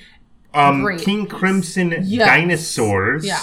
um, 0.53 0.83
great 0.83 1.01
King 1.01 1.25
Crimson 1.25 1.95
Yes. 2.03 2.27
Dinosaurs. 2.27 3.25
Yeah. 3.25 3.39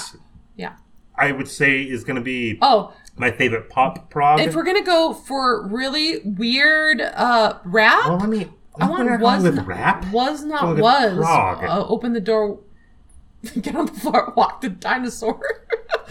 Yeah. 0.57 0.73
I 1.17 1.33
would 1.33 1.49
say 1.49 1.83
is 1.83 2.05
going 2.05 2.17
to 2.17 2.23
be 2.23 2.59
Oh, 2.63 2.93
my 3.17 3.31
favorite 3.33 3.69
pop 3.69 4.11
prog. 4.11 4.41
if 4.41 4.55
we're 4.55 4.63
gonna 4.65 4.83
go 4.83 5.13
for 5.13 5.67
really 5.69 6.21
weird 6.25 7.01
uh 7.03 7.59
rap, 7.65 8.07
well, 8.07 8.19
let 8.19 8.29
me. 8.29 8.49
I 8.81 8.85
I'm 8.85 8.91
want 8.91 9.09
gonna 9.09 9.23
was 9.23 9.43
with 9.43 9.57
not, 9.57 9.67
rap. 9.67 10.11
was 10.13 10.45
not 10.45 10.63
Going 10.63 10.81
was 10.81 11.15
prog. 11.17 11.63
uh, 11.65 11.87
open 11.89 12.15
the 12.15 12.21
door, 12.23 12.61
get 13.61 13.75
on 13.75 13.87
the 13.87 13.93
floor, 13.93 14.33
walk 14.37 14.61
the 14.61 14.69
dinosaur. 14.69 15.41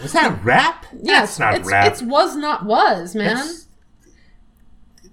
Was 0.02 0.12
that 0.12 0.42
rap? 0.44 0.86
yes, 1.02 1.36
That's 1.36 1.38
not 1.38 1.54
it's 1.60 1.70
rap. 1.70 1.92
it's 1.92 2.02
was 2.02 2.36
not 2.36 2.64
was 2.66 3.14
man. 3.14 3.38
It's, 3.38 3.66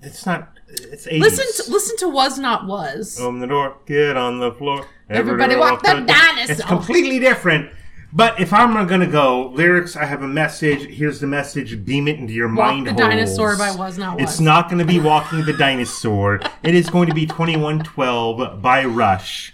it's 0.01 0.25
not. 0.25 0.49
It's 0.67 1.07
80s. 1.07 1.19
listen 1.19 1.65
to 1.65 1.71
listen 1.71 1.97
to 1.97 2.09
was 2.09 2.37
not 2.37 2.67
was. 2.67 3.19
Open 3.19 3.39
the 3.39 3.47
door, 3.47 3.77
get 3.85 4.15
on 4.17 4.39
the 4.39 4.51
floor. 4.53 4.85
Everybody 5.09 5.55
walk 5.55 5.81
the 5.81 6.01
dinosaur. 6.05 6.51
It's 6.51 6.63
completely 6.63 7.19
different. 7.19 7.71
But 8.11 8.39
if 8.39 8.53
I'm 8.53 8.87
gonna 8.87 9.07
go 9.07 9.49
lyrics, 9.49 9.95
I 9.95 10.05
have 10.05 10.21
a 10.23 10.27
message. 10.27 10.85
Here's 10.95 11.19
the 11.19 11.27
message. 11.27 11.83
Beam 11.85 12.07
it 12.07 12.17
into 12.19 12.33
your 12.33 12.47
Walk 12.47 12.55
mind 12.55 12.87
the 12.87 12.91
holes. 12.91 13.01
dinosaur 13.01 13.57
by 13.57 13.71
Was 13.71 13.97
Not 13.97 14.19
Was. 14.19 14.29
It's 14.29 14.39
not 14.39 14.67
going 14.67 14.79
to 14.79 14.85
be 14.85 14.99
walking 14.99 15.45
the 15.45 15.53
dinosaur. 15.53 16.39
It 16.63 16.73
is 16.73 16.89
going 16.89 17.07
to 17.07 17.13
be 17.13 17.25
2112 17.27 18.61
by 18.61 18.83
Rush. 18.85 19.53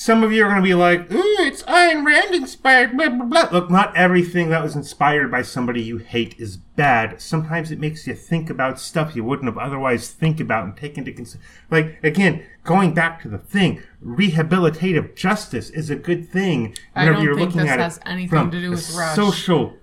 Some 0.00 0.22
of 0.22 0.32
you 0.32 0.46
are 0.46 0.48
going 0.48 0.62
to 0.62 0.66
be 0.66 0.72
like, 0.72 1.10
"Mm, 1.10 1.46
it's 1.46 1.62
Ayn 1.64 2.06
Rand 2.06 2.34
inspired, 2.34 2.96
blah, 2.96 3.10
blah, 3.10 3.26
blah. 3.26 3.48
Look, 3.52 3.70
not 3.70 3.94
everything 3.94 4.48
that 4.48 4.62
was 4.62 4.74
inspired 4.74 5.30
by 5.30 5.42
somebody 5.42 5.82
you 5.82 5.98
hate 5.98 6.34
is 6.38 6.56
bad. 6.56 7.20
Sometimes 7.20 7.70
it 7.70 7.78
makes 7.78 8.06
you 8.06 8.14
think 8.14 8.48
about 8.48 8.80
stuff 8.80 9.14
you 9.14 9.22
wouldn't 9.24 9.44
have 9.44 9.58
otherwise 9.58 10.10
think 10.10 10.40
about 10.40 10.64
and 10.64 10.74
take 10.74 10.96
into 10.96 11.12
consideration. 11.12 11.46
Like, 11.70 12.02
again, 12.02 12.42
going 12.64 12.94
back 12.94 13.20
to 13.20 13.28
the 13.28 13.36
thing, 13.36 13.82
rehabilitative 14.02 15.16
justice 15.16 15.68
is 15.68 15.90
a 15.90 15.96
good 15.96 16.30
thing 16.30 16.74
I 16.96 17.04
don't 17.04 17.22
you're 17.22 17.34
think 17.34 17.48
looking 17.48 17.60
this 17.60 17.70
at 17.72 17.80
has 17.80 18.00
anything 18.06 18.50
to 18.50 18.58
do 18.58 18.70
with 18.70 18.96
Rush. 18.96 19.14
social... 19.14 19.76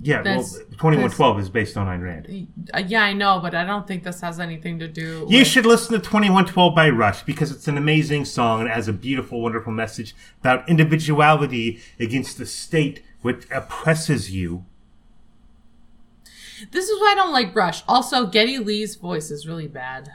Yeah, 0.00 0.22
That's- 0.22 0.52
well, 0.52 0.64
2112 0.72 1.40
is 1.40 1.48
based 1.48 1.76
on 1.76 1.86
Ayn 1.86 2.02
Rand. 2.02 2.48
Uh, 2.72 2.82
yeah, 2.86 3.04
I 3.04 3.12
know, 3.12 3.40
but 3.40 3.54
I 3.54 3.64
don't 3.64 3.86
think 3.86 4.02
this 4.02 4.20
has 4.20 4.40
anything 4.40 4.78
to 4.80 4.88
do. 4.88 5.26
You 5.28 5.38
with, 5.38 5.46
should 5.46 5.66
listen 5.66 5.92
to 5.92 5.98
2112 5.98 6.74
by 6.74 6.90
Rush 6.90 7.22
because 7.22 7.50
it's 7.50 7.68
an 7.68 7.78
amazing 7.78 8.24
song 8.24 8.60
and 8.60 8.68
it 8.68 8.74
has 8.74 8.88
a 8.88 8.92
beautiful, 8.92 9.40
wonderful 9.40 9.72
message 9.72 10.14
about 10.40 10.68
individuality 10.68 11.80
against 11.98 12.38
the 12.38 12.46
state 12.46 13.02
which 13.22 13.46
oppresses 13.50 14.30
you. 14.30 14.64
This 16.70 16.88
is 16.88 17.00
why 17.00 17.12
I 17.12 17.14
don't 17.14 17.32
like 17.32 17.54
Rush. 17.54 17.82
Also, 17.88 18.26
Geddy 18.26 18.58
Lee's 18.58 18.96
voice 18.96 19.30
is 19.30 19.46
really 19.46 19.68
bad. 19.68 20.10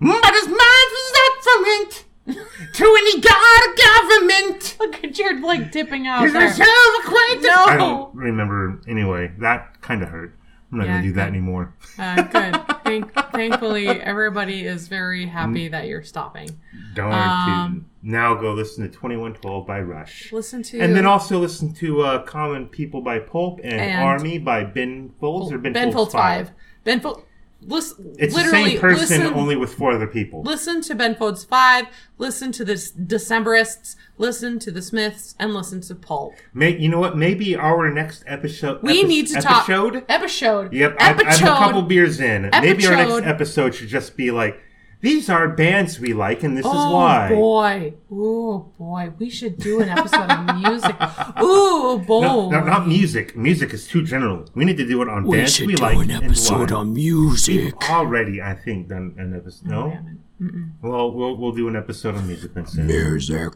But 0.00 0.34
his 0.34 0.46
mind 0.46 0.58
was 0.58 1.12
not 1.14 1.42
from 1.42 1.64
it 1.64 2.04
to 2.26 2.84
any 2.84 3.20
god 3.20 3.76
government. 3.84 4.76
Look 4.78 5.02
at 5.04 5.18
you 5.18 5.40
like 5.44 5.72
dipping 5.72 6.06
out 6.06 6.22
His 6.24 6.32
there. 6.32 6.42
reserve 6.42 6.66
acquaintance. 7.04 7.46
No. 7.46 7.64
I 7.64 7.76
don't 7.76 8.14
remember 8.14 8.80
anyway. 8.86 9.32
That 9.38 9.80
kind 9.80 10.02
of 10.02 10.08
hurt. 10.08 10.36
I'm 10.70 10.78
not 10.78 10.86
Yeah, 10.86 10.92
going 10.92 11.02
to 11.02 11.08
do 11.08 11.14
that 11.16 11.24
good. 11.24 11.28
anymore. 11.36 11.74
Uh, 11.98 12.22
good. 12.22 12.60
Thank, 12.84 13.12
thankfully, 13.32 13.88
everybody 13.88 14.64
is 14.64 14.88
very 14.88 15.26
happy 15.26 15.68
that 15.68 15.86
you're 15.86 16.02
stopping. 16.02 16.48
Darn 16.94 17.12
Um, 17.12 17.68
tootin'. 17.74 17.86
Now 18.04 18.34
go 18.34 18.52
listen 18.54 18.82
to 18.84 18.88
2112 18.90 19.66
by 19.66 19.80
Rush. 19.80 20.32
Listen 20.32 20.62
to 20.64 20.80
And 20.80 20.96
then 20.96 21.04
also 21.06 21.38
listen 21.38 21.74
to 21.74 22.02
uh, 22.02 22.22
Common 22.22 22.66
People 22.68 23.02
by 23.02 23.18
Pulp 23.18 23.60
and, 23.62 23.74
And- 23.74 24.02
Army 24.02 24.38
by 24.38 24.64
Ben 24.64 25.12
Folds 25.20 25.52
or 25.52 25.58
Ben, 25.58 25.72
Ben 25.74 25.92
Folds 25.92 26.12
Folds 26.12 26.14
Five. 26.14 26.52
Ben 26.84 27.00
Folds. 27.00 27.22
Listen, 27.66 28.14
It's 28.18 28.34
the 28.34 28.42
literally 28.42 28.70
same 28.72 28.80
person, 28.80 29.20
listen, 29.20 29.34
only 29.34 29.56
with 29.56 29.74
four 29.74 29.92
other 29.92 30.06
people. 30.06 30.42
listen 30.42 30.80
to 30.82 30.94
Ben 30.94 31.14
Folds 31.14 31.44
Five, 31.44 31.86
listen 32.18 32.52
to 32.52 32.64
the 32.64 32.74
Decemberists, 32.74 33.96
listen 34.18 34.58
to 34.60 34.70
the 34.70 34.82
Smiths, 34.82 35.34
and 35.38 35.54
listen 35.54 35.80
to 35.82 35.94
Pulp. 35.94 36.34
May, 36.54 36.76
you 36.76 36.88
know 36.88 37.00
what? 37.00 37.16
Maybe 37.16 37.56
our 37.56 37.90
next 37.90 38.24
episode. 38.26 38.82
We 38.82 39.00
epi- 39.00 39.08
need 39.08 39.26
to 39.28 39.38
episode? 39.38 39.48
talk 39.48 39.68
episode. 39.68 40.04
Episode. 40.08 40.72
Yep, 40.72 40.96
I'm, 40.98 41.18
I'm 41.20 41.26
episode. 41.26 41.44
a 41.44 41.48
couple 41.48 41.82
beers 41.82 42.20
in. 42.20 42.46
Episode. 42.46 42.62
Maybe 42.62 42.86
our 42.86 42.96
next 42.96 43.10
Episode. 43.12 43.24
episode 43.28 43.74
should 43.74 43.88
just 43.88 44.16
be 44.16 44.30
like, 44.30 44.60
these 45.02 45.28
are 45.28 45.48
bands 45.48 46.00
we 46.00 46.14
like, 46.14 46.42
and 46.42 46.56
this 46.56 46.64
Oh 46.64 46.70
is 46.70 46.92
why. 46.94 47.28
Oh 47.30 47.34
boy! 47.36 47.94
Oh 48.10 48.58
boy! 48.78 49.12
We 49.18 49.28
should 49.28 49.58
do 49.58 49.80
an 49.82 49.88
episode 49.90 50.30
of 50.30 50.56
music. 50.56 50.96
Ooh 51.42 51.98
boy! 52.06 52.20
No, 52.22 52.48
no, 52.50 52.64
not 52.64 52.88
music. 52.88 53.36
Music 53.36 53.74
is 53.74 53.86
too 53.86 54.02
general. 54.04 54.46
We 54.54 54.64
need 54.64 54.78
to 54.78 54.86
do 54.86 55.02
it 55.02 55.08
on 55.08 55.24
bands 55.24 55.28
We 55.28 55.36
bands 55.38 55.54
should 55.54 55.66
we 55.66 55.72
should 55.74 55.78
do 55.78 55.82
like 55.84 56.08
an 56.08 56.10
episode 56.12 56.60
and 56.62 56.70
why. 56.70 56.76
on 56.78 56.94
music. 56.94 57.90
Already, 57.90 58.40
I 58.40 58.54
think 58.54 58.88
done 58.88 59.14
an 59.18 59.34
episode. 59.36 59.66
No, 59.68 59.90
Damn 59.90 60.20
it. 60.40 60.64
well, 60.82 61.10
we'll 61.12 61.36
we'll 61.36 61.52
do 61.52 61.68
an 61.68 61.76
episode 61.76 62.14
on 62.14 62.26
music 62.26 62.54
then 62.54 62.66
soon. 62.66 62.86
Music. 62.86 63.52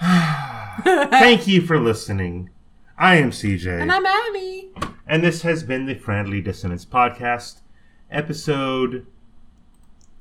Thank 0.02 1.46
you 1.46 1.62
for 1.62 1.78
listening. 1.78 2.50
I 2.98 3.16
am 3.16 3.30
CJ, 3.30 3.80
And 3.80 3.90
I'm 3.92 4.04
Abby. 4.06 4.70
and 5.06 5.22
this 5.24 5.42
has 5.42 5.62
been 5.62 5.86
the 5.86 5.94
Friendly 5.94 6.40
Dissonance 6.40 6.84
Podcast, 6.84 7.60
episode 8.10 9.06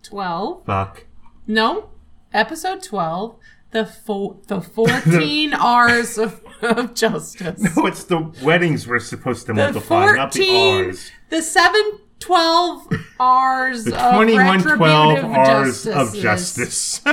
Twelve. 0.03 0.65
fuck. 0.65 1.06
No, 1.48 1.90
episode 2.34 2.84
twelve. 2.84 3.36
The 3.72 3.86
fo- 3.86 4.41
the 4.48 4.61
fourteen 4.61 5.53
R's 5.53 6.18
of, 6.18 6.41
of 6.61 6.94
justice. 6.94 7.76
No, 7.76 7.86
it's 7.86 8.03
the 8.03 8.19
weddings 8.44 8.88
we're 8.88 8.99
supposed 8.99 9.45
to 9.48 9.53
multiply, 9.53 10.11
not 10.14 10.32
the. 10.34 10.86
R's. 10.88 11.11
The 11.30 11.41
seven 11.41 11.99
twelve 12.19 12.88
R's 13.19 13.86
The 13.86 13.95
of 13.95 14.14
2112 14.14 15.15
retributive 15.15 15.38
R's 15.38 15.88
of 15.88 16.14
justice. 16.15 17.02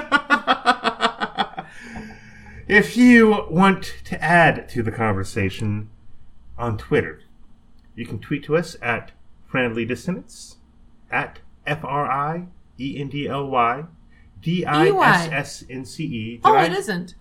if 2.69 2.97
you 2.97 3.47
want 3.51 3.95
to 4.05 4.23
add 4.23 4.69
to 4.71 4.83
the 4.83 4.93
conversation 4.93 5.91
on 6.57 6.77
Twitter, 6.77 7.21
you 7.95 8.07
can 8.07 8.19
tweet 8.19 8.45
to 8.45 8.57
us 8.57 8.77
at 8.83 9.13
Friendly 9.47 9.85
Dissonance, 9.85 10.57
at 11.11 11.39
F 11.67 11.85
R 11.85 12.11
I 12.11 12.47
E 12.79 13.01
N 13.01 13.09
D 13.09 13.29
L 13.29 13.47
Y 13.49 13.85
D 14.41 14.65
I 14.65 14.89
S 14.89 15.29
S 15.33 15.65
N 15.69 15.85
C 15.85 16.05
E. 16.05 16.41
Oh, 16.45 16.55
I- 16.55 16.65
it 16.67 16.73
isn't. 16.73 17.15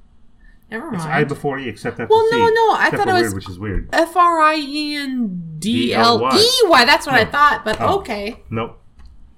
Never 0.70 0.86
mind. 0.88 0.96
It's 0.98 1.06
I 1.06 1.24
before 1.24 1.58
E, 1.60 1.70
except 1.70 1.98
after 2.00 2.08
Well, 2.14 2.28
C. 2.30 2.38
no, 2.38 2.48
no, 2.50 2.74
I 2.76 2.90
thought 2.92 3.08
it 3.08 3.14
weird, 3.14 3.24
was- 3.26 3.34
which 3.36 3.50
is 3.50 3.58
weird. 3.58 3.90
F 3.94 4.16
R 4.18 4.40
I 4.42 4.56
E 4.56 4.96
N 4.98 5.56
D 5.60 5.94
L 5.94 6.18
E 6.36 6.50
Y. 6.66 6.86
That's 6.86 7.06
what 7.08 7.16
I 7.16 7.24
thought, 7.26 7.64
but 7.64 7.80
Oh. 7.80 8.00
okay. 8.00 8.44
Nope. 8.50 8.82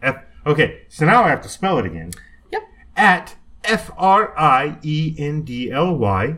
F. 0.02 0.18
Okay, 0.48 0.82
so 0.88 1.06
now 1.06 1.24
I 1.24 1.30
have 1.30 1.42
to 1.42 1.50
spell 1.50 1.78
it 1.78 1.86
again. 1.86 2.12
Yep. 2.52 2.64
At 2.98 3.36
F 3.64 3.92
R 3.98 4.34
I 4.38 4.80
E 4.82 5.14
N 5.20 5.44
D 5.44 5.70
L 5.72 5.96
Y 5.96 6.38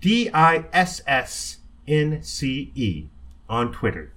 D 0.00 0.30
I 0.32 0.64
S 0.72 1.02
S 1.06 1.58
N 1.86 2.22
C 2.22 2.72
E 2.74 3.08
on 3.50 3.72
Twitter. 3.72 4.13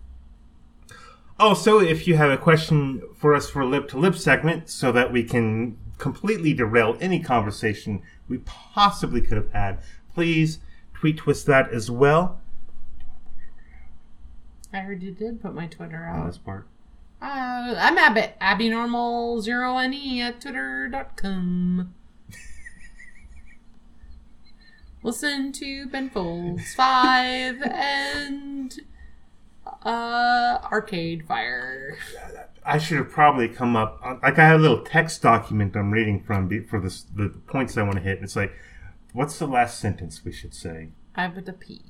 Also, 1.39 1.79
if 1.79 2.07
you 2.07 2.15
have 2.15 2.31
a 2.31 2.37
question 2.37 3.01
for 3.15 3.35
us 3.35 3.49
for 3.49 3.63
lip 3.63 3.87
to 3.89 3.97
lip 3.97 4.15
segment, 4.15 4.69
so 4.69 4.91
that 4.91 5.11
we 5.11 5.23
can 5.23 5.77
completely 5.97 6.53
derail 6.53 6.97
any 6.99 7.19
conversation 7.19 8.01
we 8.27 8.39
possibly 8.39 9.21
could 9.21 9.37
have 9.37 9.51
had, 9.51 9.79
please 10.13 10.59
tweet 10.93 11.17
twist 11.17 11.45
that 11.45 11.71
as 11.71 11.91
well. 11.91 12.41
I 14.73 14.79
heard 14.79 15.01
you 15.03 15.11
did 15.11 15.41
put 15.41 15.53
my 15.53 15.67
Twitter 15.67 16.03
out. 16.03 16.25
this 16.27 16.37
part. 16.37 16.67
Uh, 17.21 17.75
I'm 17.77 17.97
Abby, 17.97 18.33
Abby 18.39 18.69
Normal 18.69 19.41
Zero 19.41 19.79
Ne 19.87 20.21
at 20.21 20.41
twitter.com. 20.41 21.93
Listen 25.03 25.51
to 25.53 25.87
Ben 25.87 26.09
Folds 26.09 26.73
5 26.75 27.61
and 27.63 28.81
uh, 29.83 30.59
Arcade 30.71 31.25
Fire. 31.27 31.97
I 32.65 32.77
should 32.77 32.97
have 32.97 33.09
probably 33.09 33.47
come 33.47 33.75
up 33.75 34.01
like 34.21 34.37
I 34.37 34.45
have 34.45 34.59
a 34.59 34.61
little 34.61 34.83
text 34.83 35.21
document 35.21 35.75
I'm 35.75 35.91
reading 35.91 36.21
from 36.21 36.49
for 36.65 36.79
this, 36.81 37.03
the 37.03 37.29
points 37.47 37.77
I 37.77 37.83
want 37.83 37.95
to 37.95 38.01
hit. 38.01 38.19
It's 38.21 38.35
like, 38.35 38.53
what's 39.13 39.39
the 39.39 39.47
last 39.47 39.79
sentence 39.79 40.25
we 40.25 40.31
should 40.31 40.53
say? 40.53 40.89
I 41.15 41.27
put 41.27 41.47
a 41.47 41.53
P. 41.53 41.85